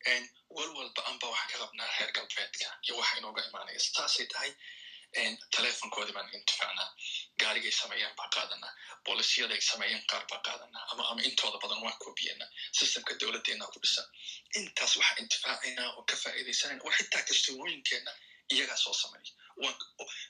welwel 0.06 0.90
ba'an 0.96 1.18
ba 1.20 1.26
waxaan 1.30 1.48
ka 1.50 1.58
qabnaa 1.62 1.88
reer 1.98 2.10
galbeedka 2.12 2.66
iyo 2.86 2.96
waxa 2.96 3.16
inooga 3.18 3.42
imaanaya. 3.48 3.78
Taasay 3.96 4.26
tahay 4.26 4.50
telefonkoodii 5.56 6.12
baan 6.16 6.28
intifaacnaa 6.34 6.88
gaarigay 7.40 7.70
sameeyaan 7.70 8.14
baan 8.16 8.30
qaadanaa. 8.34 8.72
Boolisyada 9.04 9.54
ay 9.54 9.60
sameeyaan 9.60 10.04
qaar 10.10 10.24
baan 10.30 10.42
qaadanaa. 10.42 10.84
Ama 10.92 11.02
ama 11.10 11.22
intooda 11.22 11.58
badan 11.62 11.82
waan 11.84 11.96
koobiyana 12.04 12.46
systemka 12.78 13.14
dowladdeena 13.20 13.66
ku 13.72 13.78
dhisan. 13.82 14.06
Intaas 14.58 14.96
waxaa 14.96 15.16
intifaacaynaa 15.22 15.88
oo 15.96 16.02
ka 16.10 16.16
faa'iidaysanayna 16.22 16.82
war 16.84 16.94
xitaa 16.98 17.22
kastumooyinkeenna 17.28 18.12
iyagaa 18.52 18.76
soo 18.84 18.94
sameeya. 19.02 19.32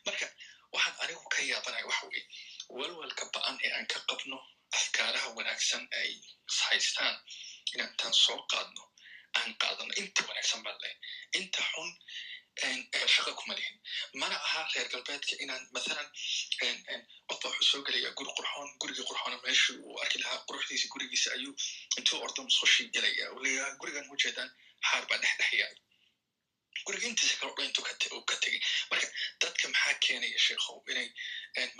Marka 0.07 0.27
waxaan 0.75 0.97
anigu 1.03 1.25
ka 1.35 1.41
yaabanaya 1.51 1.87
waxa 1.91 2.07
weye 2.11 2.23
welwelka 2.79 3.25
ba'an 3.35 3.57
ee 3.65 3.73
aan 3.77 3.87
ka 3.87 3.99
qabno 4.11 4.39
afkaaraha 4.79 5.29
wanaagsan 5.37 5.85
ay 6.01 6.11
haystaan 6.69 7.15
inaan 7.75 7.91
intaan 7.91 8.15
soo 8.25 8.41
qaadno 8.53 8.83
aan 9.39 9.51
qaadano 9.63 9.93
inta 10.03 10.21
wanaagsan 10.29 10.63
baan 10.67 10.79
leh 10.85 10.95
inta 11.39 11.63
xun 11.73 11.91
shaqa 13.15 13.33
kuma 13.39 13.55
lihin 13.59 13.77
mana 14.21 14.37
aha 14.47 14.63
reer 14.75 14.89
galbeedka 14.95 15.35
inaan 15.45 15.63
mathalan 15.77 16.09
qofba 17.29 17.49
wuxuu 17.53 17.69
soo 17.71 17.83
gelaya 17.87 18.11
guri 18.19 18.31
qurxoon 18.39 18.71
gurigii 18.81 19.07
qurxoona 19.11 19.39
meeshii 19.47 19.77
uu 19.87 19.95
arki 20.03 20.19
lahaa 20.23 20.45
quruxdiisa 20.49 20.89
gurigiisa 20.95 21.29
ayuu 21.37 21.55
intuu 21.99 22.19
ordo 22.27 22.41
musqushii 22.49 22.89
gelaya 22.95 23.25
leeyaha 23.45 23.71
gurigan 23.81 24.07
ujeedaan 24.15 24.51
xaar 24.89 25.05
baa 25.11 25.19
dhex 25.23 25.35
dhex 25.41 25.53
yaay 25.63 25.75
guriga 26.87 27.07
intiisa 27.11 27.35
kale 27.41 27.53
o 27.59 27.63
intuu 27.69 27.85
uu 28.17 28.25
ka 28.31 28.37
tegay 28.45 28.61
marka 28.91 29.07
dadka 29.43 29.65
maxaa 29.75 29.95
keenaya 30.05 30.39
sheekhow 30.47 30.79
inay 30.93 31.09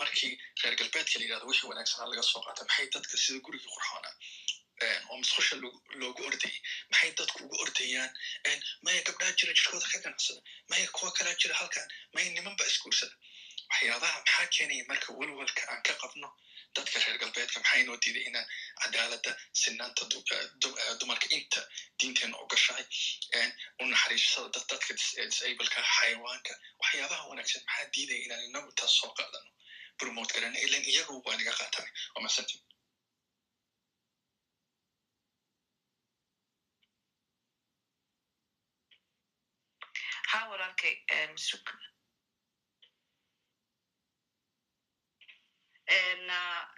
markii 0.01 0.33
reer 0.63 0.75
galbeedka 0.81 1.15
la 1.19 1.23
yidhahdo 1.25 1.45
wixii 1.51 1.69
wanaagsanaa 1.71 2.09
laga 2.11 2.23
soo 2.31 2.41
qaata 2.45 2.63
maxay 2.69 2.87
dadka 2.95 3.15
sida 3.23 3.39
gurigii 3.45 3.71
qurxoona 3.75 4.09
oo 5.09 5.17
musqusha 5.21 5.55
loogu 6.01 6.21
ordayay 6.29 6.57
maxay 6.91 7.11
dadku 7.19 7.39
ugu 7.45 7.55
ordayaan 7.65 8.11
maya 8.85 9.01
gabdhaha 9.07 9.37
jira 9.39 9.53
jirkooda 9.59 9.87
ka 9.93 9.99
ganacsada 10.05 10.41
maya 10.71 10.87
kuwa 10.95 11.11
kalaa 11.17 11.35
jira 11.41 11.55
halkan 11.61 11.87
maya 12.13 12.29
niman 12.37 12.55
ba 12.59 12.65
isguursada 12.71 13.15
waxyaabaha 13.71 14.17
maxaa 14.19 14.47
keenaya 14.55 14.83
marka 14.91 15.09
welwelka 15.19 15.61
aan 15.71 15.81
ka 15.87 15.93
qabno 16.03 16.29
dadka 16.77 16.99
reer 17.03 17.17
galbeedka 17.21 17.59
maxaa 17.59 17.79
inoo 17.83 17.97
diiday 18.03 18.25
inaan 18.29 18.47
cadaaladda 18.83 19.31
sinaanta 19.61 20.03
dumarka 20.99 21.27
inta 21.37 21.61
diinteena 21.99 22.37
ogashahay 22.43 22.85
u 23.81 23.85
naxariisada 23.91 24.49
dad 24.55 24.65
dadka 24.71 24.91
disableka 25.29 25.79
xayawaanka 25.95 26.53
waxyaabaha 26.81 27.23
wanaagsan 27.31 27.61
maxaa 27.67 27.89
diidaya 27.95 28.21
inaan 28.25 28.43
inagu 28.49 28.71
taas 28.79 28.93
soo 28.99 29.11
qaadano 29.17 29.49
garana 30.33 30.57
ilan 30.65 30.83
iyagu 30.91 31.21
waa 31.25 31.37
naga 31.39 31.53
qaataan 31.59 31.89
waa 40.33 40.41
masantin 40.41 40.41
ha 40.41 40.49
walaalkay 40.51 40.95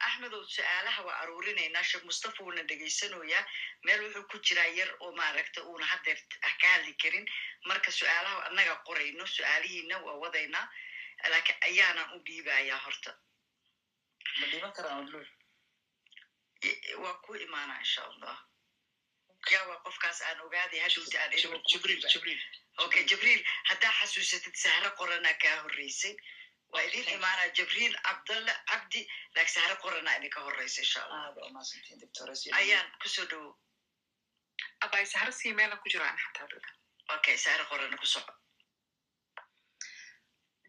axmedow 0.06 0.44
su'aalaha 0.56 1.02
waa 1.07 1.18
aruurinaynaa 1.23 1.84
sheekh 1.90 2.03
mustafa 2.10 2.44
wuuna 2.44 2.64
dhegaysanoyaa 2.69 3.44
meel 3.86 4.02
wuxuu 4.03 4.23
ku 4.32 4.38
jiraa 4.48 4.65
yar 4.80 4.90
oo 4.99 5.11
maaragta 5.19 5.60
uuna 5.64 5.86
haddeer 5.86 6.19
ka 6.61 6.68
hadli 6.73 6.94
karin. 7.02 7.26
Marka 7.68 7.91
su'aalaha 7.91 8.45
annaga 8.48 8.76
qorayno 8.88 9.26
su'aalihiina 9.36 9.98
waa 10.06 10.18
wadaynaa 10.23 10.65
laakiin 11.32 11.57
ayaanaan 11.68 12.14
u 12.15 12.19
dhiibayaa 12.26 12.80
horta. 12.86 13.11
Waa 17.03 17.14
ku 17.26 17.34
imaanaa 17.36 17.80
insha 17.80 18.02
allah 18.03 18.38
ya 19.53 19.59
waa 19.69 19.80
qofkaas 19.85 20.19
aan 20.27 20.39
ogaaday 20.45 20.80
hadhowta 20.85 21.17
aan 21.23 21.31
okay 22.85 23.03
jibriil 23.09 23.41
haddaa 23.69 23.93
xasuusatid 23.99 24.55
sahre 24.63 24.89
qoranaa 24.99 25.35
kaa 25.43 25.55
horreysay 25.63 26.15
waa 26.73 26.84
idin 26.88 27.07
imaanaa 27.17 27.49
jibriil 27.57 27.93
cabdalle 28.07 28.53
cabdi 28.72 29.01
laak 29.35 29.49
sahre 29.55 29.76
qoranaa 29.84 30.15
idinka 30.19 30.39
horreysa 30.47 30.80
insha 30.85 30.99
allah 31.05 31.22
ayaan 32.61 32.88
ku 33.01 33.07
soo 33.15 33.26
dhowo 33.31 33.51
abay 34.85 35.05
sahre 35.13 35.31
sii 35.39 35.53
meelan 35.59 35.80
ku 35.84 35.88
jiraan 35.93 36.17
xataa 36.23 36.47
okay 37.15 37.38
sahre 37.45 37.63
qorana 37.72 37.97
ku 38.03 38.07
soco 38.15 38.34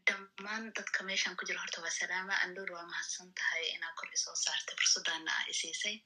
dhammaan 0.06 0.64
dadka 0.78 1.00
meeshan 1.08 1.36
ku 1.38 1.42
jira 1.48 1.60
horta 1.62 1.78
waa 1.84 1.90
salaama 2.00 2.34
andhur 2.44 2.68
waa 2.76 2.86
mahadsan 2.92 3.28
tahay 3.38 3.64
inaa 3.76 3.92
kor 3.98 4.08
isoo 4.16 4.36
saartay 4.44 4.76
fursaddaana 4.80 5.30
ah 5.38 5.44
isiisay 5.52 5.96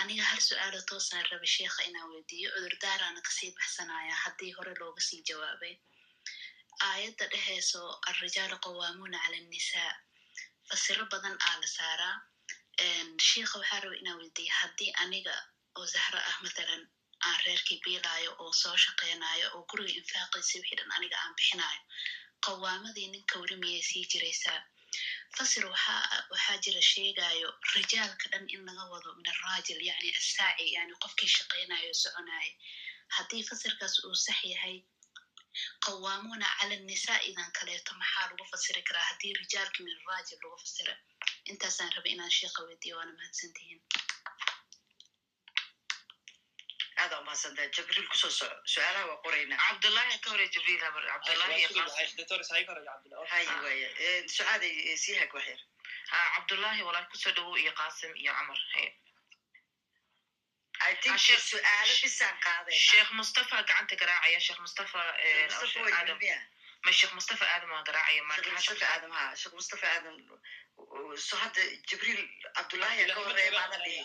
aniga 0.00 0.22
hal 0.30 0.40
su'aalo 0.40 0.80
toosaan 0.90 1.24
raba 1.30 1.46
sheekha 1.46 1.82
inaan 1.88 2.08
weydiiyo. 2.12 2.50
Cudurdaaraana 2.54 3.20
ka 3.22 3.30
sii 3.30 3.50
baxsanaya. 3.56 4.14
Haddii 4.24 4.52
hore 4.56 4.74
looga 4.80 5.00
sii 5.00 5.22
jawaabay. 5.28 5.74
Aayadda 6.88 7.26
dheheyso 7.32 7.80
alrijaalu 8.08 8.56
qawaamuuna 8.64 9.18
cala 9.24 9.36
annisaa. 9.36 9.92
Fasiro 10.68 11.06
badan 11.12 11.36
aa 11.48 11.56
la 11.62 11.66
saaraa. 11.76 12.16
Sheikha 13.28 13.58
waxaa 13.58 13.80
raba 13.80 13.96
inaan 13.96 14.18
weydiiya 14.18 14.54
haddii 14.60 14.92
aniga 15.02 15.34
oo 15.78 15.86
zahro 15.86 16.18
ah 16.30 16.36
mathalan 16.42 16.82
aan 17.26 17.38
reerkii 17.46 17.80
biilaayo 17.84 18.30
oo 18.42 18.52
soo 18.52 18.76
shaqeynayo 18.84 19.46
oo 19.56 19.62
guriga 19.70 19.92
infaaqiisi 20.00 20.58
wixii 20.60 20.76
dhan 20.78 20.90
aniga 20.96 21.16
aan 21.22 21.34
bixinayo 21.38 21.80
qawaamadii 22.46 23.08
ninka 23.14 23.38
weli 23.42 23.56
miyay 23.62 23.82
sii 23.90 24.04
jiraysaa 24.12 24.60
fasir 25.36 25.64
waxaa 25.72 26.56
jira 26.64 26.82
sheegayo 26.92 27.48
rijaalka 27.74 28.26
dhan 28.32 28.44
in 28.54 28.62
laga 28.68 28.84
wado 28.92 29.10
min 29.18 29.28
araajil 29.34 29.80
yani 29.90 30.08
assaaci 30.20 30.66
yani 30.76 30.94
qofkii 31.02 31.30
shaqeynayo 31.36 31.90
o 31.94 32.00
soconayo 32.02 32.52
haddii 33.16 33.42
fasirkaas 33.50 33.94
uu 34.06 34.14
sax 34.26 34.40
yahay 34.52 34.76
qawaamuuna 35.84 36.46
cala 36.58 36.76
nisaa 36.90 37.20
idan 37.30 37.50
kaleeto 37.58 37.92
maxaa 38.00 38.26
lagu 38.30 38.44
fasiri 38.52 38.82
karaa? 38.88 39.04
Haddii 39.10 39.32
rijaalka 39.42 39.78
min 39.84 39.94
araajil 40.00 40.38
lagu 40.42 40.56
fasira 40.64 40.94
intaasaan 41.50 41.92
raba 41.96 42.08
inaan 42.14 42.32
sheekha 42.38 42.60
weydiyo 42.68 42.94
waana 42.98 43.12
mahadsantihiin 43.18 43.80
aada 47.02 47.20
umahadsantaha 47.20 47.68
jibriil 47.76 48.06
ku 48.12 48.16
soo 48.22 48.30
soco 48.38 48.56
su'aalaha 48.74 49.04
waa 49.10 49.20
qoraynaa 49.26 49.58
cabdullahi 49.68 50.18
ka 50.24 50.30
hore 50.34 50.46
jibriil 50.54 50.80
cabdullahi 50.80 51.62
sucaaday 54.36 54.96
sii 55.04 55.16
hag 55.22 55.34
waxyar 55.38 55.60
ha 56.12 56.18
cabdullahi 56.36 56.82
walaal 56.88 57.06
ku 57.12 57.16
soo 57.24 57.32
dhowow 57.38 57.56
iyo 57.64 57.72
qaasim 57.80 58.12
iyo 58.22 58.32
camar 58.38 58.58
sheekh 62.88 63.10
mustafa 63.20 63.56
gacanta 63.62 63.94
garaacaya 64.02 64.40
sheekh 64.46 64.60
mustafa 64.66 65.00
ma 66.84 66.90
sheekh 66.98 67.12
mustafa 67.18 67.44
aadam 67.54 67.70
waa 67.74 67.82
garaacaya 67.88 68.22
sheekh 68.36 68.54
mustafa 68.58 68.86
aadam 68.94 69.10
ha 69.18 69.24
sheekh 69.40 69.54
mustafa 69.58 69.86
aadam 69.94 70.14
so 71.26 71.34
hadda 71.42 71.62
jibriil 71.88 72.22
cabdullahi 72.56 73.06
ka 73.10 73.14
horreeya 73.20 73.52
maadan 73.58 73.80
dhihi 73.84 74.00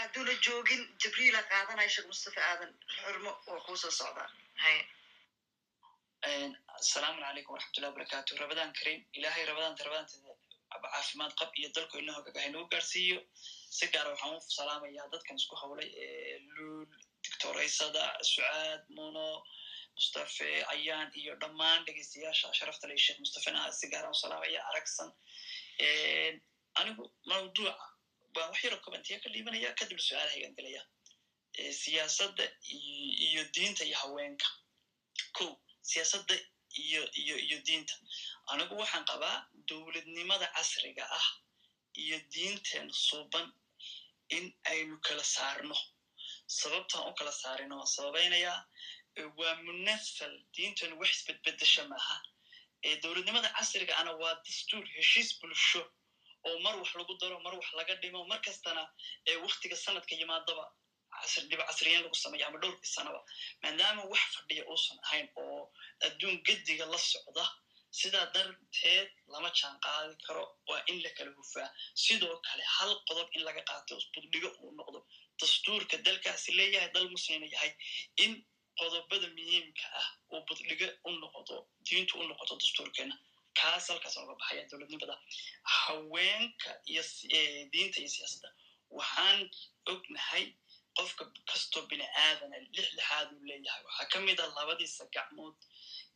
hadduuna 0.00 0.34
joogin 0.46 0.82
jibriila 1.02 1.40
qaadanaya 1.52 1.90
sheekh 1.94 2.08
mustafa 2.12 2.40
aadan 2.50 2.70
xurmo 2.96 3.32
waa 3.50 3.60
kuu 3.66 3.76
soo 3.84 3.92
socdaa 4.00 4.28
asalaamu 6.80 7.20
calaykum 7.24 7.52
waraxmatullahi 7.54 7.92
wabarakaatu 7.92 8.36
rabadaan 8.42 8.72
karim 8.78 9.00
ilaahay 9.18 9.44
rabadaanta 9.50 9.84
rabadaanteeda 9.86 10.32
caafimaad 10.94 11.32
qab 11.40 11.50
iyo 11.60 11.68
dalku 11.76 11.96
inoo 12.02 12.14
hogagahay 12.18 12.50
nagu 12.54 12.66
gaarsiiyo 12.74 13.18
si 13.76 13.84
gaara 13.94 14.10
waxaan 14.14 14.36
u 14.36 14.40
salaamayaa 14.58 15.08
dadkan 15.14 15.36
isku 15.40 15.54
hawlay 15.62 15.90
luul 16.56 16.86
dictoraysada 17.24 18.04
sucaad 18.32 18.82
muno 18.96 19.26
mustafe 19.96 20.48
ayaan 20.74 21.08
iyo 21.20 21.32
dhammaan 21.42 21.84
dhegeystayaasha 21.86 22.48
sharafta 22.58 22.86
le 22.90 22.96
sheekh 23.04 23.18
mustafena 23.22 23.60
si 23.78 23.86
gaara 23.92 24.08
u 24.10 24.14
salaamaya 24.22 24.60
aragsan. 24.70 25.10
Anigu 26.80 27.04
mawduuca 27.30 27.74
waan 28.34 28.48
wax 28.50 28.60
yaro 28.64 28.78
kobantiya 28.84 29.18
ka 29.22 29.28
dhiibanaya 29.32 29.70
kadib 29.78 29.98
su'aalahaygan 30.06 30.54
gelaya 30.58 30.82
siyaasadda 31.82 32.44
iyo 33.26 33.42
diinta 33.54 33.84
iyo 33.88 33.96
haweenka. 34.02 34.46
Ko 35.36 35.44
siyaasadda 35.90 36.34
iyo 36.84 37.02
iyo 37.22 37.36
iyo 37.46 37.58
diinta. 37.66 37.94
Anigu 38.52 38.74
waxaan 38.82 39.04
qabaa 39.10 39.36
dowladnimada 39.68 40.46
casriga 40.56 41.04
ah 41.18 41.26
iyo 42.02 42.18
diinteen 42.34 42.88
suuban 43.06 43.46
in 44.36 44.44
aynu 44.72 44.96
kala 45.06 45.22
saarno. 45.36 45.76
Sababtaan 46.58 47.08
u 47.10 47.14
kala 47.18 47.32
saarino 47.32 47.74
waan 47.78 47.86
sababaynayaa 47.96 48.58
waa 49.38 49.54
munasal 49.66 50.32
diintenu 50.54 50.94
wax 51.00 51.10
isbedbedesha 51.16 51.82
maaha 51.92 52.16
dowladnimada 53.02 53.48
casriga 53.56 53.94
ana 54.00 54.12
waa 54.22 54.34
dastuur 54.46 54.84
heshiis 54.96 55.30
bulsho 55.40 55.82
oo 56.48 56.56
mar 56.64 56.74
wax 56.80 56.90
lagu 56.98 57.14
daro 57.20 57.36
mar 57.46 57.54
wax 57.60 57.68
laga 57.78 57.94
dhimo 58.02 58.20
mar 58.30 58.40
kastana 58.46 58.82
waktiga 59.44 59.76
sanadka 59.84 60.14
yimaadaba 60.20 60.64
dhiba 61.50 61.64
casriyen 61.68 62.02
lagu 62.04 62.14
sameeyo 62.24 62.46
ama 62.48 62.58
dhowrkii 62.62 62.92
sanaba 62.96 63.20
maadaama 63.62 64.02
wax 64.12 64.22
fadhiya 64.36 64.62
uusan 64.70 64.98
ahayn 65.06 65.28
oo 65.42 65.60
adduun 66.06 66.36
gediga 66.46 66.84
la 66.92 66.98
socda 66.98 67.44
sidaa 68.00 68.26
darteed 68.34 69.08
lama 69.32 69.50
jaan 69.58 69.76
qaadi 69.84 70.14
karo 70.26 70.44
waa 70.68 70.80
in 70.90 70.98
la 71.04 71.10
kala 71.16 71.30
hufaa 71.38 71.68
sidoo 72.04 72.36
kale 72.46 72.62
hal 72.76 72.92
qodob 73.08 73.28
in 73.36 73.42
laga 73.48 73.62
qaato 73.70 73.94
buddhigo 74.14 74.48
uu 74.62 74.72
noqdo 74.78 74.98
dastuurka 75.40 75.96
dalkaasi 76.06 76.50
leeyahay 76.58 76.90
dal 76.96 77.08
muslina 77.14 77.46
yahay 77.54 77.70
in 78.24 78.32
qodobada 78.78 79.28
muhiimka 79.36 79.86
ah 80.00 80.06
uu 80.32 80.40
buddhigo 80.48 80.88
u 81.08 81.10
noqdo 81.22 81.54
diintu 81.86 82.12
u 82.20 82.24
noqoto 82.30 82.54
dastuurkeena 82.62 83.14
kaas 83.60 83.88
halkaas 83.90 84.16
oga 84.22 84.34
baxaya 84.40 84.62
dowladnimada. 84.70 85.14
Haweenka 85.78 86.70
iyo 86.90 87.02
diinta 87.72 87.98
iyo 88.00 88.08
siyaasadda. 88.14 88.48
Waxaan 88.96 89.40
ognahay 89.92 90.44
qofka 90.96 91.24
kastoo 91.50 91.82
bini 91.90 92.06
aadana 92.24 92.56
lix 92.76 92.86
lixaaduu 92.96 93.40
leeyahay. 93.48 93.82
Waxaa 93.88 94.08
ka 94.12 94.18
mid 94.26 94.40
a 94.40 94.46
labadiisa 94.56 95.04
gacmood 95.14 95.54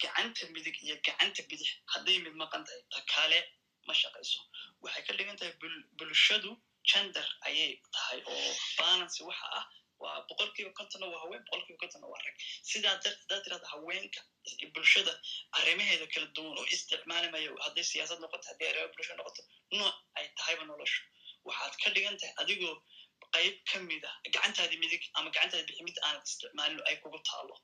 gacanta 0.02 0.46
midig 0.54 0.76
iyo 0.86 0.96
gacanta 1.06 1.42
bidix. 1.50 1.68
Hadday 1.92 2.18
mid 2.24 2.34
maqan 2.42 2.64
tahay 2.66 2.82
ta 2.92 3.00
kale 3.14 3.38
ma 3.86 3.94
shaqayso 4.00 4.40
waxay 4.82 5.02
ka 5.06 5.12
dhigan 5.18 5.36
tahay 5.36 5.54
bulshadu 5.98 6.50
gender 6.90 7.26
ayay 7.46 7.70
tahay 7.94 8.18
oo 8.32 8.50
balancy 8.78 9.22
waxa 9.28 9.46
ah 9.58 9.64
boqolkiiba 10.28 10.70
kontonna 10.78 11.06
waa 11.12 11.20
haween 11.24 11.42
boqolkiiba 11.46 11.78
kontonna 11.82 12.06
waa 12.12 12.20
rag 12.26 12.36
sidaa 12.70 12.94
darteed 13.04 13.28
daa 13.30 13.40
tirada 13.44 13.66
haweenka 13.74 14.20
bulshada 14.74 15.12
arrimaheeda 15.58 16.06
kala 16.14 16.26
duwan 16.36 16.58
oo 16.60 16.66
isticmaalamaya 16.74 17.50
hadday 17.64 17.84
siyaasad 17.92 18.18
noqoto 18.24 18.46
hadday 18.50 18.68
arrimaha 18.70 18.92
bulsho 18.96 19.14
noqoto 19.20 19.42
nooc 19.78 19.94
ay 20.18 20.26
tahayba 20.38 20.64
noloshu 20.70 21.00
waxaad 21.48 21.74
ka 21.82 21.88
dhigan 21.94 22.16
tahay 22.20 22.34
adigoo 22.42 22.74
qayb 23.36 23.56
ka 23.70 23.78
mid 23.90 24.04
ah 24.10 24.14
gacantaadi 24.34 24.76
midig 24.82 25.02
ama 25.18 25.28
gacantaadi 25.36 25.66
bixi 25.68 25.84
mid 25.88 25.98
aanad 26.06 26.24
isticmaalin 26.30 26.80
ay 26.90 26.96
kugu 27.02 27.18
taalo 27.30 27.54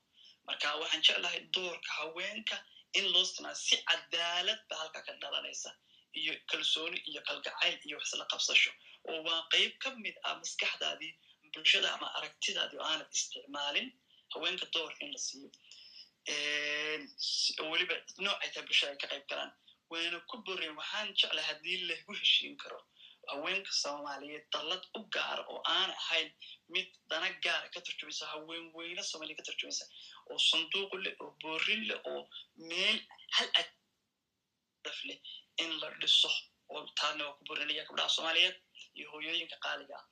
marka 0.47 0.67
waxaan 0.81 1.01
jeclahay 1.07 1.39
doorka 1.55 1.89
haweenka 1.99 2.55
in 2.99 3.05
loo 3.13 3.25
sinaa 3.31 3.55
si 3.65 3.75
cadaalad 3.89 4.59
ba 4.69 4.75
halka 4.81 4.99
ka 5.07 5.13
dhalanaysa 5.23 5.71
iyo 6.19 6.33
kalsooni 6.51 6.97
iyo 7.09 7.21
kalgacayl 7.27 7.75
iyo 7.87 7.95
waxsla 7.99 8.25
qabsasho 8.33 8.71
oo 9.09 9.19
waa 9.27 9.41
qayb 9.53 9.71
ka 9.83 9.89
mid 10.03 10.15
ah 10.27 10.35
maskaxdaadii 10.41 11.11
bulshada 11.55 11.87
ama 11.95 12.07
aragtidaadii 12.17 12.79
oo 12.81 12.87
aanad 12.91 13.09
isticmaalin 13.17 13.87
haweenka 14.33 14.65
door 14.73 14.91
in 15.03 15.09
la 15.15 15.19
siiyo. 15.27 15.49
Weliba 17.71 17.95
nooc 18.25 18.37
ay 18.43 18.49
tahay 18.53 18.65
bulshada 18.67 18.91
ay 18.93 18.97
ka 19.01 19.07
qayb 19.11 19.25
galaan. 19.29 19.51
Wayna 19.91 20.17
ku 20.29 20.35
boreen 20.45 20.73
waxaan 20.79 21.07
jeclahay 21.19 21.45
haddii 21.49 21.77
lagu 21.89 22.11
heshiin 22.19 22.55
karo 22.61 22.79
haweenka 23.31 23.71
soomaaliyeed 23.81 24.45
dallad 24.53 24.83
u 24.97 24.99
gaara 25.15 25.43
oo 25.51 25.59
aan 25.75 25.89
ahayn 26.01 26.29
mid 26.73 26.87
dana 27.09 27.27
gaara 27.45 27.67
ka 27.73 27.79
turjumaysa 27.85 28.25
haween 28.33 28.65
weyne 28.75 29.03
soomaaliya 29.09 29.37
ka 29.39 29.43
turjumaysa 29.47 29.85
oo 30.29 30.37
sanduuq 30.49 30.91
leh 31.03 31.13
oo 31.23 31.31
boorin 31.41 31.81
leh 31.89 31.99
oo 32.11 32.21
meel 32.69 32.97
hal 33.35 33.49
adaf 33.61 34.99
leh 35.07 35.17
in 35.63 35.71
la 35.81 35.87
dhiso. 36.01 36.31
Oo 36.73 36.81
taana 36.99 37.21
waa 37.27 37.35
ku 37.37 37.43
borinaya 37.49 37.83
gabdhaha 37.87 38.09
soomaaliyeed 38.15 38.55
iyo 38.97 39.05
hooyooyinka 39.11 39.57
qaaliga 39.65 39.95
ah 39.99 40.05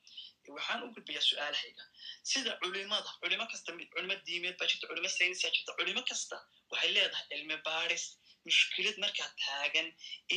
waxaan 0.57 0.83
u 0.85 0.87
gudbayaa 0.95 1.21
su'aalahayga. 1.29 1.83
Sida 2.31 2.51
culimada 2.61 3.09
culimo 3.21 3.45
kasta 3.51 3.71
culimo 3.93 4.15
diimeed 4.27 4.55
baa 4.59 4.67
jirta 4.71 4.87
culimo 4.89 5.09
saynisaa 5.17 5.51
jirta 5.55 5.71
culimo 5.79 6.01
kasta 6.09 6.35
waxay 6.71 6.91
leedahay 6.95 7.25
cilmi 7.31 7.57
baadhis 7.67 8.05
mushkilad 8.45 8.97
markaa 9.03 9.29
taagan 9.43 9.87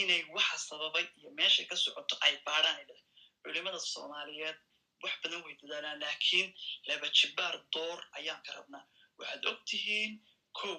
inay 0.00 0.22
waxa 0.36 0.56
sababay 0.68 1.06
iyo 1.18 1.30
meeshay 1.38 1.66
ka 1.70 1.76
socoto 1.84 2.14
ay 2.26 2.34
baadhaan 2.46 2.76
ay 2.80 2.84
leedahay. 2.88 3.04
Culimada 3.42 3.78
soomaaliyeed 3.92 4.58
wax 5.02 5.14
badan 5.22 5.40
way 5.44 5.54
dadaalaan 5.62 5.98
laakiin 6.04 6.46
laba 6.88 7.06
jibaar 7.18 7.54
door 7.74 7.98
ayaan 8.18 8.40
ka 8.46 8.52
rabnaa. 8.58 8.84
Waxaad 9.18 9.44
og 9.50 9.58
tihiin 9.68 10.12
kow 10.58 10.76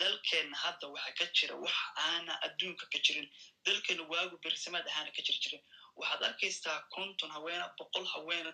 dalkeenna 0.00 0.56
hadda 0.64 0.86
waxa 0.94 1.12
ka 1.18 1.24
jira 1.36 1.54
wax 1.64 1.76
aana 2.06 2.32
adduunka 2.46 2.84
ka 2.92 2.98
jirin 3.06 3.26
dalkeenna 3.66 4.04
waagu 4.12 4.36
berisamaad 4.44 4.86
ahaana 4.90 5.10
ka 5.16 5.22
jir 5.26 5.36
jirin 5.42 5.62
waxaad 6.00 6.22
arkaysaa 6.28 6.78
konton 6.94 7.30
haweena 7.36 7.66
boqol 7.78 8.06
haweena 8.14 8.52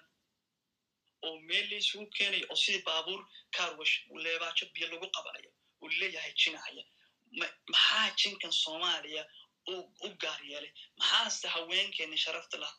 oo 1.26 1.36
meel 1.48 1.66
laysugu 1.70 2.06
keenayo 2.16 2.46
oo 2.52 2.56
sidii 2.64 2.82
baabuur 2.88 3.20
carwash 3.56 3.94
leebaajo 4.24 4.64
biyo 4.74 4.86
lagu 4.92 5.06
qabanayo 5.16 5.50
uu 5.82 5.88
leeyahay 6.00 6.32
jinahaya 6.40 6.84
maxaa 7.72 8.06
jinkan 8.20 8.52
soomaaliya 8.62 9.22
u 10.06 10.08
gaar 10.22 10.40
yeelay 10.50 10.72
maxaase 10.98 11.46
haweenkeeni 11.54 12.16
sharafta 12.24 12.56
lah 12.64 12.72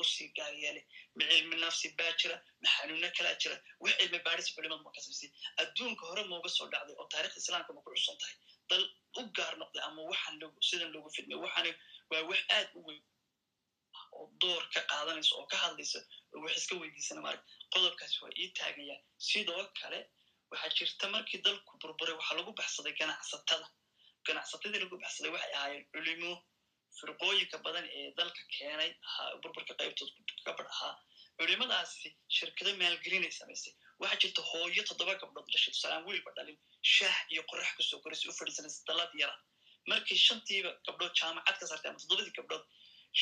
u 0.00 0.04
sii 0.12 0.28
gaar 0.36 0.54
yeelay 0.62 0.84
ma 1.16 1.24
cilmi 1.30 1.56
nafsi 1.64 1.88
baa 1.98 2.12
jira 2.20 2.36
ma 2.62 2.68
xanuuno 2.74 3.08
kalaa 3.16 3.34
jira 3.42 3.56
wax 3.82 3.92
cilmi 4.00 4.18
baadhis 4.26 4.48
culimadu 4.54 4.82
ma 4.86 4.92
kasabsay 4.96 5.30
adduunka 5.62 6.02
hore 6.10 6.22
mauga 6.30 6.48
soo 6.56 6.68
dhacday 6.72 6.96
oo 7.00 7.06
taarikhda 7.12 7.40
islaamka 7.42 7.72
ma 7.76 7.80
ku 7.84 7.90
cusan 7.96 8.16
tahay 8.22 8.36
dal 8.70 8.84
u 9.20 9.22
gaar 9.38 9.54
noqday 9.62 9.82
ama 9.88 10.00
waxaan 10.10 10.36
sidan 10.68 10.90
loogu 10.94 11.10
fidmay 11.16 11.38
waxaani 11.44 11.72
waa 12.10 12.22
wax 12.30 12.40
aad 12.56 12.68
u 12.78 12.80
weyn 12.86 13.02
oo 14.18 14.26
door 14.42 14.62
ka 14.74 14.80
qaadanaysa 14.92 15.32
oo 15.38 15.46
ka 15.52 15.56
hadlaysa 15.64 15.98
oo 16.34 16.40
wax 16.44 16.56
iska 16.60 16.74
weydiisana 16.82 17.20
maarag 17.26 17.42
qodobkaasi 17.74 18.16
waa 18.24 18.32
ii 18.42 18.48
taagaya. 18.58 18.96
Sidoo 19.28 19.62
kale 19.80 19.98
waxaa 20.50 20.70
jirta 20.78 21.06
markii 21.14 21.40
dalku 21.46 21.72
burburay 21.82 22.14
waxaa 22.20 22.36
lagu 22.38 22.52
baxsaday 22.60 22.94
ganacsatada. 23.00 23.66
Ganacsatadii 24.26 24.80
lagu 24.84 24.96
baxsaday 25.04 25.30
waxay 25.36 25.52
ahaayeen 25.58 25.84
culimo 25.92 26.32
firqooyinka 26.98 27.58
badan 27.66 27.86
ee 27.98 28.04
dalka 28.18 28.42
keenay 28.56 28.90
burburka 29.42 29.74
qaybtood 29.80 30.10
gabadh 30.46 30.70
ahaa. 30.74 30.94
Culimadaasi 31.38 32.08
shirkado 32.36 32.70
maalgelinay 32.82 33.32
samaysay 33.38 33.72
waxaa 34.02 34.20
jirta 34.22 34.40
hooyo 34.50 34.82
toddoba 34.90 35.14
gabdhood 35.22 35.48
dhashay. 35.54 35.72
Tusalaan 35.74 36.04
wiilba 36.08 36.30
dhalin 36.36 36.58
shaah 36.94 37.16
iyo 37.32 37.42
qorax 37.50 37.70
ku 37.76 37.82
soo 37.88 37.98
koraysay 38.04 38.28
u 38.30 38.34
fadhiisanaysa 38.38 38.80
dalad 38.90 39.12
yara. 39.22 39.34
Markii 39.90 40.18
shantiiba 40.26 40.70
gabdhood 40.86 41.12
jaamacad 41.20 41.56
ka 41.60 41.66
sartay 41.70 41.88
ama 41.90 41.98
toddobadii 42.02 42.34
gabdhood 42.38 42.64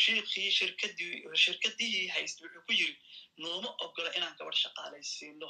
shiikhii 0.00 0.50
shirkadihii 1.44 2.06
haystay 2.14 2.46
wuxuu 2.46 2.64
ku 2.66 2.72
yiri 2.80 2.94
nooma 3.42 3.70
ogola 3.84 4.10
inaan 4.18 4.36
gabadh 4.38 4.58
shaqaalaysiino. 4.64 5.48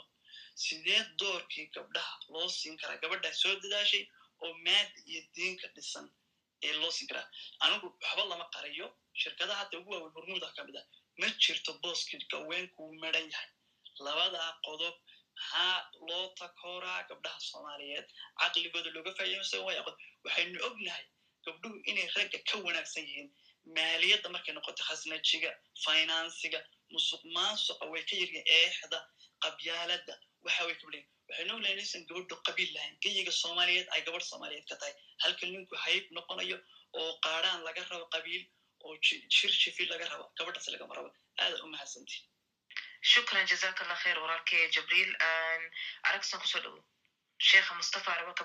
Sidee 0.65 1.01
doorkii 1.21 1.67
gabdhaha 1.75 2.15
loo 2.33 2.49
siin 2.59 2.77
karaa? 2.81 2.99
Gabadhaa 3.03 3.33
soo 3.43 3.55
dadaashay 3.63 4.05
oo 4.45 4.53
maada 4.67 4.99
iyo 5.11 5.23
diinka 5.37 5.67
dhisan 5.75 6.07
ee 6.67 6.73
loo 6.81 6.91
siin 6.97 7.09
karaa. 7.11 7.27
Anigu 7.65 7.87
waxba 8.03 8.25
lama 8.31 8.47
qariyo 8.55 8.87
shirkadaha 9.23 9.59
hadda 9.61 9.79
ugu 9.79 9.91
waaweyn 9.93 10.15
hormuuda 10.17 10.49
ka 10.57 10.65
mid 10.67 10.77
ah 10.81 10.87
ma 11.21 11.27
jirto 11.43 11.73
booskii 11.83 12.21
gaweenkuu 12.33 12.89
maran 13.03 13.27
yahay. 13.33 13.51
Labadaa 14.05 14.51
qodob 14.67 14.95
maxaa 15.37 15.79
loo 16.09 16.27
takooraa 16.41 17.01
gabdhaha 17.09 17.41
soomaaliyeed. 17.49 18.07
Caqligooda 18.41 18.91
looga 18.97 19.13
faa'iidaysan 19.19 19.61
waaya 19.67 19.83
waxaynu 20.25 20.59
ognahay 20.69 21.05
gabdhuhu 21.47 21.77
inay 21.91 22.09
ragga 22.17 22.39
ka 22.51 22.57
wanaagsan 22.67 23.05
yihiin 23.09 23.29
maaliyadda 23.79 24.29
markay 24.35 24.55
noqoto 24.55 24.83
khasnajiga 24.89 25.51
finansiga 25.85 26.61
musuq 26.95 27.23
maasuqa 27.37 27.85
way 27.93 28.03
ka 28.09 28.15
yaryihiin 28.23 28.47
eexda 28.59 28.99
qabyaaladda 29.45 30.15
waxa 30.47 30.63
way 30.69 30.75
kablayin 30.81 31.07
waxaynu 31.29 31.55
ognahay 31.57 31.75
inaysan 31.77 32.03
gabadhu 32.09 32.37
qabiil 32.47 32.71
lahayn. 32.77 32.95
Geyiga 33.05 33.33
soomaaliyeed 33.43 33.89
ay 33.95 34.01
gabadh 34.07 34.27
soomaaliyeed 34.31 34.67
ka 34.71 34.77
tahay. 34.81 34.95
Halka 35.23 35.47
ninku 35.47 35.75
hayb 35.85 36.05
noqonayo 36.17 36.59
oo 37.01 37.13
qaadhaan 37.27 37.61
laga 37.67 37.83
rabo 37.91 38.07
qabiil 38.15 38.43
oo 38.85 38.95
shir 39.37 39.53
shifi 39.63 39.87
laga 39.93 40.07
rabo 40.13 40.25
gabadhaas 40.39 40.69
lagama 40.75 40.95
rabo. 40.99 41.11
Aada 41.43 41.57
u 41.65 41.67
mahadsantii 41.75 42.21
shukran 43.13 43.47
jazaka 43.53 43.85
allah 43.85 43.99
khair 44.03 44.19
walaalkay 44.25 44.69
jibriil. 44.75 45.11
Aragsan 46.09 46.41
ku 46.43 46.47
soo 46.53 46.61
dhowo 46.65 46.81
sheekha 47.49 47.75
mustafa 47.81 48.11
arabaka 48.17 48.45